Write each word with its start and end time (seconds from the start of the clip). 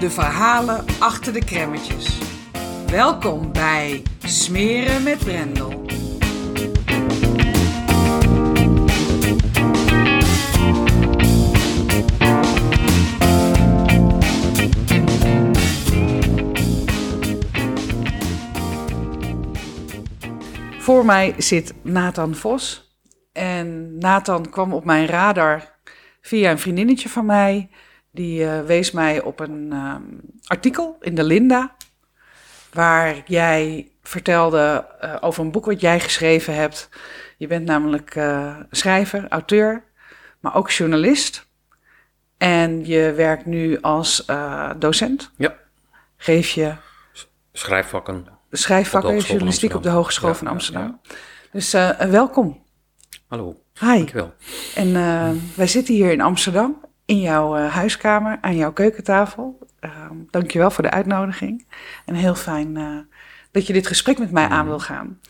de 0.00 0.10
verhalen 0.10 0.84
achter 0.98 1.32
de 1.32 1.44
kremmetjes. 1.44 2.18
Welkom 2.86 3.52
bij 3.52 4.02
Smeren 4.24 5.02
met 5.02 5.18
Brendel. 5.18 5.82
Voor 20.78 21.04
mij 21.04 21.34
zit 21.38 21.74
Nathan 21.82 22.34
Vos. 22.34 22.92
En 23.32 23.98
Nathan 23.98 24.50
kwam 24.50 24.72
op 24.72 24.84
mijn 24.84 25.06
radar 25.06 25.78
via 26.20 26.50
een 26.50 26.58
vriendinnetje 26.58 27.08
van 27.08 27.26
mij. 27.26 27.70
Die 28.14 28.40
uh, 28.40 28.60
wees 28.60 28.90
mij 28.90 29.22
op 29.22 29.40
een 29.40 29.72
um, 29.72 30.20
artikel 30.44 30.96
in 31.00 31.14
de 31.14 31.24
Linda. 31.24 31.76
Waar 32.72 33.22
jij 33.26 33.88
vertelde 34.02 34.86
uh, 35.04 35.16
over 35.20 35.44
een 35.44 35.50
boek 35.50 35.64
wat 35.64 35.80
jij 35.80 36.00
geschreven 36.00 36.54
hebt. 36.54 36.88
Je 37.36 37.46
bent 37.46 37.64
namelijk 37.64 38.14
uh, 38.14 38.56
schrijver, 38.70 39.28
auteur, 39.28 39.84
maar 40.40 40.54
ook 40.54 40.70
journalist. 40.70 41.46
En 42.36 42.86
je 42.86 43.12
werkt 43.12 43.46
nu 43.46 43.80
als 43.80 44.24
docent. 44.78 45.30
Ja. 45.36 45.54
Geef 46.16 46.50
je. 46.50 46.74
Schrijfvakken 47.52 48.26
schrijfvakken 48.50 49.18
journalistiek 49.18 49.74
op 49.74 49.82
de 49.82 49.88
Hogeschool 49.88 50.28
ja, 50.28 50.34
van 50.34 50.46
Amsterdam. 50.46 50.82
Ja, 50.82 50.98
ja. 51.02 51.14
Dus 51.52 51.72
welkom. 52.10 52.62
Hallo. 53.28 53.60
Hi. 53.80 53.96
Dankjewel. 53.96 54.34
En 54.74 54.88
uh, 54.88 55.30
wij 55.54 55.66
zitten 55.66 55.94
hier 55.94 56.12
in 56.12 56.20
Amsterdam, 56.20 56.83
in 57.04 57.20
jouw 57.20 57.58
uh, 57.58 57.74
huiskamer, 57.74 58.38
aan 58.40 58.56
jouw 58.56 58.72
keukentafel. 58.72 59.58
dankjewel 60.30 60.70
voor 60.70 60.84
de 60.84 60.90
uitnodiging. 60.90 61.66
En 62.04 62.14
heel 62.14 62.34
fijn 62.34 63.06
dat 63.50 63.66
je 63.66 63.72
dit 63.72 63.86
gesprek 63.86 64.18
met 64.18 64.30
mij 64.30 64.46
aan 64.46 64.66
wil 64.66 64.80
gaan. 64.80 65.20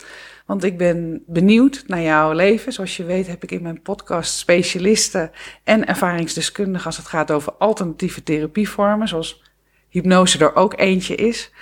Want 0.46 0.64
ik 0.64 0.78
ben 0.78 1.22
benieuwd 1.26 1.84
naar 1.86 2.00
jouw 2.00 2.32
leven. 2.32 2.72
Zoals 2.72 2.96
je 2.96 3.04
weet 3.04 3.26
heb 3.26 3.42
ik 3.42 3.50
in 3.50 3.62
mijn 3.62 3.82
podcast 3.82 4.34
specialisten 4.34 5.30
en 5.64 5.86
ervaringsdeskundigen 5.86 6.86
als 6.86 6.96
het 6.96 7.06
gaat 7.06 7.30
over 7.30 7.52
alternatieve 7.52 8.22
therapievormen, 8.22 9.08
zoals 9.08 9.42
hypnose 9.88 10.38
er 10.38 10.54
ook 10.54 10.78
eentje 10.78 11.14
is. 11.14 11.52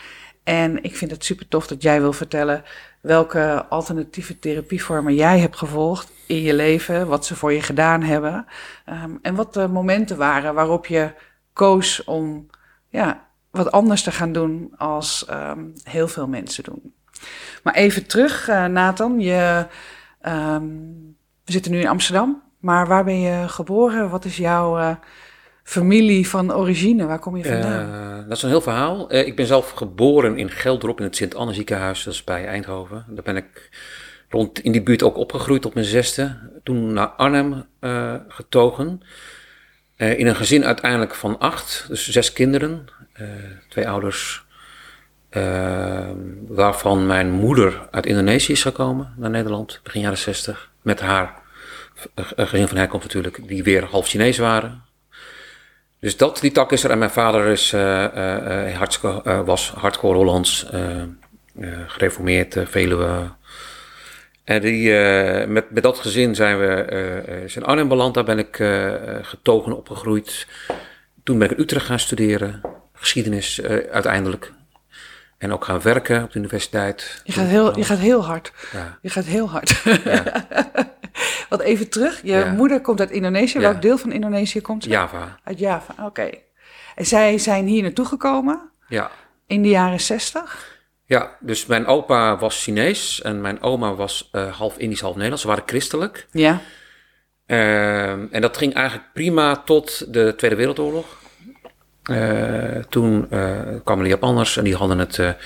En 0.45 0.83
ik 0.83 0.97
vind 0.97 1.11
het 1.11 1.25
super 1.25 1.49
tof 1.49 1.67
dat 1.67 1.83
jij 1.83 2.01
wil 2.01 2.13
vertellen 2.13 2.65
welke 3.03 3.67
alternatieve 3.69 4.39
therapievormen 4.39 5.15
jij 5.15 5.39
hebt 5.39 5.57
gevolgd 5.57 6.13
in 6.27 6.43
je 6.43 6.55
leven, 6.55 7.07
wat 7.07 7.27
ze 7.27 7.37
voor 7.37 7.53
je 7.53 7.63
gedaan 7.63 8.03
hebben. 8.03 8.47
Um, 8.89 9.19
en 9.23 9.35
wat 9.35 9.55
de 9.55 9.69
momenten 9.69 10.17
waren 10.17 10.55
waarop 10.55 10.87
je 10.87 11.13
koos 11.53 12.05
om 12.05 12.47
ja, 12.89 13.27
wat 13.51 13.73
anders 13.73 14.03
te 14.03 14.11
gaan 14.11 14.33
doen 14.33 14.75
als 14.77 15.27
um, 15.31 15.73
heel 15.85 16.09
veel 16.09 16.29
mensen 16.29 16.65
doen. 16.65 16.95
Maar 17.63 17.75
even 17.75 18.07
terug, 18.07 18.49
uh, 18.49 18.65
Nathan. 18.65 19.21
Je, 19.21 19.67
um, 20.23 21.17
we 21.45 21.53
zitten 21.53 21.73
nu 21.73 21.81
in 21.81 21.89
Amsterdam, 21.89 22.43
maar 22.59 22.87
waar 22.87 23.05
ben 23.05 23.21
je 23.21 23.49
geboren? 23.49 24.11
Wat 24.11 24.25
is 24.25 24.37
jouw. 24.37 24.79
Uh, 24.79 24.95
familie 25.63 26.29
van 26.29 26.55
origine? 26.55 27.07
Waar 27.07 27.19
kom 27.19 27.37
je 27.37 27.45
vandaan? 27.45 27.89
Uh, 27.89 28.29
dat 28.29 28.37
is 28.37 28.43
een 28.43 28.49
heel 28.49 28.61
verhaal. 28.61 29.13
Uh, 29.13 29.27
ik 29.27 29.37
ben 29.37 29.47
zelf 29.47 29.71
geboren 29.71 30.37
in 30.37 30.51
Geldrop 30.51 30.99
in 30.99 31.05
het 31.05 31.17
Sint-Anne 31.17 31.55
ziekenhuis, 31.55 32.05
dat 32.05 32.15
is 32.15 32.25
bij 32.25 32.47
Eindhoven. 32.47 33.05
Daar 33.09 33.25
ben 33.25 33.37
ik 33.37 33.71
rond 34.29 34.61
in 34.61 34.73
die 34.73 34.83
buurt 34.83 35.03
ook 35.03 35.17
opgegroeid 35.17 35.65
op 35.65 35.75
mijn 35.75 35.87
zesde. 35.87 36.39
Toen 36.63 36.93
naar 36.93 37.07
Arnhem 37.07 37.65
uh, 37.81 38.15
getogen. 38.29 39.01
in 39.97 40.27
een 40.27 40.37
gezin 40.37 40.65
uiteindelijk 40.65 41.15
van 41.15 41.39
acht, 41.39 41.85
dus 41.89 42.11
zes 42.11 42.33
kinderen. 42.33 42.85
twee 43.69 43.89
ouders, 43.89 44.45
waarvan 46.47 47.07
mijn 47.07 47.31
moeder 47.31 47.89
uit 47.91 48.07
Indonesië 48.07 48.53
is 48.53 48.63
gekomen 48.63 49.15
naar 49.17 49.31
Nederland, 49.31 49.81
begin 49.83 50.01
jaren 50.01 50.19
zestig. 50.19 50.71
Met 50.83 51.01
haar 51.01 51.43
gezin 52.37 52.69
van 52.69 52.77
herkomst 52.77 53.07
natuurlijk, 53.07 53.49
die 53.49 53.63
weer 53.63 53.85
half 53.85 54.09
Chinees 54.09 54.39
waren. 54.39 54.83
Dus 56.03 56.17
dat, 56.17 56.41
die 56.41 56.53
tak 56.53 56.73
is 56.73 56.85
er. 56.85 56.91
En 56.91 56.99
mijn 56.99 57.11
vader 57.11 57.47
is, 57.47 57.73
uh, 57.73 57.81
uh, 57.81 58.77
hardcore, 58.77 59.45
was 59.45 59.71
hardcore 59.71 60.17
Hollands, 60.17 60.67
gereformeerd, 61.87 62.57
Veluwe. 62.65 63.31
En 64.45 64.61
die, 64.61 64.93
met, 65.47 65.71
met 65.71 65.83
dat 65.83 65.99
gezin 65.99 66.35
zijn 66.35 66.59
we 66.59 67.47
in 67.55 67.65
Arnhem 67.65 67.89
beland. 67.89 68.15
Daar 68.15 68.25
ben 68.25 68.39
ik 68.39 68.57
getogen 69.23 69.77
opgegroeid. 69.77 70.47
Toen 71.23 71.39
ben 71.39 71.51
ik 71.51 71.57
in 71.57 71.63
Utrecht 71.63 71.87
gaan 71.87 71.99
studeren, 71.99 72.61
geschiedenis 72.95 73.63
uiteindelijk. 73.91 74.53
En 75.43 75.53
ook 75.53 75.65
gaan 75.65 75.81
werken 75.81 76.23
op 76.23 76.33
de 76.33 76.39
universiteit. 76.39 77.21
Je 77.25 77.33
gaat 77.33 77.47
heel, 77.47 77.79
je 77.79 77.85
gaat 77.85 77.99
heel 77.99 78.25
hard. 78.25 78.53
Ja. 78.73 78.99
Je 79.01 79.11
gaat 79.11 79.25
heel 79.25 79.51
hard. 79.51 79.83
Ja. 80.05 80.47
Wat 81.49 81.61
even 81.61 81.89
terug. 81.89 82.21
Je 82.23 82.33
ja. 82.33 82.53
moeder 82.53 82.81
komt 82.81 83.01
uit 83.01 83.11
Indonesië. 83.11 83.59
Welk 83.59 83.83
deel 83.83 83.99
van 83.99 84.13
Indonesië 84.13 84.61
komt 84.61 84.83
ze? 84.83 84.89
Java. 84.89 85.39
Uit 85.45 85.59
Java, 85.59 85.93
oké. 85.93 86.05
Okay. 86.05 86.45
En 86.95 87.07
zij 87.07 87.39
zijn 87.39 87.67
hier 87.67 87.83
naartoe 87.83 88.07
gekomen? 88.07 88.71
Ja. 88.89 89.11
In 89.47 89.63
de 89.63 89.69
jaren 89.69 90.01
zestig? 90.01 90.79
Ja, 91.05 91.37
dus 91.41 91.67
mijn 91.67 91.87
opa 91.87 92.39
was 92.39 92.63
Chinees 92.63 93.23
en 93.23 93.41
mijn 93.41 93.63
oma 93.63 93.95
was 93.95 94.29
uh, 94.33 94.57
half 94.57 94.79
Indisch, 94.79 95.01
half 95.01 95.13
Nederlands. 95.13 95.43
Ze 95.43 95.49
waren 95.49 95.65
christelijk. 95.67 96.27
Ja. 96.31 96.61
Uh, 97.47 98.11
en 98.11 98.41
dat 98.41 98.57
ging 98.57 98.75
eigenlijk 98.75 99.13
prima 99.13 99.57
tot 99.57 100.13
de 100.13 100.35
Tweede 100.37 100.57
Wereldoorlog. 100.57 101.21
Uh, 102.11 102.77
toen 102.89 103.29
kwamen 103.85 104.03
de 104.03 104.09
Japanners 104.09 104.57
en 104.57 104.65
die 104.65 104.77
hadden 104.77 104.99
het 104.99 105.37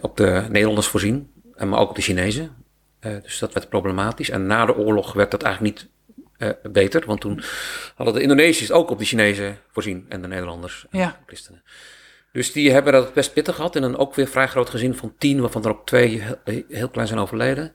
op 0.00 0.16
de 0.16 0.44
Nederlanders 0.48 0.86
voorzien. 0.86 1.32
Maar 1.56 1.78
ook 1.78 1.88
op 1.88 1.96
de 1.96 2.02
Chinezen. 2.02 2.50
Dus 3.00 3.38
dat 3.38 3.52
werd 3.52 3.68
problematisch. 3.68 4.30
En 4.30 4.46
na 4.46 4.66
de 4.66 4.76
oorlog 4.76 5.12
werd 5.12 5.30
dat 5.30 5.42
eigenlijk 5.42 5.74
niet 5.74 5.88
uh, 6.38 6.72
beter. 6.72 7.02
Want 7.06 7.20
toen 7.20 7.42
hadden 7.94 8.14
de 8.14 8.20
Indonesiërs 8.20 8.72
ook 8.72 8.90
op 8.90 8.98
de 8.98 9.04
Chinezen 9.04 9.58
voorzien. 9.72 10.06
En 10.08 10.22
de 10.22 10.28
Nederlanders 10.28 10.86
en 10.90 10.98
ja. 10.98 11.06
de 11.06 11.24
christenen. 11.26 11.62
Dus 12.32 12.52
die 12.52 12.70
hebben 12.70 12.92
dat 12.92 13.14
best 13.14 13.32
pittig 13.32 13.54
gehad. 13.54 13.76
En 13.76 13.82
dan 13.82 13.96
ook 13.96 14.14
weer 14.14 14.26
vrij 14.26 14.48
groot 14.48 14.70
gezin 14.70 14.94
van 14.94 15.14
tien, 15.18 15.40
waarvan 15.40 15.64
er 15.64 15.70
ook 15.70 15.86
twee 15.86 16.22
heel, 16.44 16.62
heel 16.68 16.88
klein 16.88 17.08
zijn 17.08 17.20
overleden. 17.20 17.74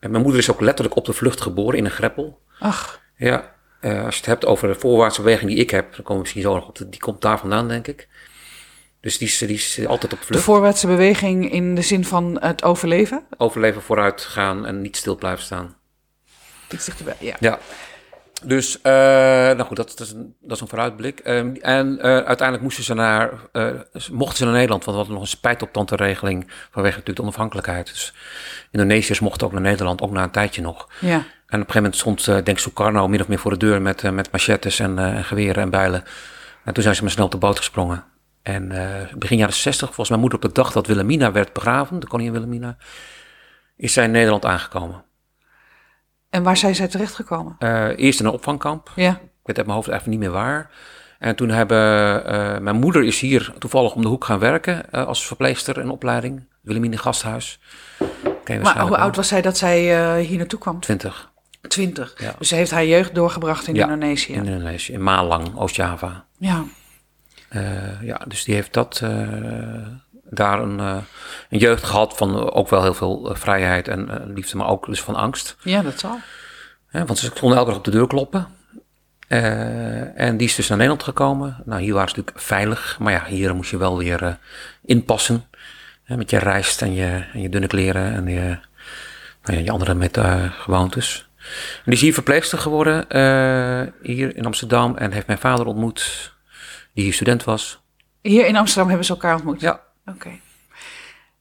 En 0.00 0.10
mijn 0.10 0.22
moeder 0.22 0.40
is 0.40 0.50
ook 0.50 0.60
letterlijk 0.60 0.96
op 0.96 1.04
de 1.04 1.12
vlucht 1.12 1.40
geboren 1.40 1.78
in 1.78 1.84
een 1.84 1.90
greppel. 1.90 2.40
Ach. 2.58 3.00
Ja, 3.16 3.54
uh, 3.80 4.04
als 4.04 4.14
je 4.14 4.20
het 4.20 4.26
hebt 4.26 4.46
over 4.46 4.68
de 4.68 4.74
voorwaartse 4.74 5.22
beweging 5.22 5.50
die 5.50 5.58
ik 5.58 5.70
heb, 5.70 5.84
dan 5.84 6.04
komen 6.04 6.14
we 6.14 6.18
misschien 6.18 6.42
zo 6.42 6.54
nog 6.54 6.68
op. 6.68 6.78
Die 6.86 7.00
komt 7.00 7.20
daar 7.20 7.38
vandaan, 7.38 7.68
denk 7.68 7.86
ik. 7.86 8.08
Dus 9.00 9.18
die 9.18 9.28
is, 9.28 9.38
die 9.38 9.48
is 9.48 9.86
altijd 9.86 10.12
op 10.12 10.18
vlucht. 10.18 10.32
De 10.32 10.38
voorwaartse 10.38 10.86
beweging 10.86 11.52
in 11.52 11.74
de 11.74 11.82
zin 11.82 12.04
van 12.04 12.38
het 12.40 12.62
overleven? 12.62 13.22
Overleven, 13.36 13.82
vooruit 13.82 14.20
gaan 14.20 14.66
en 14.66 14.80
niet 14.80 14.96
stil 14.96 15.16
blijven 15.16 15.44
staan. 15.44 15.76
Iets 16.70 16.84
dichterbij, 16.84 17.16
ja. 17.18 17.36
Ja. 17.40 17.58
Dus, 18.44 18.76
uh, 18.76 18.92
nou 18.92 19.62
goed, 19.62 19.76
dat, 19.76 19.88
dat, 19.88 20.00
is 20.00 20.12
een, 20.12 20.34
dat 20.40 20.56
is 20.56 20.60
een 20.60 20.68
vooruitblik. 20.68 21.20
Um, 21.24 21.56
en 21.56 21.96
uh, 21.96 22.02
uiteindelijk 22.02 22.62
moesten 22.62 22.84
ze 22.84 22.94
naar, 22.94 23.32
uh, 23.52 23.70
mochten 24.12 24.36
ze 24.36 24.44
naar 24.44 24.52
Nederland, 24.52 24.84
want 24.84 24.96
we 24.96 25.02
hadden 25.02 25.12
nog 25.12 25.22
een 25.22 25.36
spijtoptantenregeling 25.36 26.46
vanwege 26.48 26.96
natuurlijk 26.96 27.16
de 27.16 27.22
onafhankelijkheid. 27.22 27.86
Dus 27.86 28.14
Indonesiërs 28.70 29.20
mochten 29.20 29.46
ook 29.46 29.52
naar 29.52 29.62
Nederland, 29.62 30.00
ook 30.00 30.10
na 30.10 30.22
een 30.22 30.30
tijdje 30.30 30.62
nog. 30.62 30.88
Ja. 31.00 31.08
En 31.10 31.60
op 31.60 31.68
een 31.68 31.74
gegeven 31.74 31.74
moment 31.74 31.96
stond, 31.96 32.44
denk 32.44 32.58
Sukarno 32.58 33.08
min 33.08 33.20
of 33.20 33.28
meer 33.28 33.38
voor 33.38 33.50
de 33.50 33.56
deur 33.56 33.82
met, 33.82 34.12
met 34.12 34.32
machetes 34.32 34.78
en 34.78 35.24
geweren 35.24 35.62
en 35.62 35.70
bijlen. 35.70 36.04
En 36.64 36.72
toen 36.72 36.82
zijn 36.82 36.94
ze 36.94 37.02
maar 37.02 37.10
snel 37.10 37.24
op 37.24 37.30
de 37.30 37.38
boot 37.38 37.56
gesprongen. 37.56 38.04
En 38.42 38.72
eh, 38.72 39.14
begin 39.14 39.36
jaren 39.36 39.54
60, 39.54 39.86
volgens 39.86 40.08
mijn 40.08 40.20
moeder 40.20 40.38
op 40.38 40.44
de 40.44 40.52
dag 40.52 40.72
dat 40.72 40.86
Wilhelmina 40.86 41.32
werd 41.32 41.52
begraven, 41.52 42.00
de 42.00 42.06
koningin 42.06 42.32
Wilhelmina, 42.32 42.76
is 43.76 43.92
zij 43.92 44.04
in 44.04 44.10
Nederland 44.10 44.44
aangekomen. 44.44 45.04
En 46.30 46.42
waar 46.42 46.56
zijn 46.56 46.74
zij 46.74 46.88
terechtgekomen? 46.88 47.56
Uh, 47.58 47.98
eerst 47.98 48.20
in 48.20 48.26
een 48.26 48.32
opvangkamp. 48.32 48.90
Ja. 48.96 49.10
Ik 49.10 49.46
weet 49.46 49.56
uit 49.56 49.66
mijn 49.66 49.78
hoofd 49.78 49.88
even 49.88 50.10
niet 50.10 50.18
meer 50.18 50.30
waar. 50.30 50.70
En 51.18 51.36
toen 51.36 51.48
hebben, 51.48 51.78
uh, 52.32 52.58
mijn 52.58 52.76
moeder 52.76 53.04
is 53.04 53.20
hier 53.20 53.52
toevallig 53.58 53.94
om 53.94 54.02
de 54.02 54.08
hoek 54.08 54.24
gaan 54.24 54.38
werken 54.38 54.82
uh, 54.92 55.06
als 55.06 55.26
verpleegster 55.26 55.78
in 55.78 55.90
opleiding. 55.90 56.44
Wilhelmina 56.60 56.96
Gasthuis. 56.96 57.60
Maar 58.62 58.80
hoe 58.80 58.96
oud 58.96 59.16
was 59.16 59.28
zij 59.28 59.42
dat 59.42 59.56
zij 59.56 60.20
hier 60.20 60.38
naartoe 60.38 60.58
kwam? 60.58 60.80
Twintig. 60.80 61.30
Twintig. 61.68 62.14
Ja. 62.16 62.34
Dus 62.38 62.48
ze 62.48 62.54
heeft 62.54 62.70
haar 62.70 62.84
jeugd 62.84 63.14
doorgebracht 63.14 63.66
in 63.66 63.74
ja, 63.74 63.82
Indonesië. 63.82 64.32
in 64.32 64.44
Indonesië. 64.44 64.92
In 64.92 65.02
Malang, 65.02 65.56
Oost-Java. 65.56 66.24
Ja. 66.38 66.64
ja, 68.02 68.20
dus 68.28 68.44
die 68.44 68.54
heeft 68.54 68.72
dat 68.72 69.02
daar 70.30 70.62
een, 70.62 70.78
uh, 70.78 70.96
een, 71.48 71.58
jeugd 71.58 71.84
gehad 71.84 72.16
van 72.16 72.52
ook 72.52 72.68
wel 72.68 72.82
heel 72.82 72.94
veel 72.94 73.30
vrijheid 73.32 73.88
en 73.88 74.32
liefde, 74.34 74.56
maar 74.56 74.68
ook 74.68 74.86
dus 74.86 75.02
van 75.02 75.14
angst. 75.14 75.56
Ja, 75.62 75.82
dat 75.82 75.98
zal. 75.98 76.18
Ja, 76.90 77.04
want 77.04 77.18
ze 77.18 77.30
konden 77.30 77.58
elke 77.58 77.70
dag 77.70 77.78
op 77.78 77.84
de 77.84 77.90
deur 77.90 78.06
kloppen. 78.06 78.46
Uh, 79.28 80.20
en 80.20 80.36
die 80.36 80.46
is 80.46 80.54
dus 80.54 80.68
naar 80.68 80.76
Nederland 80.76 81.04
gekomen. 81.04 81.62
Nou, 81.64 81.82
hier 81.82 81.94
waren 81.94 82.08
ze 82.08 82.16
natuurlijk 82.16 82.44
veilig, 82.44 82.96
maar 82.98 83.12
ja, 83.12 83.24
hier 83.24 83.54
moest 83.54 83.70
je 83.70 83.76
wel 83.76 83.98
weer 83.98 84.38
inpassen. 84.84 85.44
met 86.06 86.30
je 86.30 86.38
rijst 86.38 86.82
en 86.82 86.92
je, 86.94 87.24
en 87.32 87.40
je 87.40 87.48
dunne 87.48 87.66
kleren 87.66 88.14
en 88.14 88.26
je, 88.26 88.58
nou 89.42 89.58
ja, 89.58 89.64
je 89.64 89.70
andere 89.70 89.94
met 89.94 90.18
gewoontes. 90.50 91.28
En 91.76 91.82
die 91.84 91.94
is 91.94 92.00
hier 92.00 92.14
verpleegster 92.14 92.58
geworden, 92.58 93.04
hier 94.02 94.36
in 94.36 94.46
Amsterdam. 94.46 94.96
En 94.96 95.12
heeft 95.12 95.26
mijn 95.26 95.38
vader 95.38 95.66
ontmoet, 95.66 96.32
die 96.94 97.04
hier 97.04 97.12
student 97.12 97.44
was. 97.44 97.80
Hier 98.22 98.46
in 98.46 98.56
Amsterdam 98.56 98.88
hebben 98.88 99.06
ze 99.06 99.12
elkaar 99.12 99.34
ontmoet? 99.34 99.60
Ja. 99.60 99.80
Oké. 100.14 100.30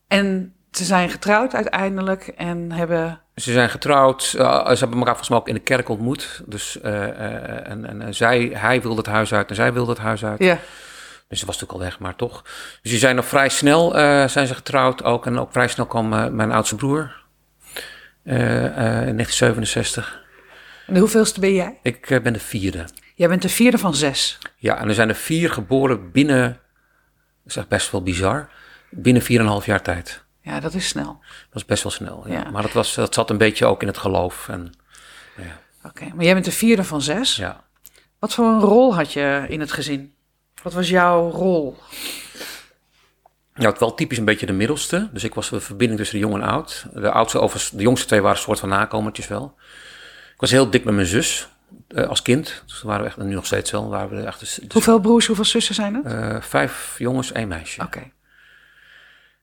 En 0.08 0.54
ze 0.72 0.84
zijn 0.84 1.10
getrouwd 1.10 1.54
uiteindelijk 1.54 2.28
en 2.28 2.72
hebben. 2.72 3.22
Ze 3.36 3.52
zijn 3.52 3.70
getrouwd. 3.70 4.34
Uh, 4.38 4.70
ze 4.70 4.80
hebben 4.80 4.98
elkaar 4.98 5.06
volgens 5.06 5.30
mij 5.30 5.38
ook 5.38 5.48
in 5.48 5.54
de 5.54 5.60
kerk 5.60 5.90
ontmoet. 5.90 6.42
Dus 6.46 6.78
uh, 6.84 6.92
uh, 6.92 7.70
en, 7.70 8.02
en 8.02 8.16
zij, 8.16 8.52
hij 8.54 8.82
wilde 8.82 8.98
het 8.98 9.06
huis 9.06 9.34
uit 9.34 9.50
en 9.50 9.56
zij 9.56 9.74
wilde 9.74 9.92
het 9.92 10.00
huis 10.00 10.26
uit. 10.26 10.40
Ja. 10.40 10.58
Dus 11.28 11.40
ze 11.40 11.46
was 11.46 11.60
natuurlijk 11.60 11.84
al 11.84 11.86
weg, 11.86 12.00
maar 12.00 12.16
toch. 12.16 12.42
Dus 12.82 12.92
die 12.92 13.00
zijn 13.00 13.16
nog 13.16 13.26
vrij 13.26 13.50
snel 13.50 13.92
zijn 14.30 14.48
ze 14.48 14.56
getrouwd 14.56 15.04
ook. 15.04 15.26
En 15.26 15.40
ook 15.40 15.52
vrij 15.52 15.68
snel 15.68 15.86
kwam 15.86 16.36
mijn 16.36 16.52
oudste 16.52 16.76
broer. 16.76 17.24
in 18.24 18.34
1967. 18.34 20.22
En 20.88 20.94
de 20.94 21.00
hoeveelste 21.00 21.40
ben 21.40 21.54
jij? 21.54 21.80
Ik 21.82 22.20
ben 22.24 22.34
de 22.34 22.40
vierde. 22.40 22.86
Jij 23.16 23.28
bent 23.28 23.42
de 23.42 23.50
vierde 23.50 23.78
van 23.78 23.96
zes. 23.96 24.38
Ja, 24.58 24.78
en 24.78 24.88
er 24.88 24.94
zijn 24.94 25.10
er 25.10 25.16
vier 25.16 25.52
geboren 25.52 26.12
binnen. 26.12 26.48
Dat 26.48 26.58
is 27.46 27.56
echt 27.56 27.68
best 27.68 27.92
wel 27.92 28.04
bizar. 28.04 28.50
Binnen 28.90 29.22
4,5 29.62 29.66
jaar 29.66 29.82
tijd. 29.82 30.24
Ja, 30.42 30.60
dat 30.60 30.74
is 30.74 30.88
snel. 30.88 31.20
Dat 31.50 31.62
is 31.62 31.66
best 31.66 31.84
wel 31.84 31.92
snel. 31.92 32.24
Ja. 32.28 32.34
Ja. 32.34 32.50
Maar 32.50 32.62
dat, 32.62 32.72
was, 32.72 32.96
dat 32.96 33.14
zat 33.14 33.30
een 33.30 33.38
beetje 33.38 33.66
ook 33.66 33.82
in 33.82 33.88
het 33.88 33.98
geloof. 33.98 34.50
En, 34.50 34.74
ja. 35.38 35.60
Oké, 35.84 36.06
maar 36.16 36.24
jij 36.26 36.34
bent 36.34 36.46
de 36.46 36.52
vierde 36.52 36.84
van 36.84 37.02
zes. 37.02 37.36
ja. 37.36 37.64
Wat 38.20 38.34
voor 38.34 38.46
een 38.46 38.60
rol 38.60 38.96
had 38.96 39.14
je 39.14 39.46
in 39.48 39.60
het 39.60 39.72
gezin? 39.72 40.14
Wat 40.64 40.74
was 40.74 40.90
jouw 40.90 41.30
rol? 41.30 41.78
Ja, 43.56 43.70
het 43.70 43.80
wel 43.80 43.94
typisch 43.94 44.18
een 44.18 44.26
beetje 44.26 44.46
de 44.46 44.54
middelste. 44.54 45.10
Dus 45.14 45.24
ik 45.24 45.34
was 45.34 45.50
de 45.50 45.60
verbinding 45.60 46.00
tussen 46.00 46.20
de 46.20 46.26
jong 46.28 46.42
en 46.42 46.50
oud. 46.50 46.86
De, 46.94 47.12
oudste, 47.12 47.78
de 47.78 47.82
jongste 47.84 48.08
twee 48.08 48.22
waren 48.22 48.38
een 48.38 48.44
soort 48.44 48.60
van 48.60 48.70
nakomertjes 48.70 49.28
wel. 49.28 49.56
Ik 50.34 50.40
was 50.40 50.52
heel 50.52 50.70
dik 50.70 50.84
met 50.84 50.94
mijn 50.94 51.08
zus 51.08 51.48
eh, 51.88 52.08
als 52.08 52.22
kind. 52.22 52.64
Dus 52.66 52.82
waren 52.82 53.02
we 53.02 53.08
echt, 53.08 53.18
en 53.18 53.28
nu 53.28 53.34
nog 53.34 53.46
steeds 53.46 53.72
wel, 53.72 53.90
waren 53.90 54.18
we 54.18 54.24
echt... 54.24 54.60
Hoeveel 54.72 55.00
broers, 55.00 55.26
hoeveel 55.28 55.46
zussen 55.46 55.76
zijn 55.76 55.94
het? 55.96 56.06
eh, 56.06 56.42
vijf 56.42 56.96
jongens, 56.98 57.32
één 57.32 57.48
meisje. 57.48 57.82
Oké. 57.82 58.12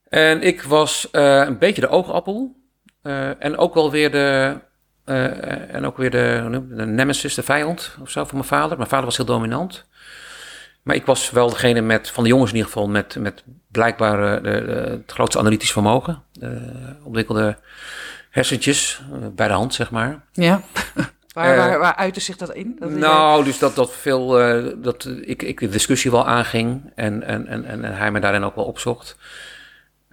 En 0.08 0.43
ik 0.43 0.62
was 0.62 1.11
eh, 1.11 1.38
een 1.38 1.58
beetje 1.58 1.81
de 1.81 1.88
oogappel. 1.88 2.56
Eh, 3.03 3.44
en 3.44 3.56
ook 3.56 3.75
wel 3.75 3.91
weer 3.91 4.11
de. 4.11 4.56
eh, 5.05 5.75
en 5.75 5.85
ook 5.87 5.97
weer 5.97 6.11
de, 6.11 6.64
de 6.70 6.87
nemesis, 6.87 7.35
de 7.35 7.43
vijand 7.43 7.97
of 8.00 8.11
zo 8.11 8.25
van 8.25 8.37
mijn 8.37 8.49
vader. 8.49 8.76
Mijn 8.76 8.88
vader 8.88 9.05
was 9.05 9.17
heel 9.17 9.26
dominant. 9.26 9.85
Maar 10.82 10.97
ik 10.97 11.06
was 11.06 11.31
wel 11.31 11.49
degene 11.49 11.81
met, 11.81 12.11
van 12.11 12.23
de 12.23 12.29
jongens 12.29 12.50
in 12.50 12.56
ieder 12.56 12.73
geval, 12.73 12.88
met, 12.88 13.17
met 13.19 13.44
blijkbaar 13.70 14.43
de, 14.43 14.50
de, 14.50 14.73
het 14.91 15.12
grootste 15.12 15.38
analytisch 15.38 15.73
vermogen. 15.73 16.23
Ontwikkelde 17.05 17.59
hersentjes 18.31 19.02
bij 19.35 19.49
de 19.49 19.55
hand, 19.55 19.75
zeg 19.75 19.91
maar. 19.91 20.25
Ja. 20.32 20.61
waar, 21.32 21.52
Eh, 21.52 21.56
waar, 21.56 21.79
waar 21.79 21.94
uitte 21.94 22.20
zich 22.20 22.37
dat 22.37 22.55
in? 22.55 22.76
Dat 22.79 22.91
Nou, 22.91 23.44
dus 23.44 23.59
dat, 23.59 23.75
dat 23.75 23.93
veel, 23.93 24.29
dat 24.82 25.09
ik, 25.20 25.43
ik 25.43 25.61
de 25.61 25.69
discussie 25.69 26.11
wel 26.11 26.26
aanging 26.26 26.93
en, 26.94 27.23
en, 27.23 27.47
en, 27.47 27.64
en 27.64 27.97
hij 27.97 28.11
me 28.11 28.20
daarin 28.20 28.44
ook 28.44 28.55
wel 28.55 28.64
opzocht. 28.64 29.17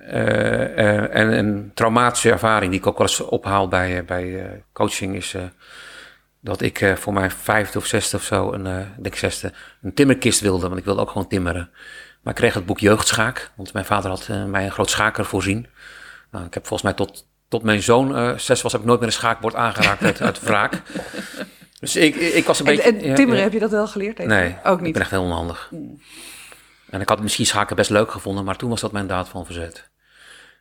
Eh, 0.08 0.78
eh, 0.78 1.16
en 1.16 1.38
een 1.38 1.72
traumatische 1.74 2.32
ervaring 2.32 2.72
die 2.72 2.80
ik 2.80 2.88
ook 2.88 2.98
wel 2.98 3.08
eens 3.08 3.20
ophaal 3.20 3.68
bij, 3.68 3.98
eh, 3.98 4.06
bij 4.06 4.64
coaching 4.74 5.16
is 5.16 5.36
dat 6.40 6.62
ik 6.62 6.94
voor 6.96 7.14
mijn 7.14 7.32
vijfde 7.32 7.78
of 7.78 7.86
zesde 7.86 8.18
of 8.18 8.24
zo, 8.24 8.54
een, 8.54 8.66
ik 8.98 9.04
denk 9.04 9.16
zesde, 9.16 9.54
een 9.82 9.94
timmerkist 9.94 10.40
wilde, 10.40 10.68
want 10.68 10.80
ik 10.80 10.86
wilde 10.86 11.02
ook 11.02 11.10
gewoon 11.12 11.28
timmeren. 11.28 11.70
Maar 12.22 12.34
ik 12.34 12.40
kreeg 12.40 12.54
het 12.54 12.66
boek 12.66 12.80
Jeugdschaak, 12.80 13.52
want 13.56 13.74
mijn 13.74 13.86
vader 13.86 14.10
had 14.10 14.30
mij 14.48 14.66
een 14.66 14.72
groot 14.72 14.90
schaker 14.90 15.26
voorzien. 15.26 15.68
Nou, 16.32 16.46
ik 16.46 16.54
heb 16.54 16.68
volgens 16.68 16.82
mij 16.82 16.94
tot, 16.94 17.28
tot 17.48 17.64
mijn 17.64 17.84
zoon 17.84 18.40
zes 18.40 18.62
was, 18.62 18.72
heb 18.72 18.82
ik 18.82 18.88
nooit 18.88 19.00
meer 19.00 19.08
een 19.08 19.14
schaakbord 19.16 19.56
aangeraakt 19.56 20.04
uit, 20.04 20.22
uit 20.22 20.42
wraak. 20.42 20.82
Dus 21.80 21.96
ik, 21.96 22.16
ik 22.16 22.46
was 22.46 22.60
een 22.60 22.66
En, 22.66 22.76
beetje... 22.76 22.90
en 22.90 23.16
timmeren, 23.16 23.38
ja. 23.38 23.44
heb 23.44 23.54
je 23.54 23.60
dat 23.60 23.72
wel 23.72 23.88
geleerd? 23.88 24.20
Even? 24.20 24.32
Nee, 24.32 24.56
Ook 24.64 24.78
ik 24.78 24.84
niet. 24.84 24.94
ben 24.94 25.02
echt 25.02 25.12
heel 25.12 25.24
onhandig. 25.24 25.72
En 26.90 27.02
ik 27.02 27.10
had 27.10 27.22
misschien 27.22 27.46
schaken 27.46 27.76
best 27.76 27.90
leuk 27.90 28.12
gevonden, 28.12 28.46
maar 28.46 28.56
toen 28.56 28.70
was 28.70 28.82
dat 28.82 28.92
mijn 28.92 29.08
daad 29.08 29.30
van 29.30 29.46
verzet. 29.46 29.92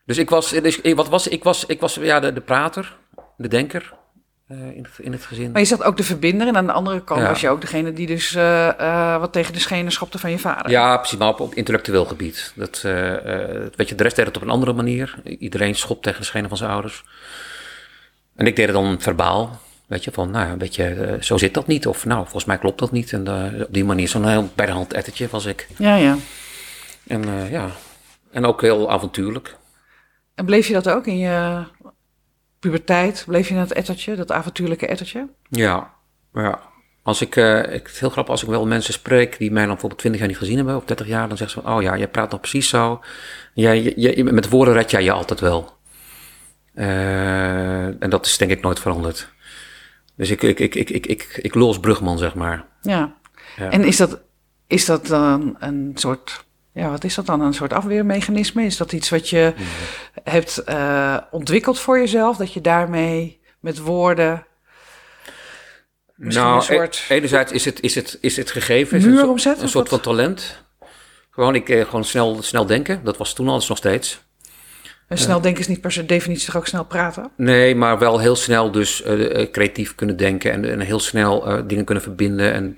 Dus 0.05 0.19
ik 0.19 0.31
was, 0.31 0.51
dus, 0.51 0.81
ik- 0.81 0.97
wat 0.97 1.09
was, 1.09 1.29
ik 1.29 1.43
was, 1.45 1.67
ik 1.67 1.81
was 1.81 1.95
ja, 1.95 2.21
de, 2.21 2.33
de 2.33 2.41
prater, 2.41 2.97
de 3.37 3.49
denker 3.49 3.93
eh, 4.49 4.57
in, 4.77 4.83
het, 4.83 4.93
in 4.99 5.13
het 5.13 5.25
gezin. 5.25 5.51
Maar 5.51 5.61
je 5.61 5.67
zegt 5.67 5.83
ook 5.83 5.97
de 5.97 6.03
verbinder. 6.03 6.47
En 6.47 6.57
aan 6.57 6.67
de 6.67 6.73
andere 6.73 7.05
kant 7.05 7.21
Ja. 7.21 7.29
was 7.29 7.41
je 7.41 7.49
ook 7.49 7.61
degene 7.61 7.93
die 7.93 8.07
dus 8.07 8.35
eh, 8.35 8.69
eh, 9.15 9.21
wat 9.21 9.33
tegen 9.33 9.53
de 9.53 9.59
schenen 9.61 9.93
schopte 9.93 10.19
van 10.19 10.31
je 10.31 10.39
vader. 10.39 10.71
Ja, 10.71 10.97
precies, 10.97 11.19
maar 11.19 11.29
op, 11.29 11.41
op 11.41 11.55
intellectueel 11.55 12.05
gebied. 12.05 12.53
Dat, 12.57 12.81
weet 13.77 13.89
je, 13.89 13.95
de 13.95 14.03
rest 14.03 14.17
deed 14.17 14.27
het 14.27 14.37
op 14.37 14.43
een 14.43 14.51
andere 14.51 14.73
manier. 14.73 15.15
Iedereen 15.25 15.75
schopt 15.75 16.03
tegen 16.03 16.21
de 16.21 16.27
schenen 16.27 16.49
van 16.49 16.59
zijn 16.59 16.71
ouders. 16.71 17.05
En 18.37 18.47
ik 18.47 18.57
deed 18.57 18.67
het 18.67 18.75
dan 18.75 19.01
verbaal. 19.01 19.61
Weet 19.87 20.05
je, 20.05 20.11
van, 20.13 20.31
nou, 20.31 20.57
beetje, 20.57 20.85
eh, 20.85 21.21
zo 21.23 21.37
zit 21.39 21.55
dat 21.55 21.67
niet. 21.67 21.87
Of, 21.87 22.05
nou, 22.05 22.21
volgens 22.23 22.45
mij 22.45 22.59
klopt 22.59 22.79
dat 22.79 22.93
niet. 22.93 23.13
En 23.13 23.29
op 23.63 23.67
die 23.75 23.85
manier, 23.85 24.09
zo'n 24.09 24.29
heel 24.29 24.51
bij 24.55 24.67
de 24.67 24.73
hand 24.73 24.93
ettertje 24.93 25.29
was 25.31 25.45
ik. 25.45 25.69
ja, 25.79 25.95
ja. 25.97 26.17
En 27.07 27.49
ja, 27.51 27.69
en 28.31 28.45
ook 28.47 28.61
heel 28.61 28.91
avontuurlijk. 28.91 29.57
En 30.35 30.45
bleef 30.45 30.67
je 30.67 30.73
dat 30.73 30.89
ook 30.89 31.07
in 31.07 31.19
je 31.19 31.65
puberteit? 32.59 33.25
Bleef 33.27 33.49
je 33.49 33.55
in 33.55 33.61
dat 33.61 33.71
ettertje, 33.73 34.15
dat 34.17 34.33
avontuurlijke 34.33 34.87
ettertje? 34.87 35.29
Ja, 35.49 35.93
ja. 36.33 36.61
Als 37.03 37.21
ik, 37.21 37.37
eh, 37.37 37.59
ik, 37.59 37.83
het 37.87 37.91
is 37.93 38.01
heel 38.01 38.11
grappig 38.11 38.33
als 38.33 38.43
ik 38.43 38.49
wel 38.49 38.67
mensen 38.67 38.93
spreek 38.93 39.39
die 39.39 39.51
mij 39.51 39.61
dan 39.63 39.71
bijvoorbeeld 39.71 40.01
20 40.01 40.21
jaar 40.21 40.29
niet 40.31 40.39
gezien 40.39 40.57
hebben, 40.57 40.77
of 40.77 40.85
30 40.85 41.07
jaar, 41.07 41.29
dan 41.29 41.37
zeggen 41.37 41.63
ze 41.63 41.69
oh 41.69 41.83
ja, 41.83 41.97
jij 41.97 42.09
praat 42.09 42.31
nog 42.31 42.41
precies 42.41 42.69
zo. 42.69 43.01
Jij, 43.55 43.83
je, 43.83 44.17
je- 44.17 44.25
met 44.25 44.49
woorden 44.49 44.75
red 44.75 44.91
jij 44.91 45.03
je 45.03 45.13
altijd 45.13 45.41
wel. 45.41 45.77
Eh, 46.75 48.03
en 48.03 48.11
dat 48.11 48.27
is 48.27 48.39
denk 48.39 48.51
ik 48.51 48.63
nooit 48.63 48.81
veranderd. 48.81 49.29
Dus 50.17 50.31
ik, 50.31 50.43
ik, 50.43 50.59
ik, 50.61 50.75
ik, 50.75 50.91
ik, 50.91 51.07
ik, 51.07 51.39
ik 51.43 51.55
als 51.55 51.81
brugman, 51.81 52.19
zeg 52.19 52.35
maar. 52.35 52.65
Ja. 52.81 53.15
Ja. 53.57 53.71
En 53.71 53.85
is 53.85 53.97
dat, 53.97 54.21
is 54.67 54.85
dat 54.85 55.07
dan 55.07 55.57
een 55.59 55.91
soort, 55.95 56.45
ja, 56.73 56.91
wat 56.91 57.05
is 57.05 57.15
dat 57.15 57.27
dan? 57.27 57.41
Een 57.41 57.55
soort 57.55 57.73
afweermechanisme? 57.73 58.65
Is 58.65 58.77
dat 58.77 58.93
iets 58.93 59.09
wat 59.11 59.29
je 59.29 59.55
hebt 60.25 60.59
eh, 60.59 61.17
ontwikkeld 61.31 61.79
voor 61.79 61.99
jezelf? 61.99 62.37
Dat 62.37 62.53
je 62.53 62.61
daarmee 62.61 63.41
met 63.61 63.79
woorden 63.79 64.47
nou, 66.17 66.57
een 66.57 66.63
soort 66.63 67.05
e- 67.09 67.15
enerzijds 67.15 67.53
is 67.53 67.65
het, 67.65 67.81
is 67.81 67.95
het, 67.95 68.19
is 68.21 68.37
het 68.37 68.51
gegeven. 68.51 68.99
Is 68.99 69.05
muur 69.05 69.23
een, 69.29 69.39
soort- 69.39 69.61
een 69.63 69.87
van 69.89 70.01
talent. 70.01 70.63
Gewoon, 71.31 71.55
ik, 71.55 71.69
eh, 71.69 71.85
gewoon 71.85 72.05
snel, 72.05 72.43
snel 72.43 72.67
denken. 72.67 73.01
Dat 73.05 73.17
was 73.17 73.35
toen 73.35 73.47
al, 73.47 73.53
dat 73.53 73.63
is 73.63 73.69
nog 73.69 73.79
steeds. 73.79 74.23
En 75.09 75.19
snel 75.19 75.41
denken 75.41 75.61
is 75.61 75.69
niet 75.69 75.81
per 75.81 75.93
se 75.93 76.07
definitie 76.07 76.47
toch 76.47 76.57
ook 76.57 76.67
snel 76.67 76.85
praten? 76.85 77.31
Nee, 77.37 77.75
maar 77.75 77.99
wel 77.99 78.19
heel 78.19 78.37
snel 78.37 78.71
dus 78.71 79.03
eh, 79.03 79.51
creatief 79.51 79.95
kunnen 79.95 80.17
denken 80.17 80.53
en, 80.53 80.71
en 80.71 80.81
heel 80.81 81.01
snel 81.01 81.67
dingen 81.67 81.85
kunnen 81.85 82.03
verbinden 82.05 82.53
en, 82.53 82.77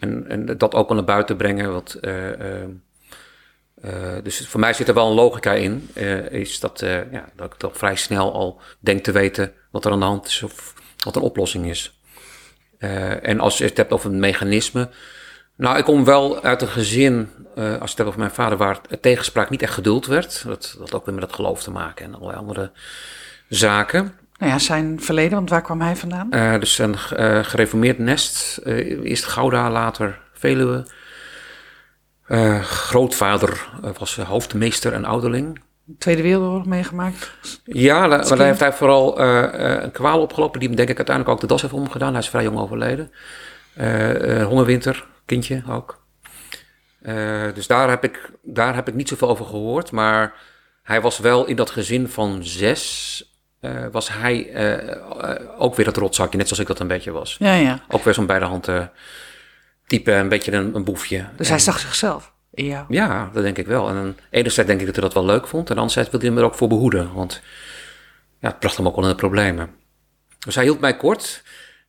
en, 0.00 0.24
en 0.28 0.58
dat 0.58 0.74
ook 0.74 0.88
wel 0.88 0.96
naar 0.96 1.06
buiten 1.06 1.36
brengen. 1.36 1.72
Wat, 1.72 1.98
eh, 3.82 3.90
dus 4.22 4.46
voor 4.48 4.60
mij 4.60 4.72
zit 4.72 4.88
er 4.88 4.94
wel 4.94 5.08
een 5.08 5.14
logica 5.14 5.52
in, 5.52 5.88
eh, 5.94 6.30
is 6.30 6.60
dat, 6.60 6.82
eh, 6.82 7.12
ja, 7.12 7.24
dat 7.36 7.46
ik 7.46 7.58
toch 7.58 7.76
vrij 7.76 7.96
snel 7.96 8.32
al 8.32 8.60
denk 8.80 9.04
te 9.04 9.12
weten 9.12 9.52
wat 9.70 9.84
er 9.84 9.92
aan 9.92 9.98
de 9.98 10.04
hand 10.04 10.26
is 10.26 10.42
of 10.42 10.74
wat 11.04 11.16
een 11.16 11.22
oplossing 11.22 11.68
is. 11.68 12.00
En 13.22 13.40
als 13.40 13.58
je 13.58 13.64
het 13.64 13.76
hebt 13.76 13.92
over 13.92 14.10
een 14.10 14.20
mechanisme. 14.20 14.88
Nou, 15.56 15.78
ik 15.78 15.84
kom 15.84 16.04
wel 16.04 16.42
uit 16.42 16.62
een 16.62 16.68
gezin, 16.68 17.28
als 17.54 17.64
je 17.64 17.70
het 17.70 17.96
hebt 17.96 18.08
over 18.08 18.18
mijn 18.18 18.30
vader, 18.30 18.58
waar 18.58 18.78
het 18.88 19.02
tegenspraak 19.02 19.50
niet 19.50 19.62
echt 19.62 19.74
geduld 19.74 20.06
werd. 20.06 20.44
Dat 20.46 20.74
dat 20.78 20.78
had 20.78 20.94
ook 20.94 21.04
weer 21.06 21.14
met 21.14 21.24
het 21.24 21.32
geloof 21.32 21.62
te 21.62 21.70
maken 21.70 22.04
en 22.04 22.14
allerlei 22.14 22.38
andere 22.38 22.70
zaken. 23.48 24.14
Nou 24.38 24.52
ja, 24.52 24.58
zijn 24.58 25.00
verleden, 25.00 25.34
want 25.34 25.50
waar 25.50 25.62
kwam 25.62 25.80
hij 25.80 25.96
vandaan? 25.96 26.60
Dus 26.60 26.78
een 26.78 26.98
gereformeerd 27.44 27.98
nest. 27.98 28.60
eerst 28.64 29.24
Gouda, 29.24 29.70
later 29.70 30.20
Veluwe. 30.32 30.84
Eh, 32.26 32.62
grootvader 32.62 33.68
eh, 33.82 33.90
was 33.98 34.16
hoofdmeester 34.16 34.92
en 34.92 35.04
ouderling. 35.04 35.60
Tweede 35.98 36.22
Wereldoorlog 36.22 36.66
meegemaakt. 36.66 37.32
Ja, 37.64 38.06
maar 38.06 38.28
daar 38.28 38.46
heeft 38.46 38.60
hij 38.60 38.72
vooral 38.72 39.20
eh, 39.20 39.82
een 39.82 39.90
kwaal 39.90 40.20
opgelopen 40.20 40.58
die 40.58 40.68
hem 40.68 40.76
denk 40.76 40.88
ik 40.88 40.96
uiteindelijk 40.96 41.36
ook 41.36 41.40
de 41.40 41.54
das 41.54 41.62
heeft 41.62 41.74
omgedaan. 41.74 42.12
Hij 42.12 42.22
is 42.22 42.28
vrij 42.28 42.42
jong 42.42 42.58
overleden. 42.58 43.10
Hongerwinter, 44.46 45.06
kindje 45.26 45.62
ook. 45.68 46.04
Dus 47.54 47.66
daar 47.66 47.88
heb, 47.88 48.04
ik, 48.04 48.30
daar 48.42 48.74
heb 48.74 48.88
ik 48.88 48.94
niet 48.94 49.08
zoveel 49.08 49.28
over 49.28 49.44
gehoord. 49.44 49.90
Maar 49.90 50.34
hij 50.82 51.00
was 51.00 51.18
wel 51.18 51.46
in 51.46 51.56
dat 51.56 51.70
gezin 51.70 52.08
van 52.08 52.44
zes... 52.44 53.24
was 53.92 54.12
hij 54.12 54.54
ook 55.58 55.74
weer 55.74 55.86
het 55.86 55.96
rotzakje, 55.96 56.38
net 56.38 56.46
zoals 56.46 56.62
ik 56.62 56.68
dat 56.68 56.80
een 56.80 56.86
beetje 56.86 57.10
was. 57.10 57.36
Ja, 57.38 57.54
ja. 57.54 57.80
Ook 57.88 58.04
weer 58.04 58.14
zo'n 58.14 58.26
bij 58.26 58.38
de 58.38 58.44
hand 58.44 58.68
eh, 58.68 58.84
type, 59.98 60.12
een 60.12 60.28
beetje 60.28 60.52
een, 60.52 60.74
een 60.74 60.84
boefje. 60.84 61.24
Dus 61.36 61.46
En- 61.46 61.52
hij 61.52 61.62
zag 61.62 61.78
zichzelf 61.78 62.32
in 62.54 62.64
jou. 62.66 62.84
ja, 62.88 63.30
dat 63.32 63.42
denk 63.42 63.58
ik 63.58 63.66
wel. 63.66 63.88
En 63.88 63.94
aan 63.96 64.14
de 64.16 64.22
ene 64.38 64.48
zijde 64.48 64.68
denk 64.68 64.80
ik 64.80 64.86
dat 64.86 64.94
hij 64.94 65.04
dat 65.04 65.14
wel 65.14 65.24
leuk 65.24 65.46
vond. 65.48 65.70
En 65.70 65.76
anderzijds 65.76 66.10
wilde 66.10 66.26
hij 66.26 66.34
hem 66.34 66.44
er 66.44 66.50
ook 66.50 66.56
voor 66.58 66.68
behoeden. 66.68 67.12
Want 67.14 67.40
ja, 68.40 68.48
het 68.48 68.58
bracht 68.58 68.76
hem 68.76 68.86
ook 68.86 68.94
wel 68.96 69.04
in 69.04 69.10
de 69.10 69.16
problemen. 69.16 69.70
Dus 70.38 70.54
hij 70.54 70.64
hield 70.64 70.80
mij 70.80 70.96
kort. 70.96 71.42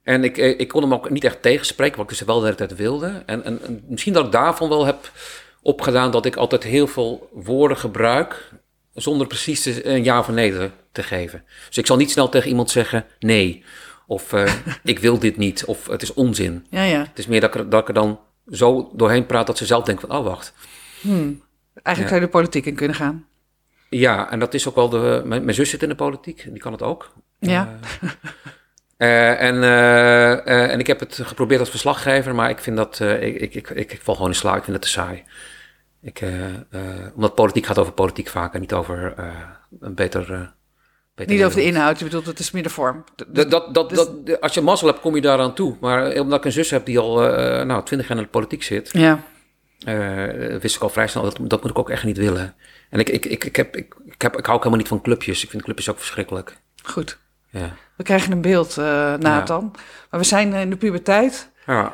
En 0.03 0.24
ik, 0.24 0.38
eh, 0.38 0.60
ik 0.60 0.67
kon 0.67 0.81
hem 0.81 0.93
ook 0.93 1.10
niet 1.10 1.24
echt 1.24 1.41
tegenspreken, 1.41 1.98
wat 1.98 2.12
ik 2.12 2.17
dus 2.17 2.27
wel 2.27 2.39
de 2.39 2.45
hele 2.45 2.57
tijd 2.57 2.75
wilde. 2.75 3.24
En, 3.25 3.43
en, 3.43 3.60
en 3.63 3.83
misschien 3.88 4.13
dat 4.13 4.25
ik 4.25 4.31
daarvan 4.31 4.69
wel 4.69 4.86
heb 4.86 5.12
opgedaan 5.62 6.12
dat 6.12 6.25
ik 6.25 6.36
altijd 6.36 6.63
heel 6.63 6.88
veel 6.88 7.29
woorden 7.33 7.77
gebruik... 7.77 8.50
zonder 8.93 9.27
precies 9.27 9.65
een 9.65 10.03
ja 10.03 10.19
of 10.19 10.27
nee 10.27 10.51
te, 10.51 10.69
te 10.91 11.03
geven. 11.03 11.43
Dus 11.67 11.77
ik 11.77 11.86
zal 11.86 11.98
niet 11.98 12.12
snel 12.12 12.29
tegen 12.29 12.50
iemand 12.50 12.72
zeggen 12.72 13.05
nee. 13.19 13.63
Of 14.07 14.33
eh, 14.33 14.53
ik 14.83 15.00
wil 15.00 15.19
dit 15.19 15.38
niet. 15.38 15.65
Of 15.65 15.88
het 15.88 16.01
is 16.01 16.13
onzin. 16.13 16.65
Ja, 16.69 16.83
ja. 16.83 17.00
Het 17.00 17.19
is 17.19 17.27
meer 17.27 17.41
dat 17.41 17.55
ik, 17.55 17.62
er- 17.62 17.69
dat 17.69 17.81
ik 17.81 17.88
er 17.88 17.93
dan 17.93 18.19
zo 18.51 18.91
doorheen 18.93 19.25
praat 19.25 19.48
dat 19.48 19.57
ze 19.57 19.65
zelf 19.65 19.83
denken 19.83 20.07
van... 20.07 20.17
oh, 20.17 20.25
wacht. 20.25 20.53
Eigenlijk 21.74 22.07
zou 22.07 22.13
je 22.13 22.19
de 22.19 22.27
politiek 22.27 22.65
in 22.65 22.75
kunnen 22.75 22.95
gaan. 22.95 23.25
Ja, 23.89 24.31
en 24.31 24.39
dat 24.39 24.53
is 24.53 24.67
ook 24.67 24.75
wel 24.75 24.89
de. 24.89 25.22
Mijn, 25.25 25.43
mijn 25.43 25.55
zus 25.55 25.69
zit 25.69 25.83
in 25.83 25.89
de 25.89 25.95
politiek, 25.95 26.43
die 26.43 26.60
kan 26.60 26.72
het 26.72 26.81
ook. 26.81 27.13
Ja. 27.39 27.79
Eh, 28.98 29.41
en, 29.41 29.63
eh, 29.63 30.31
eh, 30.31 30.72
en 30.72 30.79
ik 30.79 30.88
heb 30.88 31.00
het 31.00 31.19
geprobeerd 31.24 31.60
als 31.60 31.69
verslaggever, 31.69 32.36
maar 32.36 32.50
ik 32.50 32.60
vind 32.60 32.77
dat. 32.77 33.00
ik, 33.00 33.36
ik, 33.36 33.53
ik, 33.53 33.69
ik, 33.69 34.00
val 34.03 34.15
gewoon 34.15 34.29
in 34.29 34.36
slaap, 34.36 34.57
ik 34.57 34.63
vind 34.63 34.75
het 34.75 34.86
te 34.86 34.91
saai. 34.91 35.24
Ik, 36.01 36.24
omdat 37.15 37.36
politiek 37.36 37.65
gaat 37.65 37.79
over 37.79 37.93
politiek 37.93 38.27
vaak 38.27 38.53
en 38.53 38.60
niet 38.60 38.74
over 38.74 39.13
een 39.79 39.95
beter. 39.95 40.53
Niet 41.15 41.43
over 41.43 41.58
de 41.58 41.63
inhoud, 41.65 41.98
je 42.00 42.05
bedoelt 42.05 42.25
het 42.25 42.39
is 42.39 42.51
meer 42.51 42.63
de 42.63 42.70
vorm. 42.70 43.03
Dat, 43.27 43.51
dat, 43.51 43.74
dat, 43.74 43.89
Dus- 43.89 43.98
dat, 43.98 44.41
als 44.41 44.53
je 44.53 44.62
mazzel 44.62 44.88
hebt, 44.88 45.00
kom 45.00 45.15
je 45.15 45.22
daaraan 45.22 45.53
toe. 45.53 45.75
Maar 45.82 46.05
eh, 46.05 46.22
omdat 46.22 46.39
ik 46.39 46.46
een 46.46 46.51
zus 46.51 46.70
heb 46.70 46.86
die 46.86 47.00
al 47.00 47.27
eh 47.29 47.65
nou, 47.65 47.84
twintig 47.84 48.08
jaar 48.08 48.17
in 48.17 48.24
de 48.24 48.29
politiek 48.29 48.63
zit, 48.63 48.89
Ja. 48.91 49.20
eh, 49.86 50.58
wist 50.58 50.75
ik 50.75 50.82
al 50.82 50.89
vrij 50.89 51.08
snel 51.08 51.24
dat 51.24 51.38
dat 51.41 51.62
moet 51.62 51.72
ik 51.72 51.77
ook 51.79 51.89
echt 51.89 52.03
niet 52.03 52.17
willen. 52.17 52.55
En 52.89 53.00
ik, 53.00 53.10
ik, 53.10 53.25
ik, 53.25 53.43
ik, 53.43 53.55
heb, 53.55 53.75
ik, 53.75 53.96
ik, 54.05 54.22
heb, 54.22 54.38
ik 54.38 54.46
hou 54.46 54.58
ook 54.58 54.63
helemaal 54.63 54.77
niet 54.84 54.88
van 54.88 55.01
clubjes. 55.01 55.43
Ik 55.43 55.50
vind 55.50 55.63
clubjes 55.63 55.89
ook 55.89 55.98
verschrikkelijk. 55.98 56.58
Goed. 56.84 57.17
Ja. 57.50 57.70
We 57.98 58.03
krijgen 58.03 58.32
een 58.32 58.41
beeld, 58.41 58.77
eh 58.77 59.13
Nathan. 59.15 59.72
Maar 60.10 60.20
we 60.20 60.25
zijn 60.25 60.53
in 60.53 60.70
de 60.70 60.77
puberteit. 60.77 61.50
ja. 61.65 61.93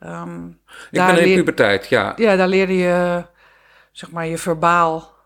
Ehm, 0.00 0.46
Ik 0.46 0.54
ben 0.90 1.18
in 1.18 1.28
de 1.28 1.34
puberteit, 1.34 1.88
ja. 1.88 2.12
Ja, 2.16 2.36
daar 2.36 2.48
leerde 2.48 2.76
je, 2.76 3.24
zeg 3.92 4.10
maar, 4.10 4.26
je 4.26 4.38
verbaal 4.38 5.16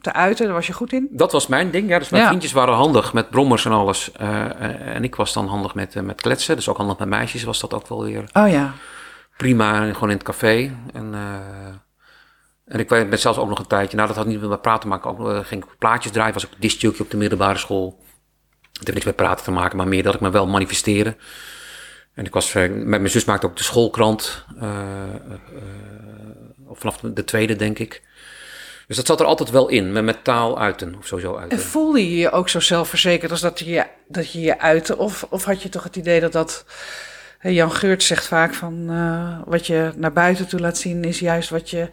te 0.00 0.12
uiten. 0.12 0.44
Daar 0.44 0.54
was 0.54 0.66
je 0.66 0.72
goed 0.72 0.92
in. 0.92 1.08
Dat 1.10 1.32
was 1.32 1.46
mijn 1.46 1.70
ding. 1.70 1.88
Ja, 1.88 1.98
dus 1.98 2.08
mijn 2.08 2.22
Ja. 2.22 2.28
vriendjes 2.28 2.52
waren 2.52 2.74
handig 2.74 3.12
met 3.12 3.30
brommers 3.30 3.64
en 3.64 3.72
alles. 3.72 4.12
Eh, 4.12 4.44
eh, 4.44 4.94
en 4.94 5.04
ik 5.04 5.14
was 5.14 5.32
dan 5.32 5.46
handig 5.46 5.74
met, 5.74 5.96
eh, 5.96 6.02
met 6.02 6.20
kletsen. 6.20 6.56
Dus 6.56 6.68
ook 6.68 6.76
handig 6.76 6.98
met 6.98 7.08
meisjes 7.08 7.42
was 7.44 7.60
dat 7.60 7.74
ook 7.74 7.88
wel 7.88 8.04
weer 8.04 8.24
Oh 8.32 8.48
ja. 8.48 8.72
prima. 9.36 9.92
Gewoon 9.92 10.10
in 10.10 10.16
het 10.16 10.26
café. 10.26 10.76
En, 10.92 11.14
en 12.64 12.78
ik 12.78 12.88
ben 12.88 13.18
zelfs 13.18 13.38
ook 13.38 13.48
nog 13.48 13.58
een 13.58 13.66
tijdje... 13.66 13.96
Nou, 13.96 14.08
dat 14.08 14.16
had 14.16 14.26
niet 14.26 14.40
met 14.40 14.60
praten 14.62 14.80
te 14.80 14.86
maken. 14.88 15.10
Ook, 15.10 15.46
ging 15.46 15.64
ik 15.64 15.78
plaatjes 15.78 16.12
draaien. 16.12 16.34
Was 16.34 16.44
ik 16.44 16.50
discjockey 16.58 17.00
op 17.00 17.10
de 17.10 17.16
middelbare 17.16 17.58
school. 17.58 18.04
Het 18.62 18.78
heeft 18.78 18.92
niks 18.92 19.04
met 19.04 19.16
praten 19.16 19.44
te 19.44 19.50
maken. 19.50 19.76
Maar 19.76 19.88
meer 19.88 20.02
dat 20.02 20.14
ik 20.14 20.20
me 20.20 20.30
wel 20.30 20.46
manifesteerde. 20.46 21.16
En 22.14 22.24
ik 22.24 22.32
was... 22.32 22.52
met 22.52 22.84
mijn 22.86 23.10
zus 23.10 23.24
maakte 23.24 23.46
ook 23.46 23.56
de 23.56 23.62
schoolkrant. 23.62 24.44
of 26.66 26.78
vanaf 26.78 26.96
de 27.00 27.24
tweede, 27.24 27.56
denk 27.56 27.78
ik. 27.78 28.02
Dus 28.86 28.96
dat 28.96 29.06
zat 29.06 29.20
er 29.20 29.26
altijd 29.26 29.50
wel 29.50 29.68
in. 29.68 29.92
Met, 29.92 30.04
met 30.04 30.24
taal 30.24 30.58
uiten. 30.58 30.94
Of 30.98 31.06
sowieso 31.06 31.36
uiten. 31.36 31.58
En 31.58 31.64
voelde 31.64 32.10
je 32.10 32.16
je 32.16 32.30
ook 32.30 32.48
zo 32.48 32.60
zelfverzekerd 32.60 33.30
als 33.30 33.40
dat 33.40 33.58
je 33.58 33.70
je, 33.70 33.84
dat 34.08 34.32
je, 34.32 34.40
je 34.40 34.58
uitte? 34.58 34.96
Of, 34.96 35.26
of 35.30 35.44
had 35.44 35.62
je 35.62 35.68
toch 35.68 35.84
het 35.84 35.96
idee 35.96 36.20
dat 36.20 36.32
dat... 36.32 36.64
Jan 37.40 37.72
Geurt 37.72 38.02
zegt 38.02 38.26
vaak 38.26 38.54
van 38.54 38.86
eh, 38.90 39.38
wat 39.44 39.66
je 39.66 39.92
naar 39.96 40.12
buiten 40.12 40.48
toe 40.48 40.60
laat 40.60 40.78
zien... 40.78 41.04
is 41.04 41.18
juist 41.18 41.50
wat 41.50 41.70
je 41.70 41.88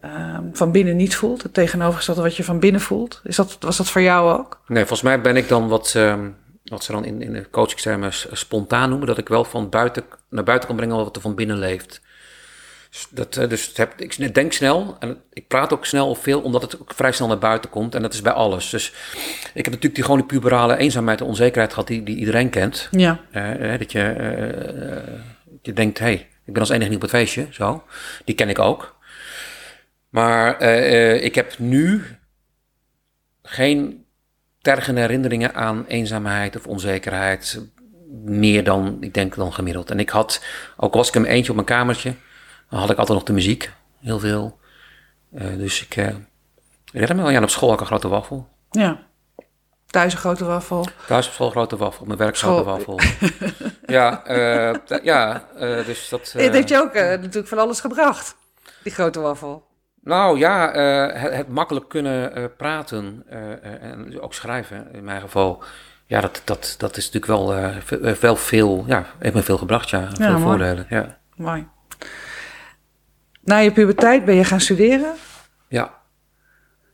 ehm, 0.00 0.44
van 0.52 0.72
binnen 0.72 0.96
niet 0.96 1.16
voelt. 1.16 1.42
Het 1.42 1.54
tegenovergestelde 1.54 2.22
wat 2.22 2.36
je 2.36 2.44
van 2.44 2.58
binnen 2.58 2.80
voelt. 2.80 3.20
Is 3.24 3.36
dat, 3.36 3.56
was 3.60 3.76
dat 3.76 3.90
voor 3.90 4.02
jou 4.02 4.38
ook? 4.38 4.60
Nee, 4.66 4.78
volgens 4.78 5.02
mij 5.02 5.20
ben 5.20 5.36
ik 5.36 5.48
dan 5.48 5.68
wat, 5.68 5.92
ehm, 5.96 6.28
wat 6.64 6.84
ze 6.84 6.92
dan 6.92 7.04
in, 7.04 7.22
in 7.22 7.32
de 7.32 7.50
coachingstermen 7.50 8.12
spontaan 8.32 8.88
noemen. 8.88 9.06
Dat 9.06 9.18
ik 9.18 9.28
wel 9.28 9.44
van 9.44 9.68
buiten 9.68 10.04
naar 10.28 10.44
buiten 10.44 10.68
kan 10.68 10.76
brengen 10.76 10.96
wat 10.96 11.16
er 11.16 11.22
van 11.22 11.34
binnen 11.34 11.58
leeft. 11.58 12.00
Dus, 12.90 13.06
dat, 13.10 13.36
eh, 13.36 13.48
dus 13.48 13.66
het 13.66 13.76
heb, 13.76 14.00
ik 14.00 14.34
denk 14.34 14.52
snel 14.52 14.96
en 14.98 15.22
ik 15.32 15.48
praat 15.48 15.72
ook 15.72 15.86
snel 15.86 16.08
of 16.08 16.18
veel, 16.18 16.40
omdat 16.40 16.62
het 16.62 16.80
ook 16.80 16.92
vrij 16.94 17.12
snel 17.12 17.28
naar 17.28 17.38
buiten 17.38 17.70
komt. 17.70 17.94
En 17.94 18.02
dat 18.02 18.14
is 18.14 18.22
bij 18.22 18.32
alles. 18.32 18.70
Dus 18.70 18.88
ik 19.54 19.64
heb 19.64 19.66
natuurlijk 19.66 19.94
die, 19.94 20.04
gewoon 20.04 20.18
die 20.18 20.28
puberale 20.28 20.76
eenzaamheid 20.76 21.20
en 21.20 21.26
onzekerheid 21.26 21.72
gehad 21.72 21.88
die, 21.88 22.02
die 22.02 22.16
iedereen 22.16 22.50
kent. 22.50 22.88
Ja. 22.90 23.20
Eh, 23.30 23.72
eh, 23.72 23.78
dat 23.78 23.92
je, 23.92 24.02
je 25.62 25.72
denkt, 25.72 25.98
hé, 25.98 26.04
hey, 26.04 26.28
ik 26.44 26.52
ben 26.52 26.60
als 26.62 26.70
enige 26.70 26.88
niet 26.88 26.96
op 26.96 27.02
het 27.02 27.10
feestje. 27.10 27.46
Zo. 27.50 27.84
Die 28.24 28.34
ken 28.34 28.48
ik 28.48 28.58
ook. 28.58 28.98
Maar 30.08 30.62
ik 31.22 31.34
heb 31.34 31.58
nu 31.58 32.04
geen 33.42 34.04
tergende 34.60 35.00
herinneringen 35.00 35.54
aan 35.54 35.84
eenzaamheid 35.86 36.56
of 36.56 36.66
onzekerheid. 36.66 37.60
Meer 38.24 38.64
dan, 38.64 38.96
ik 39.00 39.14
denk, 39.14 39.34
dan 39.34 39.52
gemiddeld. 39.52 39.90
En 39.90 40.00
ik 40.00 40.10
had, 40.10 40.44
ook 40.76 40.94
was 40.94 41.08
ik 41.08 41.14
mijn 41.14 41.26
eentje 41.26 41.48
op 41.48 41.54
mijn 41.54 41.66
kamertje, 41.66 42.14
dan 42.70 42.80
had 42.80 42.90
ik 42.90 42.98
altijd 42.98 43.18
nog 43.18 43.26
de 43.26 43.32
muziek. 43.32 43.72
Heel 44.00 44.18
veel. 44.18 44.58
Eh, 45.34 45.56
dus 45.56 45.82
ik 45.82 45.96
eh 45.96 46.14
redde 46.92 47.14
me 47.14 47.22
wel. 47.22 47.30
Ja, 47.30 47.42
op 47.42 47.50
school 47.50 47.68
had 47.68 47.76
ik 47.76 47.80
een 47.80 47.90
grote 47.90 48.08
wafel. 48.08 48.48
Ja. 48.70 48.98
Thuis 49.86 50.12
een 50.12 50.18
grote 50.18 50.44
wafel. 50.44 50.86
Thuis 51.06 51.26
op 51.26 51.32
school 51.32 51.46
een 51.46 51.52
grote 51.52 51.76
wafel, 51.76 52.00
op 52.00 52.06
mijn 52.06 52.18
werk 52.18 52.36
School- 52.36 52.62
grote 52.62 52.70
wafel. 52.70 53.00
ja, 53.96 54.24
eh, 54.24 55.02
ja 55.02 55.44
dus 55.86 56.08
dat... 56.08 56.32
Eh, 56.36 56.50
heeft 56.50 56.68
je 56.68 56.78
ook 56.78 56.94
natuurlijk 56.94 57.48
van 57.48 57.58
alles 57.58 57.80
gebracht. 57.80 58.36
Die 58.82 58.92
grote 58.92 59.20
wafel. 59.20 59.68
Nou 60.02 60.38
ja, 60.38 60.72
het, 60.72 61.34
het 61.34 61.48
makkelijk 61.48 61.88
kunnen 61.88 62.52
praten 62.56 63.24
en 63.80 64.20
ook 64.20 64.34
schrijven 64.34 64.92
in 64.92 65.04
mijn 65.04 65.20
geval. 65.20 65.62
Ja, 66.06 66.20
dat, 66.20 66.42
dat, 66.44 66.74
dat 66.78 66.96
is 66.96 67.10
natuurlijk 67.10 67.26
wel, 67.26 68.14
wel 68.20 68.36
veel, 68.36 68.84
ja, 68.86 69.06
heeft 69.18 69.34
me 69.34 69.42
veel 69.42 69.58
gebracht, 69.58 69.90
ja. 69.90 70.08
Veel 70.12 70.30
mooi. 70.30 70.42
voordelen, 70.42 70.86
ja. 70.88 71.18
Mooi. 71.36 71.68
Na 73.40 73.58
je 73.58 73.72
puberteit 73.72 74.24
ben 74.24 74.34
je 74.34 74.44
gaan 74.44 74.60
studeren. 74.60 75.12
Ja, 75.68 75.98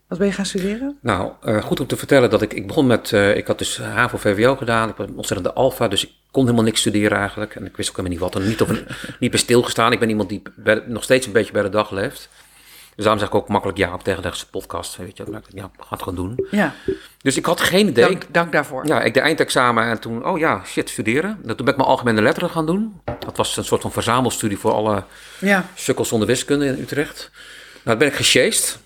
Wat 0.09 0.19
ben 0.19 0.27
je 0.27 0.33
gaan 0.33 0.47
studeren? 0.47 0.99
nou, 1.01 1.33
eh, 1.43 1.63
goed 1.63 1.81
om 1.81 1.87
te 1.87 1.97
vertellen 1.97 2.31
dat 2.31 2.43
ik, 2.43 2.53
ik 2.55 2.67
begon 2.67 2.87
met, 2.87 3.13
eh, 3.13 3.37
ik 3.37 3.47
had 3.47 3.59
dus 3.59 3.79
HAVO-VWO 3.79 4.57
gedaan, 4.57 4.89
ik 4.89 4.95
ben 4.97 5.17
ontzettend 5.17 5.45
de 5.49 5.53
alfa, 5.55 5.89
dus 5.89 6.05
ik 6.05 6.11
kon 6.31 6.43
helemaal 6.45 6.65
niks 6.65 6.81
studeren 6.81 7.19
eigenlijk. 7.19 7.55
En 7.55 7.67
ik 7.67 7.77
wist 7.77 7.91
ook 7.91 7.97
helemaal 7.97 8.19
niet 8.19 8.33
wat, 8.33 8.43
en 8.43 8.49
niet, 8.49 8.61
of 8.63 8.69
een, 8.69 8.87
niet 9.21 9.31
bij 9.31 9.41
stilgestaan. 9.41 9.93
Ik 9.93 9.99
ben 10.01 10.09
iemand 10.09 10.29
die 10.29 10.43
bij- 10.57 10.83
nog 10.87 11.03
steeds 11.03 11.27
een 11.27 11.33
beetje 11.33 11.53
bij 11.53 11.63
de 11.63 11.69
dag 11.69 11.91
leeft. 11.91 12.29
Dus 12.97 13.05
daarom 13.05 13.19
zeg 13.19 13.29
ik 13.29 13.35
ook 13.35 13.49
makkelijk 13.49 13.79
ja 13.79 13.93
op 13.95 14.03
tegenlegse 14.03 14.49
podcast, 14.51 14.97
weet 14.97 15.17
je. 15.17 15.25
Ja, 15.49 15.71
ga 15.79 15.87
het 15.89 16.03
gewoon 16.03 16.15
doen. 16.15 16.47
Ja, 16.51 16.75
Dus 17.23 17.37
ik 17.37 17.45
had 17.47 17.61
geen 17.61 17.89
idee. 17.89 18.09
dank, 18.09 18.23
dank 18.31 18.53
daarvoor. 18.53 18.87
Ja, 18.87 19.03
ik 19.03 19.15
deed 19.15 19.23
eindexamen 19.23 19.85
en 19.85 20.01
toen, 20.01 20.27
oh 20.27 20.39
ja, 20.39 20.63
shit, 20.65 20.89
studeren. 20.91 21.31
En 21.31 21.57
Toen 21.57 21.65
ben 21.65 21.69
ik 21.69 21.77
mijn 21.77 21.89
algemene 21.89 22.23
letteren 22.23 22.51
gaan 22.51 22.67
doen. 22.67 23.01
Dat 23.19 23.37
was 23.37 23.57
een 23.57 23.65
soort 23.65 23.81
van 23.83 23.93
verzamelstudie 23.93 24.59
voor 24.59 24.73
alle 24.73 25.05
Ja. 25.41 25.65
sukkels 25.75 26.09
zonder 26.09 26.29
wiskunde 26.29 26.67
in 26.67 26.79
Utrecht. 26.81 27.31
Nou, 27.73 27.83
dan 27.85 27.99
ben 27.99 28.09
ik 28.09 28.15
gesjeest. 28.15 28.79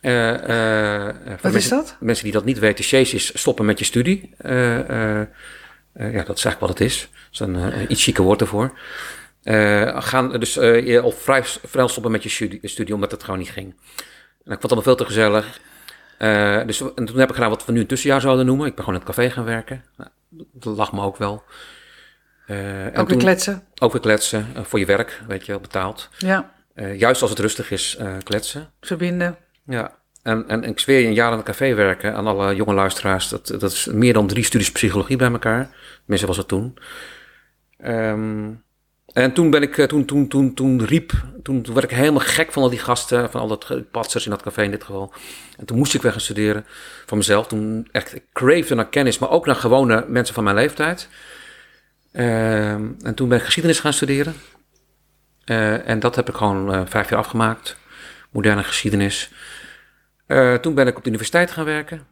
Eh, 0.00 0.28
eh, 0.48 1.08
eh, 1.08 1.14
Wat 1.40 1.54
is 1.54 1.68
dat? 1.68 1.96
Mensen 2.00 2.24
die 2.24 2.32
dat 2.32 2.44
niet 2.44 2.58
weten, 2.58 2.84
sjeest 2.84 3.12
is 3.14 3.30
stoppen 3.40 3.64
met 3.64 3.78
je 3.78 3.84
studie. 3.84 4.34
Ja, 5.94 6.22
dat 6.24 6.36
is 6.38 6.44
eigenlijk 6.44 6.60
wat 6.60 6.68
het 6.68 6.80
is. 6.80 7.08
Dat 7.32 7.48
is 7.48 7.54
een 7.54 7.92
iets 7.92 8.02
chique 8.04 8.22
woord 8.22 8.40
ervoor. 8.40 8.78
Eh, 9.42 10.02
gaan 10.02 10.38
dus 10.40 10.56
eh, 10.56 10.86
je 10.86 11.00
al 11.00 11.10
vrij, 11.10 11.42
vrij 11.44 11.88
stoppen 11.88 12.12
met 12.12 12.22
je 12.22 12.28
studie, 12.28 12.60
studie, 12.62 12.94
omdat 12.94 13.10
het 13.10 13.24
gewoon 13.24 13.38
niet 13.38 13.50
ging. 13.50 13.66
En 14.44 14.52
ik 14.52 14.60
vond 14.60 14.62
het 14.62 14.72
allemaal 14.72 14.82
veel 14.82 14.96
te 14.96 15.04
gezellig. 15.04 15.60
Eh, 16.18 16.66
dus 16.66 16.80
en 16.94 17.04
toen 17.04 17.18
heb 17.18 17.28
ik 17.28 17.34
gedaan 17.34 17.50
wat 17.50 17.64
we 17.64 17.72
nu 17.72 17.80
een 17.80 17.86
tussenjaar 17.86 18.20
zouden 18.20 18.46
noemen. 18.46 18.66
Ik 18.66 18.74
ben 18.74 18.84
gewoon 18.84 19.00
in 19.00 19.06
het 19.06 19.16
café 19.16 19.30
gaan 19.30 19.44
werken. 19.44 19.84
Nou, 19.96 20.10
dat 20.52 20.76
lag 20.76 20.92
me 20.92 21.00
ook 21.02 21.16
wel. 21.16 21.42
Eh, 22.46 22.86
en 22.86 22.96
Ook 22.96 23.08
weer 23.08 23.18
kletsen. 23.18 23.64
ook 23.78 23.92
weer 23.92 24.00
kletsen, 24.00 24.46
eh, 24.54 24.62
voor 24.64 24.78
je 24.78 24.86
werk, 24.86 25.20
weet 25.28 25.46
je 25.46 25.52
wel, 25.52 25.60
betaald. 25.60 26.08
Ja, 26.18 26.50
Eh, 26.74 26.98
juist 26.98 27.20
als 27.22 27.30
het 27.30 27.38
rustig 27.38 27.70
is, 27.70 27.96
eh, 27.96 28.12
kletsen. 28.22 28.70
verbinden. 28.80 29.36
Ja. 29.66 29.96
En, 30.22 30.48
en 30.48 30.64
ik 30.64 30.78
zweer 30.80 30.98
je, 31.00 31.06
een 31.06 31.14
jaar 31.14 31.32
in 31.32 31.38
een 31.38 31.44
café 31.44 31.74
werken 31.74 32.14
aan 32.14 32.26
alle 32.26 32.54
jonge 32.54 32.74
luisteraars, 32.74 33.28
dat, 33.28 33.46
dat 33.46 33.72
is 33.72 33.86
meer 33.86 34.12
dan 34.12 34.26
drie 34.26 34.44
studies 34.44 34.72
psychologie 34.72 35.16
bij 35.16 35.30
elkaar. 35.30 35.70
Tenminste 36.00 36.26
was 36.26 36.36
het 36.36 36.48
toen. 36.48 36.78
Ehm, 37.78 38.50
En 39.12 39.32
toen 39.32 39.50
ben 39.50 39.62
ik, 39.62 39.78
eh, 39.78 39.86
toen, 39.86 40.04
toen, 40.04 40.28
toen, 40.28 40.54
toen 40.54 40.84
riep, 40.84 41.12
toen, 41.42 41.64
werd 41.72 41.84
ik 41.90 41.96
helemaal 41.96 42.20
gek 42.20 42.52
van 42.52 42.62
al 42.62 42.70
die 42.70 42.78
gasten, 42.78 43.30
van 43.30 43.40
al 43.40 43.48
dat 43.48 43.90
patsers 43.90 44.24
in 44.24 44.30
dat 44.30 44.42
café 44.42 44.62
in 44.62 44.70
dit 44.70 44.84
geval. 44.84 45.12
En 45.56 45.66
toen 45.66 45.76
moest 45.76 45.94
ik 45.94 46.02
weer 46.02 46.12
gaan 46.12 46.20
studeren 46.20 46.64
van 47.06 47.18
mezelf. 47.18 47.46
Toen 47.46 47.88
echt, 47.92 48.14
ik 48.14 48.24
cravede 48.32 48.74
naar 48.74 48.88
kennis, 48.88 49.18
maar 49.18 49.30
ook 49.30 49.46
naar 49.46 49.56
gewone 49.56 50.04
mensen 50.08 50.34
van 50.34 50.44
mijn 50.44 50.56
leeftijd. 50.56 51.08
Ehm, 52.12 52.90
en 53.02 53.14
toen 53.14 53.28
ben 53.28 53.38
ik 53.38 53.44
geschiedenis 53.44 53.80
gaan 53.80 53.92
studeren. 53.92 54.34
Eh, 55.44 55.88
en 55.88 56.00
dat 56.00 56.16
heb 56.16 56.28
ik 56.28 56.34
gewoon 56.34 56.74
eh, 56.74 56.82
vijf 56.84 57.08
jaar 57.08 57.18
afgemaakt. 57.18 57.76
Moderne 58.30 58.62
geschiedenis. 58.62 59.30
Toen 60.60 60.74
ben 60.74 60.86
ik 60.86 60.96
op 60.96 61.02
de 61.02 61.08
universiteit 61.08 61.50
gaan 61.50 61.64
werken. 61.64 62.06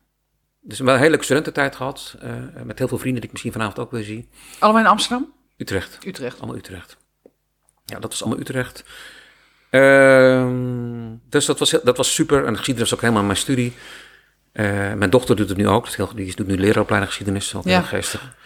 Dus 0.60 0.78
een 0.78 0.88
hele 0.88 1.08
leuke 1.08 1.24
studententijd 1.24 1.76
gehad. 1.76 2.16
eh, 2.20 2.32
met 2.64 2.78
heel 2.78 2.88
veel 2.88 2.98
vrienden 2.98 3.20
die 3.20 3.30
ik 3.30 3.32
misschien 3.32 3.52
vanavond 3.52 3.78
ook 3.78 3.90
weer 3.90 4.04
zie. 4.04 4.28
Allemaal 4.58 4.82
in 4.82 4.88
Amsterdam? 4.88 5.32
Utrecht. 5.60 5.98
Utrecht. 6.06 6.38
Allemaal 6.38 6.56
Utrecht. 6.56 6.96
Ja, 7.84 7.98
dat 7.98 8.10
was 8.10 8.22
allemaal 8.22 8.40
Utrecht. 8.40 8.84
Ehm, 9.70 11.14
dus 11.28 11.44
dat 11.46 11.58
was, 11.58 11.70
dat 11.70 11.96
was 11.96 12.14
super. 12.14 12.44
En 12.44 12.56
geschiedenis 12.56 12.90
was 12.90 12.98
ook 12.98 13.04
helemaal 13.04 13.24
mijn 13.24 13.36
studie. 13.36 13.72
Eh, 14.52 14.92
mijn 14.92 15.10
dochter 15.10 15.36
doet 15.36 15.48
het 15.48 15.58
nu 15.58 15.68
ook. 15.68 16.16
Die 16.16 16.34
doet 16.36 16.46
nu 16.46 16.58
leraaropleiding 16.58 17.12
geschiedenis. 17.12 17.50
Dat 17.50 17.66
is 17.66 17.72
Ja. 17.72 17.80
geestig. 17.82 18.36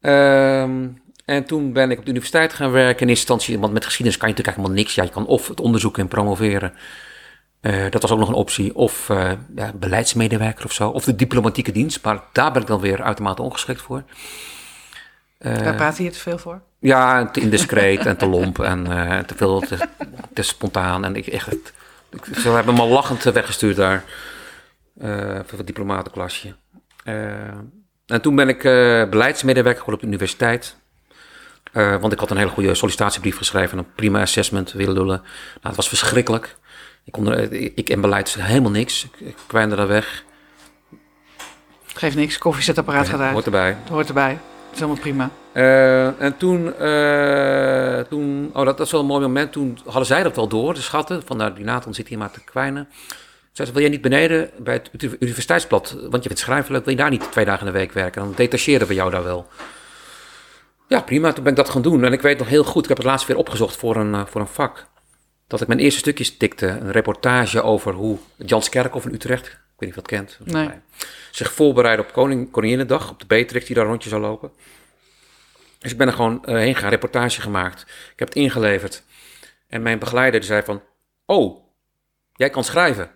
Ehm, 0.00 0.86
en 1.24 1.44
toen 1.44 1.72
ben 1.72 1.90
ik 1.90 1.98
op 1.98 2.04
de 2.04 2.10
universiteit 2.10 2.52
gaan 2.52 2.70
werken. 2.70 3.00
In 3.02 3.08
eerste 3.08 3.32
instantie, 3.32 3.58
want 3.58 3.72
met 3.72 3.84
geschiedenis 3.84 4.18
kan 4.18 4.28
je 4.28 4.34
natuurlijk 4.34 4.62
helemaal 4.62 4.82
niks. 4.82 4.94
Ja, 4.94 5.02
je 5.02 5.10
kan 5.10 5.26
of 5.26 5.48
het 5.48 5.60
onderzoek 5.60 5.98
en 5.98 6.08
promoveren. 6.08 6.74
Eh, 7.60 7.90
dat 7.90 8.02
was 8.02 8.10
ook 8.10 8.18
nog 8.18 8.28
een 8.28 8.34
optie. 8.34 8.74
Of 8.74 9.10
eh, 9.10 9.32
ja, 9.56 9.72
beleidsmedewerker 9.74 10.64
of 10.64 10.72
zo. 10.72 10.88
Of 10.88 11.04
de 11.04 11.16
diplomatieke 11.16 11.72
dienst. 11.72 12.04
Maar 12.04 12.22
daar 12.32 12.52
ben 12.52 12.62
ik 12.62 12.68
dan 12.68 12.80
weer 12.80 13.02
uitermate 13.02 13.42
ongeschikt 13.42 13.80
voor. 13.82 14.02
Eh, 15.44 15.58
Daar 15.64 15.74
praat 15.74 15.96
je 15.96 16.10
te 16.10 16.18
veel 16.18 16.38
voor. 16.38 16.60
ja, 16.78 17.26
te 17.26 17.40
indiscreet 17.40 18.06
en 18.06 18.16
te 18.16 18.26
lomp 18.26 18.58
en 18.58 18.86
eh, 18.86 19.18
te 19.18 19.34
veel 19.34 19.60
te, 19.60 19.76
te 20.34 20.42
spontaan. 20.42 21.04
En 21.04 21.16
ik 21.16 21.26
echt, 21.26 21.46
het- 21.46 21.72
ik, 22.10 22.24
ze 22.38 22.48
hebben 22.50 22.74
me 22.74 22.80
al 22.80 22.88
lachend 22.88 23.22
weggestuurd 23.22 23.76
daar. 23.76 24.04
eh 25.00 25.38
voor 25.46 25.58
het 25.58 25.66
diplomatenklasje. 25.66 26.54
Eh, 27.04 27.14
en 28.06 28.20
toen 28.20 28.36
ben 28.36 28.48
ik 28.48 28.64
eh, 28.64 28.72
beleidsmedewerker 29.08 29.82
geworden 29.82 29.94
op 29.94 30.00
de 30.00 30.06
universiteit. 30.16 30.76
Eh, 31.72 31.96
want 31.96 32.12
ik 32.12 32.18
had 32.18 32.30
een 32.30 32.36
hele 32.36 32.50
goede 32.50 32.74
sollicitatiebrief 32.74 33.36
geschreven. 33.36 33.78
Een 33.78 33.94
prima 33.94 34.20
assessment 34.20 34.72
willen 34.72 34.94
lullen. 34.94 35.20
Nou, 35.22 35.60
het 35.62 35.76
was 35.76 35.88
verschrikkelijk. 35.88 36.56
Ik, 37.04 37.12
kon 37.12 37.26
er, 37.32 37.52
ik 37.52 37.88
en 37.88 38.00
beleid 38.00 38.34
helemaal 38.34 38.70
niks. 38.70 39.04
Ik, 39.04 39.26
ik 39.26 39.36
kwijnde 39.46 39.76
daar 39.76 39.88
weg. 39.88 40.24
Geeft 41.84 42.16
niks, 42.16 42.38
koffiezetapparaat 42.38 43.08
gaat 43.08 43.20
uit. 43.20 43.32
Hoort 43.32 43.44
erbij. 43.44 43.76
Hoort 43.88 44.08
erbij. 44.08 44.38
Is 44.74 44.80
helemaal 44.80 45.02
prima. 45.02 45.30
Eh, 45.52 46.20
en 46.22 46.36
toen, 46.36 46.74
eh, 46.78 47.98
toen 47.98 48.50
oh, 48.52 48.64
dat, 48.64 48.76
dat 48.76 48.86
is 48.86 48.92
wel 48.92 49.00
een 49.00 49.06
mooi 49.06 49.20
moment. 49.20 49.52
Toen 49.52 49.78
hadden 49.84 50.06
zij 50.06 50.22
dat 50.22 50.36
wel 50.36 50.48
door, 50.48 50.74
de 50.74 50.80
schatten. 50.80 51.22
Van 51.26 51.36
nou, 51.36 51.54
die 51.54 51.64
Nathan 51.64 51.94
zit 51.94 52.08
hier 52.08 52.18
maar 52.18 52.30
te 52.30 52.44
kwijnen. 52.44 52.88
Zei 53.52 53.68
ze, 53.68 53.74
wil 53.74 53.82
jij 53.82 53.90
niet 53.90 54.00
beneden 54.00 54.50
bij 54.58 54.74
het 54.74 54.90
uni- 55.02 55.16
universiteitsblad, 55.18 55.96
want 56.00 56.22
je 56.22 56.28
vindt 56.28 56.38
schrijven 56.38 56.72
leuk, 56.72 56.84
wil 56.84 56.92
je 56.92 57.00
daar 57.00 57.10
niet 57.10 57.32
twee 57.32 57.44
dagen 57.44 57.66
in 57.66 57.72
de 57.72 57.78
week 57.78 57.92
werken? 57.92 58.22
Dan 58.22 58.32
detacheren 58.36 58.86
we 58.86 58.94
jou 58.94 59.10
daar 59.10 59.24
wel. 59.24 59.46
Ja, 60.88 61.00
prima. 61.00 61.32
Toen 61.32 61.42
ben 61.42 61.52
ik 61.52 61.58
dat 61.58 61.68
gaan 61.70 61.82
doen. 61.82 62.04
En 62.04 62.12
ik 62.12 62.22
weet 62.22 62.38
nog 62.38 62.48
heel 62.48 62.64
goed, 62.64 62.82
ik 62.82 62.88
heb 62.88 62.98
het 62.98 63.06
laatst 63.06 63.26
weer 63.26 63.36
opgezocht 63.36 63.76
voor 63.76 63.96
een, 63.96 64.14
eh, 64.14 64.26
voor 64.26 64.40
een 64.40 64.46
vak. 64.46 64.86
Dat 65.46 65.60
ik 65.60 65.66
mijn 65.66 65.80
eerste 65.80 65.98
stukjes 65.98 66.36
tikte. 66.36 66.66
Een 66.66 66.90
reportage 66.90 67.62
over 67.62 67.92
hoe 67.92 68.18
Jans 68.36 68.68
Kerkhoff 68.68 69.06
in 69.06 69.14
Utrecht, 69.14 69.58
ik 69.74 69.80
weet 69.80 69.88
niet 69.88 69.98
of 69.98 70.10
je 70.10 70.16
dat 70.16 70.36
kent, 70.38 70.52
Nee. 70.54 70.70
zich 71.30 71.52
voorbereiden 71.52 72.04
op 72.04 72.12
Koning, 72.12 72.50
Koninginnedag, 72.50 73.10
op 73.10 73.20
de 73.20 73.26
Beatrix 73.26 73.66
die 73.66 73.76
daar 73.76 73.86
rondje 73.86 74.08
zou 74.08 74.20
lopen. 74.20 74.52
Dus 75.78 75.92
ik 75.92 75.98
ben 75.98 76.06
er 76.06 76.12
gewoon 76.12 76.44
eh, 76.44 76.54
heen 76.54 76.74
gegaan, 76.74 76.90
reportage 76.90 77.40
gemaakt. 77.40 77.80
Ik 77.82 78.18
heb 78.18 78.28
het 78.28 78.36
ingeleverd. 78.36 79.02
En 79.68 79.82
mijn 79.82 79.98
begeleider 79.98 80.40
die 80.40 80.48
zei 80.48 80.62
van, 80.62 80.82
oh, 81.26 81.58
jij 82.32 82.50
kan 82.50 82.64
schrijven. 82.64 83.10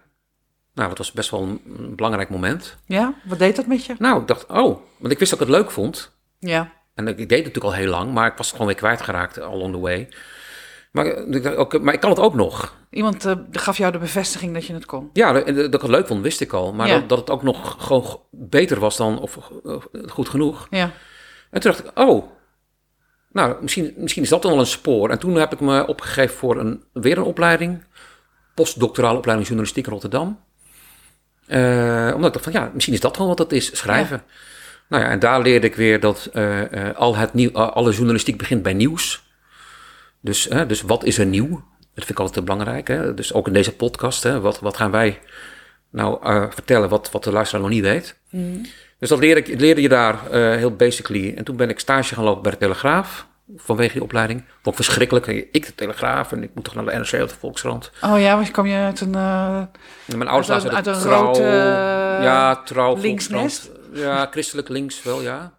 Nou, 0.74 0.88
dat 0.88 0.98
was 0.98 1.12
best 1.12 1.30
wel 1.30 1.42
een, 1.42 1.94
belangrijk 1.96 2.28
moment. 2.30 2.76
Ja, 2.86 3.14
wat 3.24 3.38
deed 3.38 3.56
dat 3.56 3.66
met 3.66 3.84
je? 3.84 3.94
Nou, 3.98 4.20
ik 4.20 4.26
dacht, 4.26 4.46
oh, 4.46 4.80
want 4.96 5.12
ik 5.12 5.18
wist 5.18 5.30
dat 5.30 5.40
ik 5.40 5.46
het 5.46 5.56
leuk 5.56 5.70
vond. 5.70 6.12
Ja. 6.38 6.72
En 6.94 7.08
ik, 7.08 7.16
deed 7.16 7.30
het 7.30 7.38
natuurlijk 7.38 7.64
al 7.64 7.74
heel 7.74 7.90
lang, 7.90 8.12
maar 8.12 8.26
ik 8.26 8.36
was 8.36 8.46
het 8.46 8.56
gewoon 8.56 8.66
weer 8.66 8.80
kwijtgeraakt 8.80 9.40
along 9.40 9.72
the 9.72 9.80
way. 9.80 10.08
Maar, 11.04 11.06
eh, 11.06 11.80
maar 11.80 11.94
ik 11.94 12.00
kan 12.00 12.10
het 12.10 12.18
ook 12.18 12.34
nog. 12.34 12.76
Iemand 12.90 13.24
eh, 13.24 13.34
gaf 13.50 13.78
jou 13.78 13.92
de 13.92 13.98
bevestiging 13.98 14.54
dat 14.54 14.66
je 14.66 14.72
het 14.74 14.86
kon. 14.86 15.10
Ja, 15.12 15.32
dat 15.32 15.46
dat 15.46 15.74
ik 15.74 15.80
het 15.80 15.90
leuk 15.90 16.06
vond, 16.06 16.22
wist 16.22 16.40
ik 16.40 16.52
al. 16.52 16.72
Maar 16.72 16.86
Ja. 16.86 16.98
dat, 16.98 17.08
dat 17.08 17.18
het 17.18 17.30
ook 17.30 17.42
nog 17.42 17.76
gewoon 17.78 18.20
beter 18.30 18.80
was 18.80 18.96
dan, 18.96 19.20
of 19.20 19.38
eh, 19.64 19.76
goed 20.06 20.28
genoeg. 20.28 20.66
Ja. 20.70 20.90
En 21.50 21.60
toen 21.60 21.70
dacht 21.70 21.84
ik, 21.84 21.98
oh, 21.98 22.26
nou, 23.32 23.56
misschien, 23.60 23.94
misschien 23.96 24.22
is 24.22 24.28
dat 24.28 24.42
dan 24.42 24.50
wel 24.50 24.60
een 24.60 24.66
spoor. 24.66 25.10
En 25.10 25.18
toen 25.18 25.34
heb 25.34 25.52
ik 25.52 25.60
me 25.60 25.86
opgegeven 25.86 26.36
voor 26.36 26.58
een, 26.58 26.84
weer 26.92 27.18
een 27.18 27.24
opleiding. 27.24 27.84
Postdoctorale 28.54 29.16
opleiding 29.16 29.48
journalistiek 29.48 29.86
in 29.86 29.92
Rotterdam. 29.92 30.40
Eh, 31.46 32.10
omdat 32.14 32.26
ik 32.26 32.32
dacht 32.32 32.44
van, 32.44 32.52
ja, 32.52 32.70
misschien 32.74 32.94
is 32.94 33.00
dat 33.00 33.16
wel 33.16 33.26
wat 33.26 33.36
dat 33.36 33.52
is, 33.52 33.76
schrijven. 33.76 34.22
Nou 34.88 35.02
ja, 35.02 35.10
en 35.10 35.18
daar 35.18 35.42
leerde 35.42 35.66
ik 35.66 35.74
weer 35.74 36.00
dat 36.00 36.28
eh, 36.32 36.88
eh, 36.88 36.96
al 36.96 37.16
het 37.16 37.34
nieuw, 37.34 37.50
eh, 37.50 37.70
alle 37.70 37.92
journalistiek 37.92 38.38
begint 38.38 38.62
bij 38.62 38.74
nieuws. 38.74 39.26
Dus, 40.20 40.48
eh, 40.48 40.68
dus 40.68 40.82
wat 40.82 41.04
is 41.04 41.18
er 41.18 41.26
nieuw? 41.26 41.48
Dat 41.94 42.06
vind 42.06 42.10
ik 42.10 42.18
altijd 42.18 42.44
belangrijk. 42.44 42.88
Hè? 42.88 43.14
Dus 43.14 43.32
ook 43.32 43.46
in 43.46 43.52
deze 43.52 43.76
podcast, 43.76 44.22
hè? 44.22 44.40
Wat, 44.40 44.60
wat 44.60 44.76
gaan 44.76 44.90
wij 44.90 45.18
nou 45.90 46.22
eh, 46.22 46.44
vertellen 46.50 46.88
wat, 46.88 47.10
wat 47.10 47.24
de 47.24 47.32
luisteraar 47.32 47.62
nog 47.62 47.72
niet 47.72 47.82
weet? 47.82 48.16
Dus 48.98 49.08
dat 49.08 49.18
leerde, 49.18 49.42
ik, 49.42 49.60
leerde 49.60 49.80
je 49.80 49.88
daar 49.88 50.30
eh, 50.30 50.56
heel 50.56 50.76
basically. 50.76 51.34
En 51.36 51.44
toen 51.44 51.56
ben 51.56 51.68
ik 51.68 51.78
stage 51.78 52.14
gaan 52.14 52.24
lopen 52.24 52.42
bij 52.42 52.52
de 52.52 52.58
Telegraaf. 52.58 53.26
Vanwege 53.56 53.92
die 53.92 54.02
opleiding. 54.02 54.44
Vond 54.62 54.78
ik 54.78 54.84
verschrikkelijk. 54.84 55.26
Ik 55.26 55.66
de 55.66 55.74
Telegraaf 55.74 56.32
en 56.32 56.42
ik 56.42 56.50
moet 56.54 56.64
toch 56.64 56.74
naar 56.74 56.84
de 56.84 56.92
NRC 56.92 57.22
of 57.22 57.30
de 57.30 57.38
Volkskrant. 57.38 57.90
Oh 58.02 58.20
ja, 58.20 58.34
want 58.34 58.50
kwam 58.50 58.66
je 58.66 58.76
uit 58.76 59.00
een... 59.00 59.14
En 59.14 59.70
mijn 60.06 60.28
ouders 60.28 60.50
Uit 60.50 60.74
uit 60.74 60.86
een 60.86 61.00
trouw. 61.00 61.24
rood, 61.24 61.36
ja, 62.22 62.62
trouw. 62.62 62.96
linksnest? 62.96 63.62
Volkskrant. 63.62 63.98
Ja, 63.98 64.28
christelijk 64.30 64.68
links 64.68 65.02
wel, 65.02 65.22
ja. 65.22 65.57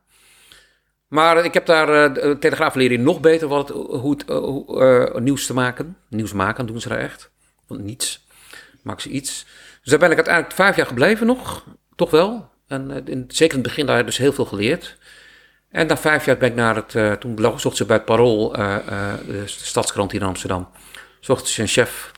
Maar 1.09 1.45
ik 1.45 1.53
heb 1.53 1.65
daar 1.65 2.13
de 2.13 2.37
Telegraaf 2.39 2.75
leren 2.75 3.03
nog 3.03 3.19
beter 3.19 3.47
wat 3.47 3.69
hoe 3.69 4.11
het, 4.11 4.25
eh, 4.25 5.03
eh, 5.03 5.15
nieuws 5.15 5.45
te 5.45 5.53
maken. 5.53 5.97
Nieuws 6.09 6.33
maken 6.33 6.65
doen 6.65 6.81
ze 6.81 6.89
daar 6.89 6.99
echt. 6.99 7.29
Want 7.67 7.83
niets. 7.83 8.27
Maken 8.81 9.01
ze 9.01 9.09
iets. 9.09 9.45
Dus 9.81 9.91
daar 9.91 9.99
ben 9.99 10.09
ik 10.09 10.15
uiteindelijk 10.15 10.55
vijf 10.55 10.75
jaar 10.75 10.85
gebleven 10.85 11.27
nog. 11.27 11.65
Toch 11.95 12.09
wel. 12.09 12.49
En 12.67 13.05
in, 13.05 13.25
zeker 13.27 13.57
in 13.57 13.63
het 13.63 13.69
begin 13.69 13.85
daar 13.85 14.05
dus 14.05 14.17
heel 14.17 14.33
veel 14.33 14.45
geleerd. 14.45 14.97
En 15.69 15.87
na 15.87 15.97
vijf 15.97 16.25
jaar 16.25 16.37
ben 16.37 16.49
ik 16.49 16.55
naar 16.55 16.75
het... 16.75 17.19
toen 17.19 17.59
zocht 17.59 17.77
ze 17.77 17.85
bij 17.85 17.95
het 17.95 18.05
Parool, 18.05 18.51
de 18.51 19.43
Stadskrant 19.45 20.11
hier 20.11 20.21
in 20.21 20.27
Amsterdam... 20.27 20.69
zocht 21.19 21.47
ze 21.47 21.61
een 21.61 21.67
chef 21.67 22.11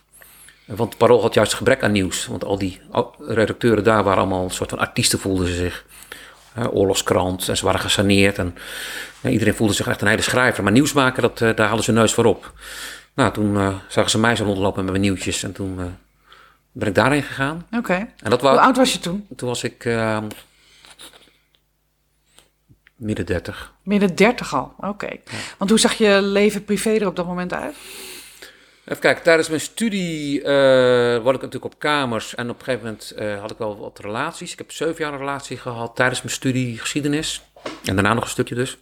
want 0.76 0.98
Parool 0.98 1.22
had 1.22 1.34
juist 1.34 1.54
gebrek 1.54 1.84
aan 1.84 1.92
nieuws. 1.92 2.26
Want 2.26 2.44
al 2.44 2.58
die 2.58 2.82
redacteuren 3.20 3.84
daar 3.84 4.04
waren 4.04 4.20
allemaal 4.20 4.44
een 4.44 4.50
soort 4.50 4.70
van 4.70 4.80
artiesten 4.80 5.20
voelden 5.20 5.48
ze 5.48 5.54
zich. 5.54 5.86
Oorlogskrant 6.72 7.50
en 7.50 7.58
ze 7.58 7.66
waren 7.66 7.80
gesaneerd. 7.80 8.38
En 8.38 8.56
iedereen 9.24 9.56
voelde 9.56 9.74
zich 9.74 9.88
echt 9.88 10.02
een 10.02 10.08
hele 10.08 10.22
schrijver. 10.22 10.64
Maar 10.64 10.72
nieuws 10.72 10.94
maken, 10.94 11.22
dat, 11.22 11.42
eh, 11.42 11.56
daar 11.56 11.68
hadden 11.68 11.86
ze 11.86 11.92
neus 11.92 12.14
voor 12.14 12.26
op. 12.26 12.54
Nou, 13.14 13.34
toen 13.34 13.58
eh, 13.58 13.76
zagen 13.88 14.12
ze 14.12 14.20
mij 14.20 14.36
zo 14.36 14.44
rondlopen 14.44 14.84
met 14.84 14.92
mijn 14.92 15.04
nieuwtjes. 15.04 15.44
En 15.44 15.52
toen 15.52 15.80
eh, 15.80 15.86
ben 16.72 16.88
ik 16.88 16.96
daarheen 16.96 17.24
gegaan. 17.24 17.68
Oké. 17.72 17.94
En 17.94 18.30
dat 18.30 18.42
Hoe 18.42 18.50
oud 18.50 18.78
was 18.78 18.94
je 18.94 19.00
toen? 19.00 19.28
toen 19.36 19.48
was 19.48 19.64
ik 19.64 19.86
eh, 19.86 20.18
midden 22.96 23.26
dertig. 23.26 23.74
Midden 23.84 24.16
dertig 24.16 24.54
al. 24.56 24.74
Oké. 24.78 25.10
Want 25.58 25.70
hoe 25.70 25.80
zag 25.80 25.94
je 25.94 26.22
leven 26.22 26.64
privé 26.64 26.90
er 26.90 27.08
op 27.08 27.16
dat 27.16 27.26
moment 27.26 27.54
uit? 27.54 27.76
Even 28.92 29.04
kijken, 29.04 29.24
tijdens 29.24 29.50
mijn 29.50 29.62
studie 29.62 30.42
word 31.22 31.36
ik 31.36 31.42
natuurlijk 31.42 31.74
op 31.74 31.80
kamers 31.80 32.36
en 32.36 32.50
op 32.50 32.60
een 32.60 32.64
gegeven 32.64 32.86
moment 32.86 33.12
eh, 33.12 33.40
had 33.40 33.52
ik 33.52 33.58
wel 33.58 33.78
wat 33.78 34.00
relaties. 34.00 34.52
Ik 34.52 34.58
heb 34.58 34.72
zeven 34.72 34.96
jaar 34.98 35.14
een 35.14 35.20
relatie 35.20 35.58
gehad 35.58 35.96
tijdens 35.96 36.22
mijn 36.22 36.34
studie 36.34 36.78
geschiedenis 36.78 37.42
en 37.86 37.96
daarna 37.96 38.14
nog 38.14 38.24
een 38.24 38.30
stukje 38.30 38.56
dus. 38.56 38.78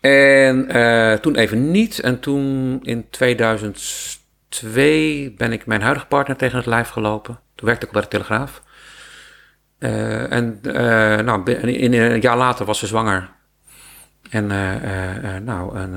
En 0.00 0.68
eh, 0.68 1.12
toen 1.12 1.36
even 1.36 1.70
niet 1.70 1.98
en 1.98 2.20
toen 2.20 2.78
in 2.82 3.10
2002 3.10 5.34
ben 5.36 5.52
ik 5.52 5.66
mijn 5.66 5.82
huidige 5.82 6.06
partner 6.06 6.36
tegen 6.36 6.56
het 6.56 6.66
lijf 6.66 6.88
gelopen. 6.88 7.40
Toen 7.54 7.66
werkte 7.66 7.86
ik 7.86 7.92
bij 7.92 8.02
de 8.02 8.08
Telegraaf. 8.08 8.62
En 9.78 10.60
nou, 11.24 11.52
in, 11.52 11.68
in, 11.68 11.92
een 11.92 12.20
jaar 12.20 12.36
later 12.36 12.66
was 12.66 12.78
ze 12.78 12.86
zwanger. 12.86 13.36
En 14.30 14.50
eh, 14.50 14.74
eh, 14.74 15.36
eh, 15.36 15.42
nou, 15.42 15.76
en, 15.78 15.90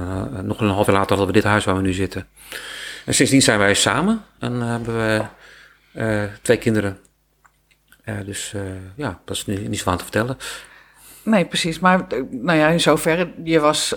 nog 0.45 0.61
een 0.61 0.69
half 0.69 0.85
jaar 0.85 0.95
later 0.95 1.17
hadden 1.17 1.27
we 1.27 1.41
dit 1.41 1.43
huis 1.43 1.65
waar 1.65 1.75
we 1.75 1.81
nu 1.81 1.93
zitten. 1.93 2.27
En 3.05 3.13
sindsdien 3.13 3.41
zijn 3.41 3.59
wij 3.59 3.73
samen 3.73 4.23
en 4.39 4.61
hebben 4.61 4.95
we 4.95 6.29
twee 6.41 6.57
kinderen. 6.57 6.99
Dus 8.25 8.53
ja, 8.95 9.19
dat 9.25 9.35
is 9.35 9.45
niet, 9.45 9.69
niet 9.69 9.79
zo 9.79 9.89
aan 9.89 9.97
te 9.97 10.03
vertellen. 10.03 10.37
Nee, 11.23 11.45
precies. 11.45 11.79
Maar 11.79 12.07
nou 12.29 12.57
ja, 12.57 12.67
in 12.67 12.79
zoverre, 12.79 13.33
je 13.43 13.59
was 13.59 13.95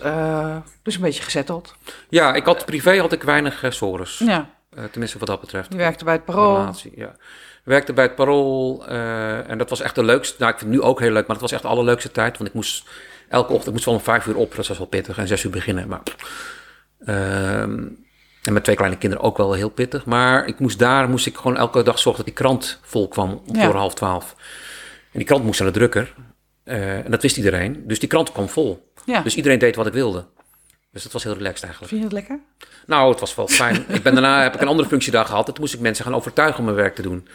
dus 0.82 0.94
een 0.94 1.00
beetje 1.00 1.22
gezetteld. 1.22 1.76
Ja, 2.08 2.34
ik 2.34 2.44
had 2.44 2.64
privé 2.64 2.98
had 2.98 3.12
ik 3.12 3.22
weinig 3.22 3.64
uh, 3.64 3.70
sores. 3.70 4.18
Ja, 4.18 4.50
tenminste 4.90 5.18
wat 5.18 5.28
dat 5.28 5.40
betreft. 5.40 5.72
je 5.72 5.78
werkte 5.78 6.04
bij 6.04 6.14
het 6.14 6.24
Parool. 6.24 6.56
Relatie, 6.56 6.92
ja. 6.96 7.16
Werkte 7.64 7.92
bij 7.92 8.04
het 8.04 8.14
Parool 8.14 8.86
en 8.86 9.58
dat 9.58 9.70
was 9.70 9.80
echt 9.80 9.94
de 9.94 10.04
leukste. 10.04 10.36
Nou, 10.38 10.52
ik 10.52 10.58
vind 10.58 10.70
het 10.70 10.80
nu 10.80 10.86
ook 10.86 11.00
heel 11.00 11.12
leuk, 11.12 11.26
maar 11.26 11.36
het 11.36 11.40
was 11.40 11.52
echt 11.52 11.62
de 11.62 11.68
allerleukste 11.68 12.10
tijd. 12.10 12.36
Want 12.36 12.48
ik 12.48 12.54
moest 12.54 12.88
elke 13.28 13.48
ochtend, 13.52 13.66
ik 13.66 13.72
moest 13.72 13.84
wel 13.84 13.94
om 13.94 14.00
vijf 14.00 14.26
uur 14.26 14.36
op, 14.36 14.54
dat 14.54 14.66
was 14.66 14.78
wel 14.78 14.86
pittig, 14.86 15.18
en 15.18 15.26
zes 15.28 15.44
uur 15.44 15.50
beginnen. 15.50 15.88
Maar, 15.88 16.02
ehm, 17.04 17.78
en 18.42 18.52
met 18.52 18.64
twee 18.64 18.76
kleine 18.76 18.98
kinderen 18.98 19.24
ook 19.24 19.36
wel 19.36 19.52
heel 19.52 19.68
pittig. 19.68 20.04
Maar 20.04 20.46
ik 20.46 20.58
moest 20.58 20.78
daar, 20.78 21.08
moest 21.08 21.26
ik 21.26 21.36
gewoon 21.36 21.56
elke 21.56 21.82
dag 21.82 21.98
zorgen 21.98 22.24
dat 22.24 22.34
die 22.34 22.44
krant 22.44 22.78
vol 22.82 23.08
kwam 23.08 23.42
om 23.46 23.56
Ja. 23.56 23.64
voor 23.64 23.74
half 23.74 23.94
twaalf. 23.94 24.34
En 25.12 25.18
die 25.18 25.24
krant 25.24 25.44
moest 25.44 25.60
naar 25.60 25.72
de 25.72 25.78
drukker. 25.78 26.14
Eh, 26.64 27.04
en 27.04 27.10
dat 27.10 27.22
wist 27.22 27.36
iedereen. 27.36 27.82
Dus 27.86 27.98
die 27.98 28.08
krant 28.08 28.32
kwam 28.32 28.48
vol. 28.48 28.92
Ja. 29.04 29.20
Dus 29.20 29.36
iedereen 29.36 29.58
deed 29.58 29.76
wat 29.76 29.86
ik 29.86 29.92
wilde. 29.92 30.24
Dus 30.92 31.02
dat 31.02 31.12
was 31.12 31.22
heel 31.24 31.34
relaxed 31.34 31.64
eigenlijk. 31.64 31.92
Vind 31.94 32.02
je 32.10 32.16
het 32.16 32.28
lekker? 32.28 32.40
Nou, 32.86 33.10
het 33.10 33.20
was 33.20 33.34
wel 33.34 33.48
fijn. 33.48 33.84
ik 33.96 34.02
ben 34.02 34.12
daarna 34.12 34.42
heb 34.42 34.54
ik 34.54 34.60
een 34.60 34.68
andere 34.68 34.88
functie 34.88 35.12
daar 35.12 35.24
gehad. 35.26 35.46
En 35.46 35.52
toen 35.52 35.62
moest 35.62 35.74
ik 35.74 35.80
mensen 35.80 36.04
gaan 36.04 36.14
overtuigen 36.14 36.58
om 36.58 36.64
mijn 36.64 36.76
werk 36.76 36.94
te 36.94 37.02
doen. 37.02 37.28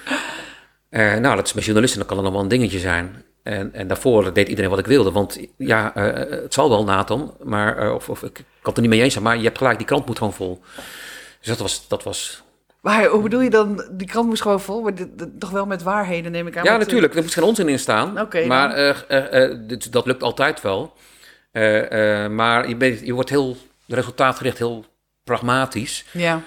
Eh, 0.90 1.16
nou, 1.16 1.36
dat 1.36 1.46
is 1.48 1.54
met 1.54 1.64
journalisten, 1.64 2.00
dat 2.00 2.08
kan 2.08 2.16
dan 2.18 2.26
nog 2.26 2.34
wel 2.34 2.44
een 2.44 2.50
dingetje 2.50 2.80
zijn. 2.80 3.24
En, 3.50 3.74
en 3.74 3.88
daarvoor 3.88 4.34
deed 4.34 4.48
iedereen 4.48 4.70
wat 4.70 4.80
ik 4.80 4.86
wilde. 4.86 5.12
Want 5.12 5.40
ja, 5.58 5.96
eh, 5.96 6.30
het 6.42 6.54
zal 6.54 6.70
wel, 6.70 6.84
Nathan. 6.84 7.34
Maar, 7.44 7.78
eh, 7.78 7.94
of, 7.94 8.10
of 8.10 8.24
ik 8.24 8.34
kan 8.34 8.44
het 8.64 8.76
er 8.76 8.82
niet 8.82 8.90
mee 8.92 9.02
eens 9.02 9.14
zijn. 9.14 9.24
Maar 9.26 9.38
je 9.38 9.44
hebt 9.44 9.58
gelijk, 9.58 9.78
die 9.78 9.88
krant 9.88 10.06
moet 10.06 10.18
gewoon 10.18 10.34
vol. 10.34 10.62
Dus 11.40 11.48
dat 11.48 11.58
was, 11.60 11.88
dat 11.88 12.04
was 12.04 12.44
Maar 12.82 13.06
hoe 13.06 13.22
bedoel 13.22 13.42
je 13.42 13.50
dan, 13.50 13.88
die 13.92 14.08
krant 14.08 14.28
moest 14.28 14.42
gewoon 14.42 14.62
vol, 14.62 14.82
maar 14.82 14.96
dit- 14.96 15.20
dit- 15.20 15.40
toch 15.40 15.50
wel 15.50 15.66
met 15.66 15.84
waarheden 15.84 16.32
neem 16.32 16.48
ik 16.48 16.58
aan. 16.58 16.64
Ja, 16.64 16.72
met, 16.72 16.80
eh, 16.82 16.86
natuurlijk. 16.88 17.16
Er 17.16 17.22
moet 17.22 17.34
geen 17.34 17.44
onzin 17.44 17.70
in 17.70 17.80
staan. 17.80 18.20
Oké, 18.22 18.46
maar 18.46 18.76
dit- 19.68 19.92
dat 19.92 20.06
lukt 20.06 20.24
altijd 20.24 20.62
wel. 20.62 20.94
Maar 22.30 22.68
je, 22.70 22.76
bent, 22.78 23.00
je 23.00 23.14
wordt 23.14 23.30
heel 23.30 23.58
resultaatgericht, 23.88 24.58
heel 24.58 24.86
pragmatisch. 25.24 26.06
Ja, 26.12 26.42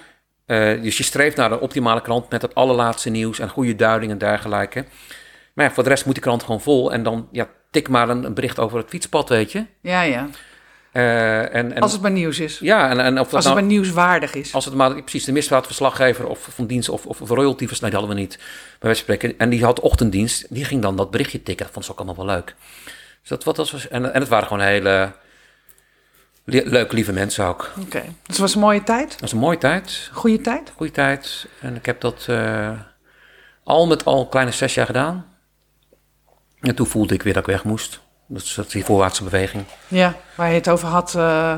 dus 0.82 0.96
je 0.96 1.02
streeft 1.04 1.36
naar 1.36 1.48
de 1.48 1.60
optimale 1.60 2.00
krant 2.00 2.30
met 2.30 2.42
het 2.42 2.54
allerlaatste 2.54 3.10
nieuws 3.10 3.38
en 3.38 3.48
goede 3.48 3.76
duiding 3.76 4.12
en 4.12 4.18
dergelijke. 4.18 4.84
Maar 5.54 5.64
ja, 5.66 5.72
voor 5.72 5.82
de 5.82 5.88
rest 5.88 6.04
moet 6.04 6.14
die 6.14 6.22
krant 6.22 6.42
gewoon 6.42 6.60
vol. 6.60 6.92
En 6.92 7.02
dan 7.02 7.28
ja, 7.32 7.48
tik 7.70 7.88
maar 7.88 8.08
een, 8.08 8.24
een 8.24 8.34
bericht 8.34 8.58
over 8.58 8.78
het 8.78 8.88
fietspad, 8.88 9.28
weet 9.28 9.52
je. 9.52 9.64
ja, 9.80 10.02
ja. 10.02 10.28
Eh, 10.92 11.54
en, 11.54 11.72
en, 11.72 11.80
Als 11.82 11.92
het 11.92 12.00
maar 12.02 12.10
nieuws 12.10 12.38
is. 12.38 12.58
ja, 12.58 12.90
en, 12.90 13.00
en 13.00 13.18
of 13.18 13.24
dat 13.24 13.34
Als 13.34 13.44
het 13.44 13.54
nou- 13.54 13.54
maar 13.54 13.64
nieuwswaardig 13.64 14.34
is. 14.34 14.54
als 14.54 14.64
het 14.64 14.74
maar 14.74 14.94
precies 15.02 15.24
de 15.24 15.32
misdaadverslaggever 15.32 16.26
of 16.26 16.48
van 16.50 16.66
dienst 16.66 16.88
of, 16.88 17.06
of, 17.06 17.20
of 17.20 17.28
royalty 17.28 17.68
was, 17.68 17.80
nee, 17.80 17.90
die 17.90 17.98
hadden 17.98 18.16
we 18.16 18.22
niet, 18.22 18.36
bij 18.36 18.46
wijze 18.80 19.00
spreken. 19.00 19.38
En 19.38 19.48
die 19.50 19.64
had 19.64 19.80
ochtenddienst, 19.80 20.46
die 20.54 20.64
ging 20.64 20.82
dan 20.82 20.96
dat 20.96 21.10
berichtje 21.10 21.42
tikken. 21.42 21.64
Dat 21.64 21.74
vond 21.74 21.84
ze 21.84 21.90
ook 21.90 21.98
allemaal 21.98 22.26
wel 22.26 22.34
leuk. 22.34 22.54
Dus 23.20 23.28
dat, 23.28 23.44
wat, 23.44 23.56
dat 23.56 23.70
was, 23.70 23.88
en, 23.88 24.12
en 24.14 24.20
het 24.20 24.28
waren 24.28 24.46
gewoon 24.48 24.62
hele 24.62 25.12
li- 26.44 26.62
leuke, 26.64 26.94
lieve 26.94 27.12
mensen 27.12 27.44
ook. 27.46 27.70
Oké, 27.80 28.00
dus 28.00 28.10
het 28.26 28.38
was 28.38 28.54
een 28.54 28.60
mooie 28.60 28.82
tijd. 28.82 29.10
Dat 29.10 29.20
was 29.20 29.32
een 29.32 29.38
mooie 29.38 29.58
tijd, 29.58 30.10
Goede 30.12 30.40
tijd. 30.40 30.72
goede 30.76 30.92
tijd. 30.92 31.46
En 31.60 31.76
ik 31.76 31.86
heb 31.86 32.00
dat 32.00 32.24
eh, 32.28 32.70
al 33.64 33.86
met 33.86 34.04
al 34.04 34.20
een 34.20 34.28
kleine 34.28 34.52
zes 34.52 34.74
jaar 34.74 34.86
gedaan. 34.86 35.26
En 36.62 36.74
toen 36.74 36.86
voelde 36.86 37.14
ik 37.14 37.22
weer 37.22 37.32
dat 37.32 37.42
ik 37.42 37.48
weg 37.52 37.64
moest. 37.64 38.00
Dat 38.26 38.42
is 38.42 38.54
dat 38.54 38.66
is 38.66 38.72
die 38.72 38.84
voorwaartse 38.84 39.24
beweging. 39.24 39.64
Ja, 39.88 40.14
waar 40.34 40.48
je 40.48 40.54
het 40.54 40.68
over 40.68 40.88
had 40.88 41.14
eh, 41.14 41.54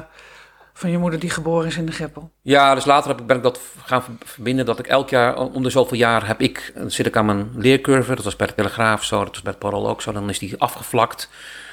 van 0.74 0.90
je 0.90 0.98
moeder 0.98 1.20
die 1.20 1.30
geboren 1.30 1.66
is 1.66 1.76
in 1.76 1.86
de 1.86 1.92
Greppel. 1.92 2.30
Ja, 2.42 2.74
dus 2.74 2.84
later 2.84 3.10
heb 3.10 3.20
ik, 3.20 3.26
ben 3.26 3.36
ik 3.36 3.42
dat 3.42 3.60
gaan 3.84 4.02
ver- 4.02 4.14
verbinden. 4.24 4.66
Dat 4.66 4.78
ik 4.78 4.86
elk 4.86 5.10
jaar, 5.10 5.36
om 5.36 5.62
de 5.62 5.70
zoveel 5.70 5.96
jaar, 5.98 6.26
heb 6.26 6.40
ik, 6.40 6.72
zit 6.86 7.06
ik 7.06 7.16
aan 7.16 7.26
mijn 7.26 7.50
leercurve. 7.56 8.14
Dat 8.14 8.24
was 8.24 8.36
bij 8.36 8.46
de 8.46 8.54
Telegraaf 8.54 9.04
zo, 9.04 9.18
dat 9.24 9.30
was 9.32 9.42
bij 9.42 9.50
het 9.52 9.60
Parool 9.60 9.88
ook 9.88 10.02
zo. 10.02 10.12
Dan 10.12 10.28
is 10.28 10.38
die 10.38 10.54
afgevlakt. 10.60 11.28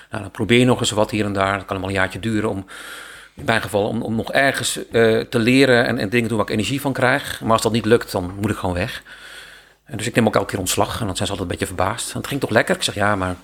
Nou, 0.09 0.21
dan 0.23 0.31
probeer 0.31 0.59
je 0.59 0.65
nog 0.65 0.79
eens 0.79 0.91
wat 0.91 1.11
hier 1.11 1.25
en 1.25 1.33
daar. 1.33 1.57
Dat 1.57 1.65
kan 1.65 1.77
wel 1.79 1.87
een 1.87 1.93
jaartje 1.93 2.19
duren 2.19 2.49
om, 2.49 2.65
in 3.35 3.45
mijn 3.45 3.61
geval, 3.61 3.87
om, 3.87 4.01
om 4.01 4.15
nog 4.15 4.31
ergens 4.31 4.87
eh, 4.89 5.19
te 5.19 5.39
leren 5.39 5.85
en, 5.85 5.97
en 5.97 6.09
dingen 6.09 6.21
te 6.23 6.27
doen 6.27 6.37
waar 6.37 6.47
ik 6.47 6.53
energie 6.53 6.81
van 6.81 6.93
krijg. 6.93 7.41
Maar 7.41 7.51
als 7.51 7.61
dat 7.61 7.71
niet 7.71 7.85
lukt, 7.85 8.11
dan 8.11 8.33
moet 8.39 8.51
ik 8.51 8.57
gewoon 8.57 8.75
weg. 8.75 9.03
En 9.91 9.97
dus 9.97 10.07
ik 10.07 10.15
neem 10.15 10.27
ook 10.27 10.35
elke 10.35 10.47
keer 10.49 10.59
ontslag. 10.59 10.99
En 10.99 11.05
dan 11.05 11.15
zijn 11.15 11.27
ze 11.27 11.33
altijd 11.33 11.39
een 11.51 11.57
beetje 11.57 11.75
verbaasd. 11.75 12.11
En 12.11 12.17
het 12.17 12.27
ging 12.27 12.39
toch 12.41 12.49
lekker? 12.49 12.75
Ik 12.75 12.83
zeg 12.83 12.95
ja, 12.95 13.15
maar 13.15 13.35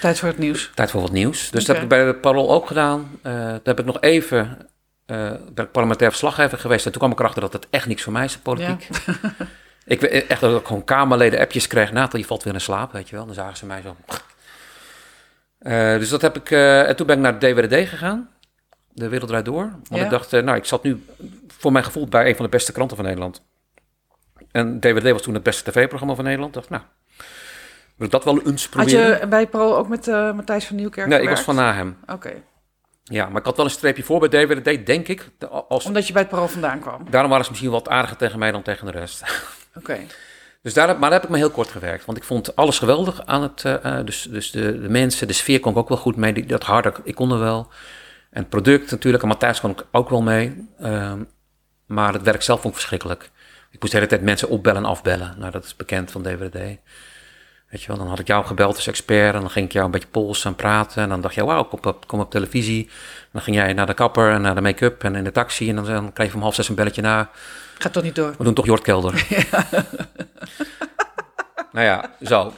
Tijd 0.00 0.18
voor 0.18 0.28
het 0.28 0.38
nieuws. 0.38 0.70
Tijd 0.74 0.90
voor 0.90 1.00
wat 1.00 1.10
nieuws. 1.12 1.50
Dus 1.50 1.64
dat 1.64 1.74
heb 1.74 1.84
ik 1.84 1.90
bij 1.90 2.04
de 2.04 2.14
Parool 2.14 2.50
ook 2.52 2.66
gedaan. 2.66 3.10
Eh 3.22 3.32
daar 3.32 3.60
heb 3.64 3.78
ik 3.78 3.84
nog 3.84 4.00
even... 4.00 4.68
eh 5.06 5.30
ben 5.54 5.64
ik 5.64 5.70
parlementair 5.70 6.10
verslaggever 6.10 6.58
geweest. 6.58 6.84
En 6.86 6.90
toen 6.92 7.00
kwam 7.00 7.12
ik 7.12 7.18
erachter 7.18 7.40
dat 7.40 7.52
het 7.52 7.66
echt 7.70 7.86
niks 7.86 8.02
voor 8.02 8.12
mij 8.12 8.24
is, 8.24 8.32
de 8.32 8.38
politiek. 8.38 8.88
ik 9.84 10.00
weet 10.00 10.26
echt 10.26 10.40
dat 10.40 10.60
ik 10.60 10.66
gewoon 10.66 10.84
Kamerleden 10.84 11.40
appjes 11.40 11.66
kreeg. 11.66 11.92
Nathan, 11.92 12.20
je 12.20 12.26
valt 12.26 12.42
weer 12.42 12.54
in 12.54 12.60
slaap, 12.60 12.92
weet 12.92 13.08
je 13.08 13.16
wel. 13.16 13.26
Dan 13.26 13.34
zagen 13.34 13.56
ze 13.56 13.66
mij 13.66 13.82
zo... 13.82 13.96
Eh, 15.58 15.98
dus 15.98 16.08
dat 16.08 16.20
heb 16.22 16.36
ik... 16.36 16.50
en 16.50 16.96
toen 16.96 17.06
ben 17.06 17.16
ik 17.16 17.22
naar 17.22 17.38
de 17.38 17.52
DWDD 17.52 17.88
gegaan. 17.88 18.28
De 18.92 19.08
Wereld 19.08 19.28
Draait 19.28 19.44
Door. 19.44 19.62
Want 19.70 19.88
Ja. 19.88 20.04
ik 20.04 20.10
dacht, 20.10 20.30
nou, 20.30 20.56
ik 20.56 20.64
zat 20.64 20.82
nu 20.82 21.04
voor 21.58 21.72
mijn 21.72 21.84
gevoel 21.84 22.06
bij 22.06 22.28
een 22.28 22.36
van 22.36 22.44
de 22.44 22.50
beste 22.50 22.72
kranten 22.72 22.96
van 22.96 23.04
Nederland. 23.06 23.42
En 24.50 24.80
DWDD 24.80 25.10
was 25.10 25.22
toen 25.22 25.34
het 25.34 25.42
beste 25.42 25.70
tv-programma 25.70 26.14
van 26.14 26.24
Nederland. 26.24 26.54
Dacht, 26.54 26.70
nou, 26.70 26.82
wil 27.96 28.06
ik 28.06 28.12
dat 28.12 28.24
wel 28.24 28.42
eens 28.46 28.62
Had 28.62 28.70
proberen? 28.70 29.20
je 29.20 29.26
bij 29.26 29.46
Pro 29.46 29.74
ook 29.74 29.88
met 29.88 30.08
eh, 30.08 30.32
Matthijs 30.32 30.64
van 30.66 30.76
Nieuwkerk 30.76 31.06
nee, 31.08 31.22
ik 31.22 31.28
was 31.28 31.40
van 31.40 31.54
na 31.54 31.74
hem. 31.74 31.96
Oké, 32.06 32.32
Ja, 33.02 33.28
maar 33.28 33.40
ik 33.40 33.46
had 33.46 33.56
wel 33.56 33.64
een 33.64 33.70
streepje 33.70 34.02
voor 34.02 34.28
bij 34.28 34.46
DWDD, 34.46 34.86
denk 34.86 35.08
ik. 35.08 35.28
Als, 35.68 35.84
omdat 35.86 36.06
je 36.06 36.12
bij 36.12 36.22
het 36.22 36.30
Pro 36.30 36.46
vandaan 36.46 36.80
kwam. 36.80 37.06
daarom 37.10 37.30
waren 37.30 37.44
ze 37.44 37.50
misschien 37.50 37.72
wat 37.72 37.88
aardiger 37.88 38.16
tegen 38.16 38.38
mij 38.38 38.50
dan 38.52 38.62
tegen 38.62 38.86
de 38.86 38.92
rest. 38.92 39.22
Oké, 39.78 39.98
Dus 40.62 40.74
daar, 40.74 40.88
maar 40.88 41.00
daar 41.00 41.12
heb 41.12 41.22
ik 41.22 41.28
me 41.28 41.36
heel 41.36 41.50
kort 41.50 41.68
gewerkt. 41.70 42.04
Want 42.04 42.18
ik 42.18 42.24
vond 42.24 42.56
alles 42.56 42.78
geweldig 42.78 43.26
aan 43.26 43.42
het... 43.42 43.64
eh, 43.64 43.98
eh, 43.98 44.06
dus 44.06 44.22
dus 44.22 44.50
de, 44.50 44.80
de 44.80 44.88
mensen, 44.88 45.26
de 45.26 45.32
sfeer 45.32 45.60
kon 45.60 45.72
ik 45.72 45.78
ook 45.78 45.88
wel 45.88 45.98
goed 45.98 46.16
mee. 46.16 46.32
Die, 46.32 46.46
dat 46.46 46.62
harde, 46.62 46.92
ik 47.04 47.14
kon 47.14 47.32
er 47.32 47.38
wel. 47.38 47.68
En 48.30 48.40
het 48.40 48.48
product 48.48 48.90
natuurlijk. 48.90 49.22
En 49.22 49.28
Matthijs 49.28 49.60
kon 49.60 49.70
ik 49.70 49.84
ook 49.90 50.10
wel 50.10 50.22
mee. 50.22 50.68
Ehm, 50.78 51.18
maar 51.86 52.12
het 52.12 52.22
werk 52.22 52.42
zelf 52.42 52.60
vond 52.60 52.74
ik 52.74 52.80
verschrikkelijk. 52.80 53.30
Ik 53.74 53.80
moest 53.80 53.92
de 53.92 53.98
hele 53.98 54.08
tijd 54.10 54.22
mensen 54.22 54.48
opbellen 54.48 54.82
en 54.82 54.88
afbellen. 54.88 55.34
Nou, 55.38 55.50
dat 55.50 55.64
is 55.64 55.76
bekend 55.76 56.10
van 56.10 56.22
DWD. 56.22 56.58
Weet 57.68 57.82
je 57.82 57.86
wel, 57.86 57.96
dan 57.96 58.08
had 58.08 58.18
ik 58.18 58.26
jou 58.26 58.44
gebeld 58.44 58.76
als 58.76 58.86
expert 58.86 59.34
en 59.34 59.40
dan 59.40 59.50
ging 59.50 59.66
ik 59.66 59.72
jou 59.72 59.84
een 59.84 59.90
beetje 59.90 60.08
polsen 60.08 60.50
en 60.50 60.56
praten. 60.56 61.02
En 61.02 61.08
dan 61.08 61.20
dacht 61.20 61.34
je, 61.34 61.44
wauw, 61.44 61.64
kom 61.64 61.78
op, 61.82 62.06
kom 62.06 62.20
op 62.20 62.30
televisie. 62.30 62.84
En 62.84 63.28
dan 63.32 63.42
ging 63.42 63.56
jij 63.56 63.72
naar 63.72 63.86
de 63.86 63.94
kapper 63.94 64.30
en 64.30 64.40
naar 64.40 64.54
de 64.54 64.60
make-up 64.60 65.04
en 65.04 65.14
in 65.14 65.24
de 65.24 65.32
taxi. 65.32 65.68
En 65.68 65.76
dan, 65.76 65.84
dan 65.84 66.12
kreeg 66.12 66.28
je 66.28 66.34
om 66.34 66.40
half 66.42 66.54
zes 66.54 66.68
een 66.68 66.74
belletje 66.74 67.02
na. 67.02 67.30
gaat 67.78 67.92
toch 67.92 68.02
niet 68.02 68.14
door. 68.14 68.34
We 68.38 68.44
doen 68.44 68.54
toch 68.54 68.66
Jort 68.66 68.82
Kelder. 68.82 69.26
nou 71.72 71.86
ja, 71.86 72.10
zo. 72.22 72.52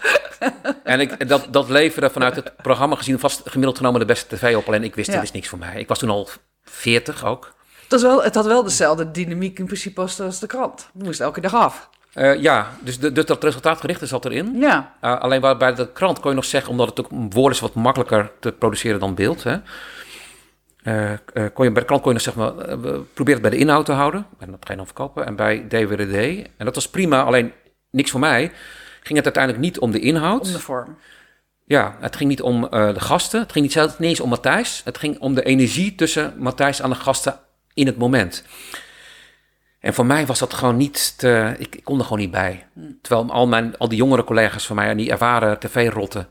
En 0.84 1.00
ik, 1.00 1.28
dat, 1.28 1.46
dat 1.50 1.68
leverde 1.68 2.10
vanuit 2.10 2.36
het 2.36 2.56
programma 2.56 2.96
gezien 2.96 3.18
vast 3.18 3.42
gemiddeld 3.44 3.76
genomen 3.76 4.00
de 4.00 4.06
beste 4.06 4.36
tv 4.36 4.56
op. 4.56 4.66
Alleen 4.66 4.84
ik 4.84 4.94
wist, 4.94 5.08
Ja. 5.08 5.14
dit 5.14 5.22
is 5.22 5.32
niks 5.32 5.48
voor 5.48 5.58
mij. 5.58 5.80
Ik 5.80 5.88
was 5.88 5.98
toen 5.98 6.10
al 6.10 6.28
40 6.64 7.24
ook. 7.24 7.54
Het, 7.88 8.00
wel, 8.02 8.22
het 8.22 8.34
had 8.34 8.46
wel 8.46 8.62
dezelfde 8.62 9.10
dynamiek 9.10 9.58
in 9.58 9.64
principe 9.64 10.00
als, 10.00 10.20
als 10.20 10.38
de 10.38 10.46
krant. 10.46 10.90
Je 10.98 11.04
moest 11.04 11.20
elke 11.20 11.40
dag 11.40 11.54
af. 11.54 11.88
Eh, 12.12 12.40
ja, 12.42 12.70
dus, 12.80 12.98
de, 12.98 13.12
dus 13.12 13.24
dat 13.24 13.44
resultaatgerichte 13.44 14.06
zat 14.06 14.24
erin. 14.24 14.56
Ja, 14.58 14.94
Uh, 15.04 15.20
alleen 15.20 15.40
waar, 15.40 15.56
bij 15.56 15.74
de 15.74 15.92
krant 15.92 16.20
kon 16.20 16.30
je 16.30 16.36
nog 16.36 16.44
zeggen, 16.44 16.70
omdat 16.70 16.88
het 16.88 17.00
ook 17.00 17.08
woord 17.30 17.54
is 17.54 17.60
wat 17.60 17.74
makkelijker 17.74 18.32
te 18.40 18.52
produceren 18.52 19.00
dan 19.00 19.14
beeld. 19.14 19.42
Hè? 19.42 19.56
Eh, 20.82 21.12
eh, 21.12 21.18
kon 21.54 21.64
je, 21.64 21.72
bij 21.72 21.80
de 21.80 21.84
krant 21.84 22.02
kon 22.02 22.12
je 22.14 22.24
nog 22.24 22.34
zeggen, 22.34 22.68
eh, 22.68 23.00
proberen 23.14 23.40
het 23.40 23.50
bij 23.50 23.50
de 23.50 23.56
inhoud 23.56 23.84
te 23.84 23.92
houden. 23.92 24.26
En 24.38 24.50
dat 24.50 24.60
ga 24.60 24.70
je 24.70 24.76
dan 24.76 24.86
verkopen. 24.86 25.26
En 25.26 25.36
bij 25.36 25.66
DWDD, 25.68 26.48
en 26.56 26.64
dat 26.64 26.74
was 26.74 26.88
prima, 26.90 27.22
alleen 27.22 27.52
niks 27.90 28.10
voor 28.10 28.20
mij, 28.20 28.52
ging 29.02 29.16
het 29.16 29.24
uiteindelijk 29.24 29.64
niet 29.64 29.78
om 29.78 29.90
de 29.90 30.00
inhoud. 30.00 30.46
om 30.46 30.52
de 30.52 30.58
vorm. 30.58 30.96
Ja, 31.64 31.96
het 32.00 32.16
ging 32.16 32.28
niet 32.28 32.42
om 32.42 32.64
eh, 32.64 32.94
de 32.94 33.00
gasten. 33.00 33.40
Het 33.40 33.52
ging 33.52 33.64
niet 33.64 33.74
zelfs 33.74 33.98
niet 33.98 34.08
eens 34.08 34.20
om 34.20 34.28
Matthijs. 34.28 34.80
Het 34.84 34.98
ging 34.98 35.18
om 35.18 35.34
de 35.34 35.42
energie 35.42 35.94
tussen 35.94 36.34
Matthijs 36.38 36.80
en 36.80 36.90
de 36.90 36.96
gasten 36.96 37.38
in 37.76 37.86
het 37.86 37.96
moment. 37.96 38.44
En 39.80 39.94
voor 39.94 40.06
mij 40.06 40.26
was 40.26 40.38
dat 40.38 40.54
gewoon 40.54 40.76
niet 40.76 41.18
te... 41.18 41.54
Ik, 41.58 41.74
ik 41.76 41.84
kon 41.84 41.98
er 41.98 42.04
gewoon 42.04 42.18
niet 42.18 42.30
bij. 42.30 42.66
Terwijl 43.02 43.30
al, 43.30 43.46
mijn, 43.46 43.78
al 43.78 43.88
die 43.88 43.98
jongere 43.98 44.24
collega's 44.24 44.66
van 44.66 44.76
mij 44.76 44.88
en 44.88 44.96
die 44.96 45.10
ervaren 45.10 45.58
tv-rotten... 45.58 46.28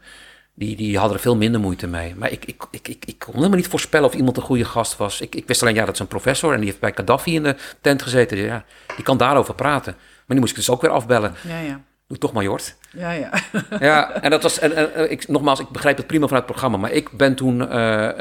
Die, 0.57 0.75
die 0.75 0.97
hadden 0.97 1.15
er 1.17 1.21
veel 1.23 1.35
minder 1.35 1.61
moeite 1.61 1.87
mee. 1.87 2.15
Maar 2.15 2.31
ik, 2.31 2.45
ik, 2.45 2.63
ik, 2.71 2.87
ik, 2.87 3.05
ik 3.05 3.19
kon 3.19 3.33
helemaal 3.33 3.57
niet 3.57 3.67
voorspellen 3.67 4.07
of 4.07 4.15
iemand 4.15 4.37
een 4.37 4.43
goede 4.43 4.65
gast 4.65 4.97
was. 4.97 5.21
Ik, 5.21 5.35
ik 5.35 5.47
wist 5.47 5.61
alleen, 5.61 5.75
ja, 5.75 5.85
dat 5.85 5.93
is 5.93 5.99
een 5.99 6.07
professor 6.07 6.51
en 6.51 6.57
die 6.57 6.65
heeft 6.65 6.79
bij 6.79 6.91
Gaddafi 6.95 7.35
in 7.35 7.43
de 7.43 7.55
tent 7.81 8.01
gezeten. 8.01 8.37
Ja, 8.37 8.63
die 8.95 9.03
kan 9.03 9.17
daarover 9.17 9.55
praten. 9.55 9.93
Maar 9.93 10.23
die 10.27 10.39
moest 10.39 10.51
ik 10.51 10.57
dus 10.57 10.69
ook 10.69 10.81
weer 10.81 10.91
afbellen. 10.91 11.35
Ja, 11.47 11.59
ja. 11.59 11.81
Doe 12.07 12.17
toch 12.17 12.33
maar, 12.33 12.43
Jort. 12.43 12.75
Ja, 12.91 13.11
ja. 13.11 13.29
Ja, 13.79 14.11
en 14.11 14.29
dat 14.29 14.43
was, 14.43 14.59
en, 14.59 14.75
en, 14.75 15.11
ik, 15.11 15.27
nogmaals, 15.27 15.59
ik 15.59 15.69
begreep 15.69 15.97
het 15.97 16.07
prima 16.07 16.25
vanuit 16.25 16.43
het 16.43 16.51
programma, 16.51 16.77
maar 16.77 16.91
ik 16.91 17.11
ben 17.11 17.35
toen 17.35 17.61
eh, 17.61 17.67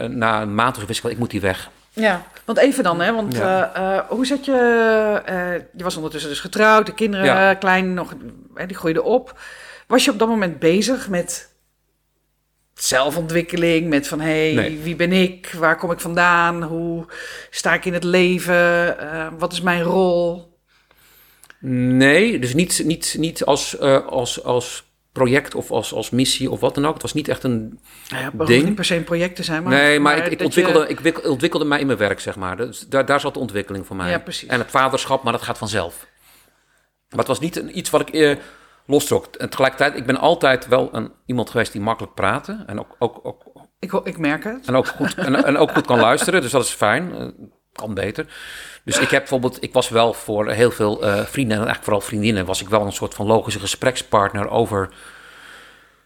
na 0.08 0.42
een 0.42 0.54
maand 0.54 0.74
of 0.74 0.80
zo 0.80 0.87
wist 0.87 0.98
ik 0.98 1.04
wel, 1.04 1.12
ik 1.12 1.18
moet 1.18 1.32
hier 1.32 1.40
weg. 1.40 1.70
Ja, 1.94 2.26
want 2.44 2.59
even 2.59 2.85
dan, 2.85 3.00
hè? 3.00 3.12
Want 3.14 3.35
Ja. 3.37 3.72
eh, 3.74 3.96
eh, 3.96 4.04
hoe 4.09 4.26
zat 4.26 4.44
je? 4.44 4.52
eh, 5.24 5.52
je 5.76 5.83
was 5.85 5.96
ondertussen 5.96 6.30
dus 6.30 6.40
getrouwd, 6.40 6.87
de 6.87 6.94
kinderen 6.94 7.26
Ja. 7.26 7.54
klein 7.54 7.94
nog, 7.94 8.14
eh, 8.54 8.66
die 8.66 8.76
groeiden 8.76 9.04
op. 9.04 9.38
Was 9.87 10.04
je 10.04 10.11
op 10.11 10.18
dat 10.18 10.28
moment 10.28 10.59
bezig 10.59 11.09
met 11.09 11.52
zelfontwikkeling, 12.74 13.88
met 13.88 14.09
van 14.09 14.20
hé, 14.20 14.52
hey, 14.54 14.62
Nee. 14.62 14.78
wie 14.78 14.96
ben 14.96 15.12
ik? 15.12 15.52
Waar 15.59 15.76
kom 15.78 15.90
ik 15.90 16.00
vandaan? 16.00 16.62
Hoe 16.62 17.07
sta 17.50 17.74
ik 17.74 17.85
in 17.85 17.92
het 17.92 18.04
leven? 18.04 18.98
Eh, 18.98 19.26
wat 19.38 19.52
is 19.52 19.61
mijn 19.61 19.83
rol? 19.83 20.52
Nee, 21.66 22.38
dus 22.38 22.54
niet, 22.54 22.83
niet, 22.85 23.14
niet 23.18 23.44
als, 23.44 23.78
eh, 23.78 24.07
als, 24.07 24.44
als 24.44 24.84
project 25.14 25.55
of 25.55 25.70
als, 25.70 25.92
als 25.92 26.11
missie 26.11 26.50
of 26.50 26.61
wat 26.61 26.74
dan 26.74 26.87
ook. 26.87 26.92
Het 26.92 27.03
was 27.03 27.12
niet 27.12 27.29
echt 27.29 27.42
een... 27.42 27.81
Nou 28.11 28.22
ja, 28.22 28.31
het 28.38 28.46
Ding. 28.46 28.64
niet 28.64 28.74
per 28.74 28.85
se 28.85 28.96
een 28.96 29.05
project 29.05 29.37
te 29.37 29.42
zijn, 29.42 29.62
maar 29.62 29.72
nee, 29.72 30.00
maar, 30.00 30.33
ik, 30.33 30.40
ontwikkelde, 30.42 30.81
je- 30.81 30.88
ik 30.88 31.00
wik- 31.00 31.29
ontwikkelde 31.29 31.64
mij 31.64 31.81
in 31.81 31.87
mijn 31.87 31.98
werk, 31.98 32.20
zeg 32.20 32.37
maar. 32.37 32.57
Dus 32.57 32.81
daar, 32.88 33.07
daar 33.07 33.20
zat 33.20 33.35
de 33.35 33.40
ontwikkeling 33.40 33.87
voor 33.87 33.96
mij. 33.96 34.11
Ja, 34.11 34.18
precies. 34.18 34.48
En 34.48 34.59
het 34.59 34.70
vaderschap, 34.70 35.22
maar 35.22 35.33
dat 35.33 35.42
gaat 35.42 35.59
vanzelf. 35.59 36.07
Maar 37.09 37.18
het 37.18 37.29
was 37.29 37.40
niet 37.40 37.57
een, 37.57 37.79
iets 37.79 37.90
wat 37.90 38.00
ik 38.00 38.09
eh, 38.11 38.37
lostrok. 38.87 39.27
En 39.35 39.48
tegelijkertijd, 39.50 39.96
ik 39.96 40.07
ben 40.07 40.16
altijd 40.16 40.66
wel 40.68 40.88
een, 40.92 41.12
iemand 41.27 41.50
geweest 41.50 41.72
die 41.72 41.81
makkelijk 41.81 42.14
praatte. 42.14 42.62
En 42.66 42.79
ook, 42.79 42.96
ook, 42.98 43.20
ook 43.22 43.42
Ik, 43.79 43.92
ik 43.92 44.18
merk 44.18 44.44
het. 44.44 44.66
En 44.66 44.74
ook 44.77 44.87
goed, 44.87 45.14
en, 45.14 45.44
en 45.44 45.57
ook 45.57 45.70
goed 45.70 45.87
kan 45.87 46.00
luisteren, 46.00 46.40
dus 46.40 46.50
dat 46.50 46.64
is 46.64 46.70
fijn. 46.70 47.35
Kan 47.74 47.94
beter. 47.94 48.26
Dus 48.84 48.98
ik 48.98 49.10
heb 49.10 49.20
bijvoorbeeld, 49.20 49.62
ik 49.62 49.72
was 49.72 49.88
wel 49.88 50.12
voor 50.12 50.50
heel 50.50 50.70
veel 50.70 51.02
eh, 51.02 51.12
vrienden, 51.12 51.52
en 51.56 51.64
eigenlijk 51.64 51.84
vooral 51.84 52.00
vriendinnen, 52.00 52.44
was 52.44 52.60
ik 52.62 52.68
wel 52.68 52.87
een 52.87 52.92
soort 52.92 53.14
van 53.14 53.26
logische 53.26 53.60
gesprekspartner 53.60 54.48
over 54.50 54.88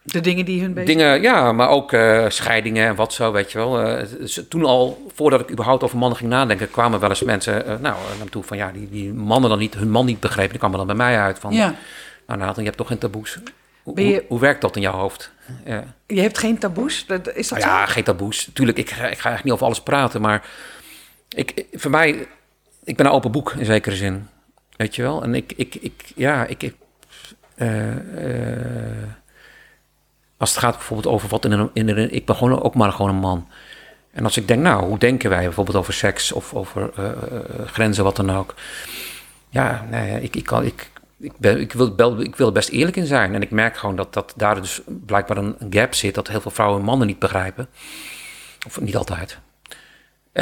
De 0.03 0.21
dingen 0.21 0.45
die 0.45 0.61
hun 0.61 0.73
bezig 0.75 0.89
dingen, 0.89 1.23
ja, 1.23 1.53
maar 1.53 1.69
ook 1.69 1.93
eh, 1.93 2.25
scheidingen 2.29 2.87
en 2.87 2.95
wat 2.95 3.13
zo, 3.13 3.33
weet 3.33 3.53
je 3.53 3.59
wel. 3.59 3.81
Eh, 3.83 4.07
dus 4.19 4.41
toen 4.49 4.65
al, 4.65 5.07
voordat 5.15 5.41
ik 5.41 5.51
überhaupt 5.51 5.83
over 5.83 5.99
mannen 5.99 6.19
ging 6.19 6.31
nadenken, 6.31 6.71
kwamen 6.71 7.01
wel 7.01 7.09
eens 7.09 7.23
mensen, 7.23 7.65
nou, 7.67 7.81
naar 7.83 8.25
me 8.25 8.31
toe 8.31 8.43
van 8.43 8.57
ja, 8.57 8.71
die, 8.73 8.89
die 8.91 9.13
mannen 9.13 9.51
dan 9.51 9.59
niet, 9.59 9.75
hun 9.75 9.91
man 9.91 10.07
niet 10.07 10.21
begrepen, 10.21 10.51
die 10.51 10.59
kwamen 10.59 10.79
dan 10.79 10.87
bij 10.87 10.97
mij 10.97 11.19
uit 11.19 11.39
van, 11.39 11.53
Ja. 11.53 11.75
nou 12.27 12.39
Nathan, 12.39 12.57
je 12.59 12.65
hebt 12.65 12.77
toch 12.77 12.87
geen 12.89 12.99
taboes. 12.99 13.39
Hoe, 13.83 13.95
Ben 13.95 14.05
je- 14.05 14.13
hoe, 14.13 14.25
hoe 14.29 14.41
werkt 14.41 14.61
dat 14.61 14.77
in 14.77 14.83
jouw 14.83 14.93
hoofd? 14.99 15.31
Ja. 15.65 15.85
Je 16.07 16.21
hebt 16.21 16.39
geen 16.39 16.59
taboes? 16.59 17.07
Is 17.35 17.49
dat 17.49 17.59
Nou 17.59 17.71
ja, 17.73 17.87
geen 17.87 18.05
taboes. 18.05 18.51
Tuurlijk, 18.53 18.79
ik, 18.79 18.91
ik 18.91 19.19
ga 19.19 19.31
echt 19.31 19.45
niet 19.45 19.53
over 19.53 19.67
alles 19.67 19.81
praten, 19.83 20.21
maar 20.21 20.45
ik, 21.29 21.67
voor 21.73 21.91
mij, 21.91 22.27
ik 22.85 22.97
ben 22.97 23.07
een 23.07 23.13
open 23.13 23.33
boek 23.33 23.53
in 23.53 23.65
zekere 23.65 23.97
zin. 23.97 24.29
Weet 24.77 24.95
je 24.95 25.03
wel? 25.03 25.23
En 25.23 25.35
ik, 25.35 25.53
ik, 25.57 25.75
ik 25.75 26.13
ja, 26.15 26.47
ik, 26.47 26.73
eh, 27.55 27.91
eh, 27.91 29.09
als 30.37 30.51
het 30.51 30.59
gaat 30.59 30.77
bijvoorbeeld 30.77 31.15
over 31.15 31.29
wat 31.29 31.45
in 31.45 31.53
een, 31.53 31.71
in 31.73 31.89
een, 31.89 32.13
ik 32.15 32.27
ben 32.27 32.37
gewoon 32.37 32.63
ook 32.63 32.75
maar 32.75 32.93
gewoon 32.93 33.11
een 33.11 33.21
man. 33.21 33.49
En 34.11 34.25
als 34.25 34.37
ik 34.37 34.49
denk, 34.49 34.63
nou, 34.63 34.85
hoe 34.85 34.99
denken 34.99 35.31
wij 35.31 35.43
bijvoorbeeld 35.43 35.77
over 35.77 35.93
seks 35.93 36.33
of 36.33 36.55
over 36.55 36.91
eh, 36.97 37.11
grenzen, 37.67 38.05
wat 38.05 38.17
dan 38.17 38.31
ook. 38.31 38.55
Ja, 39.49 39.87
nee, 39.91 40.23
ik, 40.23 40.37
ik, 40.37 40.45
kan, 40.45 40.65
ik, 40.65 40.91
ik, 41.19 41.33
ben, 41.39 41.61
ik, 41.61 41.73
wil, 41.73 42.21
ik 42.21 42.37
wil 42.37 42.47
er 42.47 42.53
best 42.53 42.69
eerlijk 42.69 42.97
in 42.97 43.07
zijn. 43.07 43.35
En 43.35 43.43
ik 43.43 43.51
merk 43.51 43.77
gewoon 43.77 43.97
dat, 43.97 44.13
dat 44.13 44.33
daar 44.37 44.61
dus 44.61 44.81
blijkbaar 44.87 45.37
een 45.37 45.57
gap 45.71 45.95
zit, 45.95 46.15
dat 46.15 46.29
heel 46.29 46.41
veel 46.41 46.51
vrouwen 46.51 46.79
en 46.79 46.85
mannen 46.85 47.07
niet 47.07 47.19
begrijpen. 47.19 47.69
Of 48.67 48.81
niet 48.81 48.97
altijd. 48.97 49.39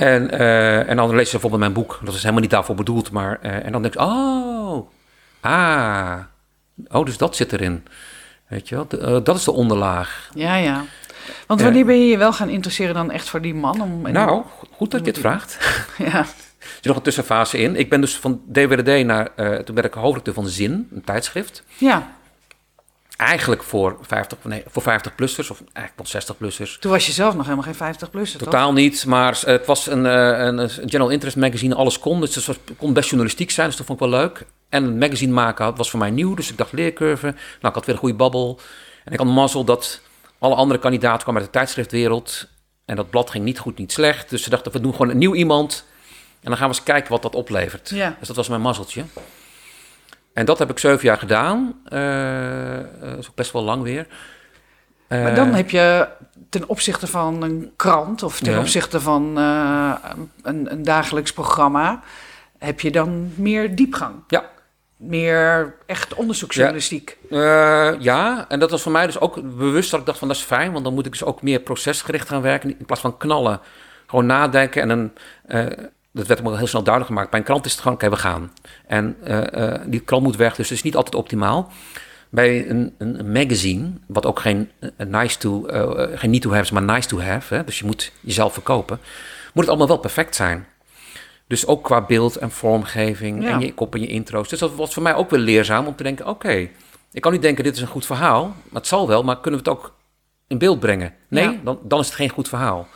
En, 0.00 0.30
eh, 0.30 0.88
en 0.88 0.96
dan 0.96 1.08
lees 1.14 1.24
je 1.24 1.30
bijvoorbeeld 1.30 1.60
mijn 1.60 1.72
boek. 1.72 1.98
Dat 2.04 2.14
is 2.14 2.20
helemaal 2.20 2.40
niet 2.40 2.50
daarvoor 2.50 2.74
bedoeld, 2.74 3.10
maar... 3.10 3.38
eh, 3.42 3.64
en 3.64 3.72
dan 3.72 3.82
denk 3.82 3.94
ik, 3.94 4.00
oh, 4.00 4.88
ah, 5.40 6.18
oh, 6.88 7.04
dus 7.04 7.16
dat 7.16 7.36
zit 7.36 7.52
erin. 7.52 7.84
Weet 8.48 8.68
je 8.68 8.74
wel, 8.74 8.86
De- 8.88 8.98
eh, 8.98 9.16
dat 9.24 9.36
is 9.36 9.44
de 9.44 9.52
onderlaag. 9.52 10.30
Ja, 10.34 10.56
ja. 10.56 10.84
Want 11.46 11.62
wanneer 11.62 11.84
ben 11.84 11.98
je 12.00 12.06
je 12.10 12.16
wel 12.18 12.32
gaan 12.32 12.48
interesseren 12.48 12.94
dan 12.94 13.10
echt 13.10 13.28
voor 13.28 13.40
die 13.40 13.54
man? 13.54 13.80
Om, 13.80 14.10
Nou, 14.10 14.42
goed 14.72 14.90
dat 14.90 15.00
je 15.00 15.06
het 15.10 15.18
vraagt. 15.20 15.58
Ja. 15.98 16.18
Er 16.58 16.72
zit 16.74 16.84
nog 16.84 16.96
een 16.96 17.02
tussenfase 17.02 17.58
in. 17.58 17.76
Ik 17.76 17.90
ben 17.90 18.00
dus 18.00 18.16
van 18.16 18.40
DWDD 18.52 19.04
naar... 19.04 19.34
toen 19.64 19.74
werd 19.74 19.86
ik 19.86 19.92
hoofdredacteur 19.94 20.34
van 20.34 20.46
Zin, 20.46 20.88
een 20.94 21.04
tijdschrift. 21.04 21.62
ja, 21.78 22.08
Eigenlijk 23.16 23.62
voor 23.62 23.98
50, 24.00 24.38
nee, 24.42 24.62
voor 24.66 24.82
50-plussers, 24.82 25.50
of 25.50 25.62
eigenlijk 25.72 26.12
wel 26.12 26.22
60-plussers. 26.22 26.78
toen 26.78 26.90
was 26.90 27.06
je 27.06 27.12
zelf 27.12 27.34
nog 27.34 27.42
helemaal 27.42 27.64
geen 27.64 27.74
50 27.74 28.10
plus, 28.10 28.32
toch? 28.32 28.42
Totaal 28.42 28.72
niet, 28.72 29.06
maar 29.06 29.42
het 29.44 29.66
was 29.66 29.86
een, 29.86 30.06
eh, 30.06 30.44
een, 30.46 30.58
een 30.58 30.70
general 30.70 31.08
interest 31.08 31.36
magazine, 31.36 31.74
alles 31.74 31.98
kon. 31.98 32.20
Dus 32.20 32.34
het 32.34 32.46
was, 32.46 32.56
kon 32.76 32.92
best 32.92 33.08
journalistiek 33.08 33.50
zijn, 33.50 33.66
dus 33.66 33.76
dat 33.76 33.86
vond 33.86 34.00
ik 34.00 34.08
wel 34.08 34.18
leuk. 34.20 34.44
En 34.68 34.84
een 34.84 34.98
magazine 34.98 35.32
maken 35.32 35.76
was 35.76 35.90
voor 35.90 35.98
mij 35.98 36.10
nieuw, 36.10 36.34
dus 36.34 36.50
ik 36.50 36.58
dacht 36.58 36.72
leercurve. 36.72 37.26
Nou, 37.26 37.36
ik 37.60 37.74
had 37.74 37.86
weer 37.86 37.94
een 37.94 38.00
goede 38.00 38.16
babbel. 38.16 38.60
En 39.04 39.12
ik 39.12 39.18
had 39.18 39.26
mazzel 39.26 39.64
dat 39.64 40.00
alle 40.38 40.54
andere 40.54 40.80
kandidaten 40.80 41.22
kwamen 41.22 41.42
uit 41.42 41.52
de 41.52 41.58
tijdschriftwereld. 41.58 42.48
En 42.84 42.96
dat 42.96 43.10
blad 43.10 43.30
ging 43.30 43.44
niet 43.44 43.58
goed, 43.58 43.78
niet 43.78 43.92
slecht. 43.92 44.30
Dus 44.30 44.42
ze 44.42 44.50
dachten, 44.50 44.72
we 44.72 44.80
doen 44.80 44.92
gewoon 44.92 45.10
een 45.10 45.18
nieuw 45.18 45.34
iemand. 45.34 45.84
En 46.40 46.52
dan 46.52 46.56
gaan 46.56 46.68
we 46.68 46.74
eens 46.74 46.84
kijken 46.84 47.10
wat 47.10 47.22
dat 47.22 47.34
oplevert. 47.34 47.90
Ja. 47.90 48.16
Dus 48.18 48.26
dat 48.28 48.36
was 48.36 48.48
mijn 48.48 48.60
mazzeltje. 48.60 49.04
En 50.36 50.44
dat 50.44 50.58
heb 50.58 50.70
ik 50.70 50.78
zeven 50.78 51.04
jaar 51.04 51.18
gedaan. 51.18 51.80
Eh, 51.84 52.78
eh, 52.78 52.84
dat 53.00 53.18
is 53.18 53.28
ook 53.28 53.34
best 53.34 53.52
wel 53.52 53.62
lang 53.62 53.82
weer. 53.82 54.06
Maar 55.08 55.34
dan 55.34 55.54
heb 55.54 55.70
je 55.70 56.08
ten 56.50 56.68
opzichte 56.68 57.06
van 57.06 57.42
een 57.42 57.72
krant 57.76 58.22
of 58.22 58.40
ten 58.40 58.52
Ja. 58.52 58.58
opzichte 58.58 59.00
van 59.00 59.38
eh, 59.38 59.92
een, 60.42 60.72
een 60.72 60.82
dagelijks 60.82 61.32
programma, 61.32 62.00
heb 62.58 62.80
je 62.80 62.90
dan 62.90 63.32
meer 63.34 63.74
diepgang. 63.74 64.14
Ja, 64.28 64.44
Meer 64.96 65.74
echt 65.86 66.14
onderzoeksjournalistiek. 66.14 67.18
Eh, 67.30 67.92
ja, 67.98 68.44
en 68.48 68.58
dat 68.58 68.70
was 68.70 68.82
voor 68.82 68.92
mij 68.92 69.06
dus 69.06 69.20
ook 69.20 69.34
bewust 69.56 69.90
dat 69.90 70.00
ik 70.00 70.06
dacht 70.06 70.18
van 70.18 70.28
dat 70.28 70.36
is 70.36 70.42
fijn, 70.42 70.72
want 70.72 70.84
dan 70.84 70.94
moet 70.94 71.06
ik 71.06 71.12
dus 71.12 71.24
ook 71.24 71.42
meer 71.42 71.60
procesgericht 71.60 72.28
gaan 72.28 72.42
werken 72.42 72.78
in 72.78 72.84
plaats 72.84 73.00
van 73.02 73.16
knallen. 73.16 73.60
Gewoon 74.06 74.26
nadenken 74.26 74.90
en 74.90 75.14
eh, 75.46 75.66
dat 76.16 76.26
werd 76.26 76.42
me 76.42 76.56
heel 76.56 76.66
snel 76.66 76.82
duidelijk 76.82 77.14
gemaakt. 77.14 77.30
Bij 77.30 77.40
een 77.40 77.46
krant 77.46 77.64
is 77.64 77.72
het 77.72 77.80
gewoon, 77.80 77.96
oké, 77.96 78.10
we 78.10 78.16
gaan. 78.16 78.52
En 78.86 79.16
eh, 79.22 79.72
eh, 79.72 79.80
die 79.86 80.00
krant 80.00 80.22
moet 80.22 80.36
weg, 80.36 80.54
dus 80.56 80.68
het 80.68 80.78
is 80.78 80.84
niet 80.84 80.96
altijd 80.96 81.14
optimaal. 81.14 81.72
Bij 82.28 82.68
een, 82.70 82.94
een, 82.98 83.32
magazine, 83.32 83.90
wat 84.06 84.26
ook 84.26 84.40
geen 84.40 84.70
eh, 84.78 85.06
nice 85.06 85.38
to, 85.38 85.64
geen 86.14 86.30
need 86.30 86.42
to 86.42 86.50
have 86.50 86.62
is, 86.62 86.70
maar 86.70 86.82
nice 86.82 87.08
to 87.08 87.20
have, 87.20 87.54
hè, 87.54 87.64
dus 87.64 87.78
je 87.78 87.84
moet 87.84 88.12
jezelf 88.20 88.52
verkopen, 88.52 88.98
moet 89.52 89.64
het 89.64 89.68
allemaal 89.68 89.86
wel 89.88 89.98
perfect 89.98 90.34
zijn. 90.34 90.66
Dus 91.46 91.66
ook 91.66 91.84
qua 91.84 92.00
beeld 92.00 92.36
en 92.36 92.50
vormgeving 92.50 93.42
Ja. 93.42 93.50
en 93.50 93.60
je 93.60 93.74
kop 93.74 93.94
en 93.94 94.00
je 94.00 94.06
intro's. 94.06 94.48
Dus 94.48 94.58
dat 94.58 94.74
was 94.74 94.94
voor 94.94 95.02
mij 95.02 95.14
ook 95.14 95.30
weer 95.30 95.40
leerzaam 95.40 95.86
om 95.86 95.96
te 95.96 96.02
denken, 96.02 96.26
oké, 96.26 96.68
ik 97.12 97.20
kan 97.20 97.32
niet 97.32 97.42
denken 97.42 97.64
dit 97.64 97.76
is 97.76 97.80
een 97.82 97.86
goed 97.86 98.06
verhaal, 98.06 98.44
maar 98.44 98.80
het 98.80 98.86
zal 98.86 99.08
wel, 99.08 99.22
maar 99.22 99.40
kunnen 99.40 99.62
we 99.62 99.70
het 99.70 99.78
ook 99.78 99.94
in 100.46 100.58
beeld 100.58 100.80
brengen? 100.80 101.14
Nee, 101.28 101.44
Ja. 101.44 101.56
dan, 101.64 101.78
dan 101.82 102.00
is 102.00 102.06
het 102.06 102.14
geen 102.14 102.28
goed 102.28 102.48
verhaal. 102.48 102.88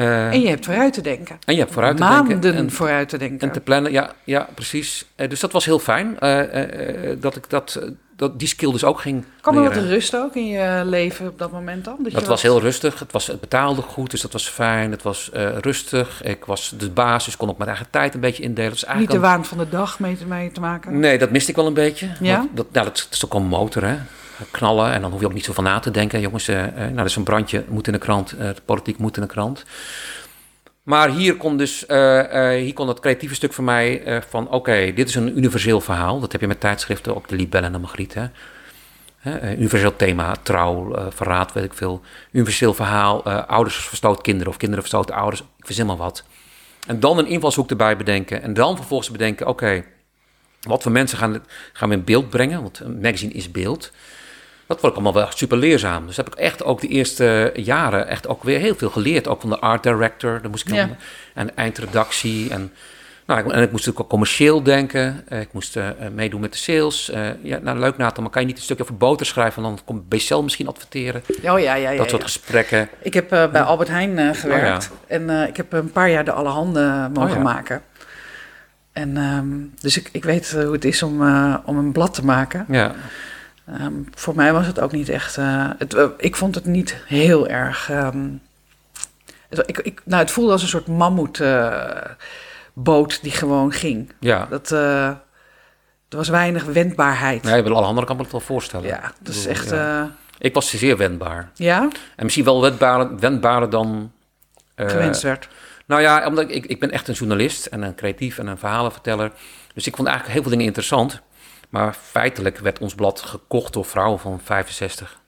Eh, 0.00 0.32
En 0.32 0.40
je 0.40 0.48
hebt 0.48 0.64
vooruit 0.64 0.92
te 0.92 1.00
denken. 1.00 1.38
en 1.44 1.54
je 1.54 1.60
hebt 1.60 1.72
vooruit 1.72 1.96
te 1.96 2.02
Maanden 2.02 2.40
denken. 2.40 2.60
En, 2.60 2.70
vooruit 2.70 3.08
te 3.08 3.18
denken. 3.18 3.38
en 3.38 3.52
te 3.52 3.60
plannen, 3.60 3.92
ja, 3.92 4.12
ja 4.24 4.48
precies. 4.54 5.04
Eh, 5.14 5.28
dus 5.28 5.40
dat 5.40 5.52
was 5.52 5.64
heel 5.64 5.78
fijn, 5.78 6.18
eh, 6.18 7.10
dat 7.18 7.36
ik 7.36 7.50
dat, 7.50 7.80
dat, 8.16 8.38
die 8.38 8.48
skill 8.48 8.72
dus 8.72 8.84
ook 8.84 9.00
ging 9.00 9.24
Kwam 9.40 9.56
er 9.56 9.62
wat 9.62 9.74
rust 9.74 10.16
ook 10.16 10.34
in 10.34 10.46
je 10.46 10.82
leven 10.84 11.28
op 11.28 11.38
dat 11.38 11.52
moment 11.52 11.84
dan? 11.84 11.96
Dat 12.12 12.26
was 12.26 12.42
heel 12.42 12.60
rustig. 12.60 12.98
Het, 12.98 13.12
was, 13.12 13.26
het 13.26 13.40
betaalde 13.40 13.82
goed, 13.82 14.10
dus 14.10 14.20
dat 14.20 14.32
was 14.32 14.48
fijn. 14.48 14.90
Het 14.90 15.02
was 15.02 15.30
rustig. 15.60 16.22
Ik 16.24 16.44
was 16.44 16.74
de 16.78 16.90
baas, 16.90 17.24
dus 17.24 17.36
kon 17.36 17.48
ook 17.48 17.58
mijn 17.58 17.70
eigen 17.70 17.86
tijd 17.90 18.14
een 18.14 18.20
beetje 18.20 18.42
indelen. 18.42 18.70
Dus 18.70 18.84
Niet 18.96 19.10
de 19.10 19.18
waan 19.18 19.44
van 19.44 19.58
de 19.58 19.68
dag 19.68 19.98
mee 19.98 20.16
te, 20.16 20.26
mee 20.26 20.52
te 20.52 20.60
maken? 20.60 20.98
Nee, 20.98 21.18
dat 21.18 21.30
miste 21.30 21.50
ik 21.50 21.56
wel 21.56 21.66
een 21.66 21.74
beetje. 21.74 22.08
Ja? 22.20 22.36
Want 22.36 22.56
Dat, 22.56 22.66
nou, 22.72 22.86
dat 22.86 23.08
is 23.10 23.24
ook 23.24 23.32
al 23.32 23.40
een 23.40 23.46
motor, 23.46 23.84
hè. 23.84 23.96
Knallen 24.50 24.92
en 24.92 25.00
dan 25.00 25.10
hoef 25.10 25.20
je 25.20 25.26
ook 25.26 25.32
niet 25.32 25.44
zo 25.44 25.52
van 25.52 25.64
na 25.64 25.78
te 25.78 25.90
denken. 25.90 26.20
Jongens, 26.20 26.48
eh, 26.48 26.64
eh, 26.64 26.74
nou, 26.74 26.94
dat 26.94 27.06
is 27.06 27.16
een 27.16 27.24
brandje, 27.24 27.64
moet 27.68 27.86
in 27.86 27.92
de 27.92 27.98
krant. 27.98 28.32
eh, 28.32 28.48
de 28.48 28.62
politiek 28.64 28.98
moet 28.98 29.16
in 29.16 29.22
de 29.22 29.28
krant. 29.28 29.64
Maar 30.82 31.10
hier 31.10 31.36
kon 31.36 31.56
dus, 31.56 31.86
eh, 31.86 32.50
hier 32.50 32.72
kon 32.72 32.88
het 32.88 33.00
creatieve 33.00 33.34
stuk 33.34 33.52
voor 33.52 33.64
mij 33.64 34.22
van... 34.28 34.48
oké, 34.48 34.92
dit 34.92 35.08
is 35.08 35.14
een 35.14 35.36
universeel 35.38 35.80
verhaal. 35.80 36.20
Dat 36.20 36.32
heb 36.32 36.40
je 36.40 36.46
met 36.46 36.60
tijdschriften, 36.60 37.16
ook 37.16 37.28
de 37.28 37.36
Libelle 37.36 37.66
en 37.66 37.72
de 37.72 37.78
Magriet, 37.78 38.14
hè. 38.14 38.26
Universeel 39.56 39.96
thema, 39.96 40.34
trouw, 40.42 41.10
verraad, 41.10 41.52
weet 41.52 41.64
ik 41.64 41.74
veel. 41.74 42.00
Universeel 42.32 42.74
verhaal, 42.74 43.22
ouders 43.46 43.76
verstoot 43.76 44.20
kinderen 44.20 44.48
of 44.48 44.56
kinderen 44.56 44.84
verstoten 44.84 45.14
ouders. 45.14 45.40
Ik 45.40 45.66
verzin 45.66 45.86
maar 45.86 45.96
wat. 45.96 46.24
En 46.86 47.00
dan 47.00 47.18
een 47.18 47.26
invalshoek 47.26 47.70
erbij 47.70 47.96
bedenken. 47.96 48.42
En 48.42 48.54
dan 48.54 48.76
vervolgens 48.76 49.10
bedenken, 49.10 49.46
oké, 49.46 49.84
wat 50.60 50.82
voor 50.82 50.92
mensen 50.92 51.18
gaan, 51.18 51.44
gaan 51.72 51.88
we 51.88 51.94
in 51.94 52.04
beeld 52.04 52.30
brengen? 52.30 52.62
Want 52.62 52.80
een 52.80 53.00
magazine 53.00 53.32
is 53.32 53.50
beeld. 53.50 53.92
Dat 54.70 54.80
vond 54.80 54.92
ik 54.92 54.98
allemaal 55.02 55.22
wel 55.22 55.30
super 55.34 55.56
leerzaam. 55.58 56.06
Dus 56.06 56.16
heb 56.16 56.26
ik 56.26 56.34
echt 56.34 56.64
ook 56.64 56.80
de 56.80 56.88
eerste 56.88 57.52
jaren 57.54 58.06
echt 58.08 58.28
ook 58.28 58.42
weer 58.42 58.58
heel 58.58 58.74
veel 58.74 58.90
geleerd. 58.90 59.28
Ook 59.28 59.40
van 59.40 59.50
de 59.50 59.58
art 59.58 59.82
director, 59.82 60.38
daar 60.40 60.50
moest 60.50 60.68
ik 60.68 60.74
Ja. 60.74 60.88
en 61.34 61.56
eindredactie. 61.56 62.50
En, 62.50 62.72
nou, 63.26 63.40
ik- 63.40 63.52
en 63.52 63.62
ik 63.62 63.70
moest 63.70 63.88
ook 63.88 64.08
commercieel 64.08 64.62
denken. 64.62 65.22
Eh, 65.28 65.40
Ik 65.40 65.52
moest 65.52 65.76
eh, 65.76 65.88
eh, 65.88 65.94
meedoen 66.14 66.40
met 66.40 66.52
de 66.52 66.58
sales. 66.58 67.10
Ja, 67.42 67.58
nou, 67.58 67.78
leuk 67.78 67.96
Nathan, 67.96 68.22
maar 68.22 68.32
kan 68.32 68.40
je 68.42 68.48
niet 68.48 68.56
een 68.56 68.62
stukje 68.62 68.82
over 68.82 68.96
boter 68.96 69.26
schrijven? 69.26 69.62
Dan 69.62 69.78
komt 69.84 70.08
BCL 70.08 70.36
misschien 70.40 70.68
adverteren. 70.68 71.22
Oh 71.28 71.42
ja, 71.42 71.52
ja, 71.54 71.74
ja. 71.74 71.88
dat 71.96 72.04
ja. 72.04 72.10
soort 72.10 72.22
gesprekken. 72.22 72.88
Ik 73.02 73.14
heb 73.14 73.28
bij 73.28 73.62
Albert 73.62 73.88
Heijn 73.88 74.18
eh, 74.18 74.28
gewerkt. 74.34 74.90
Oh 74.92 74.98
En 75.16 75.30
ik 75.48 75.56
heb 75.56 75.72
een 75.72 75.92
paar 75.92 76.10
jaar 76.10 76.24
de 76.24 76.32
Allerhande 76.32 77.08
mogen 77.14 77.30
Oh 77.30 77.36
ja. 77.36 77.42
maken. 77.42 77.82
En 78.92 79.16
ehm, 79.16 79.46
dus 79.80 79.96
ik, 79.98 80.08
ik 80.12 80.24
weet 80.24 80.50
hoe 80.52 80.72
het 80.72 80.84
is 80.84 81.02
om, 81.02 81.20
om 81.64 81.76
een 81.78 81.92
blad 81.92 82.14
te 82.14 82.24
maken. 82.24 82.64
Ja, 82.68 82.94
Ehm, 83.78 83.92
voor 84.14 84.34
mij 84.34 84.52
was 84.52 84.66
het 84.66 84.80
ook 84.80 84.92
niet 84.92 85.08
echt. 85.08 85.36
eh, 85.36 85.70
het, 85.78 85.94
eh, 85.94 86.06
ik 86.16 86.36
vond 86.36 86.54
het 86.54 86.64
niet 86.64 86.96
heel 87.06 87.48
erg. 87.48 87.90
ehm, 87.90 88.28
het, 89.48 89.62
ik, 89.68 89.78
ik, 89.78 90.02
nou, 90.04 90.22
het 90.22 90.30
voelde 90.30 90.52
als 90.52 90.62
een 90.62 90.68
soort 90.68 90.86
mammoetboot 92.74 93.22
die 93.22 93.32
gewoon 93.32 93.72
ging. 93.72 94.12
ja. 94.20 94.46
Dat, 94.50 94.72
eh, 94.72 95.06
er 96.08 96.16
was 96.16 96.28
weinig 96.28 96.64
wendbaarheid. 96.64 97.42
Nee, 97.42 97.62
wel 97.62 97.76
alle 97.76 97.86
anderen 97.86 98.04
kan 98.08 98.16
ik 98.16 98.22
me 98.22 98.30
dat 98.30 98.32
wel 98.32 98.40
voorstellen. 98.48 98.86
ja, 98.86 99.12
dat 99.20 99.34
is 99.34 99.46
echt. 99.46 99.70
ja. 99.70 100.02
eh, 100.02 100.08
Ik 100.38 100.54
was 100.54 100.70
zeer 100.70 100.96
wendbaar. 100.96 101.50
ja, 101.54 101.88
En 102.16 102.22
misschien 102.24 102.44
wel 102.44 102.60
wendbaarder, 102.60 103.18
wendbaarder 103.18 103.70
dan... 103.70 104.12
eh, 104.74 104.88
gewenst 104.88 105.22
werd. 105.22 105.48
Nou 105.86 106.02
ja, 106.02 106.26
omdat 106.26 106.50
ik, 106.50 106.66
ik 106.66 106.80
ben 106.80 106.90
echt 106.90 107.08
een 107.08 107.14
journalist 107.14 107.66
en 107.66 107.82
een 107.82 107.94
creatief 107.94 108.38
en 108.38 108.46
een 108.46 108.58
verhalenverteller. 108.58 109.32
Dus 109.74 109.86
ik 109.86 109.96
vond 109.96 110.08
eigenlijk 110.08 110.36
heel 110.36 110.42
veel 110.48 110.56
dingen 110.56 110.66
interessant. 110.66 111.20
Maar 111.70 111.94
feitelijk 112.02 112.58
werd 112.58 112.78
ons 112.78 112.94
blad 112.94 113.20
gekocht 113.20 113.72
door 113.72 113.84
vrouwen 113.84 114.18
van 114.20 114.40
65. 114.44 115.18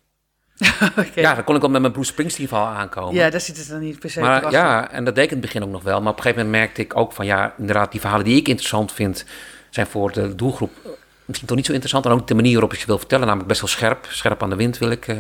Oké. 0.98 1.20
Ja, 1.20 1.34
dan 1.34 1.44
kon 1.44 1.54
ik 1.54 1.60
wel 1.60 1.70
met 1.70 1.80
mijn 1.80 1.92
Bruce 1.92 2.10
Springsteen 2.10 2.48
verhaal 2.48 2.66
aankomen. 2.74 3.14
Ja, 3.14 3.30
daar 3.30 3.40
zit 3.40 3.56
het 3.56 3.68
dan 3.68 3.80
niet 3.80 3.98
per 3.98 4.10
se 4.10 4.20
maar 4.20 4.50
ja, 4.50 4.90
en 4.90 5.04
dat 5.04 5.14
deed 5.14 5.24
ik 5.24 5.30
in 5.30 5.36
het 5.36 5.46
begin 5.46 5.62
ook 5.62 5.70
nog 5.70 5.82
wel. 5.82 6.00
Maar 6.00 6.10
op 6.12 6.16
een 6.16 6.22
gegeven 6.22 6.44
moment 6.44 6.62
merkte 6.62 6.80
ik 6.82 6.96
ook 6.96 7.12
van 7.12 7.26
ja, 7.26 7.54
inderdaad, 7.58 7.90
die 7.90 8.00
verhalen 8.00 8.24
die 8.24 8.36
ik 8.36 8.48
interessant 8.48 8.92
vind, 8.92 9.24
zijn 9.70 9.86
voor 9.86 10.12
de 10.12 10.34
doelgroep 10.34 10.70
eh, 10.84 10.90
misschien 11.24 11.48
toch 11.48 11.56
niet 11.56 11.66
zo 11.66 11.72
interessant. 11.72 12.06
En 12.06 12.12
ook 12.12 12.26
de 12.26 12.34
manier 12.34 12.52
waarop 12.52 12.72
ik 12.72 12.80
ze 12.80 12.86
wil 12.86 12.98
vertellen, 12.98 13.24
namelijk 13.26 13.48
best 13.48 13.60
wel 13.60 13.70
scherp. 13.70 14.06
Scherp 14.08 14.42
aan 14.42 14.50
de 14.50 14.56
wind 14.56 14.78
wil 14.78 14.90
ik. 14.90 15.08
eh. 15.08 15.18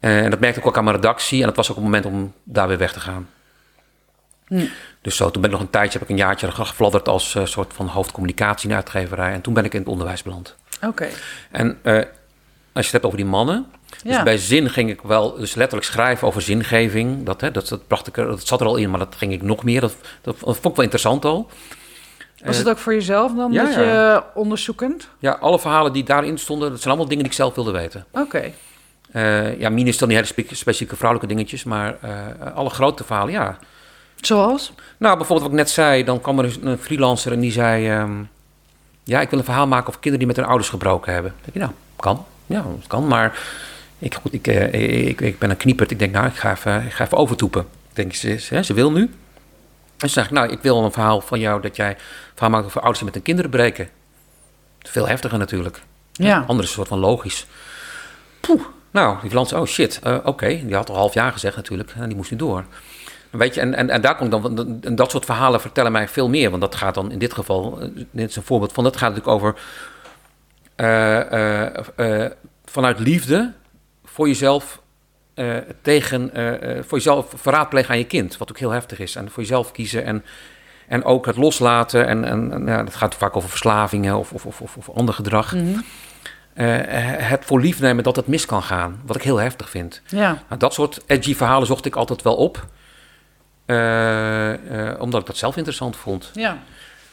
Eh, 0.00 0.24
en 0.24 0.30
dat 0.30 0.40
merkte 0.40 0.60
ik 0.60 0.66
ook 0.66 0.76
aan 0.76 0.84
mijn 0.84 0.96
redactie. 0.96 1.40
En 1.40 1.46
dat 1.46 1.56
was 1.56 1.68
ook 1.70 1.74
het 1.76 1.84
moment 1.84 2.06
om 2.06 2.32
daar 2.44 2.68
weer 2.68 2.78
weg 2.78 2.92
te 2.92 3.00
gaan. 3.00 3.28
Hm. 4.48 4.64
Dus 5.02 5.16
zo, 5.16 5.30
toen 5.30 5.42
ben 5.42 5.50
ik 5.50 5.56
nog 5.56 5.64
een 5.66 5.72
tijdje, 5.72 5.98
heb 5.98 6.08
ik 6.08 6.14
een 6.14 6.22
jaartje 6.22 6.50
gefladderd 6.52 7.08
als 7.08 7.34
eh, 7.34 7.44
soort 7.44 7.72
van 7.72 7.86
hoofdcommunicatie 7.86 8.62
in 8.62 8.68
de 8.68 8.74
uitgeverij. 8.76 9.32
En 9.32 9.40
toen 9.40 9.54
ben 9.54 9.64
ik 9.64 9.72
in 9.74 9.80
het 9.80 9.88
onderwijs 9.88 10.22
beland. 10.22 10.56
Oké. 10.86 11.08
En 11.50 11.78
eh, 11.82 11.94
als 11.94 12.06
je 12.72 12.82
het 12.82 12.92
hebt 12.92 13.04
over 13.04 13.16
die 13.18 13.26
mannen. 13.26 13.66
Dus 14.04 14.22
bij 14.22 14.38
zin 14.38 14.70
ging 14.70 14.90
ik 14.90 15.00
wel 15.02 15.36
dus 15.36 15.54
letterlijk 15.54 15.90
schrijven 15.90 16.26
over 16.26 16.42
zingeving. 16.42 17.24
Dat, 17.26 17.40
hè, 17.40 17.50
dat, 17.50 17.68
dat, 17.68 17.86
bracht 17.86 18.06
ik 18.06 18.16
er, 18.16 18.26
dat 18.26 18.46
zat 18.46 18.60
er 18.60 18.66
al 18.66 18.76
in, 18.76 18.90
maar 18.90 18.98
dat 18.98 19.14
ging 19.16 19.32
ik 19.32 19.42
nog 19.42 19.64
meer. 19.64 19.80
Dat, 19.80 19.94
dat 20.20 20.36
vond 20.38 20.56
ik 20.56 20.62
wel 20.62 20.74
interessant 20.82 21.24
al. 21.24 21.50
Was 22.44 22.52
Eh, 22.54 22.58
het 22.58 22.68
ook 22.68 22.78
voor 22.78 22.92
jezelf 22.94 23.32
dan, 23.34 23.52
ja, 23.52 23.64
dat 23.64 23.74
ja. 23.74 23.80
je 23.82 24.22
onderzoekend? 24.34 25.08
Ja, 25.18 25.32
alle 25.40 25.58
verhalen 25.58 25.92
die 25.92 26.04
daarin 26.04 26.38
stonden, 26.38 26.68
dat 26.70 26.78
zijn 26.78 26.88
allemaal 26.88 27.08
dingen 27.08 27.22
die 27.24 27.32
ik 27.32 27.38
zelf 27.38 27.54
wilde 27.54 27.70
weten. 27.72 28.04
Oké. 28.12 28.52
Ja, 29.58 29.68
Mien 29.68 29.86
is 29.86 29.98
dan 29.98 30.08
niet 30.08 30.16
hele 30.16 30.28
spe- 30.30 30.54
specifieke 30.54 30.96
vrouwelijke 30.96 31.34
dingetjes, 31.34 31.64
maar 31.64 31.96
alle 32.54 32.70
grote 32.70 33.04
verhalen, 33.04 33.32
ja. 33.32 33.58
Zoals? 34.20 34.72
Nou, 34.98 35.16
bijvoorbeeld 35.16 35.50
wat 35.50 35.58
ik 35.58 35.64
net 35.64 35.70
zei, 35.70 36.04
dan 36.04 36.20
kwam 36.20 36.38
er 36.38 36.44
dus 36.44 36.58
een 36.62 36.78
freelancer 36.78 37.32
en 37.32 37.40
die 37.40 37.52
zei... 37.52 37.88
ehm, 37.88 38.22
ja, 39.08 39.20
ik 39.20 39.30
wil 39.30 39.38
een 39.38 39.44
verhaal 39.44 39.66
maken 39.66 39.88
over 39.88 40.00
kinderen 40.00 40.18
die 40.18 40.26
met 40.26 40.36
hun 40.36 40.46
ouders 40.46 40.68
gebroken 40.68 41.12
hebben. 41.12 41.30
Dan 41.30 41.40
denk 41.52 41.54
je, 41.54 41.60
nou, 41.60 41.72
kan. 41.96 42.26
Ja, 42.46 42.62
dat 42.62 42.86
kan, 42.86 43.06
maar 43.06 43.38
ik, 43.98 44.14
goed, 44.14 44.32
ik, 44.32 44.46
eh, 44.46 45.06
ik, 45.08 45.20
ik 45.20 45.38
ben 45.38 45.50
een 45.50 45.56
knieperd. 45.56 45.90
Ik 45.90 45.98
denk, 45.98 46.12
nou, 46.12 46.26
ik 46.26 46.34
ga 46.34 46.50
even, 46.50 46.84
ik 46.84 46.92
ga 46.92 47.04
even 47.04 47.18
overtoepen. 47.18 47.60
Ik 47.60 47.96
denk, 47.96 48.14
ze, 48.14 48.36
ze, 48.36 48.64
ze 48.64 48.74
wil 48.74 48.92
nu. 48.92 49.00
En 49.02 49.10
toen 49.96 50.08
zeg 50.08 50.24
ik, 50.24 50.30
nou, 50.30 50.50
ik 50.50 50.62
wil 50.62 50.84
een 50.84 50.92
verhaal 50.92 51.20
van 51.20 51.40
jou 51.40 51.60
dat 51.60 51.76
jij 51.76 51.90
een 51.90 51.96
verhaal 52.34 52.50
maakt 52.50 52.64
over 52.64 52.80
ouders 52.80 52.98
die 52.98 53.06
met 53.06 53.14
hun 53.14 53.24
kinderen 53.24 53.50
breken. 53.50 53.88
Veel 54.78 55.08
heftiger 55.08 55.38
natuurlijk. 55.38 55.82
Ja. 56.12 56.44
Andere 56.46 56.68
soort 56.68 56.88
van 56.88 56.98
logisch. 56.98 57.46
Poeh, 58.40 58.62
nou, 58.90 59.12
die 59.20 59.30
freelancer, 59.30 59.58
oh 59.58 59.66
shit, 59.66 60.00
eh, 60.02 60.16
oké. 60.24 60.46
Die 60.46 60.74
had 60.74 60.88
al 60.88 60.94
een 60.94 61.00
half 61.00 61.14
jaar 61.14 61.32
gezegd 61.32 61.56
natuurlijk. 61.56 61.92
En 61.96 62.06
die 62.06 62.16
moest 62.16 62.30
nu 62.30 62.36
door. 62.36 62.64
Weet 63.30 63.54
je, 63.54 63.60
en, 63.60 63.74
en, 63.74 63.90
en 63.90 64.00
daar 64.00 64.16
komt 64.16 64.30
dan, 64.30 64.78
en 64.82 64.94
dat 64.94 65.10
soort 65.10 65.24
verhalen 65.24 65.60
vertellen 65.60 65.92
mij 65.92 66.08
veel 66.08 66.28
meer. 66.28 66.50
Want 66.50 66.62
dat 66.62 66.74
gaat 66.74 66.94
dan 66.94 67.10
in 67.10 67.18
dit 67.18 67.32
geval, 67.32 67.80
eh, 67.80 67.88
dit 68.10 68.28
is 68.30 68.36
een 68.36 68.42
voorbeeld 68.42 68.72
van, 68.72 68.84
dat 68.84 68.96
gaat 68.96 69.14
natuurlijk 69.14 69.36
over 69.36 69.54
eh, 70.74 72.24
eh, 72.24 72.30
vanuit 72.64 72.98
liefde 72.98 73.52
voor 74.04 74.26
jezelf 74.26 74.80
tegen, 75.82 76.30
voor 76.86 76.98
jezelf 76.98 77.32
verraad 77.36 77.68
plegen 77.68 77.90
aan 77.90 77.98
je 77.98 78.06
kind. 78.06 78.36
Wat 78.36 78.50
ook 78.50 78.58
heel 78.58 78.70
heftig 78.70 78.98
is. 78.98 79.16
En 79.16 79.30
voor 79.30 79.42
jezelf 79.42 79.72
kiezen 79.72 80.04
en, 80.04 80.24
en 80.88 81.04
ook 81.04 81.26
het 81.26 81.36
loslaten. 81.36 82.06
En, 82.06 82.24
en, 82.24 82.52
en 82.52 82.66
ja, 82.66 82.82
dat 82.82 82.94
gaat 82.94 83.14
vaak 83.14 83.36
over 83.36 83.48
verslavingen 83.48 84.16
of, 84.16 84.32
of, 84.32 84.46
of, 84.46 84.60
of, 84.60 84.76
of 84.76 84.90
ander 84.90 85.14
gedrag. 85.14 85.54
Mhm. 85.54 85.80
Het 86.54 87.44
voor 87.44 87.60
lief 87.60 87.80
nemen 87.80 88.04
dat 88.04 88.16
het 88.16 88.26
mis 88.26 88.46
kan 88.46 88.62
gaan. 88.62 89.00
Wat 89.06 89.16
ik 89.16 89.22
heel 89.22 89.36
heftig 89.36 89.70
vind. 89.70 90.02
Ja. 90.06 90.42
Nou, 90.48 90.58
dat 90.58 90.74
soort 90.74 91.00
edgy 91.06 91.34
verhalen 91.34 91.66
zocht 91.66 91.84
ik 91.84 91.96
altijd 91.96 92.22
wel 92.22 92.36
op. 92.36 92.66
Eh, 93.68 94.90
eh, 94.90 95.00
omdat 95.00 95.20
ik 95.20 95.26
dat 95.26 95.36
zelf 95.36 95.56
interessant 95.56 95.96
vond. 95.96 96.30
Ja. 96.34 96.58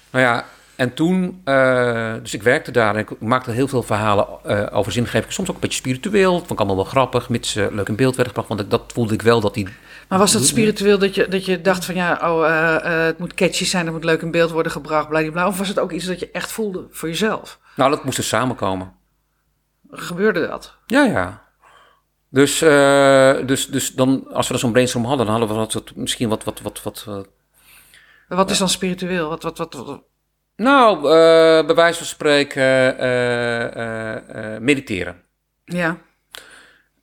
Nou 0.10 0.26
ja, 0.26 0.46
en 0.76 0.94
toen, 0.94 1.42
eh, 1.44 2.14
dus 2.22 2.34
ik 2.34 2.44
werkte 2.44 2.72
daar 2.72 2.94
en 2.94 3.00
ik 3.00 3.22
maakte 3.22 3.52
heel 3.52 3.68
veel 3.68 3.84
verhalen 3.84 4.28
eh, 4.44 4.78
over 4.78 4.92
zingeving. 4.92 5.34
Soms 5.34 5.50
ook 5.50 5.56
een 5.56 5.62
beetje 5.62 5.78
spiritueel. 5.78 6.38
Vond 6.38 6.52
ik 6.52 6.58
allemaal 6.58 6.76
wel 6.76 6.86
grappig, 6.86 7.30
mits 7.30 7.52
ze 7.52 7.70
leuk 7.72 7.88
in 7.88 7.96
beeld 7.96 8.16
werden 8.16 8.34
gebracht. 8.34 8.48
Want 8.48 8.60
ik, 8.62 8.70
dat 8.70 8.92
voelde 8.94 9.14
ik 9.14 9.22
wel 9.22 9.40
dat 9.42 9.54
die. 9.54 9.68
Maar 10.08 10.20
was 10.20 10.32
dat 10.32 10.46
spiritueel 10.46 10.98
dat 10.98 11.16
je, 11.16 11.28
dat 11.28 11.46
je 11.46 11.62
dacht 11.62 11.86
van 11.86 11.96
ja, 11.96 12.20
oh, 12.22 13.06
het 13.06 13.20
moet 13.20 13.34
catchy 13.34 13.66
zijn, 13.66 13.86
het 13.86 13.94
moet 13.94 14.04
leuk 14.04 14.22
in 14.22 14.32
beeld 14.32 14.52
worden 14.52 14.72
gebracht, 14.72 15.10
bladibla. 15.10 15.48
Of 15.48 15.58
was 15.58 15.68
het 15.68 15.80
ook 15.80 15.92
iets 15.92 16.06
dat 16.06 16.20
je 16.20 16.32
echt 16.32 16.52
voelde 16.52 16.88
voor 16.92 17.10
jezelf? 17.10 17.60
Nou, 17.76 17.90
dat 17.90 18.04
moest 18.04 18.18
er 18.18 18.24
samenkomen. 18.24 18.94
Gebeurde 19.92 20.48
dat? 20.48 20.76
Ja, 20.86 21.04
ja. 21.04 21.45
Dus, 22.36 22.62
eh, 22.62 23.36
dus, 23.46 23.68
dus 23.68 23.94
dan, 23.94 24.28
als 24.34 24.46
we 24.46 24.52
dan 24.52 24.62
zo'n 24.62 24.72
brainstorm 24.72 25.06
hadden, 25.06 25.26
dan 25.26 25.40
hadden 25.40 25.56
we 25.56 25.64
wat, 25.64 25.92
misschien 25.96 26.30
wat, 26.30 26.44
wat, 26.44 26.62
wat, 26.62 26.82
wat, 26.84 27.04
wat 27.04 27.28
Wat 28.28 28.50
is 28.50 28.58
dan 28.58 28.70
spiritueel? 28.70 29.30
Wat, 29.30 29.44
wat, 29.44 29.58
wat, 29.58 29.74
wat- 29.74 30.04
Nou, 30.56 30.98
eh, 30.98 31.66
bij 31.66 31.76
wijze 31.76 31.98
van 31.98 32.08
spreken, 32.08 32.98
eh, 33.00 34.58
mediteren. 34.60 35.22
Ja. 35.66 35.98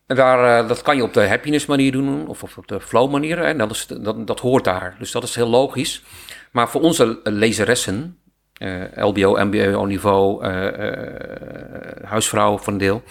En 0.06 0.16
daar, 0.16 0.66
dat 0.66 0.82
kan 0.82 0.96
je 0.96 1.02
op 1.02 1.12
de 1.14 1.28
happiness 1.28 1.66
manier 1.66 1.92
doen 1.92 2.26
of, 2.28 2.42
of 2.42 2.58
op 2.58 2.68
de 2.68 2.80
flow 2.80 3.10
manier. 3.10 3.38
En 3.38 3.58
dat, 3.58 3.70
is, 3.70 3.86
dat, 3.86 4.26
dat 4.26 4.40
hoort 4.40 4.64
daar. 4.64 4.96
Dus 4.98 5.10
dat 5.12 5.22
is 5.22 5.34
heel 5.34 5.48
logisch. 5.48 6.02
Maar 6.50 6.68
voor 6.68 6.80
onze 6.80 7.20
lezeressen, 7.24 8.18
LBO, 8.94 9.44
MBO 9.44 9.84
niveau, 9.84 10.44
eh, 10.44 12.04
huisvrouw 12.04 12.60
een 12.64 12.78
deel, 12.78 13.02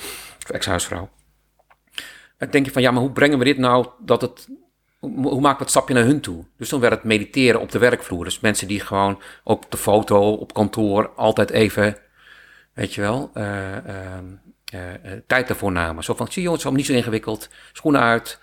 of 0.44 0.50
ex-huisvrouw. 0.50 1.10
Dan 2.42 2.50
denk 2.50 2.66
je 2.66 2.72
van, 2.72 2.82
ja, 2.82 2.92
maar 2.92 3.02
hoe 3.02 3.12
brengen 3.12 3.38
we 3.38 3.44
dit 3.44 3.58
nou 3.58 3.88
dat 4.00 4.22
het... 4.22 4.50
Hoe 5.00 5.42
maken 5.42 5.58
we 5.58 5.64
het 5.64 5.70
stapje 5.70 5.94
naar 5.94 6.04
hun 6.04 6.22
toe? 6.22 6.46
Dus 6.58 6.70
dan 6.70 6.80
werd 6.80 6.94
het 6.94 7.04
mediteren 7.04 7.62
op 7.62 7.72
de 7.72 7.80
werkvloer. 7.80 8.24
Dus 8.24 8.40
mensen 8.40 8.68
die 8.68 8.80
gewoon 8.80 9.22
op 9.44 9.66
de 9.70 9.78
foto, 9.78 10.34
op 10.34 10.54
kantoor, 10.54 11.10
altijd 11.16 11.50
even, 11.50 11.98
weet 12.74 12.94
je 12.94 13.02
wel, 13.02 13.32
eh, 13.34 13.78
ehm, 13.78 14.26
eh, 14.66 14.94
eh, 14.94 15.22
tijd 15.28 15.48
daarvoor 15.48 15.72
namen. 15.72 16.04
Zo 16.04 16.14
van, 16.14 16.32
zie 16.32 16.44
jongens, 16.44 16.64
het 16.64 16.72
is 16.72 16.78
niet 16.78 16.88
zo 16.88 16.94
ingewikkeld. 16.94 17.50
Schoenen 17.74 18.02
uit, 18.02 18.40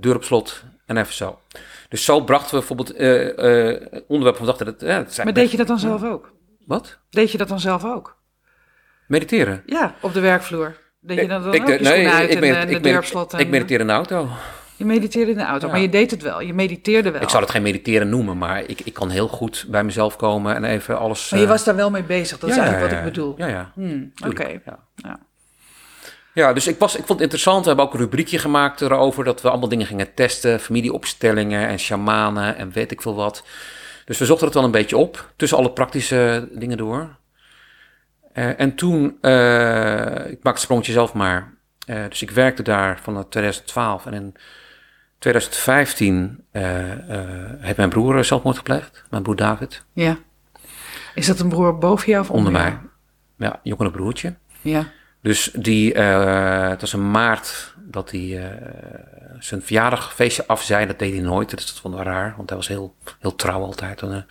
deur 0.00 0.14
op 0.14 0.24
slot 0.24 0.64
en 0.86 0.96
even 0.96 1.14
zo. 1.14 1.40
Dus 1.88 2.04
zo 2.04 2.24
brachten 2.24 2.50
we 2.50 2.64
bijvoorbeeld 2.66 2.92
onderwerpen 4.06 4.36
van 4.36 4.46
dachten 4.46 4.66
dat... 4.66 4.80
Ja, 4.80 5.04
zijn 5.08 5.26
Maar 5.26 5.34
deed 5.34 5.50
je 5.50 5.56
dat 5.56 5.66
dan 5.66 5.78
zelf 5.78 6.04
ook? 6.04 6.32
Wat? 6.66 6.98
Deed 7.10 7.32
je 7.32 7.38
dat 7.38 7.48
dan 7.48 7.60
zelf 7.60 7.84
ook? 7.84 8.16
Mediteren? 9.06 9.62
Ja, 9.66 9.94
op 10.00 10.12
de 10.12 10.20
werkvloer. 10.20 10.76
Deed 11.00 11.20
je 11.20 11.28
dat 11.28 11.44
dan 11.44 11.54
ik, 11.54 11.60
ook? 11.62 11.68
en, 11.68 11.78
eh, 11.78 11.82
de 11.82 12.28
ik, 12.28 12.44
en, 12.44 13.38
ik 13.38 13.48
mediteer 13.48 13.80
in 13.80 13.86
de 13.86 13.92
auto. 13.92 14.28
Je 14.76 14.84
mediteerde 14.84 15.30
in 15.30 15.36
de 15.36 15.44
auto, 15.44 15.66
Ja. 15.66 15.72
maar 15.72 15.80
je 15.80 15.88
deed 15.88 16.10
het 16.10 16.22
wel. 16.22 16.40
Je 16.40 16.54
mediteerde 16.54 17.10
wel. 17.10 17.22
Ik 17.22 17.28
zou 17.28 17.42
het 17.42 17.52
geen 17.52 17.62
mediteren 17.62 18.08
noemen, 18.08 18.38
maar 18.38 18.62
ik, 18.66 18.80
ik 18.80 18.92
kan 18.92 19.10
heel 19.10 19.28
goed 19.28 19.66
bij 19.68 19.84
mezelf 19.84 20.16
komen 20.16 20.54
en 20.54 20.64
even 20.64 20.98
alles... 20.98 21.30
Maar 21.30 21.38
je 21.38 21.44
eh, 21.44 21.50
was 21.50 21.64
daar 21.64 21.76
wel 21.76 21.90
mee 21.90 22.02
bezig. 22.02 22.38
Dat 22.38 22.50
is 22.50 22.56
eigenlijk 22.56 22.90
ja, 22.90 22.96
wat 22.96 23.06
ik 23.06 23.12
bedoel. 23.12 23.34
Ja, 23.36 23.46
ja. 23.46 23.72
Hmm, 23.74 24.12
Oké. 24.26 24.60
Ja, 26.32 26.52
dus 26.52 26.66
ik, 26.66 26.78
was, 26.78 26.92
ik 26.92 26.98
vond 26.98 27.08
het 27.08 27.20
interessant. 27.20 27.60
We 27.60 27.68
hebben 27.68 27.86
ook 27.86 27.94
een 27.94 28.00
rubriekje 28.00 28.38
gemaakt 28.38 28.80
erover 28.80 29.24
dat 29.24 29.40
we 29.40 29.48
allemaal 29.48 29.68
dingen 29.68 29.86
gingen 29.86 30.14
testen. 30.14 30.60
Familieopstellingen 30.60 31.68
en 31.68 31.78
shamanen 31.78 32.56
en 32.56 32.70
weet 32.72 32.90
ik 32.90 33.02
veel 33.02 33.14
wat. 33.14 33.42
Dus 34.04 34.18
we 34.18 34.26
zochten 34.26 34.46
het 34.46 34.54
wel 34.54 34.64
een 34.64 34.70
beetje 34.70 34.96
op, 34.96 35.30
tussen 35.36 35.58
alle 35.58 35.70
praktische 35.70 36.48
dingen 36.52 36.76
door. 36.76 37.16
Eh, 38.38 38.60
en 38.60 38.74
toen, 38.74 39.18
eh, 39.20 40.30
ik 40.30 40.42
maak 40.42 40.52
het 40.52 40.62
sprongetje 40.62 40.92
zelf 40.92 41.12
maar. 41.12 41.56
Eh, 41.86 42.04
dus 42.08 42.22
ik 42.22 42.30
werkte 42.30 42.62
daar 42.62 43.00
vanaf 43.02 43.24
2012 43.28 44.06
en 44.06 44.12
in 44.12 44.34
2015 45.18 46.44
eh, 46.50 46.92
eh, 46.92 47.50
heeft 47.58 47.76
mijn 47.76 47.88
broer 47.88 48.24
zelfmoord 48.24 48.56
gepleegd. 48.56 49.04
Mijn 49.10 49.22
broer 49.22 49.36
David, 49.36 49.84
ja. 49.92 50.18
Is 51.14 51.26
dat 51.26 51.40
een 51.40 51.48
broer 51.48 51.78
boven 51.78 52.08
jou 52.08 52.22
of 52.22 52.30
onder 52.30 52.46
onder, 52.46 52.62
mij. 52.62 52.78
Ja, 53.48 53.60
jongere 53.62 53.90
broertje. 53.90 54.34
Ja. 54.60 54.86
Dus 55.22 55.50
die, 55.54 55.94
het 55.94 56.80
was 56.80 56.92
in 56.92 57.10
maart 57.10 57.74
dat 57.78 58.10
hij 58.10 58.58
zijn 59.38 59.62
verjaardagfeestje 59.62 60.46
af 60.46 60.62
zei. 60.62 60.86
Dat 60.86 60.98
deed 60.98 61.12
hij 61.12 61.22
nooit, 61.22 61.50
dus 61.50 61.66
dat 61.66 61.80
vonden 61.80 62.00
we 62.00 62.06
raar. 62.06 62.34
Want 62.36 62.48
hij 62.48 62.58
was 62.58 62.68
heel, 62.68 62.94
heel 63.20 63.34
trouw 63.34 63.62
altijd. 63.62 64.00
Een 64.00 64.24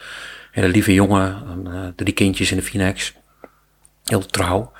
hele 0.51 0.67
lieve 0.67 0.93
jongen, 0.93 1.93
drie 1.95 2.13
kindjes 2.13 2.51
in 2.51 2.57
de 2.57 2.63
Finex. 2.63 3.13
Heel 4.07 4.25
trouw. 4.25 4.71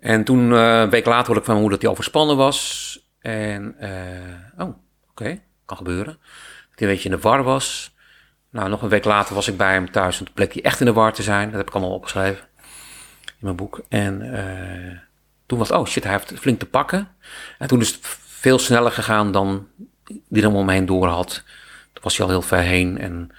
En 0.00 0.24
toen, 0.24 0.52
eh, 0.52 0.80
een 0.80 0.90
week 0.90 1.06
later, 1.06 1.26
hoorde 1.26 1.40
ik 1.40 1.46
van 1.46 1.54
mijn 1.54 1.60
moeder 1.60 1.70
dat 1.70 1.82
hij 1.82 1.90
overspannen 1.90 2.36
was. 2.36 2.98
En, 3.20 3.74
eh, 3.78 4.66
oh, 4.66 4.74
oké, 5.10 5.40
kan 5.64 5.76
gebeuren. 5.76 6.18
Dat 6.70 6.78
hij 6.78 6.88
een 6.88 6.94
beetje 6.94 7.08
in 7.08 7.14
de 7.14 7.22
war 7.22 7.42
was. 7.42 7.96
Nou, 8.50 8.68
nog 8.68 8.82
een 8.82 8.88
week 8.88 9.04
later 9.04 9.34
was 9.34 9.48
ik 9.48 9.56
bij 9.56 9.72
hem 9.72 9.90
thuis 9.90 10.18
en 10.18 10.24
toen 10.24 10.34
bleek 10.34 10.52
hij 10.52 10.62
echt 10.62 10.80
in 10.80 10.86
de 10.86 10.92
war 10.92 11.12
te 11.12 11.22
zijn. 11.22 11.48
Dat 11.48 11.58
heb 11.58 11.68
ik 11.68 11.74
allemaal 11.74 11.94
opgeschreven 11.94 12.44
in 13.24 13.44
mijn 13.44 13.56
boek. 13.56 13.80
En 13.88 14.34
eh, 14.34 14.98
toen 15.46 15.58
was 15.58 15.70
oh 15.70 15.86
shit, 15.86 16.04
hij 16.04 16.12
heeft 16.12 16.32
flink 16.40 16.58
te 16.58 16.66
pakken. 16.66 17.08
En 17.58 17.68
toen 17.68 17.80
is 17.80 17.88
het 17.88 17.98
veel 18.26 18.58
sneller 18.58 18.92
gegaan 18.92 19.32
dan 19.32 19.68
die 20.28 20.42
er 20.42 20.52
om 20.52 20.66
me 20.66 20.72
heen 20.72 20.86
door 20.86 21.06
had. 21.06 21.42
Toen 21.92 22.02
was 22.02 22.16
hij 22.16 22.26
al 22.26 22.32
heel 22.32 22.42
ver 22.42 22.58
heen 22.58 22.98
en 22.98 23.30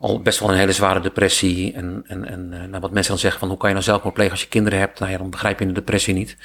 al 0.00 0.22
best 0.22 0.38
wel 0.38 0.50
een 0.50 0.56
hele 0.56 0.72
zware 0.72 1.00
depressie. 1.00 1.72
En, 1.72 2.04
en, 2.06 2.24
en 2.28 2.52
eh, 2.52 2.68
nou, 2.68 2.80
wat 2.80 2.90
mensen 2.90 3.12
dan 3.12 3.20
zeggen 3.20 3.40
van, 3.40 3.48
hoe 3.48 3.58
kan 3.58 3.68
je 3.68 3.74
nou 3.74 3.86
zelfmoord 3.86 4.14
plegen 4.14 4.32
als 4.32 4.42
je 4.42 4.48
kinderen 4.48 4.78
hebt? 4.78 4.98
Nou 4.98 5.12
ja, 5.12 5.18
dan 5.18 5.30
begrijp 5.30 5.58
je 5.58 5.66
de 5.66 5.72
depressie 5.72 6.14
niet. 6.14 6.36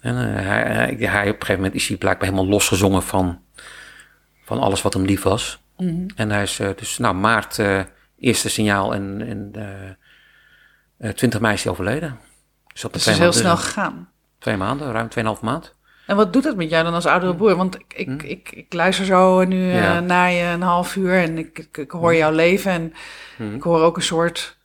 En 0.00 0.36
eh, 0.36 0.44
hij, 0.44 0.88
op 0.90 1.00
een 1.00 1.10
gegeven 1.10 1.54
moment 1.54 1.74
is 1.74 1.88
hij 1.88 1.96
blijkbaar 1.96 2.28
helemaal 2.28 2.50
losgezongen 2.50 3.02
van, 3.02 3.40
van 4.44 4.58
alles 4.58 4.82
wat 4.82 4.94
hem 4.94 5.04
lief 5.04 5.22
was. 5.22 5.60
En 6.16 6.30
hij 6.30 6.42
is 6.42 6.58
eh, 6.58 6.70
dus, 6.76 6.98
nou, 6.98 7.14
maart 7.14 7.58
eerste 8.18 8.48
signaal 8.48 8.94
en, 8.94 9.22
en 9.26 9.50
eh, 9.54 11.08
eh, 11.08 11.14
20 11.14 11.40
mei 11.40 11.54
is 11.54 11.62
hij 11.62 11.72
overleden. 11.72 12.18
Dus 12.72 12.80
dat 12.80 12.92
Dus 12.92 13.06
is 13.06 13.18
heel 13.18 13.32
snel 13.32 13.56
gegaan. 13.56 14.10
Twee 14.38 14.56
maanden, 14.56 14.92
ruim 14.92 15.08
2,5 15.36 15.40
maand. 15.40 15.74
En 16.08 16.16
wat 16.16 16.32
doet 16.32 16.42
dat 16.42 16.56
met 16.56 16.70
jou 16.70 16.84
dan 16.84 16.94
als 16.94 17.06
oudere 17.06 17.34
broer? 17.34 17.56
Want 17.56 17.74
ik, 17.74 17.94
ik, 17.96 18.22
ik, 18.22 18.50
ik 18.52 18.72
luister 18.72 19.04
zo 19.04 19.44
nu 19.44 19.70
eh, 19.70 19.74
Ja. 19.82 20.00
naar 20.00 20.30
je 20.32 20.42
een 20.44 20.62
half 20.62 20.96
uur 20.96 21.14
en 21.22 21.38
ik, 21.38 21.58
ik, 21.58 21.76
ik 21.76 21.90
hoor 21.90 22.14
jouw 22.14 22.30
leven. 22.32 22.72
En 22.72 22.92
ik 23.54 23.62
hoor 23.62 23.80
ook 23.82 23.96
een 23.96 24.02
soort 24.02 24.56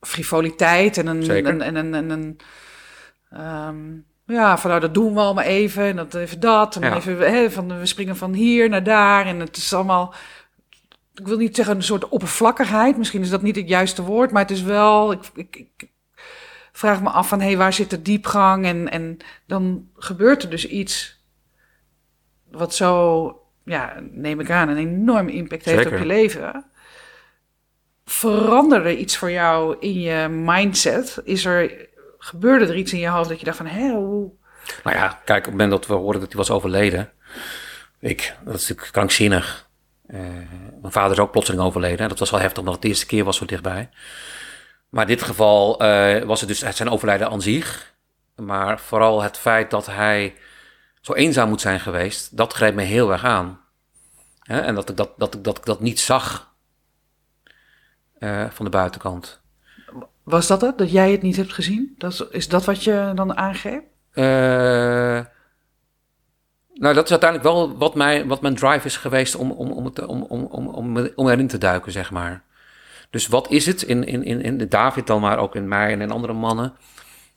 frivoliteit 0.00 0.98
en 0.98 1.06
een, 1.06 1.22
en, 1.30 1.60
en, 1.60 1.76
en, 1.76 1.94
en 1.94 2.10
een, 2.10 2.38
ehm, 3.30 3.76
Ja, 4.26 4.58
van 4.58 4.70
nou, 4.70 4.82
dat 4.82 4.94
doen 4.94 5.14
we 5.14 5.20
allemaal 5.20 5.44
even 5.44 5.84
en 5.84 5.96
dat 5.96 6.14
even 6.14 6.40
dat. 6.40 6.74
En 6.74 6.80
dan 6.80 6.90
Ja. 6.90 6.96
even, 6.96 7.18
hè, 7.32 7.50
van, 7.50 7.78
we 7.78 7.86
springen 7.86 8.16
van 8.16 8.32
hier 8.32 8.68
naar 8.68 8.82
daar. 8.82 9.26
En 9.26 9.40
het 9.40 9.56
is 9.56 9.74
allemaal, 9.74 10.14
ik 11.14 11.26
wil 11.26 11.36
niet 11.36 11.56
zeggen 11.56 11.76
een 11.76 11.82
soort 11.82 12.08
oppervlakkigheid. 12.08 12.96
Misschien 12.96 13.20
is 13.22 13.30
dat 13.30 13.42
niet 13.42 13.56
het 13.56 13.68
juiste 13.68 14.02
woord, 14.02 14.30
maar 14.30 14.42
het 14.42 14.50
is 14.50 14.62
wel, 14.62 15.12
ik, 15.12 15.20
ik, 15.34 15.56
ik 15.76 15.88
vraag 16.78 17.02
me 17.02 17.08
af 17.08 17.28
van, 17.28 17.40
hé, 17.40 17.46
hey, 17.46 17.56
waar 17.56 17.72
zit 17.72 17.90
de 17.90 18.02
diepgang? 18.02 18.64
En, 18.64 18.90
en 18.90 19.16
dan 19.46 19.88
gebeurt 19.96 20.42
er 20.42 20.50
dus 20.50 20.66
iets 20.66 21.22
wat 22.50 22.74
zo, 22.74 23.42
ja, 23.64 24.02
neem 24.10 24.40
ik 24.40 24.50
aan, 24.50 24.68
een 24.68 24.76
enorme 24.76 25.32
impact 25.32 25.64
heeft 25.64 25.82
Zeker. 25.82 25.92
op 25.92 25.98
je 25.98 26.06
leven. 26.06 26.64
Veranderde 28.04 28.98
iets 28.98 29.16
voor 29.16 29.30
jou 29.30 29.76
in 29.80 30.00
je 30.00 30.28
mindset? 30.28 31.20
Is 31.24 31.44
er, 31.44 31.88
gebeurde 32.18 32.66
er 32.66 32.76
iets 32.76 32.92
in 32.92 32.98
je 32.98 33.08
hoofd 33.08 33.28
dat 33.28 33.38
je 33.38 33.44
dacht 33.44 33.56
van, 33.56 33.66
hé, 33.66 33.88
hoe... 33.88 34.30
Nou 34.84 34.96
ja, 34.96 35.20
kijk, 35.24 35.38
op 35.38 35.44
het 35.44 35.52
moment 35.52 35.70
dat 35.70 35.86
we 35.86 35.94
hoorden 35.94 36.20
dat 36.20 36.32
hij 36.32 36.38
was 36.38 36.50
overleden. 36.50 37.12
Ik, 38.00 38.36
dat 38.44 38.54
is 38.54 38.60
natuurlijk 38.60 38.92
krankzinnig. 38.92 39.68
Eh, 40.06 40.20
mijn 40.80 40.92
vader 40.92 41.12
is 41.12 41.18
ook 41.18 41.30
plotseling 41.30 41.62
overleden. 41.62 42.08
Dat 42.08 42.18
was 42.18 42.30
wel 42.30 42.40
heftig, 42.40 42.58
omdat 42.58 42.74
het 42.74 42.82
de 42.82 42.88
eerste 42.88 43.06
keer 43.06 43.24
was 43.24 43.36
zo 43.36 43.44
dichtbij. 43.44 43.90
Maar 44.94 45.02
in 45.02 45.16
dit 45.16 45.22
geval 45.22 45.80
eh, 45.80 46.22
was 46.22 46.40
het 46.40 46.48
dus 46.48 46.60
het 46.60 46.76
zijn 46.76 46.88
overlijden 46.90 47.30
aan 47.30 47.42
zich. 47.42 47.94
Maar 48.36 48.80
vooral 48.80 49.22
het 49.22 49.36
feit 49.38 49.70
dat 49.70 49.86
hij 49.86 50.34
zo 51.00 51.12
eenzaam 51.12 51.48
moet 51.48 51.60
zijn 51.60 51.80
geweest, 51.80 52.36
dat 52.36 52.52
greep 52.52 52.74
me 52.74 52.82
heel 52.82 53.12
erg 53.12 53.24
aan. 53.24 53.60
Hè, 54.42 54.60
en 54.60 54.74
dat 54.74 54.88
ik 54.90 54.96
dat, 54.96 55.10
dat, 55.16 55.34
ik- 55.34 55.44
dat 55.44 55.58
ik 55.58 55.64
dat 55.64 55.80
niet 55.80 56.00
zag 56.00 56.54
eh, 58.18 58.44
van 58.50 58.64
de 58.64 58.70
buitenkant. 58.70 59.40
Was 60.22 60.46
dat 60.46 60.60
het? 60.60 60.78
Dat 60.78 60.90
jij 60.90 61.10
het 61.12 61.22
niet 61.22 61.36
hebt 61.36 61.52
gezien? 61.52 61.94
Dat, 61.98 62.26
is- 62.30 62.48
dat 62.48 62.64
wat 62.64 62.84
je 62.84 63.12
dan 63.14 63.36
aangreep? 63.36 63.84
Eh, 64.12 64.24
nou, 66.74 66.94
dat 66.94 67.04
is 67.04 67.10
uiteindelijk 67.10 67.42
wel 67.42 67.76
wat, 67.76 67.94
mij, 67.94 68.26
wat 68.26 68.40
mijn 68.42 68.54
drive 68.54 68.86
is 68.86 68.96
geweest 68.96 69.34
om, 69.34 69.50
om, 69.50 69.70
om, 69.70 69.84
het, 69.84 70.06
om, 70.06 70.22
om, 70.22 70.44
om, 70.44 70.66
om, 70.68 71.08
om 71.14 71.28
erin 71.28 71.48
te 71.48 71.58
duiken, 71.58 71.92
zeg 71.92 72.10
maar. 72.10 72.43
Dus 73.14 73.26
wat 73.26 73.50
is 73.50 73.66
het 73.66 73.82
in, 73.82 74.04
in, 74.04 74.24
in, 74.24 74.42
in 74.42 74.68
David 74.68 75.06
dan, 75.06 75.20
maar 75.20 75.38
ook 75.38 75.54
in 75.54 75.68
mij 75.68 75.92
en 75.92 76.00
in 76.00 76.10
andere 76.10 76.32
mannen, 76.32 76.72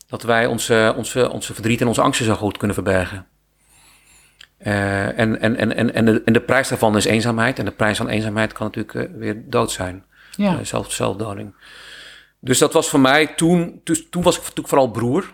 dat 0.06 0.22
wij 0.22 0.46
onze, 0.46 0.94
onze, 0.96 1.30
onze 1.30 1.54
verdriet 1.54 1.80
en 1.80 1.86
onze 1.86 2.00
angsten 2.00 2.26
zo 2.26 2.34
goed 2.34 2.56
kunnen 2.56 2.76
verbergen? 2.76 3.26
Eh, 4.58 5.18
en, 5.18 5.40
en, 5.40 5.56
en, 5.56 5.76
en, 5.76 5.94
en, 5.94 6.04
de, 6.04 6.22
en 6.24 6.32
de 6.32 6.40
prijs 6.40 6.68
daarvan 6.68 6.96
is 6.96 7.04
eenzaamheid. 7.04 7.58
En 7.58 7.64
de 7.64 7.70
prijs 7.70 7.96
van 7.96 8.08
eenzaamheid 8.08 8.52
kan 8.52 8.66
natuurlijk 8.66 8.94
eh, 8.94 9.18
weer 9.18 9.50
dood 9.50 9.70
zijn. 9.70 10.04
Ja. 10.36 10.58
Eh, 10.58 10.64
zelf, 10.64 10.92
zelfdoding. 10.92 11.54
Dus 12.40 12.58
dat 12.58 12.72
was 12.72 12.88
voor 12.88 13.00
mij 13.00 13.26
toen, 13.26 13.80
dus, 13.84 14.08
toen 14.10 14.22
was 14.22 14.34
ik 14.34 14.40
natuurlijk 14.40 14.68
vooral 14.68 14.90
broer 14.90 15.32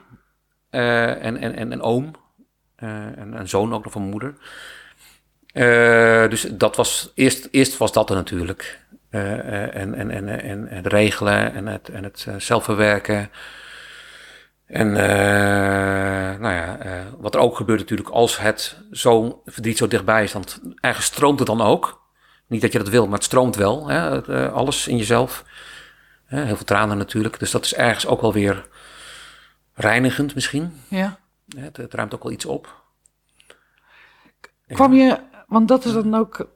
eh, 0.71 1.25
en, 1.25 1.37
en, 1.37 1.55
en, 1.55 1.73
en 1.73 1.83
oom. 1.83 2.11
eh, 2.77 2.89
en 3.19 3.33
een 3.39 3.49
zoon 3.49 3.75
ook 3.75 3.85
nog 3.85 3.93
van 3.93 4.03
moeder. 4.03 4.35
Eh, 5.53 6.29
dus 6.29 6.43
dat 6.43 6.77
was, 6.77 7.13
eerst, 7.15 7.49
eerst 7.51 7.77
was 7.77 7.93
dat 7.93 8.11
er 8.11 8.17
natuurlijk. 8.17 8.84
Eh, 9.15 9.39
eh, 9.39 9.75
en, 9.75 9.95
en, 9.95 10.11
en, 10.11 10.29
en 10.41 10.67
het 10.69 10.87
regelen 10.87 11.55
en 11.55 11.67
het, 11.67 11.89
en 11.89 12.05
het 12.05 12.25
eh, 12.29 12.35
zelf 12.39 12.65
verwerken. 12.65 13.31
En 14.67 14.93
nou 14.93 16.55
ja, 16.55 16.79
wat 17.19 17.35
er 17.35 17.41
ook 17.41 17.57
gebeurt 17.57 17.81
natuurlijk 17.81 18.09
als 18.09 18.39
het 18.39 18.77
zo 18.91 19.43
verdriet 19.45 19.79
zo 19.79 19.89
dichtbij 19.89 20.23
is, 20.23 20.33
dan 20.33 20.45
eigenlijk 20.63 21.15
stroomt 21.15 21.39
het 21.39 21.49
dan 21.49 21.61
ook. 21.61 22.03
Niet 22.47 22.61
dat 22.61 22.73
je 22.73 22.79
dat 22.79 22.89
wil, 22.89 23.05
maar 23.05 23.15
het 23.15 23.25
stroomt 23.25 23.57
wel. 23.57 23.89
Hè? 23.89 23.99
Het, 23.99 24.53
alles 24.53 24.89
in 24.89 24.97
jezelf. 24.97 25.45
Heel 26.25 26.57
veel 26.57 26.65
tranen 26.65 26.99
natuurlijk. 26.99 27.39
Dus 27.39 27.51
dat 27.51 27.65
is 27.65 27.75
ergens 27.75 28.07
ook 28.07 28.21
wel 28.21 28.33
weer 28.33 28.69
reinigend 29.75 30.35
misschien. 30.35 30.81
ja. 30.89 31.19
Het, 31.57 31.77
het 31.77 31.95
ruimt 31.95 32.15
ook 32.15 32.23
wel 32.23 32.33
iets 32.33 32.45
op. 32.45 32.83
Kwam 34.67 34.93
je, 34.93 35.19
want 35.47 35.69
dat 35.69 35.85
is 35.85 35.93
dan 35.93 36.15
ook. 36.15 36.49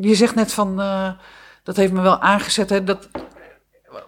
Je 0.00 0.14
zegt 0.14 0.34
net 0.34 0.52
van. 0.52 0.80
eh, 0.80 1.10
dat 1.62 1.76
heeft 1.76 1.92
me 1.92 2.00
wel 2.00 2.20
aangezet. 2.20 2.70
Hè, 2.70 2.84
dat, 2.84 3.08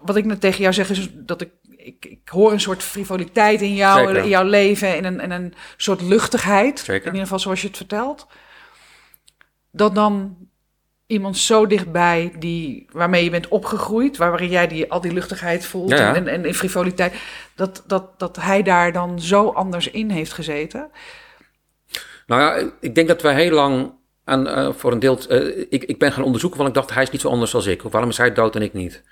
wat 0.00 0.16
ik 0.16 0.24
net 0.24 0.40
tegen 0.40 0.60
jou 0.60 0.72
zeg 0.72 0.90
is 0.90 1.08
dat 1.12 1.40
ik. 1.40 1.50
Ik, 1.76 2.04
ik 2.04 2.28
hoor 2.28 2.52
een 2.52 2.60
soort 2.60 2.82
frivoliteit 2.82 3.60
in, 3.62 3.74
jou, 3.74 4.06
Zeker. 4.06 4.22
in 4.22 4.28
jouw 4.28 4.44
leven. 4.44 4.96
En 4.96 5.04
een, 5.04 5.20
en 5.20 5.30
een 5.30 5.54
soort 5.76 6.00
luchtigheid. 6.00 6.78
Zeker. 6.78 7.00
In 7.06 7.06
ieder 7.06 7.20
geval 7.22 7.38
zoals 7.38 7.60
je 7.60 7.66
het 7.66 7.76
vertelt. 7.76 8.26
Dat 9.70 9.94
dan 9.94 10.36
iemand 11.06 11.38
zo 11.38 11.66
dichtbij 11.66 12.32
die, 12.38 12.86
waarmee 12.92 13.24
je 13.24 13.30
bent 13.30 13.48
opgegroeid, 13.48 14.16
waarin 14.16 14.48
jij 14.48 14.66
die, 14.66 14.90
al 14.90 15.00
die 15.00 15.12
luchtigheid 15.12 15.66
voelt 15.66 15.90
Ja, 15.90 15.96
ja. 15.96 16.14
En, 16.14 16.28
en, 16.28 16.44
en 16.44 16.54
frivoliteit, 16.54 17.14
dat, 17.54 17.82
dat, 17.86 18.18
dat 18.18 18.36
hij 18.36 18.62
daar 18.62 18.92
dan 18.92 19.20
zo 19.20 19.48
anders 19.48 19.90
in 19.90 20.10
heeft 20.10 20.32
gezeten. 20.32 20.90
Nou 22.26 22.40
ja, 22.42 22.70
ik 22.80 22.94
denk 22.94 23.08
dat 23.08 23.22
wij 23.22 23.34
heel 23.34 23.50
lang 23.50 23.92
aan, 24.26 24.48
eh, 24.48 24.72
voor 24.72 24.92
een 24.92 24.98
deel... 24.98 25.18
eh, 25.28 25.66
ik, 25.68 25.84
ik 25.84 25.98
ben 25.98 26.12
gaan 26.12 26.24
onderzoeken, 26.24 26.58
want 26.58 26.70
ik 26.70 26.76
dacht, 26.76 26.94
hij 26.94 27.02
is 27.02 27.10
niet 27.10 27.20
zo 27.20 27.28
anders 27.28 27.54
als 27.54 27.66
ik. 27.66 27.84
Of 27.84 27.92
waarom 27.92 28.10
is 28.10 28.16
hij 28.16 28.32
dood 28.32 28.56
en 28.56 28.62
ik 28.62 28.72
niet? 28.72 29.02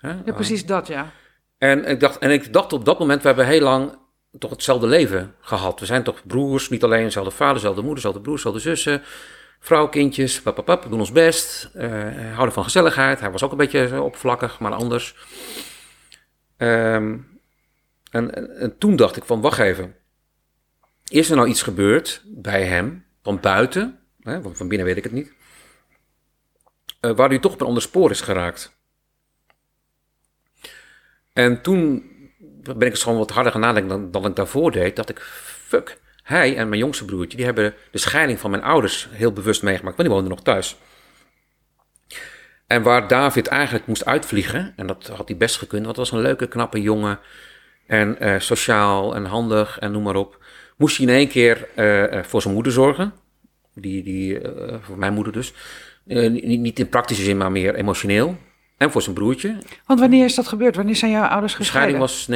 Ja, 0.00 0.22
precies 0.24 0.66
dat, 0.66 0.86
ja. 0.86 1.12
En 1.58 1.84
ik, 1.84 2.00
dacht, 2.00 2.18
en 2.18 2.30
ik 2.30 2.52
dacht 2.52 2.72
op 2.72 2.84
dat 2.84 2.98
moment, 2.98 3.20
we 3.22 3.26
hebben 3.28 3.46
heel 3.46 3.60
lang 3.60 3.98
toch 4.38 4.50
hetzelfde 4.50 4.86
leven 4.86 5.34
gehad. 5.40 5.80
We 5.80 5.86
zijn 5.86 6.02
toch 6.02 6.26
broers, 6.26 6.68
niet 6.68 6.84
alleen 6.84 7.04
dezelfde 7.04 7.30
vader, 7.30 7.54
dezelfde 7.54 7.80
moeder, 7.80 7.96
dezelfde 7.96 8.20
broers, 8.20 8.42
dezelfde 8.42 8.68
zussen. 8.68 9.02
Vrouw, 9.60 9.88
kindjes, 9.88 10.42
pap, 10.42 10.54
pap, 10.54 10.64
pap, 10.64 10.82
we 10.82 10.88
doen 10.88 10.98
ons 10.98 11.12
best. 11.12 11.70
eh, 11.74 11.90
houden 12.32 12.52
van 12.52 12.64
gezelligheid. 12.64 13.20
Hij 13.20 13.30
was 13.30 13.42
ook 13.42 13.50
een 13.50 13.56
beetje 13.56 14.02
oppervlakkig, 14.02 14.60
maar 14.60 14.72
anders. 14.72 15.14
Ehm, 16.56 17.16
en, 18.10 18.34
en, 18.34 18.56
en 18.56 18.78
toen 18.78 18.96
dacht 18.96 19.16
ik 19.16 19.24
van, 19.24 19.40
wacht 19.40 19.58
even. 19.58 19.94
Is 21.08 21.30
er 21.30 21.36
nou 21.36 21.48
iets 21.48 21.62
gebeurd 21.62 22.22
bij 22.26 22.64
hem, 22.64 23.04
van 23.22 23.40
buiten, 23.40 23.99
want 24.22 24.56
van 24.56 24.68
binnen 24.68 24.86
weet 24.86 24.96
ik 24.96 25.04
het 25.04 25.12
niet, 25.12 25.32
eh, 27.00 27.10
waar 27.10 27.28
hij 27.28 27.38
toch 27.38 27.52
op 27.52 27.60
een 27.60 27.66
ander 27.66 27.82
spoor 27.82 28.10
is 28.10 28.20
geraakt? 28.20 28.78
En 31.32 31.62
toen 31.62 32.10
ben 32.62 32.80
ik 32.80 32.90
eens 32.90 33.02
gewoon 33.02 33.18
wat 33.18 33.30
harder 33.30 33.52
gaan 33.52 33.60
nadenken 33.60 33.88
dan, 33.88 34.10
dan 34.10 34.26
ik 34.26 34.36
daarvoor 34.36 34.70
deed. 34.70 34.96
Dat 34.96 35.08
ik, 35.08 35.20
fuck, 35.66 36.00
hij 36.22 36.56
en 36.56 36.68
mijn 36.68 36.80
jongste 36.80 37.04
broertje, 37.04 37.36
die 37.36 37.46
hebben 37.46 37.74
de 37.90 37.98
scheiding 37.98 38.38
van 38.38 38.50
mijn 38.50 38.62
ouders 38.62 39.08
heel 39.10 39.32
bewust 39.32 39.62
meegemaakt. 39.62 39.96
Want 39.96 40.08
die 40.08 40.18
woonden 40.18 40.36
nog 40.36 40.44
thuis. 40.44 40.76
En 42.66 42.82
waar 42.82 43.08
David 43.08 43.46
eigenlijk 43.46 43.86
moest 43.86 44.04
uitvliegen, 44.04 44.72
en 44.76 44.86
dat 44.86 45.06
had 45.06 45.28
hij 45.28 45.36
best 45.36 45.56
gekund, 45.56 45.84
want 45.84 45.96
het 45.96 46.10
was 46.10 46.18
een 46.18 46.26
leuke, 46.26 46.48
knappe 46.48 46.80
jongen. 46.80 47.18
En 47.86 48.18
eh, 48.18 48.40
sociaal 48.40 49.14
en 49.14 49.24
handig 49.24 49.78
en 49.78 49.92
noem 49.92 50.02
maar 50.02 50.14
op. 50.14 50.38
Moest 50.76 50.96
hij 50.96 51.06
in 51.06 51.12
één 51.12 51.28
keer 51.28 51.68
eh, 51.74 52.22
voor 52.22 52.42
zijn 52.42 52.54
moeder 52.54 52.72
zorgen. 52.72 53.12
Die, 53.80 54.02
die, 54.02 54.40
eh, 54.40 54.74
voor 54.80 54.98
mijn 54.98 55.12
moeder 55.12 55.32
dus. 55.32 55.52
Eh, 56.06 56.30
niet, 56.30 56.60
niet 56.60 56.78
in 56.78 56.88
praktische 56.88 57.22
zin, 57.22 57.36
maar 57.36 57.52
meer 57.52 57.74
emotioneel. 57.74 58.36
En 58.76 58.90
voor 58.90 59.02
zijn 59.02 59.14
broertje. 59.14 59.56
Want 59.86 60.00
wanneer 60.00 60.24
is 60.24 60.34
dat 60.34 60.48
gebeurd? 60.48 60.76
Wanneer 60.76 60.96
zijn 60.96 61.10
jouw 61.10 61.26
ouders 61.28 61.52
De 61.52 61.58
gescheiden? 61.58 61.90
scheiding 61.98 61.98
was 61.98 62.26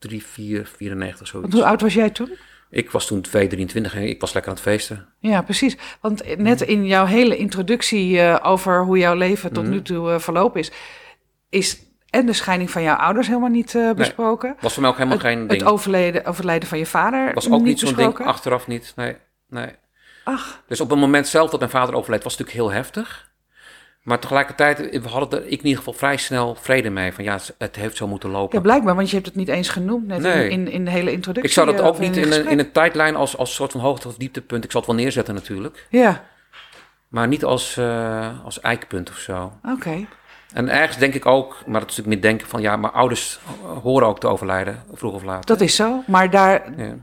1994, 0.00 1.26
zoiets. 1.26 1.48
Want 1.50 1.52
hoe 1.52 1.70
oud 1.70 1.80
was 1.80 1.94
jij 1.94 2.10
toen? 2.10 2.30
Ik 2.70 2.90
was 2.90 3.06
toen 3.06 3.20
2, 3.20 3.46
23 3.46 3.94
en 3.94 4.02
ik 4.08 4.20
was 4.20 4.32
lekker 4.32 4.50
aan 4.50 4.56
het 4.56 4.66
feesten. 4.66 5.08
Ja, 5.18 5.42
precies. 5.42 5.76
Want 6.00 6.36
net 6.38 6.60
in 6.60 6.86
jouw 6.86 7.04
hele 7.04 7.36
introductie 7.36 8.20
eh, 8.20 8.50
over 8.50 8.84
hoe 8.84 8.98
jouw 8.98 9.14
leven 9.14 9.52
tot 9.52 9.62
Mhm. 9.64 9.72
nu 9.72 9.82
toe 9.82 10.10
eh, 10.12 10.18
verlopen 10.18 10.60
is, 10.60 10.70
is 11.50 11.80
en 12.10 12.26
de 12.26 12.32
scheiding 12.32 12.70
van 12.70 12.82
jouw 12.82 12.96
ouders 12.96 13.26
helemaal 13.26 13.48
niet 13.48 13.76
besproken. 13.96 14.56
Was 14.60 14.72
voor 14.72 14.82
mij 14.82 14.90
ook 14.90 14.96
helemaal 14.96 15.18
het, 15.18 15.26
geen 15.26 15.38
het 15.40 15.48
ding. 15.48 15.62
overlijden, 15.62 16.24
overlijden 16.24 16.68
van 16.68 16.78
je 16.78 16.86
vader 16.86 17.34
was 17.34 17.50
ook 17.50 17.62
niet 17.62 17.78
zo'n 17.78 17.94
ding, 17.94 18.18
achteraf 18.18 18.66
niet. 18.66 18.92
Nee, 18.96 19.16
nee. 19.48 19.66
Ach, 20.24 20.62
Dus 20.66 20.80
op 20.80 20.90
het 20.90 20.98
moment 20.98 21.28
zelf 21.28 21.50
dat 21.50 21.58
mijn 21.60 21.72
vader 21.72 21.94
overleed, 21.94 22.22
was 22.22 22.32
het 22.36 22.40
natuurlijk 22.46 22.66
heel 22.68 22.76
heftig. 22.82 23.30
Maar 24.02 24.18
tegelijkertijd, 24.18 24.78
we 25.02 25.08
hadden 25.08 25.38
er 25.40 25.46
ik 25.46 25.58
in 25.58 25.64
ieder 25.64 25.76
geval 25.78 25.92
vrij 25.92 26.16
snel 26.16 26.54
vrede 26.54 26.90
mee. 26.90 27.12
Van 27.12 27.24
ja, 27.24 27.38
het 27.58 27.76
heeft 27.76 27.96
zo 27.96 28.06
moeten 28.06 28.30
lopen. 28.30 28.56
ja, 28.56 28.62
blijkbaar, 28.62 28.94
want 28.94 29.08
je 29.08 29.14
hebt 29.14 29.26
het 29.26 29.36
niet 29.36 29.48
eens 29.48 29.68
genoemd 29.68 30.06
net 30.06 30.20
Nee. 30.20 30.48
in, 30.48 30.66
in, 30.66 30.72
in 30.72 30.84
de 30.84 30.90
hele 30.90 31.12
introductie. 31.12 31.48
ik 31.48 31.54
zou 31.54 31.66
dat 31.66 31.80
eh, 31.80 31.86
ook 31.86 31.98
niet 31.98 32.16
in 32.16 32.32
een, 32.32 32.48
in 32.48 32.58
een 32.58 32.72
tijdlijn 32.72 33.16
als, 33.16 33.36
als 33.36 33.54
soort 33.54 33.72
van 33.72 33.80
hoogte- 33.80 34.08
of 34.08 34.14
dieptepunt. 34.16 34.64
Ik 34.64 34.70
zal 34.70 34.80
het 34.80 34.90
wel 34.90 34.98
neerzetten 35.00 35.34
natuurlijk. 35.34 35.86
Ja, 35.90 36.24
Maar 37.08 37.28
niet 37.28 37.44
als, 37.44 37.76
eh, 37.76 38.44
als 38.44 38.60
eikpunt 38.60 39.10
of 39.10 39.16
zo. 39.18 39.52
oké. 39.64 40.06
En 40.52 40.68
ergens 40.68 40.96
denk 40.98 41.14
ik 41.14 41.26
ook, 41.26 41.50
maar 41.66 41.80
dat 41.80 41.90
is 41.90 41.96
natuurlijk 41.96 42.06
meer 42.22 42.30
denken 42.30 42.48
van 42.48 42.60
ja, 42.60 42.76
maar 42.76 42.90
ouders 42.90 43.38
horen 43.82 44.06
ook 44.08 44.20
te 44.20 44.26
overlijden, 44.26 44.82
vroeg 44.92 45.12
of 45.14 45.22
laat. 45.22 45.46
Dat 45.46 45.60
is 45.60 45.76
zo. 45.76 46.02
Maar 46.06 46.30
daar, 46.30 46.72
Ja. 46.76 46.94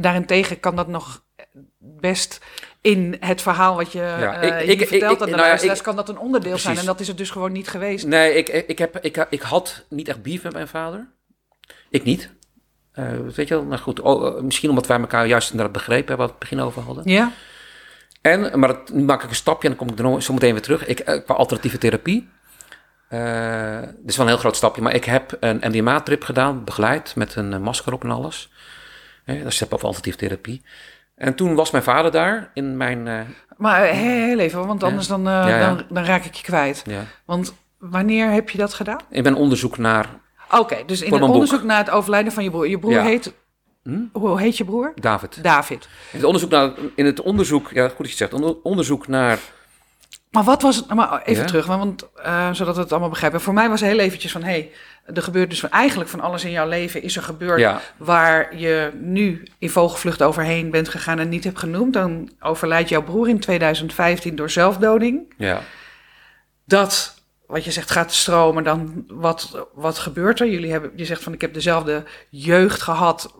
daarentegen 0.00 0.60
kan 0.60 0.76
dat 0.76 0.88
nog 0.88 1.24
best 2.00 2.40
in 2.80 3.16
het 3.20 3.42
verhaal 3.42 3.76
wat 3.76 3.92
je 3.92 3.98
Ja, 3.98 4.40
eh, 4.40 4.68
ik- 4.68 4.88
vertelt 4.88 5.20
aan 5.22 5.30
de 5.30 5.36
nou 5.36 5.46
ja, 5.64 5.72
ik- 5.72 5.82
kan 5.82 5.96
dat 5.96 6.08
een 6.08 6.18
onderdeel 6.18 6.58
zijn. 6.58 6.78
En 6.78 6.84
dat 6.84 7.00
is 7.00 7.08
het 7.08 7.18
dus 7.18 7.30
gewoon 7.30 7.52
niet 7.52 7.68
geweest. 7.68 8.06
Nee, 8.06 8.34
ik, 8.34 8.48
ik, 8.48 8.78
heb, 8.78 8.98
ik, 9.00 9.26
ik 9.30 9.42
had 9.42 9.84
niet 9.88 10.08
echt 10.08 10.22
beef 10.22 10.42
met 10.42 10.52
mijn 10.52 10.68
vader. 10.68 11.06
Ik 11.90 12.04
niet. 12.04 12.30
Eh, 12.92 13.04
weet 13.34 13.48
je 13.48 13.54
wel, 13.54 13.64
nou 13.64 13.80
goed, 13.80 14.00
oh, 14.00 14.26
eh, 14.36 14.42
misschien 14.42 14.68
omdat 14.68 14.86
wij 14.86 14.98
elkaar 14.98 15.26
juist 15.26 15.50
inderdaad 15.50 15.72
begrepen 15.74 16.06
hebben, 16.08 16.16
waar 16.16 16.26
we 16.26 16.32
het 16.32 16.48
begin 16.50 16.60
over 16.60 16.82
hadden. 16.82 17.04
Ja? 17.12 17.32
En, 18.20 18.58
maar 18.58 18.68
dat, 18.68 18.92
nu 18.92 19.02
maak 19.02 19.22
ik 19.22 19.28
een 19.28 19.34
stapje 19.34 19.68
en 19.68 19.74
dan 19.76 19.86
kom 19.86 19.94
ik 19.94 20.02
er 20.04 20.10
nog 20.10 20.22
zo 20.22 20.32
meteen 20.32 20.52
weer 20.52 20.62
terug. 20.62 20.86
Ik, 20.86 21.04
qua 21.04 21.34
alternatieve 21.34 21.78
therapie. 21.78 22.28
Uh, 23.10 23.80
dit 23.80 23.90
is 24.06 24.16
wel 24.16 24.26
een 24.26 24.32
heel 24.32 24.40
groot 24.40 24.56
stapje, 24.56 24.82
maar 24.82 24.94
ik 24.94 25.04
heb 25.04 25.36
een 25.40 25.60
MDMA-trip 25.64 26.24
gedaan, 26.24 26.64
begeleid, 26.64 27.16
met 27.16 27.34
een 27.34 27.62
masker 27.62 27.92
op 27.92 28.04
en 28.04 28.10
alles. 28.10 28.50
dat 29.24 29.46
is 29.46 29.62
of 29.62 29.70
alternatieve 29.84 30.18
therapie. 30.18 30.62
En 31.16 31.34
toen 31.34 31.54
was 31.54 31.70
mijn 31.70 31.84
vader 31.84 32.10
daar 32.10 32.50
in 32.54 32.76
mijn... 32.76 33.06
Uh, 33.06 33.20
maar 33.56 33.82
heel 33.82 34.38
even, 34.38 34.66
want 34.66 34.82
anders 34.82 35.06
dan, 35.06 35.24
Dan, 35.24 35.82
dan 35.88 36.04
raak 36.04 36.24
ik 36.24 36.34
je 36.34 36.42
kwijt. 36.42 36.84
Want 37.24 37.54
wanneer 37.78 38.30
heb 38.30 38.50
je 38.50 38.58
dat 38.58 38.74
gedaan? 38.74 39.00
Ik 39.10 39.22
ben 39.22 39.34
onderzoek 39.34 39.78
naar... 39.78 40.06
Oké, 40.50 40.76
dus 40.86 41.02
in 41.02 41.12
het 41.12 41.22
onderzoek 41.22 41.62
naar 41.62 41.78
het 41.78 41.90
overlijden 41.90 42.32
van 42.32 42.44
je 42.44 42.50
broer. 42.50 42.68
Je 42.68 42.78
broer 42.78 43.00
heet... 43.00 43.32
Hm? 43.82 44.04
Hoe 44.12 44.40
heet 44.40 44.56
je 44.56 44.64
broer? 44.64 44.92
David. 44.94 45.42
David. 45.42 45.88
In 46.12 46.18
het 46.18 46.24
onderzoek, 46.24 46.50
naar, 46.50 46.72
in 46.94 47.06
het 47.06 47.20
onderzoek 47.20 47.70
ja, 47.70 47.88
goed 47.88 47.98
dat 47.98 48.10
je 48.10 48.16
zegt, 48.16 48.62
onderzoek 48.62 49.08
naar 49.08 49.38
maar 50.36 50.44
wat 50.44 50.62
was 50.62 50.76
het? 50.76 50.94
Maar 50.94 51.22
even 51.22 51.46
terug, 51.46 51.66
want, 51.66 52.08
uh, 52.18 52.52
zodat 52.52 52.74
we 52.76 52.80
het 52.80 52.90
allemaal 52.90 53.08
begrijpen. 53.08 53.40
Voor 53.40 53.54
mij 53.54 53.68
was 53.68 53.80
heel 53.80 53.98
eventjes 53.98 54.32
van: 54.32 54.42
hé, 54.42 54.50
hey, 54.50 54.70
er 55.14 55.22
gebeurt 55.22 55.50
dus 55.50 55.60
van, 55.60 55.70
eigenlijk 55.70 56.10
van 56.10 56.20
alles 56.20 56.44
in 56.44 56.50
jouw 56.50 56.68
leven 56.68 57.02
is 57.02 57.16
er 57.16 57.22
gebeurd 57.22 57.82
waar 57.96 58.56
je 58.56 58.90
nu 58.94 59.42
in 59.58 59.70
vogelvlucht 59.70 60.22
overheen 60.22 60.70
bent 60.70 60.88
gegaan 60.88 61.18
en 61.18 61.28
niet 61.28 61.44
hebt 61.44 61.58
genoemd. 61.58 61.92
Dan 61.92 62.30
overlijdt 62.40 62.88
jouw 62.88 63.02
broer 63.02 63.28
in 63.28 63.40
2015 63.40 64.36
door 64.36 64.50
zelfdoding. 64.50 65.34
Ja. 65.36 65.60
Dat, 66.64 67.14
wat 67.46 67.64
je 67.64 67.70
zegt, 67.70 67.90
gaat 67.90 68.12
stromen. 68.12 68.64
Dan 68.64 69.04
wat, 69.08 69.66
wat 69.74 69.98
gebeurt 69.98 70.40
er? 70.40 70.48
Jullie 70.48 70.70
hebben, 70.70 70.90
je 70.96 71.04
zegt 71.04 71.22
van: 71.22 71.32
ik 71.32 71.40
heb 71.40 71.54
dezelfde 71.54 72.04
jeugd 72.30 72.82
gehad. 72.82 73.34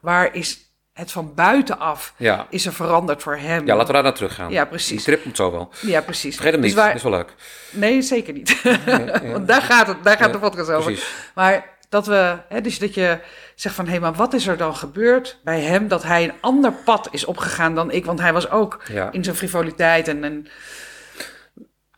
Waar 0.00 0.34
is 0.34 0.69
het 0.92 1.12
van 1.12 1.34
buitenaf 1.34 2.14
ja. 2.16 2.46
is 2.50 2.66
er 2.66 2.72
veranderd 2.72 3.22
voor 3.22 3.36
hem. 3.36 3.66
Ja, 3.66 3.74
laten 3.74 3.86
we 3.86 3.92
daar 3.92 4.02
naar 4.02 4.14
terug 4.14 4.34
gaan. 4.34 4.50
Ja, 4.50 4.64
precies. 4.64 4.88
Die 4.88 5.00
strip 5.00 5.24
moet 5.24 5.36
zo 5.36 5.50
wel. 5.50 5.70
Ja, 5.80 6.00
precies. 6.00 6.34
Vergeet 6.34 6.52
hem 6.52 6.60
dus 6.60 6.70
niet, 6.70 6.78
dus 6.78 6.86
dat 6.86 6.96
is 6.96 7.02
wel 7.02 7.12
leuk. 7.12 7.34
Nee, 7.70 8.02
zeker 8.02 8.32
niet. 8.32 8.62
Want 9.32 9.48
daar 9.48 9.62
gaat, 9.62 9.86
het, 9.86 10.04
daar 10.04 10.16
gaat 10.16 10.32
de 10.32 10.38
podcast 10.38 10.70
over. 10.70 10.92
Precies. 10.92 11.14
Maar 11.34 11.78
dat 11.88 12.06
we, 12.06 12.38
hè, 12.48 12.60
dus 12.60 12.78
dat 12.78 12.94
je 12.94 13.18
zegt 13.54 13.74
van, 13.74 13.84
hé, 13.84 13.90
hey, 13.90 14.00
maar 14.00 14.14
wat 14.14 14.32
is 14.32 14.46
er 14.46 14.56
dan 14.56 14.76
gebeurd 14.76 15.40
bij 15.44 15.60
hem 15.60 15.88
dat 15.88 16.02
hij 16.02 16.24
een 16.24 16.34
ander 16.40 16.72
pad 16.72 17.08
is 17.10 17.24
opgegaan 17.24 17.74
dan 17.74 17.90
ik? 17.90 18.04
Want 18.04 18.20
hij 18.20 18.32
was 18.32 18.50
ook 18.50 18.82
in 19.10 19.24
zijn 19.24 19.36
frivoliteit 19.36 20.08
en... 20.08 20.24
en 20.24 20.46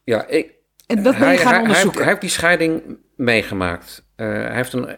ja, 0.05 0.27
ik, 0.27 0.51
en 0.87 1.03
dat 1.03 1.19
ben 1.19 1.33
je 1.33 1.39
gaan 1.39 1.61
onderzoeken. 1.61 2.01
hij 2.01 2.09
heeft 2.09 2.21
die 2.21 2.31
scheiding 2.31 2.83
meegemaakt. 3.17 4.05
Uh, 4.23 4.29
hij 4.29 4.55
heeft 4.55 4.73
een 4.73 4.97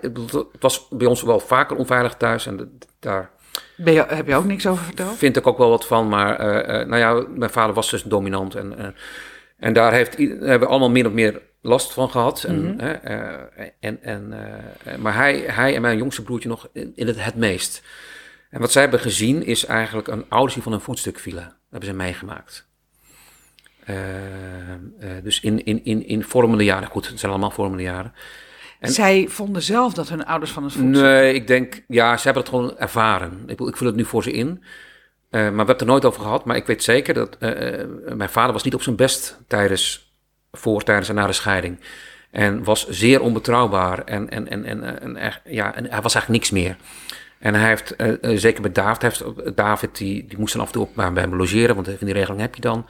het 0.00 0.60
was 0.60 0.88
bij 0.90 1.06
ons 1.06 1.22
wel 1.22 1.40
vaker 1.40 1.76
onveilig 1.76 2.14
thuis 2.14 2.46
en 2.46 2.78
daar. 2.98 3.30
Ben 3.76 3.92
je, 3.92 4.04
heb 4.08 4.26
je 4.26 4.34
ook 4.34 4.44
niks 4.44 4.66
over 4.66 4.84
verteld? 4.84 5.16
Vind 5.16 5.36
ik 5.36 5.46
ook 5.46 5.58
wel 5.58 5.68
wat 5.68 5.86
van, 5.86 6.08
maar 6.08 6.40
uh, 6.40 6.86
nou 6.86 6.96
ja, 6.96 7.26
mijn 7.36 7.50
vader 7.50 7.74
was 7.74 7.90
dus 7.90 8.02
dominant 8.02 8.54
en, 8.54 8.94
en 9.56 9.72
daar 9.72 9.92
heeft, 9.92 10.16
hebben 10.18 10.60
we 10.60 10.66
allemaal 10.66 10.90
min 10.90 11.06
of 11.06 11.12
meer 11.12 11.40
last 11.60 11.92
van 11.92 12.10
gehad. 12.10 12.44
En, 12.44 12.60
mm 12.60 12.78
-hmm. 12.78 12.98
en, 13.80 14.02
en, 14.02 14.34
maar 14.98 15.14
hij, 15.14 15.38
hij 15.46 15.74
en 15.74 15.82
mijn 15.82 15.96
jongste 15.96 16.22
broertje 16.22 16.48
nog 16.48 16.68
in, 16.72 16.92
in 16.94 17.06
het, 17.06 17.24
het 17.24 17.34
meest. 17.36 17.82
En 18.50 18.60
wat 18.60 18.72
zij 18.72 18.82
hebben 18.82 19.00
gezien 19.00 19.44
is 19.44 19.64
eigenlijk 19.64 20.08
een 20.08 20.24
ouders 20.28 20.54
die 20.54 20.62
van 20.62 20.72
een 20.72 20.80
voetstuk 20.80 21.18
vielen. 21.18 21.44
Dat 21.44 21.54
hebben 21.70 21.88
ze 21.88 21.94
meegemaakt. 21.94 22.69
Eh, 23.90 25.16
eh, 25.16 25.24
dus 25.24 25.40
in, 25.40 25.64
in, 25.64 25.84
in, 25.84 26.06
in 26.06 26.24
vormende 26.24 26.64
jaren, 26.64 26.88
goed, 26.88 27.08
het 27.08 27.18
zijn 27.18 27.32
allemaal 27.32 27.50
vormende 27.50 27.82
jaren. 27.82 28.12
En, 28.80 28.92
Zij 28.92 29.26
vonden 29.28 29.62
zelf 29.62 29.94
dat 29.94 30.08
hun 30.08 30.24
ouders 30.24 30.50
van 30.50 30.64
het 30.64 30.72
voedsel... 30.72 31.02
Nee, 31.02 31.34
ik 31.34 31.46
denk, 31.46 31.84
ja, 31.88 32.16
ze 32.16 32.24
hebben 32.24 32.42
het 32.42 32.52
gewoon 32.52 32.78
ervaren. 32.78 33.42
Ik, 33.46 33.60
ik 33.60 33.76
vul 33.76 33.86
het 33.86 33.96
nu 33.96 34.04
voor 34.04 34.22
ze 34.22 34.32
in. 34.32 34.48
Uh, 34.48 34.60
maar 35.30 35.40
we 35.40 35.56
hebben 35.56 35.66
het 35.66 35.80
er 35.80 35.86
nooit 35.86 36.04
over 36.04 36.22
gehad. 36.22 36.44
Maar 36.44 36.56
ik 36.56 36.66
weet 36.66 36.82
zeker 36.82 37.14
dat 37.14 37.36
mijn 38.16 38.28
vader 38.30 38.52
was 38.52 38.62
niet 38.62 38.74
op 38.74 38.82
zijn 38.82 38.96
best 38.96 39.38
tijdens, 39.46 40.12
voor, 40.52 40.82
tijdens 40.82 41.08
en 41.08 41.14
na 41.14 41.26
de 41.26 41.32
scheiding. 41.32 41.80
En 42.30 42.64
was 42.64 42.88
zeer 42.88 43.20
onbetrouwbaar. 43.20 44.04
En, 44.04 44.28
en, 44.28 44.48
en, 44.48 44.64
en, 44.64 45.16
en, 45.16 45.32
ja, 45.44 45.74
en 45.74 45.90
hij 45.90 46.00
was 46.00 46.14
eigenlijk 46.14 46.28
niks 46.28 46.50
meer. 46.50 46.76
En 47.38 47.54
hij 47.54 47.68
heeft, 47.68 47.94
zeker 48.40 48.62
bij 48.62 48.72
David, 48.72 49.02
heeft, 49.02 49.24
David 49.56 49.96
die, 49.96 50.26
die 50.26 50.38
moest 50.38 50.52
dan 50.52 50.62
af 50.62 50.66
en 50.66 50.72
toe 50.72 50.82
op, 50.82 50.94
bij 50.94 51.22
hem 51.22 51.36
logeren, 51.36 51.74
want 51.74 51.86
van 51.86 52.06
die 52.06 52.14
regeling 52.14 52.40
heb 52.40 52.54
je 52.54 52.60
dan. 52.60 52.86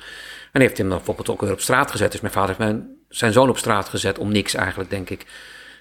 En 0.52 0.60
heeft 0.60 0.78
hem 0.78 0.88
dan 0.88 0.96
bijvoorbeeld 0.96 1.28
ook 1.28 1.40
weer 1.40 1.52
op 1.52 1.60
straat 1.60 1.90
gezet. 1.90 2.12
Dus 2.12 2.20
mijn 2.20 2.32
vader 2.32 2.48
heeft 2.48 2.70
mijn, 2.70 2.88
zijn 3.08 3.32
zoon 3.32 3.48
op 3.48 3.58
straat 3.58 3.88
gezet 3.88 4.18
om 4.18 4.32
niks 4.32 4.54
eigenlijk, 4.54 4.90
denk 4.90 5.10
ik. 5.10 5.26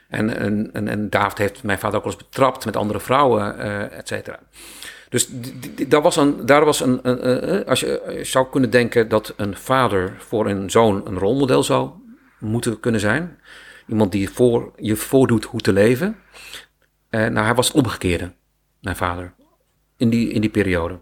En, 0.10 0.38
en, 0.74 0.88
en, 0.88 1.10
David 1.10 1.38
heeft 1.38 1.64
mijn 1.64 1.80
vader 1.80 1.98
ook 1.98 2.04
wel 2.04 2.14
eens 2.14 2.24
betrapt 2.24 2.66
met 2.66 2.76
andere 2.76 3.00
vrouwen, 3.00 3.56
uh, 3.60 3.98
et 3.98 4.08
cetera. 4.08 4.40
Dus 5.10 5.28
daar 5.88 6.02
was 6.02 6.16
een, 6.16 6.46
daar 6.46 6.66
was 6.66 6.80
een, 6.80 7.04
als 7.66 7.80
je 7.80 8.20
zou 8.24 8.48
kunnen 8.52 8.70
denken 8.70 9.10
dat 9.10 9.34
een 9.38 9.58
vader 9.58 10.16
voor 10.18 10.50
een 10.50 10.70
zoon 10.70 11.08
een 11.08 11.18
rolmodel 11.18 11.64
zou 11.64 11.90
moeten 12.40 12.80
kunnen 12.80 13.02
zijn. 13.02 13.40
Iemand 13.88 14.12
die 14.12 14.30
voor, 14.30 14.72
je 14.76 14.96
voordoet 14.96 15.44
hoe 15.44 15.62
te 15.62 15.74
leven. 15.74 16.16
Uh, 17.10 17.28
nou, 17.28 17.46
hij 17.46 17.56
was 17.56 17.72
omgekeerde, 17.72 18.32
mijn 18.80 18.96
vader, 18.96 19.34
in 19.98 20.10
die, 20.10 20.30
in 20.30 20.42
die 20.42 20.50
periode. 20.50 21.00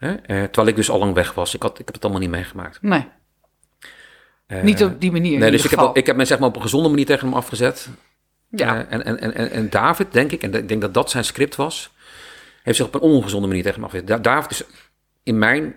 Hè? 0.00 0.10
Uh, 0.10 0.18
terwijl 0.26 0.66
ik 0.66 0.76
dus 0.76 0.90
al 0.90 0.98
lang 0.98 1.14
weg 1.14 1.34
was. 1.34 1.54
Ik, 1.54 1.62
had, 1.62 1.78
ik 1.78 1.84
heb 1.84 1.94
het 1.94 2.02
allemaal 2.02 2.22
niet 2.22 2.30
meegemaakt. 2.30 2.82
Nee. 2.82 3.08
Uh, 4.48 4.62
niet 4.62 4.84
op 4.84 5.00
die 5.00 5.12
manier. 5.12 5.38
Nee, 5.38 5.50
dus 5.50 5.64
ik 5.64 5.70
heb, 5.70 5.96
ik 5.96 6.06
heb 6.06 6.16
me 6.16 6.24
zeg 6.24 6.38
maar 6.38 6.48
op 6.48 6.56
een 6.56 6.62
gezonde 6.62 6.88
manier 6.88 7.06
tegen 7.06 7.26
hem 7.26 7.36
afgezet. 7.36 7.88
Ja. 8.48 8.74
Uh, 8.76 8.92
en, 8.92 9.04
en, 9.04 9.34
en, 9.34 9.50
en 9.50 9.70
David, 9.70 10.12
denk 10.12 10.32
ik, 10.32 10.42
en 10.42 10.54
ik 10.54 10.68
denk 10.68 10.80
dat 10.80 10.94
dat 10.94 11.10
zijn 11.10 11.24
script 11.24 11.56
was, 11.56 11.90
heeft 12.62 12.76
zich 12.76 12.86
op 12.86 12.94
een 12.94 13.00
ongezonde 13.00 13.46
manier 13.46 13.62
tegen 13.62 13.76
hem 13.76 13.84
afgezet. 13.84 14.24
David 14.24 14.50
is 14.50 14.64
in 15.22 15.38
mijn 15.38 15.74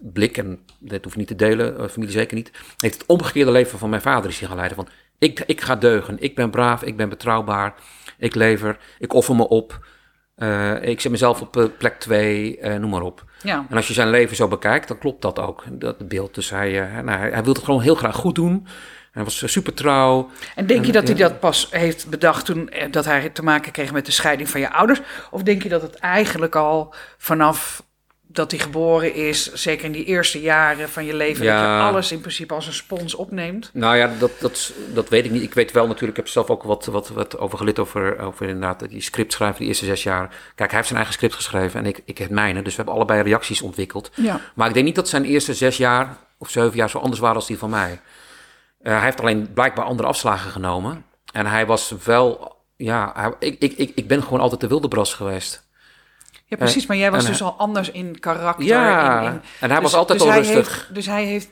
blik, 0.00 0.36
en 0.36 0.64
dat 0.78 1.04
hoef 1.04 1.12
ik 1.12 1.18
niet 1.18 1.28
te 1.28 1.36
delen, 1.36 1.90
familie 1.90 2.12
zeker 2.14 2.36
niet, 2.36 2.50
heeft 2.76 2.94
het 2.94 3.06
omgekeerde 3.06 3.50
leven 3.50 3.78
van 3.78 3.90
mijn 3.90 4.02
vader 4.02 4.30
is 4.30 4.38
gaan 4.38 4.56
leiden. 4.56 4.76
Van, 4.76 4.88
ik, 5.18 5.42
ik 5.46 5.60
ga 5.60 5.76
deugen, 5.76 6.16
ik 6.20 6.34
ben 6.34 6.50
braaf, 6.50 6.82
ik 6.82 6.96
ben 6.96 7.08
betrouwbaar, 7.08 7.74
ik 8.18 8.34
lever, 8.34 8.78
ik 8.98 9.12
offer 9.12 9.34
me 9.34 9.48
op. 9.48 9.86
Uh, 10.36 10.82
ik 10.82 11.00
zet 11.00 11.10
mezelf 11.10 11.40
op 11.40 11.56
uh, 11.56 11.64
plek 11.78 11.98
2, 11.98 12.58
uh, 12.58 12.74
noem 12.74 12.90
maar 12.90 13.02
op. 13.02 13.24
Ja. 13.42 13.66
En 13.68 13.76
als 13.76 13.88
je 13.88 13.94
zijn 13.94 14.10
leven 14.10 14.36
zo 14.36 14.48
bekijkt, 14.48 14.88
dan 14.88 14.98
klopt 14.98 15.22
dat 15.22 15.38
ook, 15.38 15.64
dat 15.70 16.08
beeld. 16.08 16.34
Dus 16.34 16.50
hij, 16.50 16.70
nou, 17.04 17.18
hij, 17.18 17.30
hij 17.30 17.42
wilde 17.42 17.58
het 17.58 17.64
gewoon 17.64 17.80
heel 17.80 17.94
graag 17.94 18.16
goed 18.16 18.34
doen. 18.34 18.66
Hij 19.12 19.24
was 19.24 19.52
super 19.52 19.74
trouw. 19.74 20.30
En 20.54 20.66
denk 20.66 20.84
je 20.84 20.92
dat 20.92 21.06
hij 21.06 21.16
dat 21.16 21.40
pas 21.40 21.68
heeft 21.70 22.08
bedacht 22.08 22.44
toen 22.44 22.70
dat 22.90 23.04
hij 23.04 23.28
te 23.28 23.42
maken 23.42 23.72
kreeg 23.72 23.92
met 23.92 24.06
de 24.06 24.12
scheiding 24.12 24.48
van 24.48 24.60
je 24.60 24.72
ouders? 24.72 25.00
Of 25.30 25.42
denk 25.42 25.62
je 25.62 25.68
dat 25.68 25.82
het 25.82 25.94
eigenlijk 25.94 26.54
al 26.54 26.94
vanaf 27.18 27.82
dat 28.36 28.50
hij 28.50 28.60
geboren 28.60 29.14
is, 29.14 29.52
zeker 29.52 29.84
in 29.84 29.92
die 29.92 30.04
eerste 30.04 30.40
jaren 30.40 30.88
van 30.88 31.04
je 31.04 31.14
leven, 31.14 31.44
dat 31.46 31.54
je 31.54 31.66
alles 31.66 32.12
in 32.12 32.20
principe 32.20 32.54
als 32.54 32.66
een 32.66 32.72
spons 32.72 33.14
opneemt? 33.14 33.70
Nou 33.72 33.96
ja, 33.96 34.10
dat, 34.18 34.30
dat, 34.40 34.72
dat 34.94 35.08
weet 35.08 35.24
ik 35.24 35.30
niet. 35.30 35.42
Ik 35.42 35.54
weet 35.54 35.72
wel 35.72 35.86
natuurlijk, 35.86 36.18
ik 36.18 36.24
heb 36.24 36.32
zelf 36.32 36.50
ook 36.50 36.62
wat, 36.62 36.86
wat, 36.86 37.08
wat 37.08 37.38
over 37.38 37.58
gelid 37.58 37.78
over, 37.78 38.18
over 38.18 38.46
inderdaad 38.46 38.88
die 38.88 39.00
script 39.00 39.32
schrijven, 39.32 39.58
die 39.58 39.68
eerste 39.68 39.84
zes 39.84 40.02
jaar. 40.02 40.28
Kijk, 40.54 40.70
hij 40.70 40.78
heeft 40.78 40.86
zijn 40.86 40.98
eigen 40.98 41.14
script 41.14 41.34
geschreven 41.34 41.80
en 41.80 41.86
ik, 41.86 42.00
ik 42.04 42.18
het 42.18 42.30
mijne, 42.30 42.62
dus 42.62 42.70
we 42.70 42.76
hebben 42.76 42.94
allebei 42.94 43.22
reacties 43.22 43.62
ontwikkeld. 43.62 44.10
Ja. 44.14 44.40
Maar 44.54 44.68
ik 44.68 44.74
denk 44.74 44.86
niet 44.86 44.94
dat 44.94 45.08
zijn 45.08 45.24
eerste 45.24 45.54
zes 45.54 45.76
jaar 45.76 46.16
of 46.38 46.50
zeven 46.50 46.76
jaar 46.76 46.90
zo 46.90 46.98
anders 46.98 47.20
waren 47.20 47.36
als 47.36 47.46
die 47.46 47.58
van 47.58 47.70
mij. 47.70 48.00
Uh, 48.82 48.92
hij 48.92 49.04
heeft 49.04 49.20
alleen 49.20 49.52
blijkbaar 49.52 49.84
andere 49.84 50.08
afslagen 50.08 50.50
genomen. 50.50 51.04
En 51.32 51.46
hij 51.46 51.66
was 51.66 51.94
wel, 52.04 52.56
ja, 52.76 53.12
hij, 53.14 53.32
ik, 53.38 53.56
ik, 53.58 53.72
ik, 53.72 53.92
ik 53.94 54.06
ben 54.08 54.22
gewoon 54.22 54.40
altijd 54.40 54.60
de 54.60 54.68
wilde 54.68 54.88
bras 54.88 55.14
geweest. 55.14 55.65
Ja, 56.48 56.56
precies. 56.56 56.86
Maar 56.86 56.96
jij 56.96 57.10
was 57.10 57.26
dus 57.26 57.42
al 57.42 57.54
anders 57.58 57.90
in 57.90 58.18
karakter. 58.18 58.66
Ja, 58.66 59.22
in, 59.22 59.40
en 59.60 59.70
hij 59.70 59.80
was 59.80 59.90
dus- 59.90 60.00
altijd 60.00 60.18
dus 60.18 60.28
al 60.28 60.34
rustig. 60.34 60.74
Heeft, 60.74 60.94
dus 60.94 61.06
hij 61.06 61.24
heeft 61.24 61.48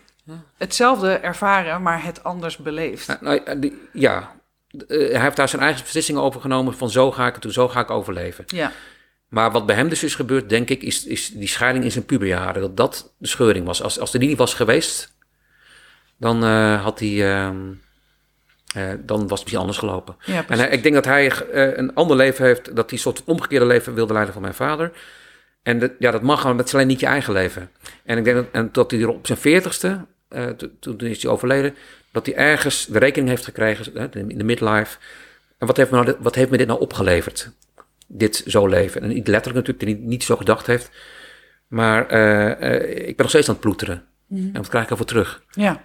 hetzelfde 0.57 1.13
ervaren, 1.13 1.83
maar 1.83 2.05
het 2.05 2.25
anders 2.25 2.57
beleefd. 2.57 3.21
Nou, 3.21 3.41
ja, 3.93 4.33
eh, 4.89 4.99
hij 4.99 5.21
heeft 5.21 5.37
daar 5.37 5.49
zijn 5.49 5.63
eigen 5.63 5.83
beslissingen 5.83 6.23
over 6.23 6.41
genomen 6.41 6.75
van 6.75 6.91
zo 6.91 7.13
ga 7.13 7.27
ik 7.27 7.35
het 7.41 7.53
zo 7.53 7.69
ga 7.69 7.81
ik 7.81 7.91
overleven. 7.91 8.45
Ja. 8.47 8.73
Maar 9.29 9.51
wat 9.51 9.67
bij 9.67 9.77
hem 9.77 9.89
dus 9.89 10.03
is 10.03 10.15
gebeurd, 10.15 10.49
denk 10.49 10.71
ik, 10.71 10.83
is, 10.83 11.07
is 11.07 11.31
die 11.31 11.49
scheiding 11.49 11.85
in 11.85 11.91
zijn 11.91 12.05
puberjaren. 12.05 12.61
Dat 12.61 12.77
dat 12.77 13.15
de 13.19 13.29
scheuring 13.29 13.67
was. 13.67 13.83
Als, 13.83 13.99
als 14.01 14.13
er 14.13 14.19
die 14.19 14.29
niet 14.29 14.39
was 14.39 14.55
geweest, 14.55 15.17
dan 16.17 16.45
uh, 16.45 16.83
had 16.83 16.99
hij... 16.99 17.09
Uh, 17.09 17.51
uh, 18.77 18.83
dan 19.01 19.19
was 19.19 19.31
het 19.31 19.31
misschien 19.31 19.59
anders 19.59 19.79
gelopen. 19.79 20.17
Ja, 20.25 20.45
en 20.49 20.73
ik 20.73 20.83
denk 20.83 20.95
dat 20.95 21.05
hij 21.05 21.25
uh, 21.27 21.77
een 21.77 21.95
ander 21.95 22.17
leven 22.17 22.45
heeft, 22.45 22.65
dat 22.65 22.91
hij 22.91 22.93
een 22.93 22.99
soort 22.99 23.25
omgekeerde 23.25 23.67
leven 23.67 23.95
wilde 23.95 24.13
leiden 24.13 24.33
van 24.33 24.43
mijn 24.43 24.55
vader. 24.55 24.93
En 25.63 25.79
dat, 25.79 25.91
ja, 25.99 26.11
dat 26.11 26.23
mag 26.23 26.41
gewoon, 26.41 26.57
dat 26.57 26.67
is 26.67 26.75
alleen 26.75 26.87
niet 26.87 27.01
je 27.01 27.07
eigen 27.07 27.33
leven. 27.33 27.71
En 28.05 28.19
ik 28.19 28.25
denk 28.25 28.37
dat, 28.37 28.47
en 28.53 28.69
dat 28.73 28.91
hij 28.91 29.01
er 29.01 29.09
op 29.09 29.27
zijn 29.27 29.39
veertigste, 29.39 30.05
toen 30.81 31.01
is 31.01 31.23
hij 31.23 31.33
overleden, 31.33 31.75
dat 32.13 32.27
hij 32.27 32.35
ergens 32.35 32.87
de 32.87 32.99
rekening 32.99 33.29
heeft 33.29 33.45
gekregen 33.45 34.11
in 34.13 34.39
de 34.39 34.45
midlife. 34.45 34.99
En 35.59 35.67
wat 35.67 35.77
heeft, 35.77 35.91
me 35.91 36.03
nou, 36.03 36.17
wat 36.19 36.35
heeft 36.35 36.51
me 36.51 36.57
dit 36.57 36.67
nou 36.67 36.81
opgeleverd? 36.81 37.51
Dit 38.07 38.43
zo 38.47 38.67
leven. 38.67 39.03
En 39.03 39.09
niet 39.09 39.29
letterlijk 39.29 39.67
natuurlijk, 39.67 39.79
dat 39.79 39.99
hij 39.99 40.09
niet 40.09 40.25
zo 40.25 40.37
gedacht 40.37 40.67
heeft. 40.67 40.91
Maar 41.67 42.03
ik 42.83 43.05
ben 43.05 43.15
nog 43.17 43.29
steeds 43.29 43.49
aan 43.49 43.55
het 43.55 43.63
ploeteren. 43.63 44.05
Mm. 44.27 44.51
En 44.53 44.61
wat 44.61 44.69
krijg 44.69 44.85
ik 44.85 44.91
ervoor 44.91 45.07
terug? 45.07 45.43
Ja. 45.51 45.81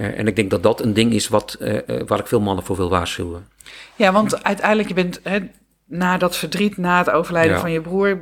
Uh, 0.00 0.18
en 0.18 0.26
ik 0.26 0.36
denk 0.36 0.50
dat 0.50 0.62
dat 0.62 0.80
een 0.80 0.94
ding 0.94 1.12
is 1.12 1.28
wat, 1.28 1.56
uh, 1.60 1.78
waar 2.06 2.18
ik 2.18 2.26
veel 2.26 2.40
mannen 2.40 2.64
voor 2.64 2.76
wil 2.76 2.90
waarschuwen. 2.90 3.48
Ja, 3.96 4.12
want 4.12 4.44
uiteindelijk, 4.44 4.88
je 4.88 4.94
bent 4.94 5.20
hè, 5.22 5.38
na 5.84 6.18
dat 6.18 6.36
verdriet, 6.36 6.76
na 6.76 6.98
het 6.98 7.10
overlijden 7.10 7.60
van 7.60 7.72
je 7.72 7.80
broer. 7.80 8.18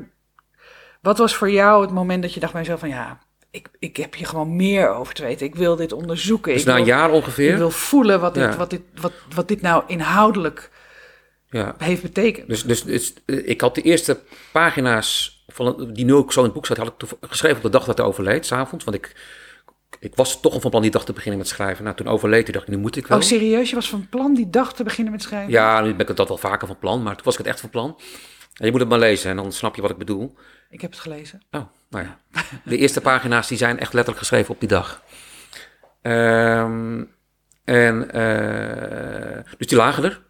Wat 1.01 1.19
was 1.19 1.35
voor 1.35 1.51
jou 1.51 1.83
het 1.83 1.91
moment 1.91 2.23
dat 2.23 2.35
je 2.35 2.41
dacht 2.41 2.53
bij 2.53 2.61
jezelf 2.61 2.81
van 2.81 2.89
ja, 2.89 3.19
ik, 3.51 3.69
ik 3.79 3.97
heb 3.97 4.15
hier 4.15 4.27
gewoon 4.27 4.57
meer 4.57 4.89
over 4.95 5.15
te 5.15 5.23
weten. 5.23 5.47
Ik 5.47 5.55
wil 5.55 5.77
dit 5.77 5.93
onderzoeken. 5.93 6.53
Dus 6.53 6.61
ik 6.61 6.67
na 6.67 6.77
een 6.77 6.85
wil, 6.85 6.95
jaar 6.95 7.11
ongeveer. 7.11 7.51
Ik 7.51 7.57
wil 7.57 7.71
voelen 7.71 8.21
wat 8.21 8.35
dit, 8.35 8.43
Ja. 8.45 8.57
wat 8.57 8.71
dit, 8.71 8.83
wat, 9.01 9.13
wat 9.35 9.49
dit 9.49 9.61
nou 9.61 9.83
inhoudelijk 9.87 10.71
Ja. 11.51 11.75
heeft 11.79 12.03
betekend. 12.03 12.49
Dus, 12.49 12.65
dus, 12.65 12.83
dus, 12.83 13.13
eh, 13.27 13.49
ik 13.49 13.61
had 13.61 13.75
de 13.75 13.83
eerste 13.83 14.19
pagina's 14.53 15.43
van 15.47 15.91
die 15.93 16.05
nu 16.05 16.15
ook 16.15 16.33
zo 16.33 16.39
in 16.39 16.45
het 16.45 16.55
boek 16.55 16.65
staat, 16.65 16.77
had 16.77 16.95
ik 17.03 17.29
geschreven 17.29 17.57
op 17.57 17.63
de 17.63 17.71
dag 17.71 17.85
dat 17.85 17.99
hij 17.99 18.07
overleed, 18.07 18.47
s'avonds. 18.47 18.85
Want 18.85 18.97
ik, 18.97 19.17
ik 20.01 20.15
was 20.15 20.41
toch 20.41 20.53
al 20.53 20.61
van 20.61 20.71
plan 20.71 20.83
die 20.83 20.91
dag 20.91 21.05
te 21.05 21.13
beginnen 21.13 21.39
met 21.39 21.49
schrijven. 21.49 21.85
Nou, 21.85 21.97
toen 21.97 22.07
overleed 22.07 22.45
hij, 22.45 22.53
dacht 22.53 22.69
ik, 22.69 22.75
nu 22.75 22.81
moet 22.81 22.97
ik 22.97 23.07
wel. 23.07 23.19
Oh, 23.19 23.25
serieus? 23.25 23.69
Je 23.69 23.75
was 23.75 23.89
van 23.89 24.09
plan 24.09 24.35
die 24.35 24.51
dag 24.51 24.75
te 24.75 24.83
beginnen 24.83 25.13
met 25.13 25.23
schrijven? 25.23 25.53
Ja, 25.53 25.81
nu 25.81 25.95
ben 25.95 26.09
ik 26.09 26.17
dat 26.17 26.29
wel 26.29 26.39
vaker 26.39 26.67
van 26.67 26.79
plan, 26.79 27.03
maar 27.03 27.15
toen 27.15 27.25
was 27.25 27.33
ik 27.33 27.39
het 27.39 27.49
echt 27.49 27.61
van 27.61 27.71
plan. 27.71 28.01
En 28.55 28.65
je 28.65 28.71
moet 28.71 28.81
het 28.81 28.89
maar 28.89 28.99
lezen 28.99 29.31
en 29.31 29.37
dan 29.37 29.53
snap 29.53 29.75
je 29.75 29.83
wat 29.83 29.91
ik 29.91 29.99
bedoel. 29.99 30.35
Ik 30.71 30.81
heb 30.81 30.91
het 30.91 31.01
gelezen. 31.01 31.43
Oh, 31.51 31.63
nou 31.91 32.05
ja. 32.05 32.19
De 32.65 32.77
eerste 32.77 33.01
pagina's 33.01 33.49
die 33.49 33.59
zijn 33.59 33.79
echt 33.79 33.93
letterlijk 33.93 34.19
geschreven 34.19 34.55
op 34.55 34.61
die 34.61 34.69
dag. 34.69 35.03
Ehm, 36.03 37.05
en, 37.65 38.11
eh, 38.11 39.45
dus 39.59 39.67
die 39.67 39.77
lagen 39.77 40.05
er. 40.05 40.23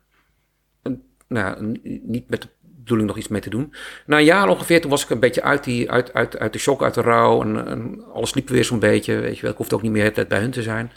En, 0.83 1.03
nou, 1.29 1.79
niet 2.03 2.31
met 2.31 2.43
de 2.43 2.49
bedoeling 2.89 3.09
nog 3.09 3.19
iets 3.19 3.29
mee 3.29 3.41
te 3.41 3.51
doen. 3.51 3.75
Na 4.07 4.19
een 4.19 4.25
jaar 4.25 4.49
ongeveer, 4.49 4.81
toen 4.81 4.91
was 4.91 5.03
ik 5.03 5.11
een 5.11 5.21
beetje 5.21 5.43
uit, 5.43 5.65
die, 5.65 5.91
uit, 5.91 6.13
uit, 6.13 6.39
uit 6.39 6.53
de 6.53 6.59
shock, 6.59 6.83
uit 6.83 6.95
de 6.95 7.01
rouw. 7.01 7.43
En, 7.43 7.67
en 7.67 8.05
alles 8.13 8.35
liep 8.35 8.49
weer 8.49 8.65
zo'n 8.65 8.79
beetje, 8.79 9.15
weet 9.15 9.37
je 9.37 9.43
wel. 9.43 9.51
Ik 9.51 9.57
hoefde 9.57 9.75
ook 9.75 9.83
niet 9.83 9.93
meer 9.93 10.13
tijd 10.13 10.29
bij 10.29 10.41
hun 10.41 10.51
te 10.51 10.63
zijn. 10.63 10.93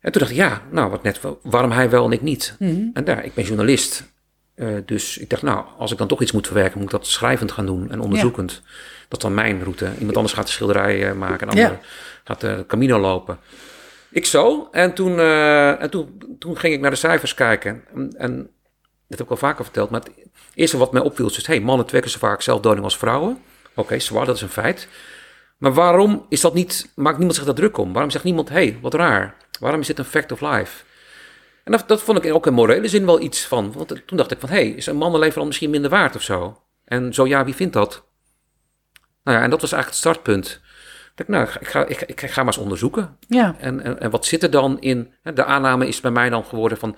En 0.00 0.12
toen 0.12 0.20
dacht 0.20 0.32
ik, 0.32 0.38
ja, 0.38 0.62
nou, 0.70 0.90
wat 0.90 1.02
net, 1.02 1.20
waarom 1.42 1.70
hij 1.70 1.90
wel 1.90 2.04
en 2.04 2.12
ik 2.12 2.22
niet? 2.22 2.56
En 2.94 3.04
daar, 3.04 3.24
ik 3.24 3.34
ben 3.34 3.44
journalist. 3.44 4.12
Eh, 4.54 4.68
dus 4.86 5.18
ik 5.18 5.30
dacht, 5.30 5.42
nou, 5.42 5.64
als 5.78 5.92
ik 5.92 5.98
dan 5.98 6.08
toch 6.08 6.22
iets 6.22 6.32
moet 6.32 6.46
verwerken, 6.46 6.74
moet 6.78 6.92
ik 6.92 6.98
dat 6.98 7.06
schrijvend 7.06 7.52
gaan 7.52 7.66
doen 7.66 7.90
en 7.90 8.00
onderzoekend. 8.00 8.62
Dat 9.08 9.18
is 9.18 9.24
dan 9.24 9.34
mijn 9.34 9.62
route. 9.62 9.90
Iemand 9.98 10.16
anders 10.16 10.34
gaat 10.34 10.46
de 10.46 10.52
schilderij 10.52 11.08
eh, 11.08 11.14
maken, 11.14 11.48
een 11.48 11.56
Ja. 11.56 11.64
ander 11.64 11.80
gaat 12.24 12.40
de 12.40 12.64
Camino 12.66 12.98
lopen. 12.98 13.38
Ik 14.10 14.26
zo. 14.26 14.68
En 14.72 14.94
toen, 14.94 15.18
eh, 15.18 15.82
en 15.82 15.90
toen, 15.90 16.36
toen 16.38 16.58
ging 16.58 16.74
ik 16.74 16.80
naar 16.80 16.90
de 16.90 16.96
cijfers 16.96 17.34
kijken. 17.34 17.84
En, 17.94 18.14
en 18.18 18.50
dat 19.08 19.18
heb 19.18 19.26
ik 19.26 19.30
al 19.30 19.36
vaker 19.36 19.64
verteld. 19.64 19.90
Maar 19.90 20.00
het 20.00 20.10
eerste 20.54 20.76
wat 20.76 20.92
mij 20.92 21.02
opviel 21.02 21.26
is, 21.26 21.34
dus, 21.34 21.46
hey, 21.46 21.60
mannen 21.60 21.86
twee 21.86 22.00
keer 22.00 22.10
zo 22.10 22.18
vaak 22.18 22.42
zelfdoding 22.42 22.84
als 22.84 22.96
vrouwen. 22.96 23.42
Oké, 23.74 23.98
zwaar, 23.98 24.26
dat 24.26 24.36
is 24.36 24.42
een 24.42 24.48
feit. 24.48 24.88
Maar 25.58 25.72
waarom 25.74 26.26
is 26.28 26.40
dat 26.40 26.54
niet, 26.54 26.90
maakt 26.94 27.16
niemand 27.16 27.36
zich 27.36 27.44
daar 27.44 27.54
druk 27.54 27.76
om? 27.76 27.92
Waarom 27.92 28.10
zegt 28.10 28.24
niemand, 28.24 28.48
hey, 28.48 28.78
wat 28.80 28.94
raar. 28.94 29.36
Waarom 29.60 29.80
is 29.80 29.86
dit 29.86 29.98
een 29.98 30.04
fact 30.04 30.32
of 30.32 30.40
life? 30.40 30.84
En 31.64 31.72
dat, 31.72 31.88
dat 31.88 32.02
vond 32.02 32.24
ik 32.24 32.34
ook 32.34 32.46
in 32.46 32.52
morele 32.52 32.88
zin 32.88 33.06
wel 33.06 33.20
iets 33.20 33.46
van. 33.46 33.72
Want 33.72 33.88
toen 34.06 34.16
dacht 34.16 34.30
ik 34.30 34.40
van, 34.40 34.48
hé, 34.48 34.54
hey, 34.54 34.68
is 34.68 34.86
een 34.86 34.96
mannenleven 34.96 35.38
dan 35.38 35.46
misschien 35.46 35.70
minder 35.70 35.90
waard 35.90 36.16
of 36.16 36.22
zo? 36.22 36.62
En 36.84 37.14
zo 37.14 37.26
ja, 37.26 37.44
wie 37.44 37.54
vindt 37.54 37.72
dat? 37.72 38.04
Nou 39.22 39.38
ja, 39.38 39.44
en 39.44 39.50
dat 39.50 39.60
was 39.60 39.72
eigenlijk 39.72 40.02
het 40.02 40.12
startpunt. 40.12 40.60
Ik 41.16 41.28
nou, 41.28 41.48
ik 41.60 41.68
ga, 41.68 41.86
ik, 41.86 42.02
ik 42.02 42.20
ga 42.20 42.42
maar 42.42 42.52
eens 42.52 42.62
onderzoeken. 42.62 43.16
Ja. 43.28 43.56
En, 43.58 43.80
en, 43.80 44.00
en 44.00 44.10
wat 44.10 44.26
zit 44.26 44.42
er 44.42 44.50
dan 44.50 44.80
in? 44.80 45.12
De 45.22 45.44
aanname 45.44 45.88
is 45.88 46.00
bij 46.00 46.10
mij 46.10 46.30
dan 46.30 46.44
geworden 46.44 46.78
van... 46.78 46.96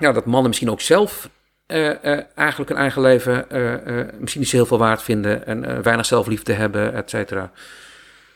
Ja, 0.00 0.12
dat 0.12 0.24
mannen 0.26 0.46
misschien 0.48 0.70
ook 0.70 0.80
zelf 0.80 1.28
eh, 1.66 2.04
eh, 2.04 2.24
eigenlijk 2.34 2.70
hun 2.70 2.78
eigen 2.78 3.02
leven 3.02 3.50
eh, 3.50 4.04
misschien 4.18 4.40
niet 4.40 4.50
zo 4.50 4.56
heel 4.56 4.66
veel 4.66 4.78
waard 4.78 5.02
vinden... 5.02 5.46
en 5.46 5.82
weinig 5.82 6.06
zelfliefde 6.06 6.52
hebben, 6.52 6.94
et 6.94 7.10
cetera. 7.10 7.50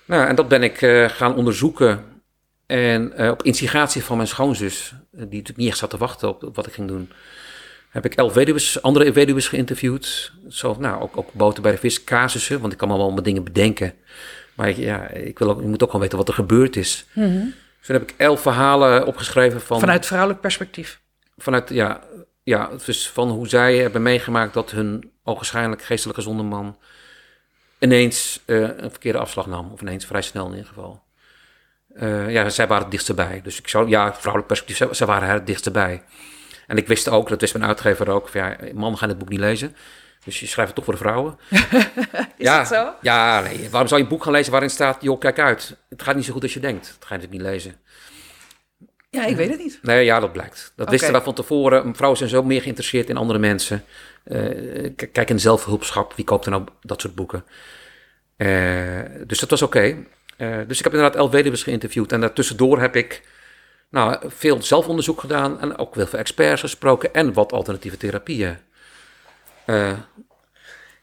Nou, 0.04 0.28
en 0.28 0.34
dat 0.34 0.48
ben 0.48 0.62
ik 0.62 0.78
gaan 1.12 1.34
onderzoeken. 1.34 2.04
En 2.66 3.30
op 3.30 3.42
instigatie 3.42 4.04
van 4.04 4.16
mijn 4.16 4.28
schoonzus, 4.28 4.94
die 5.10 5.20
natuurlijk 5.20 5.56
niet 5.56 5.68
echt 5.68 5.78
zat 5.78 5.90
te 5.90 5.96
wachten 5.96 6.28
op, 6.28 6.42
op 6.42 6.56
wat 6.56 6.66
ik 6.66 6.72
ging 6.72 6.88
doen... 6.88 7.12
heb 7.90 8.04
ik 8.04 8.14
elf 8.14 8.34
weduws, 8.34 8.82
andere 8.82 9.12
weduws 9.12 9.48
geïnterviewd. 9.48 10.32
Zo, 10.48 10.76
nou, 10.78 11.02
ook, 11.02 11.16
ook 11.16 11.32
boten 11.32 11.62
bij 11.62 11.72
de 11.72 11.78
vis, 11.78 12.04
casussen, 12.04 12.60
want 12.60 12.72
ik 12.72 12.78
kan 12.78 12.88
wat 13.14 13.24
dingen 13.24 13.44
bedenken... 13.44 13.94
Maar 14.54 14.68
ik- 14.68 14.76
ja, 14.76 15.08
ik, 15.08 15.38
wil 15.38 15.50
ook, 15.50 15.60
ik 15.60 15.66
moet 15.66 15.82
ook 15.82 15.86
gewoon 15.90 16.02
weten 16.02 16.18
wat 16.18 16.28
er 16.28 16.34
gebeurd 16.34 16.76
is. 16.76 17.06
Dus 17.14 17.86
toen 17.86 17.96
heb 17.96 18.10
ik 18.10 18.14
elf 18.16 18.40
verhalen 18.40 19.06
opgeschreven 19.06 19.60
van... 19.60 19.80
Vanuit 19.80 20.06
vrouwelijk 20.06 20.40
perspectief. 20.40 21.00
Vanuit 21.36 21.68
ja, 21.68 22.00
ja, 22.42 22.70
dus 22.84 23.10
van 23.10 23.28
hoe 23.28 23.48
zij 23.48 23.76
hebben 23.76 24.02
meegemaakt 24.02 24.54
dat 24.54 24.70
hun 24.70 25.12
ogenschijnlijk 25.22 25.82
geestelijk 25.82 26.18
gezonde 26.18 26.42
man 26.42 26.78
ineens 27.78 28.40
eh, 28.44 28.60
een 28.60 28.90
verkeerde 28.90 29.18
afslag 29.18 29.46
nam. 29.46 29.70
Of 29.72 29.80
ineens 29.80 30.06
vrij 30.06 30.22
snel 30.22 30.46
in 30.46 30.52
ieder 30.52 30.66
geval. 30.66 31.02
Eh, 31.94 32.30
ja, 32.30 32.48
zij 32.48 32.66
waren 32.66 32.82
het 32.82 32.92
dichtst 32.92 33.14
bij. 33.14 33.40
Dus 33.42 33.58
ik 33.58 33.68
zou, 33.68 33.88
ja, 33.88 34.14
vrouwelijk 34.14 34.46
perspectief, 34.46 34.76
zij, 34.76 34.94
zij 34.94 35.06
waren 35.06 35.28
er 35.28 35.34
het 35.34 35.46
dichtst 35.46 35.72
bij. 35.72 36.02
En 36.66 36.76
ik 36.76 36.86
wist 36.86 37.08
ook, 37.08 37.28
dat 37.28 37.40
wist 37.40 37.54
mijn 37.54 37.68
uitgever 37.68 38.10
ook, 38.10 38.28
van, 38.28 38.40
ja, 38.40 38.56
mannen 38.74 38.98
gaan 38.98 39.08
het 39.08 39.18
boek 39.18 39.28
niet 39.28 39.40
lezen. 39.40 39.76
Dus 40.24 40.40
je 40.40 40.46
schrijft 40.46 40.76
het 40.76 40.84
toch 40.84 40.84
voor 40.84 40.94
de 40.94 41.10
vrouwen. 41.10 41.38
Is 42.36 42.46
ja, 42.46 42.58
dat 42.58 42.68
zo? 42.68 42.92
Ja, 43.00 43.40
nee. 43.40 43.70
Waarom 43.70 43.88
zou 43.88 44.00
je 44.00 44.06
een 44.06 44.12
boek 44.12 44.22
gaan 44.22 44.32
lezen 44.32 44.52
waarin 44.52 44.70
staat, 44.70 45.02
joh, 45.02 45.20
kijk 45.20 45.38
uit. 45.38 45.76
Het 45.88 46.02
gaat 46.02 46.16
niet 46.16 46.24
zo 46.24 46.32
goed 46.32 46.42
als 46.42 46.54
je 46.54 46.60
denkt. 46.60 46.86
Dat 46.86 47.08
ga 47.08 47.14
je 47.14 47.20
natuurlijk 47.20 47.42
niet 47.42 47.52
lezen. 47.52 47.80
Ja, 49.14 49.24
ik 49.24 49.36
weet 49.36 49.50
het 49.50 49.58
niet. 49.58 49.78
Nee, 49.82 50.04
ja, 50.04 50.20
dat 50.20 50.32
blijkt. 50.32 50.72
Dat 50.76 50.88
wisten 50.90 51.08
Oké. 51.08 51.16
wij 51.16 51.26
van 51.26 51.34
tevoren. 51.34 51.94
Vrouwen 51.94 52.18
zijn 52.18 52.30
zo 52.30 52.42
meer 52.42 52.62
geïnteresseerd 52.62 53.08
in 53.08 53.16
andere 53.16 53.38
mensen. 53.38 53.84
Eh, 54.24 54.90
kijk 55.12 55.30
in 55.30 55.40
zelfhulpschap. 55.40 56.12
Wie 56.16 56.24
koopt 56.24 56.44
er 56.44 56.50
nou 56.50 56.64
dat 56.80 57.00
soort 57.00 57.14
boeken? 57.14 57.44
Eh, 58.36 59.00
dus 59.26 59.38
dat 59.38 59.50
was 59.50 59.62
oké. 59.62 59.96
Eh, 60.36 60.58
dus 60.66 60.78
ik 60.78 60.84
heb 60.84 60.92
inderdaad 60.92 61.16
elf 61.16 61.30
weduws 61.30 61.62
geïnterviewd. 61.62 62.12
En 62.12 62.20
daartussendoor 62.20 62.80
heb 62.80 62.96
ik 62.96 63.22
nou, 63.90 64.16
veel 64.26 64.62
zelfonderzoek 64.62 65.20
gedaan. 65.20 65.60
En 65.60 65.78
ook 65.78 65.94
heel 65.94 66.06
veel 66.06 66.18
experts 66.18 66.60
gesproken. 66.60 67.14
En 67.14 67.32
wat 67.32 67.52
alternatieve 67.52 67.96
therapieën 67.96 68.56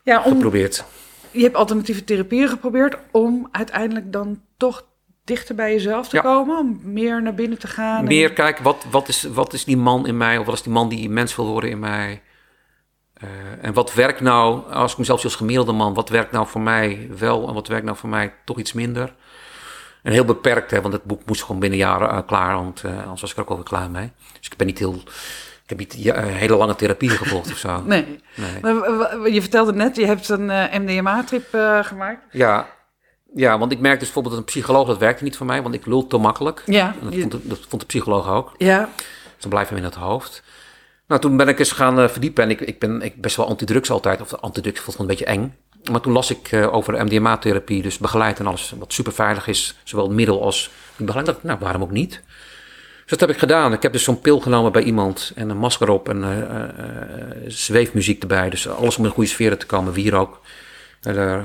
Ja, 0.03 0.23
om, 0.23 0.33
geprobeerd. 0.33 0.83
je 1.31 1.41
hebt 1.41 1.55
alternatieve 1.55 2.03
therapieën 2.03 2.47
geprobeerd 2.47 2.97
om 3.11 3.47
uiteindelijk 3.51 4.11
dan 4.11 4.41
toch 4.57 4.85
dichter 5.23 5.55
bij 5.55 5.71
jezelf 5.71 6.07
te 6.09 6.15
Ja. 6.15 6.21
komen. 6.21 6.57
Om 6.57 6.79
meer 6.83 7.21
naar 7.21 7.33
binnen 7.33 7.59
te 7.59 7.67
gaan. 7.67 7.97
en- 7.99 8.05
Meer 8.05 8.33
kijken, 8.33 8.63
wat, 8.63 8.85
wat, 8.91 9.07
is, 9.07 9.23
wat 9.23 9.53
is 9.53 9.63
die 9.65 9.77
man 9.77 10.07
in 10.07 10.17
mij? 10.17 10.37
Of 10.37 10.45
wat 10.45 10.55
is 10.55 10.61
die 10.61 10.73
man 10.73 10.89
die 10.89 11.09
mens 11.09 11.35
wil 11.35 11.45
worden 11.47 11.69
in 11.69 11.79
mij? 11.79 12.21
Eh, 13.13 13.27
en 13.61 13.73
wat 13.73 13.93
werkt 13.93 14.21
nou, 14.21 14.71
als 14.71 14.91
ik 14.91 14.97
mezelf 14.97 15.19
zie 15.19 15.29
als 15.29 15.37
gemiddelde 15.37 15.71
man, 15.71 15.93
wat 15.93 16.09
werkt 16.09 16.31
nou 16.31 16.47
voor 16.47 16.61
mij 16.61 17.09
wel 17.17 17.47
en 17.47 17.53
wat 17.53 17.67
werkt 17.67 17.85
nou 17.85 17.97
voor 17.97 18.09
mij 18.09 18.33
toch 18.45 18.59
iets 18.59 18.73
minder? 18.73 19.13
En 20.03 20.11
heel 20.11 20.25
beperkt, 20.25 20.71
hè, 20.71 20.81
want 20.81 20.93
het 20.93 21.03
boek 21.03 21.21
moest 21.25 21.41
gewoon 21.43 21.59
binnen 21.61 21.79
jaren 21.79 22.09
eh, 22.09 22.19
klaar, 22.27 22.55
want 22.55 22.83
eh, 22.83 23.01
anders 23.03 23.21
was 23.21 23.31
ik 23.31 23.35
er 23.37 23.43
ook 23.43 23.49
alweer 23.49 23.65
klaar 23.65 23.89
mee. 23.91 24.11
Dus 24.37 24.47
ik 24.47 24.57
ben 24.57 24.67
niet 24.67 24.79
heel, 24.79 24.93
ik 25.63 25.69
heb 25.69 25.77
niet 25.77 25.95
ja, 25.97 26.23
hele 26.23 26.55
lange 26.55 26.75
therapie 26.75 27.09
gevolgd 27.09 27.51
of 27.51 27.57
zo. 27.57 27.81
Nee. 27.85 28.19
Maar 28.61 29.29
je 29.29 29.41
vertelde 29.41 29.73
net, 29.73 29.95
je 29.95 30.05
hebt 30.05 30.29
een 30.29 30.45
MDMA-trip 30.81 31.47
gemaakt. 31.81 32.21
Ja, 32.31 32.67
ja, 33.35 33.57
want 33.57 33.71
ik 33.71 33.79
merkte 33.79 33.99
dus 33.99 34.13
bijvoorbeeld 34.13 34.35
dat 34.35 34.43
een 34.43 34.53
psycholoog, 34.53 34.87
dat 34.87 34.97
werkte 34.97 35.23
niet 35.23 35.37
voor 35.37 35.45
mij, 35.45 35.61
want 35.61 35.75
ik 35.75 35.85
lul 35.85 36.07
te 36.07 36.17
makkelijk. 36.17 36.63
Ja, 36.65 36.95
En 37.01 37.09
dat, 37.09 37.19
vond 37.19 37.31
de, 37.31 37.39
dat 37.43 37.59
vond 37.67 37.81
de 37.81 37.87
psycholoog 37.87 38.29
ook. 38.29 38.51
Ja, 38.57 38.89
Dus 38.97 39.39
dan 39.39 39.49
blijft 39.49 39.69
hem 39.69 39.77
in 39.77 39.83
het 39.83 39.95
hoofd. 39.95 40.43
Nou, 41.11 41.23
toen 41.23 41.37
ben 41.37 41.47
ik 41.47 41.59
eens 41.59 41.71
gaan 41.71 41.99
eh, 41.99 42.07
verdiepen. 42.07 42.43
En 42.43 42.49
ik, 42.49 42.61
ik 42.61 42.79
ben 42.79 43.01
ik 43.01 43.21
best 43.21 43.35
wel 43.35 43.47
antidrugs 43.47 43.91
altijd. 43.91 44.21
Of 44.21 44.33
antidrugs 44.33 44.79
vond 44.79 44.93
ik 44.93 45.01
een 45.01 45.07
beetje 45.07 45.25
eng. 45.25 45.55
Maar 45.91 46.01
toen 46.01 46.13
las 46.13 46.29
ik 46.31 46.51
eh, 46.51 46.73
over 46.73 47.05
MDMA-therapie. 47.05 47.81
Dus 47.81 47.97
begeleid 47.97 48.39
en 48.39 48.47
alles 48.47 48.73
wat 48.77 48.93
super 48.93 49.13
veilig 49.13 49.47
is. 49.47 49.75
Zowel 49.83 50.05
het 50.05 50.15
middel 50.15 50.43
als 50.43 50.71
begeleid. 50.95 51.25
dacht 51.25 51.43
nou, 51.43 51.59
waarom 51.59 51.81
ook 51.81 51.91
niet? 51.91 52.21
Dus 53.01 53.05
dat 53.05 53.19
heb 53.19 53.29
ik 53.29 53.37
gedaan. 53.37 53.73
Ik 53.73 53.81
heb 53.81 53.91
dus 53.91 54.03
zo'n 54.03 54.21
pil 54.21 54.39
genomen 54.39 54.71
bij 54.71 54.83
iemand. 54.83 55.31
En 55.35 55.49
een 55.49 55.57
masker 55.57 55.89
op. 55.89 56.09
En 56.09 56.23
eh, 56.23 57.47
zweefmuziek 57.47 58.21
erbij. 58.21 58.49
Dus 58.49 58.69
alles 58.69 58.95
om 58.95 59.03
in 59.03 59.09
een 59.09 59.15
goede 59.15 59.29
sfeer 59.29 59.57
te 59.57 59.65
komen. 59.65 59.93
Wierook. 59.93 60.41
En 61.01 61.15
uh, 61.15 61.43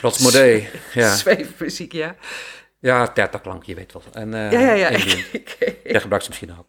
Rotsmodee. 0.00 0.68
Ja, 0.94 1.14
zweefmuziek, 1.14 1.92
ja. 1.92 2.14
ja 2.78 3.06
tertaklank, 3.08 3.64
je 3.64 3.74
weet 3.74 3.92
wel. 3.92 4.02
En, 4.12 4.34
eh, 4.34 4.52
Ja, 4.52 4.60
ja, 4.60 4.72
ja. 4.72 4.90
Jij 5.84 6.00
gebruikt 6.04 6.24
ze 6.24 6.30
misschien 6.30 6.58
ook. 6.58 6.66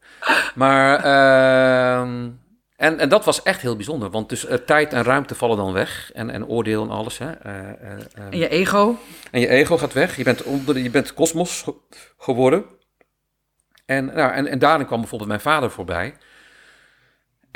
Maar, 0.56 0.96
ehm, 1.04 2.30
en, 2.76 3.00
en 3.00 3.10
dat 3.10 3.26
was 3.26 3.44
echt 3.44 3.62
heel 3.62 3.76
bijzonder. 3.76 4.10
Want 4.10 4.30
dus 4.30 4.46
eh, 4.46 4.58
tijd 4.58 4.94
en 4.94 5.04
ruimte 5.04 5.36
vallen 5.36 5.58
dan 5.58 5.74
weg. 5.74 6.12
En, 6.14 6.30
en 6.30 6.46
oordeel 6.46 6.84
en 6.84 6.90
alles. 6.90 7.18
Hè. 7.18 7.32
Eh, 7.32 7.60
eh, 7.60 7.70
eh. 7.92 8.24
en 8.30 8.38
je 8.38 8.48
ego. 8.50 8.98
En 9.32 9.40
je 9.40 9.48
ego 9.48 9.78
gaat 9.78 9.94
weg. 9.94 10.18
Je 10.18 10.24
bent, 10.24 10.44
onder, 10.44 10.78
je 10.78 10.90
bent 10.90 11.14
kosmos 11.14 11.62
ge- 11.62 11.74
geworden. 12.18 12.66
En, 13.86 14.06
nou, 14.06 14.32
en, 14.34 14.48
en 14.48 14.60
daarin 14.60 14.86
kwam 14.86 15.00
bijvoorbeeld 15.00 15.30
mijn 15.30 15.42
vader 15.42 15.72
voorbij. 15.72 16.14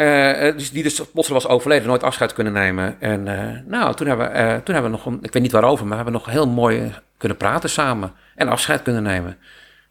Eh, 0.01 0.57
dus 0.57 0.71
die 0.71 0.83
dus 0.83 0.95
plotseling 0.95 1.43
was 1.43 1.47
overleden, 1.47 1.87
nooit 1.87 2.03
afscheid 2.03 2.33
kunnen 2.33 2.53
nemen. 2.53 2.95
En 2.99 3.27
eh, 3.27 3.59
nou, 3.65 3.95
toen 3.95 4.07
hebben, 4.07 4.31
we, 4.31 4.61
toen 4.63 4.73
hebben 4.73 4.91
we 4.91 4.97
nog, 5.03 5.13
ik 5.21 5.33
weet 5.33 5.41
niet 5.41 5.51
waarover, 5.51 5.85
maar 5.85 5.97
we 5.97 6.03
hebben 6.03 6.13
nog 6.13 6.25
heel 6.25 6.47
mooi 6.47 6.93
kunnen 7.17 7.37
praten 7.37 7.69
samen. 7.69 8.13
En 8.35 8.47
afscheid 8.47 8.81
kunnen 8.81 9.03
nemen. 9.03 9.37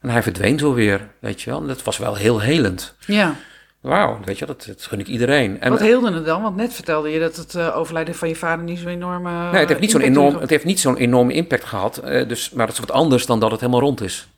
En 0.01 0.09
hij 0.09 0.23
verdween 0.23 0.59
zo 0.59 0.75
weer, 0.75 1.09
weet 1.19 1.43
je 1.43 1.51
wel. 1.51 1.61
En 1.61 1.67
dat 1.67 1.83
was 1.83 1.99
wel 1.99 2.15
heel 2.15 2.41
helend. 2.41 2.95
Ja. 3.07 3.35
Wauw, 3.81 4.19
weet 4.25 4.39
je, 4.39 4.47
dat, 4.47 4.65
dat 4.67 4.83
gun 4.83 5.01
ik 5.01 5.07
iedereen. 5.07 5.61
En, 5.61 5.71
Wat 5.71 5.81
heelde 5.81 6.13
het 6.13 6.25
dan? 6.25 6.43
Want 6.43 6.57
net 6.57 6.73
vertelde 6.75 7.11
je 7.11 7.21
dat 7.21 7.37
het 7.37 7.57
overlijden 7.73 8.15
van 8.15 8.29
je 8.29 8.37
vader 8.37 8.65
niet 8.65 8.79
zo'n 8.79 8.89
enorme... 8.89 9.31
nee, 9.51 9.61
het 9.61 9.69
heeft 9.69 9.81
niet 9.81 9.91
zo'n 9.91 10.01
enorm, 10.01 10.37
het 10.37 10.51
heeft 10.51 10.65
niet 10.65 10.81
zo'n 10.81 10.97
enorme 10.97 11.33
impact 11.33 11.65
gehad. 11.65 11.97
eh, 11.99 12.29
dus, 12.29 12.51
maar 12.51 12.67
dat 12.67 12.75
is 12.75 12.81
wat 12.81 12.91
anders 12.91 13.27
dan 13.27 13.41
dat 13.41 13.51
het 13.51 13.61
helemaal 13.61 13.81
rond 13.81 14.01
is. 14.01 14.29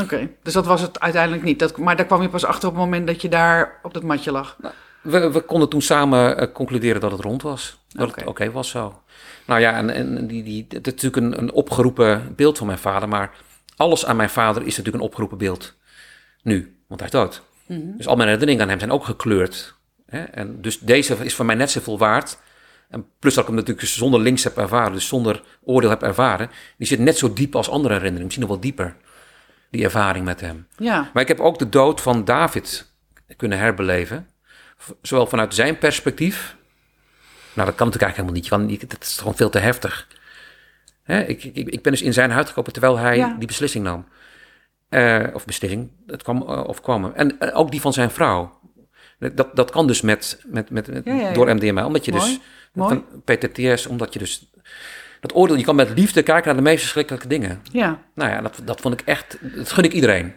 Oké, 0.00 0.30
dus 0.42 0.52
dat 0.52 0.66
was 0.66 0.80
het 0.80 1.00
uiteindelijk 1.00 1.42
niet. 1.42 1.58
Dat, 1.58 1.76
maar 1.76 1.96
daar 1.96 2.06
kwam 2.06 2.22
je 2.22 2.28
pas 2.28 2.44
achter 2.44 2.68
op 2.68 2.74
het 2.74 2.84
moment 2.84 3.06
dat 3.06 3.22
je 3.22 3.28
daar 3.28 3.78
op 3.82 3.94
dat 3.94 4.02
matje 4.02 4.32
lag. 4.32 4.56
we, 5.02 5.30
we 5.30 5.40
konden 5.40 5.68
toen 5.68 5.82
samen 5.82 6.38
eh, 6.38 6.52
concluderen 6.52 7.00
dat 7.00 7.10
het 7.10 7.20
rond 7.20 7.42
was. 7.42 7.78
Dat 7.88 8.08
Oké. 8.08 8.20
het 8.20 8.28
oké 8.28 8.50
was 8.50 8.68
zo. 8.68 9.02
Nou 9.46 9.60
ja, 9.60 9.76
en, 9.76 9.90
en 9.90 10.26
die, 10.26 10.42
die, 10.42 10.66
het 10.68 10.86
is 10.86 10.92
natuurlijk 10.92 11.16
een, 11.16 11.38
een 11.38 11.52
opgeroepen 11.52 12.32
beeld 12.36 12.58
van 12.58 12.66
mijn 12.66 12.78
vader. 12.78 13.08
Maar 13.08 13.30
alles 13.76 14.06
aan 14.06 14.16
mijn 14.16 14.30
vader 14.30 14.62
is 14.62 14.76
natuurlijk 14.76 14.96
een 14.96 15.08
opgeroepen 15.10 15.38
beeld. 15.38 15.74
Nu, 16.42 16.76
want 16.88 17.00
hij 17.00 17.08
is 17.08 17.14
dood. 17.14 17.42
Dus 17.66 18.06
al 18.06 18.16
mijn 18.16 18.28
herinneringen 18.28 18.62
aan 18.62 18.68
hem 18.68 18.78
zijn 18.78 18.90
ook 18.92 19.04
gekleurd. 19.04 19.74
Hè? 20.06 20.22
En 20.22 20.60
dus 20.60 20.78
deze 20.78 21.14
is 21.14 21.34
voor 21.34 21.44
mij 21.44 21.54
net 21.54 21.70
zoveel 21.70 21.98
waard. 21.98 22.38
En 22.88 23.06
plus 23.18 23.34
dat 23.34 23.42
ik 23.42 23.48
hem 23.48 23.58
natuurlijk 23.58 23.86
zonder 23.86 24.20
links 24.20 24.44
heb 24.44 24.56
ervaren, 24.56 24.92
dus 24.92 25.08
zonder 25.08 25.42
oordeel 25.62 25.90
heb 25.90 26.02
ervaren. 26.02 26.50
Die 26.78 26.86
zit 26.86 26.98
net 26.98 27.18
zo 27.18 27.32
diep 27.32 27.56
als 27.56 27.68
andere 27.68 27.94
herinneringen, 27.94 28.24
misschien 28.24 28.46
nog 28.46 28.52
wel 28.52 28.60
dieper. 28.60 28.96
Die 29.74 29.84
ervaring 29.84 30.24
met 30.24 30.40
hem. 30.40 30.66
Ja, 30.76 31.10
Maar 31.12 31.22
ik 31.22 31.28
heb 31.28 31.40
ook 31.40 31.58
de 31.58 31.68
dood 31.68 32.00
van 32.00 32.24
David 32.24 32.92
kunnen 33.36 33.58
herbeleven. 33.58 34.28
Zowel 35.02 35.26
vanuit 35.26 35.54
zijn 35.54 35.78
perspectief. 35.78 36.56
Nou, 37.52 37.66
dat 37.68 37.76
kan 37.76 37.86
natuurlijk 37.86 38.02
eigenlijk 38.02 38.16
helemaal 38.44 38.66
niet. 38.66 38.80
Niet- 38.80 38.90
dat 38.90 39.02
is 39.02 39.18
gewoon 39.18 39.36
veel 39.36 39.50
te 39.50 39.58
heftig. 39.58 40.08
Hè, 41.02 41.20
ik, 41.22 41.44
ik, 41.44 41.68
ik 41.68 41.82
ben 41.82 41.92
dus 41.92 42.02
in 42.02 42.12
zijn 42.12 42.30
huid 42.30 42.48
gekomen 42.48 42.72
terwijl 42.72 42.98
hij 42.98 43.16
Ja. 43.16 43.34
die 43.38 43.46
beslissing 43.46 43.84
nam. 43.84 44.06
Eh, 44.88 45.24
of 45.32 45.44
beslissing, 45.44 45.90
het 46.06 46.22
kwam, 46.22 46.42
eh, 46.42 46.64
of 46.66 46.80
kwam. 46.80 47.12
En 47.14 47.52
ook 47.54 47.70
die 47.70 47.80
van 47.80 47.92
zijn 47.92 48.10
vrouw. 48.10 48.60
Dat, 49.18 49.56
dat 49.56 49.70
kan 49.70 49.86
dus 49.86 50.00
met, 50.00 50.40
met, 50.46 50.70
met, 50.70 50.86
met- 50.86 51.04
Ja, 51.04 51.14
ja, 51.14 51.20
ja. 51.20 51.32
door 51.32 51.54
MDMA. 51.54 51.86
Omdat 51.86 52.04
je 52.04 52.12
Mooi, 52.12 52.24
dus, 52.24 52.40
mooi. 52.72 53.02
van 53.10 53.22
PTTS, 53.24 53.86
omdat 53.86 54.12
je 54.12 54.18
dus... 54.18 54.50
Dat 55.26 55.34
oordeel, 55.34 55.56
je 55.56 55.64
kan 55.64 55.76
met 55.76 55.90
liefde 55.98 56.22
kijken 56.22 56.46
naar 56.46 56.56
de 56.56 56.62
meest 56.68 56.80
verschrikkelijke 56.80 57.26
dingen. 57.28 57.60
ja. 57.72 57.98
Nou 58.14 58.30
ja, 58.30 58.40
dat, 58.40 58.60
dat 58.64 58.80
vond 58.80 59.00
ik 59.00 59.06
echt, 59.06 59.38
dat 59.56 59.72
gun 59.72 59.84
ik 59.84 59.92
iedereen. 59.92 60.34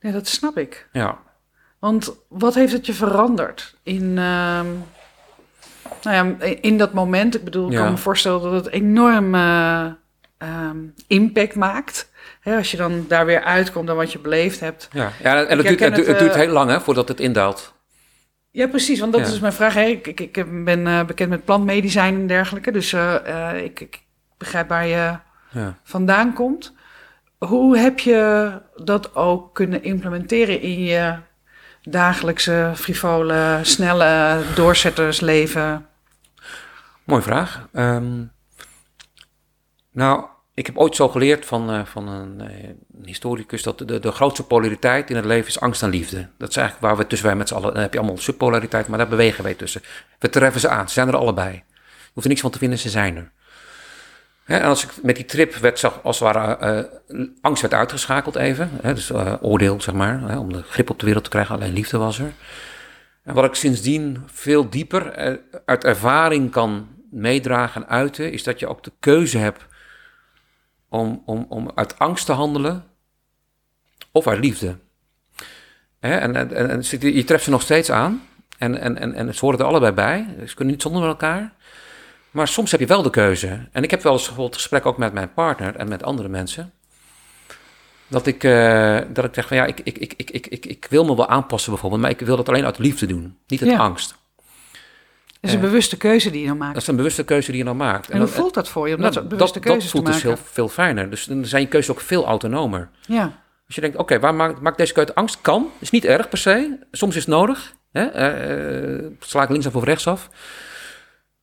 ja 0.00 0.10
dat 0.10 0.26
snap 0.26 0.58
ik. 0.58 0.88
Ja. 0.92 1.18
Want 1.78 2.12
wat 2.28 2.54
heeft 2.54 2.72
het 2.72 2.86
je 2.86 2.92
veranderd 2.94 3.74
in, 3.82 4.02
ehm, 4.18 4.66
nou 6.02 6.36
ja, 6.38 6.46
in 6.60 6.78
dat 6.78 6.92
moment? 6.92 7.34
Ik 7.34 7.44
bedoel, 7.44 7.66
ik 7.66 7.72
Ja. 7.72 7.78
kan 7.82 7.90
me 7.90 7.96
voorstellen 7.96 8.40
dat 8.42 8.64
het 8.64 8.72
enorm 8.72 9.34
eh, 9.34 9.86
ehm, 10.38 10.76
impact 11.06 11.54
maakt. 11.54 12.10
Hè, 12.40 12.56
als 12.56 12.70
je 12.70 12.76
dan 12.76 13.04
daar 13.08 13.26
weer 13.26 13.42
uitkomt 13.42 13.86
dan 13.86 13.96
wat 13.96 14.12
je 14.12 14.18
beleefd 14.18 14.60
hebt. 14.60 14.88
Ja, 14.92 15.12
ja 15.22 15.44
en 15.44 15.56
het 15.58 15.66
duurt, 15.66 15.80
het, 15.80 15.94
du- 15.94 16.00
het, 16.00 16.06
het 16.06 16.18
duurt 16.18 16.32
eh, 16.32 16.38
heel 16.40 16.52
lang 16.52 16.70
hè, 16.70 16.80
voordat 16.80 17.08
het 17.08 17.20
indaalt. 17.20 17.74
Ja, 18.50 18.66
precies, 18.66 19.00
want 19.00 19.12
dat 19.12 19.26
Ja. 19.26 19.32
is 19.32 19.40
mijn 19.40 19.52
vraag. 19.52 19.74
Hè. 19.74 19.84
Ik, 19.84 20.06
ik, 20.06 20.20
ik 20.20 20.64
ben 20.64 20.86
eh, 20.86 21.04
bekend 21.04 21.30
met 21.30 21.44
plantmedicijn 21.44 22.14
en 22.14 22.26
dergelijke, 22.26 22.70
dus 22.70 22.92
ik, 23.62 23.80
ik 23.80 24.06
begrijp 24.38 24.68
waar 24.68 24.86
je 24.86 25.18
Ja. 25.50 25.74
vandaan 25.82 26.32
komt. 26.32 26.72
Hoe 27.38 27.78
heb 27.78 27.98
je 27.98 28.52
dat 28.76 29.14
ook 29.14 29.54
kunnen 29.54 29.82
implementeren 29.82 30.60
in 30.60 30.78
je 30.84 31.16
dagelijkse, 31.82 32.72
frivole, 32.74 33.58
snelle 33.62 34.40
doorzettersleven? 34.54 35.86
Mooie 37.04 37.22
vraag. 37.22 37.68
Ehm, 37.72 38.22
nou, 39.92 40.24
ik 40.54 40.66
heb 40.66 40.78
ooit 40.78 40.96
zo 40.96 41.08
geleerd 41.08 41.46
van, 41.46 41.70
eh, 41.70 41.84
van 41.84 42.08
een, 42.08 42.40
eh, 42.40 42.70
historicus 43.04 43.62
dat 43.62 43.78
de, 43.78 43.98
de 43.98 44.12
grootste 44.12 44.44
polariteit 44.46 45.10
in 45.10 45.16
het 45.16 45.24
leven 45.24 45.48
is 45.48 45.60
angst 45.60 45.82
en 45.82 45.90
liefde. 45.90 46.28
Dat 46.38 46.48
is 46.48 46.56
eigenlijk 46.56 46.86
waar 46.86 46.96
we 46.96 47.06
tussen 47.06 47.26
wij 47.26 47.36
met 47.36 47.48
z'n 47.48 47.54
allen, 47.54 47.72
dan 47.72 47.82
heb 47.82 47.92
je 47.92 47.98
allemaal 47.98 48.18
subpolariteit, 48.18 48.88
maar 48.88 48.98
daar 48.98 49.08
bewegen 49.08 49.44
wij 49.44 49.54
tussen. 49.54 49.82
We 50.18 50.28
treffen 50.30 50.60
ze 50.60 50.68
aan, 50.68 50.86
ze 50.88 50.94
zijn 50.94 51.08
er 51.08 51.16
allebei. 51.16 51.52
Je 51.52 52.14
hoeft 52.14 52.22
er 52.26 52.28
niks 52.28 52.40
van 52.40 52.50
te 52.50 52.58
vinden, 52.58 52.78
ze 52.78 52.88
zijn 52.90 53.16
er. 53.16 53.30
En 54.48 54.62
als 54.62 54.84
ik 54.84 54.90
met 55.02 55.16
die 55.16 55.24
trip 55.24 55.54
werd, 55.54 55.78
zag, 55.78 56.02
als 56.02 56.18
het 56.18 56.32
ware, 56.32 56.56
eh, 56.56 57.18
angst 57.40 57.62
werd 57.62 57.74
uitgeschakeld 57.74 58.36
even. 58.36 58.70
Dus 58.82 59.10
eh, 59.10 59.34
oordeel, 59.40 59.80
zeg 59.80 59.94
maar, 59.94 60.38
om 60.38 60.52
de 60.52 60.62
grip 60.62 60.90
op 60.90 60.98
de 60.98 61.04
wereld 61.04 61.24
te 61.24 61.30
krijgen, 61.30 61.54
alleen 61.54 61.72
liefde 61.72 61.98
was 61.98 62.18
er. 62.18 62.32
En 63.22 63.34
wat 63.34 63.44
ik 63.44 63.54
sindsdien 63.54 64.22
veel 64.26 64.70
dieper 64.70 65.06
eh, 65.06 65.34
uit 65.64 65.84
ervaring 65.84 66.50
kan 66.50 66.88
meedragen 67.10 67.82
en 67.82 67.88
uiten, 67.88 68.32
is 68.32 68.42
dat 68.42 68.58
je 68.58 68.66
ook 68.66 68.84
de 68.84 68.92
keuze 69.00 69.38
hebt 69.38 69.66
om, 70.88 71.22
om, 71.26 71.46
om 71.48 71.70
uit 71.74 71.98
angst 71.98 72.26
te 72.26 72.32
handelen 72.32 72.84
of 74.12 74.26
uit 74.26 74.40
liefde. 74.40 74.76
En, 76.00 76.36
en, 76.36 76.70
en, 76.70 76.84
je 77.00 77.24
treft 77.24 77.44
ze 77.44 77.50
nog 77.50 77.62
steeds 77.62 77.90
aan 77.90 78.22
en, 78.58 78.80
en, 78.80 78.98
en, 78.98 79.14
en 79.14 79.34
ze 79.34 79.44
horen 79.44 79.58
er 79.58 79.64
allebei 79.64 79.92
bij. 79.92 80.26
Ze 80.46 80.54
kunnen 80.54 80.74
niet 80.74 80.82
zonder 80.82 81.02
elkaar. 81.02 81.52
Maar 82.38 82.48
soms 82.48 82.70
heb 82.70 82.80
je 82.80 82.86
wel 82.86 83.02
de 83.02 83.10
keuze. 83.10 83.68
En 83.72 83.82
ik 83.82 83.90
heb 83.90 84.02
wel 84.02 84.12
eens 84.12 84.24
bijvoorbeeld 84.26 84.54
gesprek 84.54 84.86
ook 84.86 84.98
met 84.98 85.12
mijn 85.12 85.32
partner 85.32 85.76
en 85.76 85.88
met 85.88 86.02
andere 86.02 86.28
mensen. 86.28 86.72
Dat 88.08 88.26
ik, 88.26 88.44
eh, 88.44 88.98
dat 89.08 89.24
ik 89.24 89.34
zeg 89.34 89.46
van 89.48 89.56
ja, 89.56 89.64
ik, 89.64 89.80
ik, 89.84 89.98
ik, 89.98 90.12
ik, 90.16 90.46
ik, 90.46 90.66
ik, 90.66 90.86
wil 90.90 91.04
me 91.04 91.16
wel 91.16 91.28
aanpassen 91.28 91.70
bijvoorbeeld, 91.72 92.02
maar 92.02 92.10
ik 92.10 92.20
wil 92.20 92.36
dat 92.36 92.48
alleen 92.48 92.64
uit 92.64 92.78
liefde 92.78 93.06
doen, 93.06 93.36
niet 93.46 93.62
uit 93.62 93.70
Ja. 93.70 93.78
angst. 93.78 94.14
Dat 95.26 95.50
is 95.50 95.52
een 95.52 95.60
bewuste 95.60 95.96
keuze 95.96 96.30
die 96.30 96.40
je 96.40 96.46
dan 96.46 96.56
maakt. 96.56 96.72
Dat 96.72 96.82
is 96.82 96.88
een 96.88 96.96
bewuste 96.96 97.24
keuze 97.24 97.50
die 97.50 97.60
je 97.60 97.66
dan 97.66 97.76
maakt. 97.76 98.10
En 98.10 98.16
hoe 98.18 98.26
dat- 98.26 98.34
voelt 98.34 98.54
dat 98.54 98.68
voor 98.68 98.88
je 98.88 98.94
om 98.94 99.00
nou, 99.00 99.12
dat, 99.12 99.28
bewuste 99.28 99.60
keuzes 99.60 99.82
dat 99.82 99.90
voelt 99.90 100.06
dus 100.06 100.22
heel 100.22 100.36
veel 100.52 100.68
fijner. 100.68 101.10
Dus 101.10 101.24
dan 101.24 101.44
zijn 101.44 101.62
je 101.62 101.68
keuzes 101.68 101.90
ook 101.90 102.00
veel 102.00 102.26
autonomer. 102.26 102.88
Ja, 103.06 103.22
Als 103.66 103.74
je 103.74 103.80
denkt, 103.80 103.96
oké, 103.96 104.18
waar 104.20 104.34
maakt, 104.34 104.60
maakt 104.60 104.78
deze 104.78 104.92
keuze 104.92 105.14
angst? 105.14 105.40
Kan, 105.40 105.70
is 105.78 105.90
niet 105.90 106.04
erg 106.04 106.28
per 106.28 106.38
se. 106.38 106.78
Soms 106.92 107.16
is 107.16 107.20
het 107.20 107.30
nodig. 107.34 107.74
Hè? 107.92 108.04
eh, 108.06 108.94
eh, 108.96 109.04
sla 109.20 109.42
ik 109.42 109.48
linksaf 109.48 109.76
of 109.76 109.84
rechtsaf. 109.84 110.28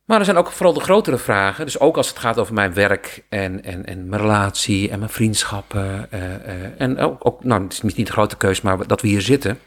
Maar 0.06 0.18
er 0.18 0.24
zijn 0.24 0.36
ook 0.36 0.52
vooral 0.52 0.74
de 0.74 0.80
grotere 0.80 1.18
vragen. 1.18 1.64
Dus 1.64 1.78
ook 1.80 1.96
als 1.96 2.08
het 2.08 2.18
gaat 2.18 2.38
over 2.38 2.54
mijn 2.54 2.74
werk 2.74 3.22
en, 3.28 3.64
en, 3.64 3.86
en 3.86 4.08
mijn 4.08 4.22
relatie 4.22 4.90
en 4.90 4.98
mijn 4.98 5.10
vriendschappen. 5.10 6.06
eh, 6.10 6.34
eh, 6.34 6.70
en 6.78 6.98
ook, 6.98 7.26
ook, 7.26 7.44
nou, 7.44 7.62
het 7.62 7.72
is 7.72 7.94
niet 7.94 8.06
de 8.06 8.12
grote 8.12 8.36
keus, 8.36 8.60
maar 8.60 8.86
dat 8.86 9.00
we 9.00 9.08
hier 9.08 9.20
zitten. 9.20 9.58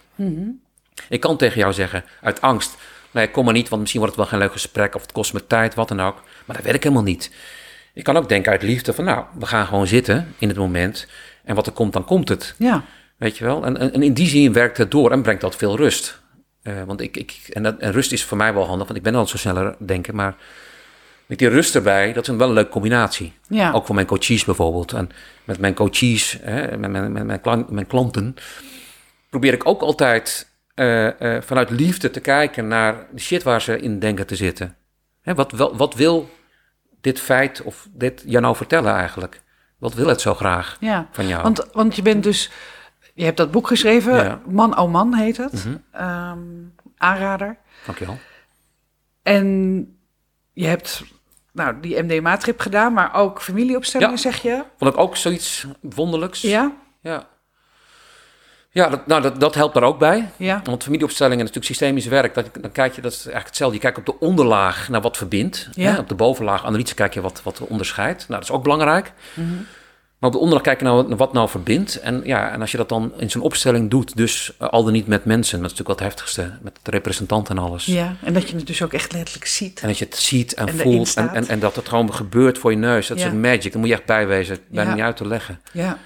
Ik 1.09 1.19
kan 1.19 1.37
tegen 1.37 1.59
jou 1.59 1.73
zeggen, 1.73 2.03
uit 2.21 2.41
angst, 2.41 2.77
nee, 3.11 3.31
kom 3.31 3.45
maar 3.45 3.53
niet, 3.53 3.69
want 3.69 3.81
misschien 3.81 4.01
wordt 4.01 4.15
het 4.15 4.25
wel 4.25 4.33
geen 4.33 4.47
leuk 4.47 4.55
gesprek 4.55 4.95
of 4.95 5.01
het 5.01 5.11
kost 5.11 5.33
me 5.33 5.47
tijd, 5.47 5.75
wat 5.75 5.87
dan 5.87 5.99
ook. 5.99 6.21
Maar 6.45 6.55
dat 6.55 6.65
werkt 6.65 6.83
helemaal 6.83 7.03
niet. 7.03 7.31
Ik 7.93 8.03
kan 8.03 8.17
ook 8.17 8.29
denken 8.29 8.51
uit 8.51 8.61
liefde 8.61 8.93
van, 8.93 9.03
nou, 9.03 9.25
we 9.39 9.45
gaan 9.45 9.65
gewoon 9.65 9.87
zitten 9.87 10.33
in 10.37 10.47
het 10.47 10.57
moment. 10.57 11.07
En 11.43 11.55
wat 11.55 11.65
er 11.65 11.71
komt, 11.73 11.93
dan 11.93 12.05
komt 12.05 12.29
het. 12.29 12.55
ja, 12.57 12.83
Weet 13.17 13.37
je 13.37 13.43
wel? 13.43 13.65
En, 13.65 13.77
en, 13.77 13.93
en 13.93 14.03
in 14.03 14.13
die 14.13 14.27
zin 14.27 14.53
werkt 14.53 14.77
het 14.77 14.91
door 14.91 15.11
en 15.11 15.21
brengt 15.21 15.41
dat 15.41 15.55
veel 15.55 15.77
rust. 15.77 16.19
Eh, 16.69 16.83
want 16.83 17.01
ik, 17.01 17.17
ik, 17.17 17.39
en, 17.53 17.63
dat, 17.63 17.77
en 17.77 17.91
rust 17.91 18.11
is 18.11 18.23
voor 18.23 18.37
mij 18.37 18.53
wel 18.53 18.65
handig, 18.67 18.85
want 18.85 18.97
ik 18.97 19.03
ben 19.03 19.15
al 19.15 19.27
zo 19.27 19.37
sneller 19.37 19.75
denken. 19.79 20.15
Maar 20.15 20.35
met 21.25 21.39
die 21.39 21.47
rust 21.47 21.75
erbij, 21.75 22.13
dat 22.13 22.23
is 22.23 22.29
een 22.29 22.37
wel 22.37 22.47
een 22.47 22.53
leuke 22.53 22.69
combinatie. 22.69 23.33
ja. 23.47 23.71
Ook 23.71 23.85
voor 23.85 23.95
mijn 23.95 24.07
coaches 24.07 24.45
bijvoorbeeld. 24.45 24.93
En 24.93 25.09
met 25.43 25.59
mijn 25.59 25.73
coaches, 25.73 26.37
hè, 26.41 26.77
met 26.77 26.91
mijn, 26.91 27.11
met 27.11 27.25
mijn, 27.25 27.41
klan- 27.41 27.65
mijn 27.69 27.87
klanten, 27.87 28.35
probeer 29.29 29.53
ik 29.53 29.67
ook 29.67 29.81
altijd 29.81 30.47
eh, 30.75 31.35
eh, 31.35 31.43
vanuit 31.43 31.69
liefde 31.69 32.09
te 32.11 32.19
kijken 32.19 32.67
naar 32.67 32.95
de 33.11 33.21
shit 33.21 33.43
waar 33.43 33.61
ze 33.61 33.79
in 33.79 33.99
denken 33.99 34.27
te 34.27 34.35
zitten. 34.35 34.75
Hè, 35.21 35.33
wat, 35.33 35.51
wel, 35.51 35.77
wat 35.77 35.93
wil 35.95 36.29
dit 37.01 37.19
feit 37.19 37.61
of 37.61 37.87
dit 37.91 38.23
jou 38.25 38.41
nou 38.43 38.55
vertellen 38.55 38.93
eigenlijk? 38.93 39.41
Wat 39.77 39.93
wil 39.93 40.07
het 40.07 40.21
zo 40.21 40.35
graag 40.35 40.77
ja. 40.79 41.07
van 41.11 41.27
jou? 41.27 41.43
Want, 41.43 41.67
want 41.71 41.95
je 41.95 42.01
bent 42.01 42.23
dus, 42.23 42.49
je 43.19 43.25
hebt 43.25 43.37
dat 43.37 43.51
boek 43.51 43.67
geschreven, 43.67 44.15
Ja. 44.15 44.39
Man 44.47 44.77
oh 44.79 44.91
Man 44.91 45.13
heet 45.13 45.37
het. 45.37 45.67
Ehm, 45.91 46.37
aanrader. 46.97 47.57
Dankjewel. 47.85 48.17
En 49.23 49.47
je 50.53 50.65
hebt 50.65 51.03
nou, 51.53 51.79
die 51.81 52.03
MDMA-trip 52.03 52.59
gedaan, 52.59 52.93
maar 52.93 53.13
ook 53.15 53.41
familieopstellingen, 53.41 54.13
Ja. 54.15 54.21
zeg 54.21 54.41
je? 54.41 54.63
Vond 54.77 54.93
ik 54.93 54.99
ook 54.99 55.15
zoiets 55.15 55.65
wonderlijks. 55.81 56.41
Ja, 56.41 56.71
Ja, 57.01 57.27
ja 58.69 58.89
dat, 58.89 59.07
nou, 59.07 59.21
dat, 59.21 59.39
dat 59.39 59.55
helpt 59.55 59.73
daar 59.73 59.83
ook 59.83 59.99
bij. 59.99 60.29
ja, 60.37 60.61
Want 60.63 60.83
familieopstellingen 60.83 61.45
is 61.45 61.51
natuurlijk 61.51 61.65
systemisch 61.79 62.05
werk. 62.05 62.33
Dat, 62.33 62.49
dan 62.61 62.71
kijk 62.71 62.95
je, 62.95 63.01
dat 63.01 63.11
is 63.11 63.17
eigenlijk 63.17 63.47
hetzelfde. 63.47 63.75
Je 63.75 63.81
kijkt 63.81 63.97
op 63.97 64.05
de 64.05 64.19
onderlaag 64.19 64.89
naar 64.89 65.01
wat 65.01 65.17
verbindt. 65.17 65.69
Ja. 65.71 65.91
Hè? 65.91 65.99
Op 65.99 66.07
de 66.09 66.15
bovenlaag 66.15 66.65
analyse 66.65 66.93
kijk 66.95 67.13
je 67.13 67.21
wat, 67.21 67.43
wat 67.43 67.59
onderscheidt. 67.59 68.19
Nou, 68.27 68.39
dat 68.39 68.49
is 68.49 68.55
ook 68.55 68.63
belangrijk. 68.63 69.11
Mhm. 69.33 69.47
Maar 70.19 70.29
op 70.29 70.35
de 70.35 70.41
onderlaag 70.41 70.63
kijk 70.63 70.79
je 70.79 70.85
nou 70.85 71.07
naar 71.07 71.17
wat 71.17 71.33
nou 71.33 71.49
verbindt. 71.49 71.95
En, 71.99 72.21
ja, 72.25 72.51
en 72.51 72.61
als 72.61 72.71
je 72.71 72.77
dat 72.77 72.89
dan 72.89 73.13
in 73.17 73.29
zo'n 73.29 73.41
opstelling 73.41 73.89
doet, 73.89 74.15
dus 74.17 74.53
eh, 74.57 74.67
al 74.67 74.83
dan 74.83 74.93
niet 74.93 75.07
met 75.07 75.25
mensen, 75.25 75.61
dat 75.61 75.71
is 75.71 75.77
natuurlijk 75.77 75.99
wat 75.99 76.09
heftigste, 76.09 76.57
met 76.61 76.79
de 76.83 76.91
representanten 76.91 77.57
en 77.57 77.63
alles. 77.63 77.85
ja. 77.85 78.15
En 78.23 78.33
dat 78.33 78.49
je 78.49 78.55
het 78.55 78.67
dus 78.67 78.81
ook 78.81 78.93
echt 78.93 79.13
letterlijk 79.13 79.45
ziet. 79.47 79.79
En 79.81 79.87
dat 79.87 79.97
je 79.97 80.05
het 80.05 80.15
ziet 80.15 80.53
en, 80.53 80.69
voelt 80.77 81.13
en, 81.13 81.29
en, 81.29 81.47
en 81.47 81.59
dat 81.59 81.75
het 81.75 81.89
gewoon 81.89 82.13
gebeurt 82.13 82.57
voor 82.57 82.71
je 82.71 82.77
neus. 82.77 83.07
Dat 83.07 83.19
Ja. 83.19 83.25
is 83.25 83.31
een 83.31 83.39
magic, 83.41 83.71
daar 83.71 83.79
moet 83.79 83.89
je 83.89 83.95
echt 83.95 84.05
bijwezen. 84.05 84.57
Bijna 84.67 84.89
Ja. 84.89 84.95
niet 84.95 85.05
uit 85.05 85.17
te 85.17 85.27
leggen. 85.27 85.61
Ja, 85.71 85.97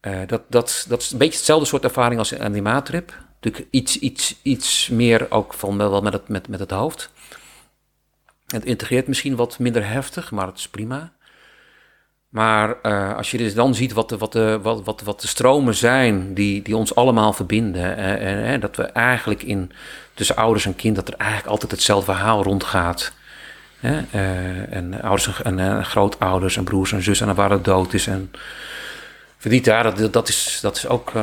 Eh, 0.00 0.18
dat, 0.26 0.42
dat, 0.48 0.84
dat 0.88 1.02
is 1.02 1.10
een 1.10 1.18
beetje 1.18 1.36
hetzelfde 1.36 1.66
soort 1.66 1.84
ervaring 1.84 2.18
als 2.18 2.30
een 2.30 2.50
MDMA-trip. 2.52 3.16
Natuurlijk 3.40 3.66
iets, 3.70 3.98
iets, 3.98 4.36
iets 4.42 4.88
meer 4.88 5.30
ook 5.30 5.54
van 5.54 5.76
wel 5.78 6.00
met 6.02 6.12
het, 6.12 6.28
met, 6.28 6.48
met 6.48 6.60
het 6.60 6.70
hoofd. 6.70 7.10
Het 8.46 8.64
integreert 8.64 9.06
misschien 9.08 9.36
wat 9.36 9.58
minder 9.58 9.88
heftig, 9.88 10.30
maar 10.30 10.46
het 10.46 10.58
is 10.58 10.68
prima. 10.68 11.12
Maar 12.28 12.80
eh, 12.82 13.16
als 13.16 13.30
je 13.30 13.38
dus 13.38 13.54
dan 13.54 13.74
ziet 13.74 13.92
wat 13.92 14.08
de, 14.08 14.18
wat 14.18 14.32
de, 14.32 14.58
wat, 14.62 14.84
wat, 14.84 15.02
wat 15.02 15.20
de 15.20 15.26
stromen 15.26 15.74
zijn 15.74 16.34
die, 16.34 16.62
die 16.62 16.76
ons 16.76 16.94
allemaal 16.94 17.32
verbinden. 17.32 17.96
en, 17.96 18.44
en 18.44 18.60
dat 18.60 18.76
we 18.76 18.82
eigenlijk 18.82 19.42
in, 19.42 19.72
tussen 20.14 20.36
ouders 20.36 20.66
en 20.66 20.76
kind, 20.76 20.96
dat 20.96 21.08
er 21.08 21.14
eigenlijk 21.14 21.50
altijd 21.50 21.70
hetzelfde 21.70 22.12
verhaal 22.12 22.42
rondgaat. 22.42 23.12
Hè? 23.80 24.00
eh, 24.10 24.76
en 24.76 25.02
ouders 25.02 25.42
en, 25.42 25.84
grootouders 25.84 26.56
en 26.56 26.64
broers 26.64 26.92
en 26.92 27.02
zussen 27.02 27.28
en 27.28 27.34
waar 27.34 27.50
het 27.50 27.64
dood 27.64 27.92
is. 27.92 28.06
En 28.06 28.30
ja, 29.38 29.82
dat, 29.82 30.12
dat, 30.12 30.28
is, 30.28 30.58
dat 30.62 30.76
is 30.76 30.88
ook 30.88 31.14
eh, 31.14 31.22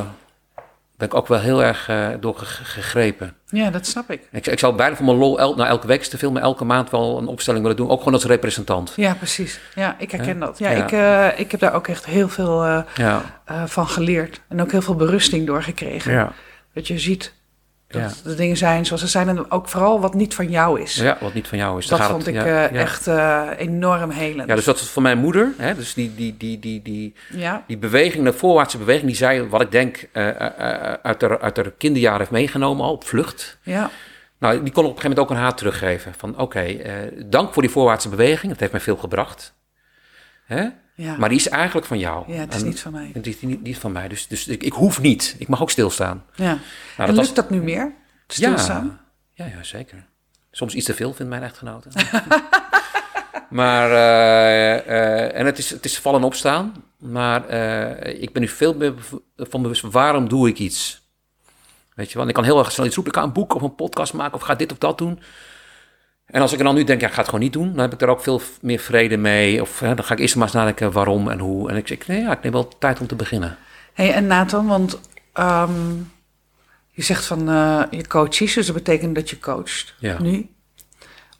ben 0.96 1.08
ik 1.08 1.14
ook 1.14 1.26
wel 1.26 1.38
heel 1.38 1.62
erg 1.62 1.88
uh, 1.88 2.08
door 2.20 2.34
gegrepen. 2.36 3.34
Ja, 3.46 3.70
dat 3.70 3.86
snap 3.86 4.10
ik. 4.10 4.28
ik. 4.30 4.46
Ik 4.46 4.58
zou 4.58 4.76
bijna 4.76 4.96
voor 4.96 5.04
mijn 5.04 5.18
lol 5.18 5.38
el, 5.38 5.54
nou, 5.54 5.68
elke 5.68 5.86
week 5.86 6.02
te 6.02 6.18
filmen, 6.18 6.42
elke 6.42 6.64
maand 6.64 6.90
wel 6.90 7.18
een 7.18 7.26
opstelling 7.26 7.62
willen 7.62 7.76
doen. 7.76 7.90
Ook 7.90 7.98
gewoon 7.98 8.14
als 8.14 8.24
representant. 8.24 8.92
Ja, 8.96 9.14
precies. 9.14 9.60
Ja, 9.74 9.96
ik 9.98 10.10
herken 10.10 10.38
dat. 10.38 10.58
Ja, 10.58 10.70
Ik, 10.70 10.92
uh, 10.92 11.38
ik 11.38 11.50
heb 11.50 11.60
daar 11.60 11.74
ook 11.74 11.88
echt 11.88 12.06
heel 12.06 12.28
veel 12.28 12.66
uh, 12.66 12.82
ja. 12.94 13.22
van 13.66 13.88
geleerd. 13.88 14.40
En 14.48 14.60
ook 14.60 14.70
heel 14.70 14.82
veel 14.82 14.96
berusting 14.96 15.46
door 15.46 15.62
gekregen. 15.62 16.12
Ja. 16.12 16.32
Dat 16.72 16.86
je 16.86 16.98
ziet 16.98 17.32
dat 17.88 18.20
de 18.24 18.34
dingen 18.34 18.56
zijn 18.56 18.86
zoals 18.86 19.02
ze 19.02 19.08
zijn. 19.08 19.28
En 19.28 19.50
ook 19.50 19.68
vooral 19.68 20.00
wat 20.00 20.14
niet 20.14 20.34
van 20.34 20.50
jou 20.50 20.80
is. 20.80 20.94
Ja, 20.94 21.16
wat 21.20 21.34
niet 21.34 21.48
van 21.48 21.58
jou 21.58 21.78
is. 21.78 21.86
Dat 21.86 22.02
vond 22.02 22.26
ik 22.26 22.34
uh, 22.34 22.72
echt 22.72 23.06
uh, 23.06 23.48
enorm 23.56 24.10
helend. 24.10 24.48
Ja, 24.48 24.54
dus 24.54 24.64
dat 24.64 24.80
is 24.80 24.88
voor 24.88 25.02
mijn 25.02 25.18
moeder. 25.18 25.52
Hè, 25.56 25.74
dus 25.74 25.94
die, 25.94 26.14
die, 26.14 26.36
die, 26.36 26.58
die, 26.58 26.82
die, 26.82 27.14
die 27.66 27.78
beweging, 27.78 28.24
de 28.24 28.32
voorwaartse 28.32 28.78
beweging, 28.78 29.06
die 29.06 29.16
zij, 29.16 29.48
wat 29.48 29.60
ik 29.60 29.70
denk, 29.70 30.08
uh, 30.12 30.28
uit, 31.02 31.20
haar, 31.20 31.40
uit 31.40 31.56
haar 31.56 31.70
kinderjaren 31.70 32.18
heeft 32.18 32.30
meegenomen 32.30 32.84
al 32.84 32.92
op 32.92 33.04
vlucht. 33.04 33.58
Ja. 33.62 33.90
Nou, 34.38 34.62
die 34.62 34.72
kon 34.72 34.84
op 34.84 34.90
een 34.90 34.96
gegeven 34.96 35.08
moment 35.08 35.18
ook 35.18 35.30
een 35.30 35.42
haar 35.42 35.54
teruggeven. 35.54 36.14
Van 36.16 36.30
oké, 36.30 36.42
okay, 36.42 37.12
dank 37.26 37.52
voor 37.52 37.62
die 37.62 37.70
voorwaartse 37.70 38.08
beweging. 38.08 38.52
Het 38.52 38.60
heeft 38.60 38.72
mij 38.72 38.80
veel 38.80 38.96
gebracht. 38.96 39.54
Hè? 40.44 40.68
Ja. 40.96 41.16
Maar 41.16 41.28
die 41.28 41.38
is 41.38 41.48
eigenlijk 41.48 41.86
van 41.86 41.98
jou. 41.98 42.32
Ja, 42.32 42.38
het 42.38 42.54
is 42.54 42.62
niet 42.62 42.80
van 42.80 42.92
mij. 42.92 43.10
Het 43.12 43.26
is 43.26 43.40
niet, 43.40 43.62
niet 43.62 43.78
van 43.78 43.92
mij. 43.92 44.08
Dus, 44.08 44.26
dus 44.26 44.48
ik, 44.48 44.62
ik, 44.62 44.72
hoef 44.72 45.00
niet. 45.00 45.36
Ik 45.38 45.48
mag 45.48 45.60
ook 45.62 45.70
stilstaan. 45.70 46.24
Ja. 46.34 46.58
Nou, 46.96 47.10
en 47.10 47.14
lukt 47.14 47.34
dat 47.34 47.50
nu 47.50 47.62
meer? 47.62 47.94
Stilstaan? 48.26 49.00
Ja, 49.32 49.46
ja, 49.46 49.56
ja, 49.56 49.62
zeker. 49.62 50.06
Soms 50.50 50.74
iets 50.74 50.86
te 50.86 50.94
veel, 50.94 51.14
vindt 51.14 51.30
mijn 51.30 51.42
echtgenote. 51.42 51.88
maar, 53.50 53.90
uh, 53.90 54.86
uh, 54.86 55.36
en 55.36 55.46
het 55.46 55.58
is, 55.58 55.70
het 55.70 55.84
is 55.84 55.98
vallen 55.98 56.24
opstaan. 56.24 56.84
Maar 56.98 57.50
uh, 57.50 58.22
ik 58.22 58.32
ben 58.32 58.42
nu 58.42 58.48
veel 58.48 58.74
meer 58.74 58.94
van 59.36 59.62
bewust 59.62 59.82
waarom 59.82 60.28
doe 60.28 60.48
ik 60.48 60.58
iets. 60.58 61.04
Weet 61.94 62.08
je 62.08 62.14
wel, 62.14 62.22
en 62.22 62.28
ik 62.28 62.34
kan 62.34 62.44
heel 62.44 62.58
erg 62.58 62.72
snel 62.72 62.86
iets 62.86 62.94
roepen. 62.94 63.12
Ik 63.12 63.18
ga 63.18 63.24
een 63.24 63.32
boek 63.32 63.54
of 63.54 63.62
een 63.62 63.74
podcast 63.74 64.12
maken 64.12 64.34
of 64.34 64.42
ga 64.42 64.54
dit 64.54 64.72
of 64.72 64.78
dat 64.78 64.98
doen. 64.98 65.20
En 66.26 66.40
als 66.40 66.52
ik 66.52 66.58
er 66.58 66.64
dan 66.64 66.74
nu 66.74 66.84
denk, 66.84 67.00
ja, 67.00 67.06
ik 67.06 67.12
ga 67.12 67.18
het 67.18 67.28
gewoon 67.28 67.44
niet 67.44 67.52
doen, 67.52 67.70
dan 67.72 67.78
heb 67.78 67.92
ik 67.92 68.00
er 68.00 68.08
ook 68.08 68.22
veel 68.22 68.40
meer 68.60 68.78
vrede 68.78 69.16
mee. 69.16 69.60
Of 69.62 69.80
hè, 69.80 69.94
dan 69.94 70.04
ga 70.04 70.14
ik 70.14 70.20
eerst 70.20 70.36
maar 70.36 70.44
eens 70.44 70.54
nadenken 70.56 70.92
waarom 70.92 71.28
en 71.28 71.38
hoe. 71.38 71.70
En 71.70 71.76
ik 71.76 71.86
zeg, 71.86 72.06
nee, 72.06 72.20
ja, 72.20 72.32
ik 72.32 72.42
neem 72.42 72.52
wel 72.52 72.68
tijd 72.78 73.00
om 73.00 73.06
te 73.06 73.14
beginnen. 73.14 73.56
hey, 73.92 74.12
en 74.12 74.26
Nathan, 74.26 74.66
want 74.66 75.00
um, 75.34 76.12
je 76.90 77.02
zegt 77.02 77.24
van 77.26 77.50
uh, 77.50 77.82
je 77.90 78.06
coaches, 78.06 78.54
dus 78.54 78.66
dat 78.66 78.74
betekent 78.74 79.14
dat 79.14 79.30
je 79.30 79.38
coacht 79.38 79.94
ja. 79.98 80.16
nu. 80.20 80.48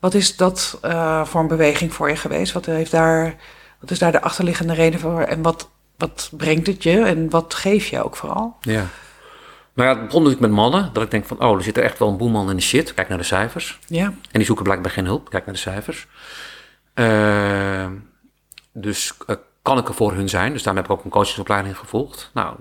Wat 0.00 0.14
is 0.14 0.36
dat 0.36 0.78
uh, 0.84 1.24
voor 1.24 1.40
een 1.40 1.46
beweging 1.46 1.94
voor 1.94 2.08
je 2.08 2.16
geweest? 2.16 2.52
Wat, 2.52 2.66
heeft 2.66 2.90
daar, 2.90 3.34
wat 3.80 3.90
is 3.90 3.98
daar 3.98 4.12
de 4.12 4.20
achterliggende 4.20 4.74
reden 4.74 5.00
voor? 5.00 5.20
En 5.20 5.42
wat, 5.42 5.68
wat 5.96 6.30
brengt 6.32 6.66
het 6.66 6.82
je 6.82 7.00
en 7.00 7.30
wat 7.30 7.54
geef 7.54 7.86
je 7.86 8.04
ook 8.04 8.16
vooral? 8.16 8.56
Ja. 8.60 8.86
Nou 9.76 9.88
ja, 9.88 9.94
het 9.94 10.04
begon 10.04 10.22
natuurlijk 10.22 10.52
met 10.52 10.60
mannen. 10.60 10.90
Dat 10.92 11.02
ik 11.02 11.10
denk 11.10 11.24
van, 11.24 11.40
oh, 11.40 11.56
er 11.56 11.62
zit 11.62 11.76
er 11.76 11.82
echt 11.82 11.98
wel 11.98 12.08
een 12.08 12.16
boelman 12.16 12.50
in 12.50 12.56
de 12.56 12.62
shit. 12.62 12.94
Kijk 12.94 13.08
naar 13.08 13.18
de 13.18 13.24
cijfers. 13.24 13.78
Ja. 13.86 14.04
En 14.04 14.14
die 14.32 14.44
zoeken 14.44 14.64
blijkbaar 14.64 14.90
geen 14.90 15.04
hulp. 15.04 15.30
Kijk 15.30 15.44
naar 15.44 15.54
de 15.54 15.60
cijfers. 15.60 16.06
Uh, 16.94 17.86
dus 18.72 19.12
uh, 19.26 19.36
kan 19.62 19.78
ik 19.78 19.88
er 19.88 19.94
voor 19.94 20.12
hun 20.12 20.28
zijn. 20.28 20.52
Dus 20.52 20.62
daarom 20.62 20.82
heb 20.82 20.90
ik 20.90 20.98
ook 20.98 21.04
een 21.04 21.10
coachingsopleiding 21.10 21.78
gevolgd. 21.78 22.30
Nou, 22.34 22.56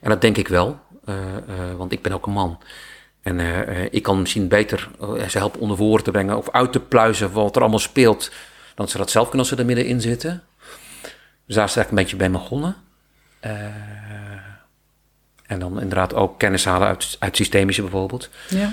en 0.00 0.10
dat 0.10 0.20
denk 0.20 0.36
ik 0.36 0.48
wel. 0.48 0.80
Uh, 1.04 1.14
want 1.76 1.92
ik 1.92 2.02
ben 2.02 2.12
ook 2.12 2.26
een 2.26 2.32
man. 2.32 2.58
En 3.22 3.40
ik 3.92 4.02
kan 4.02 4.20
misschien 4.20 4.48
beter 4.48 4.88
ze 5.28 5.38
helpen 5.38 5.60
onder 5.60 5.76
woorden 5.76 6.04
te 6.04 6.10
brengen. 6.10 6.36
Of 6.36 6.50
uit 6.50 6.72
te 6.72 6.80
pluizen 6.80 7.32
wat 7.32 7.56
er 7.56 7.62
allemaal 7.62 7.78
speelt. 7.78 8.30
Dan 8.74 8.88
ze 8.88 8.98
dat 8.98 9.10
zelf 9.10 9.24
kunnen 9.24 9.40
als 9.40 9.48
ze 9.48 9.56
er 9.56 9.66
middenin 9.66 10.00
zitten. 10.00 10.42
Dus 11.46 11.54
daar 11.54 11.64
is 11.64 11.76
ik 11.76 11.88
een 11.88 11.94
beetje 11.94 12.16
bij 12.16 12.30
begonnen. 12.30 12.76
En 15.54 15.60
dan 15.60 15.80
inderdaad 15.80 16.14
ook 16.14 16.38
kennis 16.38 16.64
halen 16.64 16.88
uit, 16.88 17.16
uit 17.18 17.36
systemische 17.36 17.82
bijvoorbeeld. 17.82 18.30
Ja. 18.48 18.72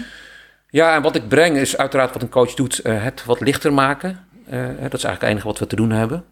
Ja, 0.69 0.95
en 0.95 1.01
wat 1.01 1.15
ik 1.15 1.27
breng 1.27 1.57
is 1.57 1.77
uiteraard 1.77 2.13
wat 2.13 2.21
een 2.21 2.29
coach 2.29 2.53
doet, 2.53 2.85
uh, 2.85 3.03
het 3.03 3.25
wat 3.25 3.39
lichter 3.39 3.73
maken. 3.73 4.25
Uh, 4.49 4.65
dat 4.65 4.93
is 4.93 5.03
eigenlijk 5.03 5.21
het 5.21 5.29
enige 5.29 5.47
wat 5.47 5.59
we 5.59 5.67
te 5.67 5.75
doen 5.75 5.91
hebben. 5.91 6.23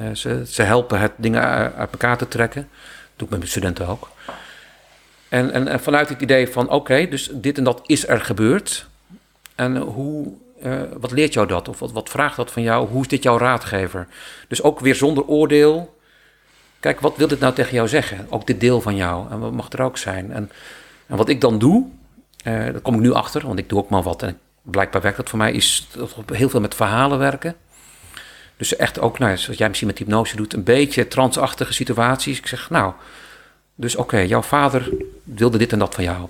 Uh, 0.00 0.14
ze, 0.14 0.42
ze 0.46 0.62
helpen 0.62 1.00
het 1.00 1.12
dingen 1.16 1.42
uit 1.74 1.90
elkaar 1.90 2.18
te 2.18 2.28
trekken. 2.28 2.60
Dat 2.60 2.70
doe 3.16 3.24
ik 3.26 3.30
met 3.30 3.38
mijn 3.38 3.50
studenten 3.50 3.86
ook. 3.86 4.10
En, 5.28 5.52
en, 5.52 5.68
en 5.68 5.80
vanuit 5.80 6.08
het 6.08 6.20
idee 6.20 6.48
van, 6.48 6.70
oké, 6.70 7.08
dus 7.08 7.30
dit 7.32 7.58
en 7.58 7.64
dat 7.64 7.80
is 7.86 8.08
er 8.08 8.20
gebeurd. 8.20 8.86
En 9.54 9.76
hoe, 9.76 10.32
wat 10.98 11.10
leert 11.10 11.32
jou 11.32 11.46
dat? 11.46 11.68
Of 11.68 11.78
wat, 11.78 11.92
wat 11.92 12.08
vraagt 12.08 12.36
dat 12.36 12.50
van 12.50 12.62
jou? 12.62 12.88
Hoe 12.88 13.00
is 13.00 13.08
dit 13.08 13.22
jouw 13.22 13.38
raadgever? 13.38 14.06
Dus 14.48 14.62
ook 14.62 14.80
weer 14.80 14.94
zonder 14.94 15.24
oordeel 15.24 16.00
Kijk, 16.82 17.00
wat 17.00 17.16
wil 17.16 17.28
dit 17.28 17.40
nou 17.40 17.54
tegen 17.54 17.74
jou 17.74 17.88
zeggen? 17.88 18.26
Ook 18.30 18.46
dit 18.46 18.60
deel 18.60 18.80
van 18.80 18.96
jou. 18.96 19.30
En 19.30 19.38
wat 19.38 19.52
mag 19.52 19.72
er 19.72 19.82
ook 19.82 19.98
zijn? 19.98 20.32
En, 20.32 20.50
en 21.06 21.16
wat 21.16 21.28
ik 21.28 21.40
dan 21.40 21.58
doe, 21.58 21.86
uh, 22.44 22.52
daar 22.54 22.80
kom 22.80 22.94
ik 22.94 23.00
nu 23.00 23.12
achter, 23.12 23.46
want 23.46 23.58
ik 23.58 23.68
doe 23.68 23.78
ook 23.78 23.88
maar 23.88 24.02
wat. 24.02 24.22
En 24.22 24.38
blijkbaar 24.62 25.00
werkt 25.00 25.16
dat 25.16 25.28
voor 25.28 25.38
mij, 25.38 25.52
is 25.52 25.88
heel 26.32 26.48
veel 26.48 26.60
met 26.60 26.74
verhalen 26.74 27.18
werken. 27.18 27.54
Dus 28.56 28.76
echt 28.76 29.00
ook, 29.00 29.18
nou, 29.18 29.36
zoals 29.36 29.58
jij 29.58 29.68
misschien 29.68 29.88
met 29.88 29.98
hypnose 29.98 30.36
doet, 30.36 30.52
een 30.52 30.62
beetje 30.62 31.08
transachtige 31.08 31.72
situaties. 31.72 32.38
Ik 32.38 32.46
zeg, 32.46 32.70
nou, 32.70 32.92
dus 33.74 33.96
oké, 33.96 34.18
jouw 34.18 34.42
vader 34.42 34.90
wilde 35.22 35.58
dit 35.58 35.72
en 35.72 35.78
dat 35.78 35.94
van 35.94 36.04
jou. 36.04 36.28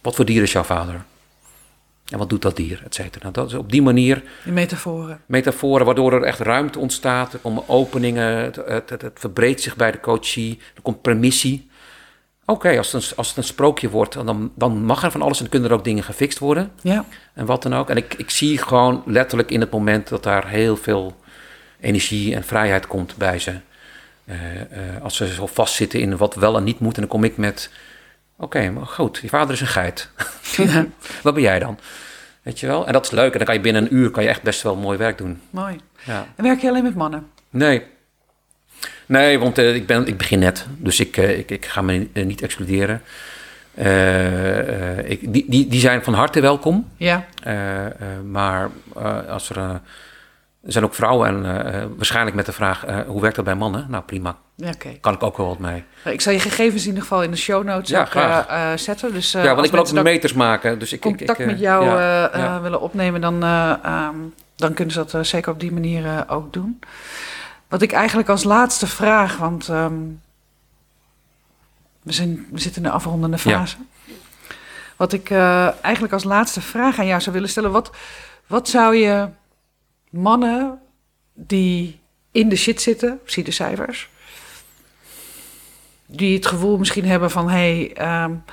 Wat 0.00 0.14
voor 0.14 0.24
dier 0.24 0.42
is 0.42 0.52
jouw 0.52 0.62
vader? 0.62 1.04
En 2.10 2.18
wat 2.18 2.28
doet 2.28 2.42
dat 2.42 2.56
dier, 2.56 2.82
et 2.84 2.94
cetera. 2.94 3.22
Nou, 3.22 3.34
dat 3.34 3.46
is 3.46 3.54
op 3.54 3.70
die 3.70 3.82
manier... 3.82 4.22
Metaforen. 4.44 5.20
Metaforen, 5.26 5.86
waardoor 5.86 6.12
er 6.12 6.22
echt 6.22 6.38
ruimte 6.38 6.78
ontstaat. 6.78 7.32
Er 7.32 7.38
komen 7.38 7.68
openingen, 7.68 8.36
het, 8.36 8.56
het, 8.56 8.90
het, 8.90 9.02
het 9.02 9.18
verbreedt 9.18 9.60
zich 9.60 9.76
bij 9.76 9.90
de 9.90 10.00
coachie. 10.00 10.58
Er 10.74 10.82
komt 10.82 11.02
permissie. 11.02 11.70
Oké, 12.44 12.78
als, 12.78 12.92
het 12.92 13.10
een, 13.10 13.16
als 13.16 13.28
het 13.28 13.36
een 13.36 13.44
sprookje 13.44 13.90
wordt, 13.90 14.14
dan, 14.14 14.52
dan 14.54 14.84
mag 14.84 15.02
er 15.02 15.10
van 15.10 15.22
alles... 15.22 15.36
en 15.36 15.42
dan 15.42 15.52
kunnen 15.52 15.70
er 15.70 15.76
ook 15.76 15.84
dingen 15.84 16.04
gefixt 16.04 16.38
worden. 16.38 16.70
Ja. 16.82 17.04
En 17.34 17.46
wat 17.46 17.62
dan 17.62 17.74
ook. 17.74 17.90
En 17.90 17.96
ik, 17.96 18.14
ik 18.14 18.30
zie 18.30 18.58
gewoon 18.58 19.02
letterlijk 19.06 19.50
in 19.50 19.60
het 19.60 19.70
moment... 19.70 20.08
dat 20.08 20.22
daar 20.22 20.48
heel 20.48 20.76
veel 20.76 21.16
energie 21.80 22.34
en 22.34 22.44
vrijheid 22.44 22.86
komt 22.86 23.16
bij 23.16 23.38
ze. 23.38 23.54
Uh, 24.24 24.34
uh, 24.54 25.02
als 25.02 25.16
ze 25.16 25.26
zo 25.26 25.46
vastzitten 25.46 26.00
in 26.00 26.16
wat 26.16 26.34
wel 26.34 26.56
en 26.56 26.64
niet 26.64 26.80
moet... 26.80 26.94
en 26.94 27.00
dan 27.00 27.10
kom 27.10 27.24
ik 27.24 27.36
met 27.36 27.70
Oké, 28.40 28.70
maar 28.70 28.86
goed, 28.86 29.18
je 29.22 29.28
vader 29.28 29.54
is 29.54 29.60
een 29.60 29.66
geit. 29.66 30.08
Wat 31.22 31.34
ben 31.34 31.42
jij 31.42 31.58
dan? 31.58 31.78
Weet 32.42 32.60
je 32.60 32.66
wel? 32.66 32.86
En 32.86 32.92
dat 32.92 33.04
is 33.04 33.10
leuk. 33.10 33.32
En 33.32 33.38
dan 33.38 33.46
kan 33.46 33.54
je 33.54 33.60
binnen 33.60 33.82
een 33.82 33.94
uur 33.94 34.10
kan 34.10 34.22
je 34.22 34.28
echt 34.28 34.42
best 34.42 34.62
wel 34.62 34.76
mooi 34.76 34.98
werk 34.98 35.18
doen. 35.18 35.40
Mooi. 35.50 35.80
Ja. 36.04 36.26
En 36.36 36.44
werk 36.44 36.60
je 36.60 36.68
alleen 36.68 36.82
met 36.82 36.94
mannen? 36.94 37.26
Nee. 37.50 37.82
Nee, 39.06 39.38
want 39.38 39.58
uh, 39.58 39.74
ik, 39.74 39.86
ben, 39.86 40.06
ik 40.06 40.16
begin 40.16 40.38
net. 40.38 40.66
Dus 40.76 41.00
ik, 41.00 41.16
uh, 41.16 41.38
ik, 41.38 41.50
ik 41.50 41.66
ga 41.66 41.82
me 41.82 42.08
niet 42.12 42.42
excluderen. 42.42 43.02
Uh, 43.78 45.10
ik, 45.10 45.32
die, 45.32 45.44
die, 45.48 45.66
die 45.66 45.80
zijn 45.80 46.04
van 46.04 46.14
harte 46.14 46.40
welkom. 46.40 46.88
Ja. 46.96 47.26
maar 48.24 48.70
als 49.28 49.50
er 49.50 49.80
er 50.64 50.72
zijn 50.72 50.84
ook 50.84 50.94
vrouwen 50.94 51.28
en 51.28 51.44
uh, 51.44 51.84
waarschijnlijk 51.96 52.36
met 52.36 52.46
de 52.46 52.52
vraag, 52.52 52.86
uh, 52.86 53.00
hoe 53.00 53.20
werkt 53.20 53.36
dat 53.36 53.44
bij 53.44 53.54
mannen? 53.54 53.86
Nou, 53.88 54.02
prima. 54.04 54.36
Okay. 54.74 54.98
Kan 55.00 55.14
ik 55.14 55.22
ook 55.22 55.36
wel 55.36 55.46
wat 55.46 55.58
mee. 55.58 55.84
Ik 56.04 56.20
zal 56.20 56.32
je 56.32 56.40
gegevens 56.40 56.82
in 56.82 56.88
ieder 56.88 57.02
geval 57.02 57.22
in 57.22 57.30
de 57.30 57.36
show 57.36 57.64
notes 57.64 57.88
ja, 57.88 58.00
ook, 58.00 58.14
uh, 58.14 58.72
zetten. 58.76 59.12
Dus, 59.12 59.32
ja, 59.32 59.54
want 59.54 59.66
ik 59.66 59.72
wil 59.72 59.80
ook 59.80 60.02
meters 60.02 60.32
maken. 60.32 60.78
Dus 60.78 60.92
ik, 60.92 61.00
contact 61.00 61.38
ik, 61.38 61.46
met 61.46 61.58
jou 61.58 61.84
ja, 61.84 62.30
ja. 62.36 62.60
willen 62.60 62.80
opnemen, 62.80 63.20
dan, 63.20 63.42
um, 63.42 64.34
dan 64.56 64.74
kunnen 64.74 64.94
ze 64.94 65.04
dat 65.04 65.26
zeker 65.26 65.52
op 65.52 65.60
die 65.60 65.72
manier 65.72 66.24
ook 66.28 66.52
doen. 66.52 66.78
Wat 67.68 67.82
ik 67.82 67.92
eigenlijk 67.92 68.28
als 68.28 68.44
laatste 68.44 68.86
vraag, 68.86 69.36
want 69.36 69.68
um, 69.68 70.20
we, 72.02 72.12
zijn, 72.12 72.46
we 72.50 72.60
zitten 72.60 72.82
in 72.82 72.88
de 72.88 72.94
afrondende 72.94 73.38
fase. 73.38 73.76
Wat 74.96 75.12
ik 75.12 75.30
eigenlijk 75.80 76.12
als 76.12 76.24
laatste 76.24 76.60
vraag 76.60 76.98
aan 76.98 77.06
jou 77.06 77.20
zou 77.20 77.34
willen 77.34 77.50
stellen, 77.50 77.70
wat, 77.70 77.90
wat 78.46 78.68
zou 78.68 78.96
je 78.96 79.28
mannen 80.10 80.80
die 81.34 81.98
in 82.30 82.48
de 82.48 82.56
shit 82.56 82.80
zitten, 82.80 83.20
zie 83.24 83.44
de 83.44 83.50
cijfers, 83.50 84.08
die 86.06 86.34
het 86.34 86.46
gevoel 86.46 86.78
misschien 86.78 87.04
hebben 87.04 87.30
van 87.30 87.48
hé, 87.48 87.92
hey, 87.94 88.24
um, 88.24 88.44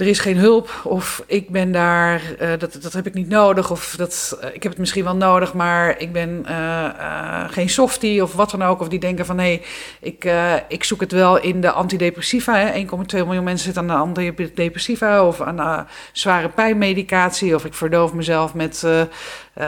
er 0.00 0.06
is 0.06 0.18
geen 0.18 0.36
hulp 0.36 0.80
of 0.84 1.22
ik 1.26 1.50
ben 1.50 1.72
daar, 1.72 2.22
uh, 2.40 2.48
dat, 2.58 2.78
dat 2.82 2.92
heb 2.92 3.06
ik 3.06 3.14
niet 3.14 3.28
nodig 3.28 3.70
of 3.70 3.94
dat, 3.96 4.38
uh, 4.42 4.54
ik 4.54 4.62
heb 4.62 4.72
het 4.72 4.80
misschien 4.80 5.04
wel 5.04 5.16
nodig, 5.16 5.54
maar 5.54 5.98
ik 5.98 6.12
ben 6.12 6.44
uh, 6.48 7.44
geen 7.50 7.68
softie 7.68 8.22
of 8.22 8.32
wat 8.32 8.50
dan 8.50 8.62
ook. 8.62 8.80
Of 8.80 8.88
die 8.88 8.98
denken 8.98 9.26
van 9.26 9.38
hé, 9.38 9.62
ik, 10.00 10.30
ik 10.68 10.84
zoek 10.84 11.00
het 11.00 11.12
wel 11.12 11.40
in 11.40 11.60
de 11.60 11.70
antidepressiva. 11.70 12.72
1,2 12.72 12.80
miljoen 13.10 13.44
mensen 13.44 13.64
zitten 13.64 13.90
aan 13.90 14.14
de 14.14 14.20
antidepressiva 14.22 15.26
of 15.26 15.40
aan 15.40 15.86
zware 16.12 16.48
pijnmedicatie 16.48 17.54
of 17.54 17.64
ik 17.64 17.74
verdoof 17.74 18.12
mezelf 18.12 18.54
met, 18.54 18.86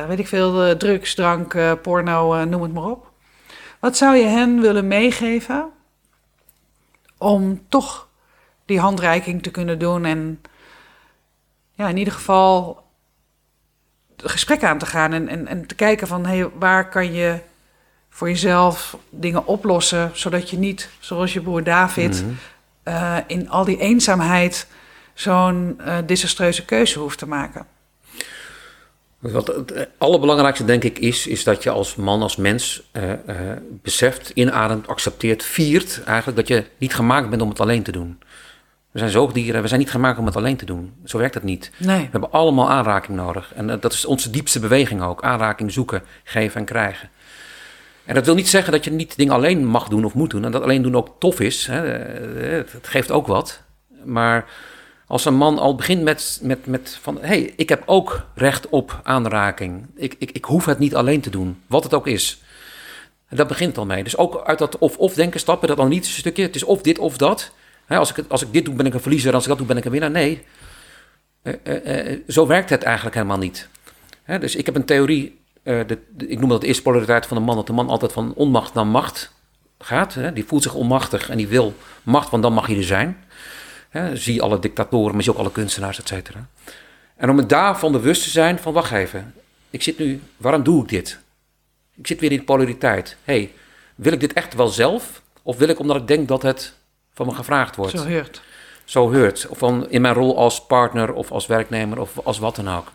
weet 0.08 0.18
ik 0.18 0.28
veel, 0.28 0.76
drugs, 0.76 1.14
drank, 1.14 1.56
porno, 1.82 2.44
noem 2.44 2.62
het 2.62 2.72
maar 2.72 2.84
op. 2.84 3.10
Wat 3.80 3.96
zou 3.96 4.16
je 4.16 4.26
hen 4.26 4.60
willen 4.60 4.88
meegeven 4.88 5.70
om 7.18 7.62
toch 7.68 8.08
die 8.72 8.80
handreiking 8.80 9.42
te 9.42 9.50
kunnen 9.50 9.78
doen. 9.78 10.04
En 10.04 10.40
ja, 11.72 11.88
in 11.88 11.96
ieder 11.96 12.12
geval 12.12 12.82
gesprek 14.16 14.62
aan 14.64 14.78
te 14.78 14.86
gaan 14.86 15.12
en, 15.12 15.28
en, 15.28 15.46
en 15.46 15.66
te 15.66 15.74
kijken 15.74 16.06
van 16.06 16.26
hey, 16.26 16.48
waar 16.58 16.88
kan 16.88 17.12
je 17.12 17.38
voor 18.10 18.28
jezelf 18.28 18.96
dingen 19.10 19.46
oplossen, 19.46 20.10
zodat 20.12 20.50
je 20.50 20.58
niet, 20.58 20.88
zoals 21.00 21.32
je 21.32 21.40
broer 21.40 21.64
David, 21.64 22.22
mhm. 22.22 22.32
eh, 22.82 23.16
in 23.26 23.50
al 23.50 23.64
die 23.64 23.78
eenzaamheid 23.78 24.66
zo'n 25.14 25.80
uh, 25.80 25.98
desastreuze 26.06 26.64
keuze 26.64 26.98
hoeft 26.98 27.18
te 27.18 27.28
maken. 27.28 27.66
Wat 29.18 29.46
het 29.46 29.88
allerbelangrijkste 29.98 30.64
denk 30.64 30.84
ik 30.84 30.98
is, 30.98 31.26
is 31.26 31.44
dat 31.44 31.62
je 31.62 31.70
als 31.70 31.96
man, 31.96 32.22
als 32.22 32.36
mens 32.36 32.82
uh, 32.92 33.02
uh, 33.02 33.16
beseft, 33.68 34.30
inademt, 34.34 34.86
accepteert, 34.86 35.42
viert 35.42 36.02
eigenlijk 36.04 36.36
dat 36.36 36.48
je 36.48 36.64
niet 36.78 36.94
gemaakt 36.94 37.30
bent 37.30 37.42
om 37.42 37.48
het 37.48 37.60
alleen 37.60 37.82
te 37.82 37.92
doen. 37.92 38.18
We 38.93 38.99
zijn 38.99 39.11
zoogdieren, 39.11 39.62
we 39.62 39.68
zijn 39.68 39.80
niet 39.80 39.90
gemaakt 39.90 40.18
om 40.18 40.26
het 40.26 40.36
alleen 40.36 40.57
te 40.57 40.64
doen. 40.64 40.93
Zo 41.05 41.18
werkt 41.18 41.34
het 41.34 41.43
niet. 41.43 41.70
Nee. 41.76 42.01
We 42.01 42.09
hebben 42.11 42.30
allemaal 42.30 42.70
aanraking 42.70 43.16
nodig. 43.16 43.53
En 43.55 43.80
dat 43.80 43.93
is 43.93 44.05
onze 44.05 44.30
diepste 44.30 44.61
beweging 44.61 45.03
ook. 45.03 45.22
Aanraking 45.22 45.72
zoeken, 45.72 46.03
geven 46.24 46.61
en 46.61 46.66
krijgen. 46.66 47.11
En 48.05 48.14
dat 48.14 48.24
wil 48.24 48.34
niet 48.34 48.49
zeggen 48.49 48.72
dat 48.72 48.84
je 48.84 48.90
niet 48.90 49.16
dingen 49.16 49.34
alleen 49.34 49.66
mag 49.66 49.88
doen 49.88 50.05
of 50.05 50.14
moet 50.14 50.30
doen. 50.30 50.45
En 50.45 50.51
dat 50.53 50.62
alleen 50.62 50.82
doen 50.82 50.97
ook 50.97 51.14
tof 51.18 51.40
is. 51.40 51.66
Hè. 51.66 51.80
Het 52.51 52.88
geeft 52.88 53.11
ook 53.11 53.26
wat. 53.26 53.62
Maar 54.05 54.45
als 55.07 55.24
een 55.24 55.34
man 55.34 55.59
al 55.59 55.74
begint 55.74 56.03
met, 56.03 56.38
met, 56.43 56.66
met 56.66 56.99
van... 57.03 57.18
hé, 57.20 57.26
hey, 57.26 57.53
ik 57.57 57.68
heb 57.68 57.82
ook 57.86 58.26
recht 58.34 58.68
op 58.68 59.01
aanraking. 59.03 59.86
Ik, 59.97 60.14
ik, 60.18 60.30
ik 60.30 60.45
hoef 60.45 60.64
het 60.64 60.78
niet 60.78 60.95
alleen 60.95 61.20
te 61.20 61.30
doen, 61.30 61.62
wat 61.66 61.84
het 61.84 61.95
ook 61.95 62.07
is. 62.07 62.43
En 63.28 63.36
dat 63.36 63.47
begint 63.47 63.78
al 63.78 63.86
mee. 63.86 64.05
Dus 64.05 64.16
ook 64.16 64.43
uit 64.45 64.59
dat 64.59 64.78
of-of 64.78 65.14
denken 65.14 65.40
stappen, 65.40 65.68
dat 65.68 65.78
analytische 65.78 66.18
stukje. 66.18 66.43
Het 66.43 66.55
is 66.55 66.64
of 66.64 66.82
dit 66.82 66.99
of 66.99 67.16
dat. 67.16 67.53
Als, 67.99 68.14
ik, 68.14 68.24
als 68.28 68.43
ik 68.43 68.53
dit 68.53 68.64
doe, 68.64 68.74
ben 68.74 68.86
ik 68.86 68.95
een 68.95 69.01
verliezer. 69.01 69.34
Als 69.34 69.43
ik 69.43 69.49
dat 69.49 69.59
doe, 69.59 69.66
ben 69.66 69.76
ik 69.76 69.84
een 69.84 69.90
winnaar. 69.90 70.11
Nee, 70.11 70.45
uh, 71.43 71.55
uh, 71.64 72.07
uh, 72.11 72.20
zo 72.28 72.47
werkt 72.47 72.70
het 72.70 72.82
eigenlijk 72.82 73.14
helemaal 73.14 73.38
niet. 73.38 73.68
dus 74.40 74.57
ik 74.57 74.66
heb 74.66 74.74
een 74.74 74.84
theorie... 74.84 75.40
De, 75.62 75.99
ik 76.16 76.40
noem 76.40 76.49
dat 76.49 76.61
de 76.61 76.66
eerste 76.66 76.82
polariteit 76.82 77.26
van 77.26 77.36
de 77.36 77.43
man... 77.43 77.57
dat 77.57 77.66
de 77.66 77.72
man 77.72 77.88
altijd 77.88 78.12
van 78.12 78.32
onmacht 78.34 78.74
naar 78.74 78.86
macht 78.86 79.32
gaat. 79.78 80.16
die 80.34 80.45
voelt 80.45 80.62
zich 80.62 80.74
onmachtig 80.74 81.30
en 81.30 81.36
die 81.36 81.49
wil 81.49 81.74
macht, 82.03 82.30
want 82.30 82.43
dan 82.43 82.53
mag 82.53 82.66
hij 82.66 82.76
er 82.76 82.84
zijn... 82.84 83.24
Hè, 83.88 84.16
zie 84.16 84.43
alle 84.43 84.59
dictatoren, 84.59 85.16
maar 85.16 85.28
ook 85.28 85.36
alle 85.36 85.53
kunstenaars, 85.53 85.99
et 85.99 86.09
cetera. 86.09 86.47
En 87.16 87.30
om 87.30 87.36
het 87.36 87.49
daarvan 87.49 87.93
bewust 87.93 88.22
te 88.22 88.30
zijn 88.30 88.59
van, 88.59 88.72
wacht 88.72 88.93
even, 88.93 89.34
ik 89.70 89.82
zit 89.82 89.99
nu, 89.99 90.20
waarom 90.36 90.62
doe 90.62 90.82
ik 90.82 90.88
dit? 90.88 91.18
Ik 91.95 92.07
zit 92.07 92.20
weer 92.20 92.32
in 92.32 92.45
polariteit. 92.45 93.16
hey, 93.24 93.53
wil 93.95 94.12
ik 94.12 94.20
dit 94.20 94.32
echt 94.32 94.55
wel 94.55 94.68
zelf? 94.68 95.22
Of 95.43 95.57
wil 95.57 95.68
ik 95.68 95.78
omdat 95.78 95.97
ik 95.97 96.07
denk 96.07 96.28
dat 96.28 96.43
het 96.43 96.74
van 97.14 97.26
me 97.26 97.34
gevraagd 97.34 97.76
wordt? 97.76 97.98
Zo 97.98 98.04
heurt. 98.04 98.42
Zo 98.84 99.10
heurt. 99.10 99.46
Of 99.48 99.58
van 99.58 99.90
in 99.90 100.00
mijn 100.00 100.14
rol 100.14 100.36
als 100.36 100.66
partner 100.66 101.12
of 101.12 101.30
als 101.30 101.46
werknemer 101.46 102.00
of 102.00 102.18
als 102.24 102.38
wat 102.38 102.56
dan 102.56 102.70
ook. 102.70 102.92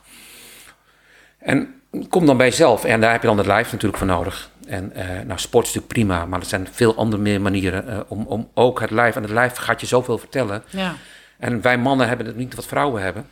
En 1.38 1.82
kom 2.10 2.26
dan 2.26 2.38
bij 2.38 2.48
jezelf. 2.48 2.84
En 2.84 3.02
daar 3.02 3.12
heb 3.12 3.22
je 3.22 3.28
dan 3.28 3.38
het 3.38 3.48
lijf 3.48 3.72
natuurlijk 3.72 3.98
voor 3.98 4.08
nodig. 4.08 4.50
En 4.68 4.92
uh, 4.96 5.06
nou, 5.06 5.40
sport 5.40 5.68
is 5.68 5.74
natuurlijk 5.74 5.88
prima, 5.88 6.26
maar 6.26 6.40
er 6.40 6.46
zijn 6.46 6.68
veel 6.72 6.96
andere 6.96 7.40
manieren 7.40 7.90
uh, 7.90 8.00
om, 8.08 8.26
om 8.26 8.50
ook 8.54 8.80
het 8.80 8.92
lijf. 8.92 9.16
En 9.16 9.22
het 9.22 9.32
lijf 9.32 9.56
gaat 9.56 9.82
je 9.82 9.88
zoveel 9.88 10.18
vertellen. 10.18 10.64
Ja. 10.70 10.96
En 11.38 11.62
wij 11.62 11.78
mannen 11.78 12.08
hebben 12.08 12.26
het 12.26 12.36
niet 12.36 12.56
wat 12.56 12.66
vrouwen 12.66 13.02
hebben. 13.02 13.28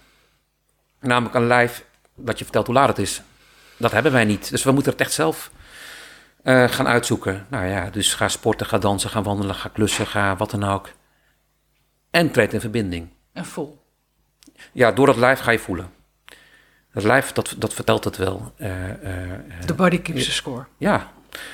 Namelijk 0.99 1.36
een 1.36 1.47
lijf 1.47 1.86
dat 2.15 2.38
je 2.38 2.43
vertelt 2.43 2.65
hoe 2.65 2.75
laat 2.75 2.88
het 2.88 2.99
is. 2.99 3.21
Dat 3.77 3.91
hebben 3.91 4.11
wij 4.11 4.25
niet. 4.25 4.49
Dus 4.49 4.63
we 4.63 4.71
moeten 4.71 4.91
het 4.91 5.01
echt 5.01 5.11
zelf 5.11 5.51
uh, 6.45 6.69
gaan 6.69 6.87
uitzoeken. 6.87 7.45
Nou 7.49 7.65
ja, 7.65 7.89
dus 7.89 8.13
ga 8.13 8.27
sporten, 8.27 8.65
ga 8.65 8.77
dansen, 8.77 9.09
ga 9.09 9.21
wandelen, 9.21 9.55
ga 9.55 9.69
klussen, 9.69 10.07
ga 10.07 10.35
wat 10.35 10.51
dan 10.51 10.63
ook. 10.63 10.89
En 12.09 12.31
treed 12.31 12.53
in 12.53 12.59
verbinding. 12.59 13.09
En 13.33 13.45
voel. 13.45 13.83
Ja, 14.71 14.91
door 14.91 15.05
dat 15.05 15.17
lijf 15.17 15.39
ga 15.39 15.51
je 15.51 15.59
voelen. 15.59 15.89
Het 16.91 17.03
lijf, 17.03 17.31
dat, 17.31 17.55
dat 17.57 17.73
vertelt 17.73 18.03
het 18.03 18.17
wel. 18.17 18.53
The 19.65 19.73
body 19.75 20.01
keeps 20.01 20.25
the 20.25 20.31
score. 20.31 20.65
Ja, 20.77 21.11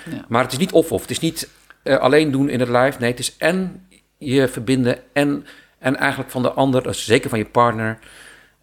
ja. 0.09 0.25
Maar 0.27 0.43
het 0.43 0.51
is 0.51 0.57
niet 0.57 0.71
of-of. 0.71 1.01
Het 1.01 1.11
is 1.11 1.19
niet 1.19 1.49
alleen 1.83 2.31
doen 2.31 2.49
in 2.49 2.59
het 2.59 2.69
live. 2.69 2.99
Nee, 2.99 3.09
het 3.09 3.19
is 3.19 3.37
en 3.37 3.87
je 4.17 4.47
verbinden 4.47 4.99
en, 5.13 5.45
en 5.79 5.95
eigenlijk 5.95 6.31
van 6.31 6.41
de 6.41 6.51
ander, 6.51 6.83
dus 6.83 7.05
zeker 7.05 7.29
van 7.29 7.39
je 7.39 7.45
partner 7.45 7.99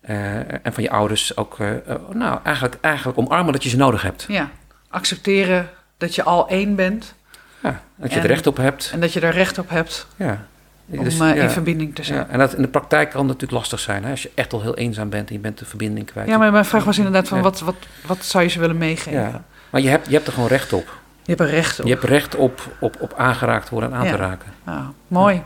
uh, 0.08 0.66
en 0.66 0.72
van 0.72 0.82
je 0.82 0.90
ouders 0.90 1.36
ook, 1.36 1.58
uh, 1.58 1.70
nou, 2.12 2.40
eigenlijk, 2.42 2.78
eigenlijk 2.80 3.18
omarmen 3.18 3.52
dat 3.52 3.62
je 3.62 3.68
ze 3.68 3.76
nodig 3.76 4.02
hebt. 4.02 4.24
Ja, 4.28 4.50
accepteren 4.88 5.70
dat 5.98 6.14
je 6.14 6.22
al 6.22 6.48
één 6.48 6.74
bent. 6.74 7.14
Ja, 7.62 7.80
dat 7.96 8.10
je 8.10 8.16
en, 8.16 8.22
er 8.22 8.28
recht 8.28 8.46
op 8.46 8.56
hebt. 8.56 8.90
En 8.92 9.00
dat 9.00 9.12
je 9.12 9.20
er 9.20 9.32
recht 9.32 9.58
op 9.58 9.70
hebt. 9.70 10.06
Ja. 10.16 10.46
Om 10.86 11.04
dus, 11.04 11.16
ja, 11.16 11.34
in 11.34 11.50
verbinding 11.50 11.94
te 11.94 12.02
zijn. 12.02 12.18
Ja, 12.18 12.26
en 12.28 12.38
dat 12.38 12.54
in 12.54 12.62
de 12.62 12.68
praktijk 12.68 13.10
kan 13.10 13.26
natuurlijk 13.26 13.52
lastig 13.52 13.80
zijn. 13.80 14.04
Hè? 14.04 14.10
Als 14.10 14.22
je 14.22 14.30
echt 14.34 14.52
al 14.52 14.62
heel 14.62 14.76
eenzaam 14.76 15.08
bent 15.08 15.28
en 15.28 15.34
je 15.34 15.40
bent 15.40 15.58
de 15.58 15.64
verbinding 15.64 16.06
kwijt. 16.06 16.28
Ja, 16.28 16.38
maar 16.38 16.52
mijn 16.52 16.64
vraag 16.64 16.84
was 16.84 16.96
inderdaad 16.96 17.28
van 17.28 17.40
wat, 17.40 17.60
wat, 17.60 17.74
wat 18.06 18.24
zou 18.24 18.44
je 18.44 18.50
ze 18.50 18.60
willen 18.60 18.78
meegeven? 18.78 19.44
Maar 19.70 19.80
je 19.80 19.88
hebt, 19.88 20.06
je 20.06 20.14
hebt 20.14 20.26
er 20.26 20.32
gewoon 20.32 20.48
recht 20.48 20.72
op. 20.72 20.98
Je 21.22 21.34
hebt 21.34 21.40
er 21.40 21.54
recht 21.54 21.80
op. 21.80 21.86
Je 21.86 21.92
hebt 21.92 22.04
recht 22.04 22.34
op, 22.34 22.60
op, 22.80 22.96
op 23.00 23.14
aangeraakt 23.16 23.68
worden 23.68 23.92
en 23.92 23.98
aan 23.98 24.04
ja. 24.04 24.10
te 24.10 24.16
raken. 24.16 24.52
Oh, 24.66 24.88
mooi. 25.08 25.42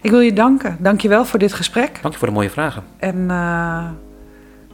Ik 0.00 0.10
wil 0.10 0.20
je 0.20 0.32
danken. 0.32 0.76
Dank 0.78 1.00
je 1.00 1.08
wel 1.08 1.24
voor 1.24 1.38
dit 1.38 1.52
gesprek. 1.52 1.98
Dank 2.02 2.12
je 2.12 2.18
voor 2.18 2.28
de 2.28 2.34
mooie 2.34 2.50
vragen. 2.50 2.82
En 2.96 3.16
uh, 3.16 3.84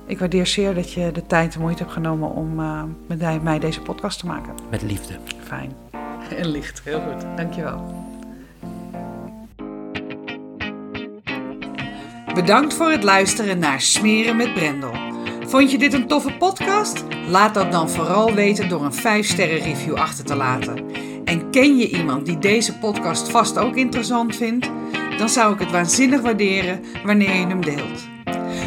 ik 0.07 0.19
waardeer 0.19 0.47
zeer 0.47 0.75
dat 0.75 0.93
je 0.93 1.13
de 1.13 1.27
tijd 1.27 1.55
en 1.55 1.61
moeite 1.61 1.83
hebt 1.83 1.95
genomen 1.95 2.31
om 2.31 2.61
uh, 2.61 2.83
met 3.07 3.43
mij 3.43 3.59
deze 3.59 3.81
podcast 3.81 4.19
te 4.19 4.27
maken. 4.27 4.55
Met 4.71 4.83
liefde. 4.83 5.19
Fijn. 5.45 5.73
En 6.37 6.49
licht, 6.49 6.81
heel 6.85 7.01
goed. 7.01 7.37
Dank 7.37 7.53
je 7.53 7.63
wel. 7.63 8.05
Bedankt 12.35 12.75
voor 12.75 12.91
het 12.91 13.03
luisteren 13.03 13.59
naar 13.59 13.81
Smeren 13.81 14.37
met 14.37 14.55
Brendel. 14.55 14.93
Vond 15.47 15.71
je 15.71 15.79
dit 15.79 15.93
een 15.93 16.07
toffe 16.07 16.33
podcast? 16.33 17.05
Laat 17.29 17.55
dat 17.55 17.73
dan 17.73 17.91
vooral 17.91 18.35
weten 18.35 18.69
door 18.69 18.85
een 18.85 19.25
5-sterren 19.25 19.63
review 19.63 19.95
achter 19.95 20.25
te 20.25 20.37
laten. 20.37 20.85
En 21.25 21.51
ken 21.51 21.77
je 21.77 21.89
iemand 21.89 22.27
die 22.27 22.39
deze 22.39 22.79
podcast 22.79 23.31
vast 23.31 23.59
ook 23.59 23.77
interessant 23.77 24.37
vindt? 24.37 24.71
Dan 25.19 25.29
zou 25.29 25.53
ik 25.53 25.59
het 25.59 25.71
waanzinnig 25.71 26.21
waarderen 26.21 26.85
wanneer 27.05 27.35
je 27.35 27.47
hem 27.47 27.65
deelt. 27.65 28.16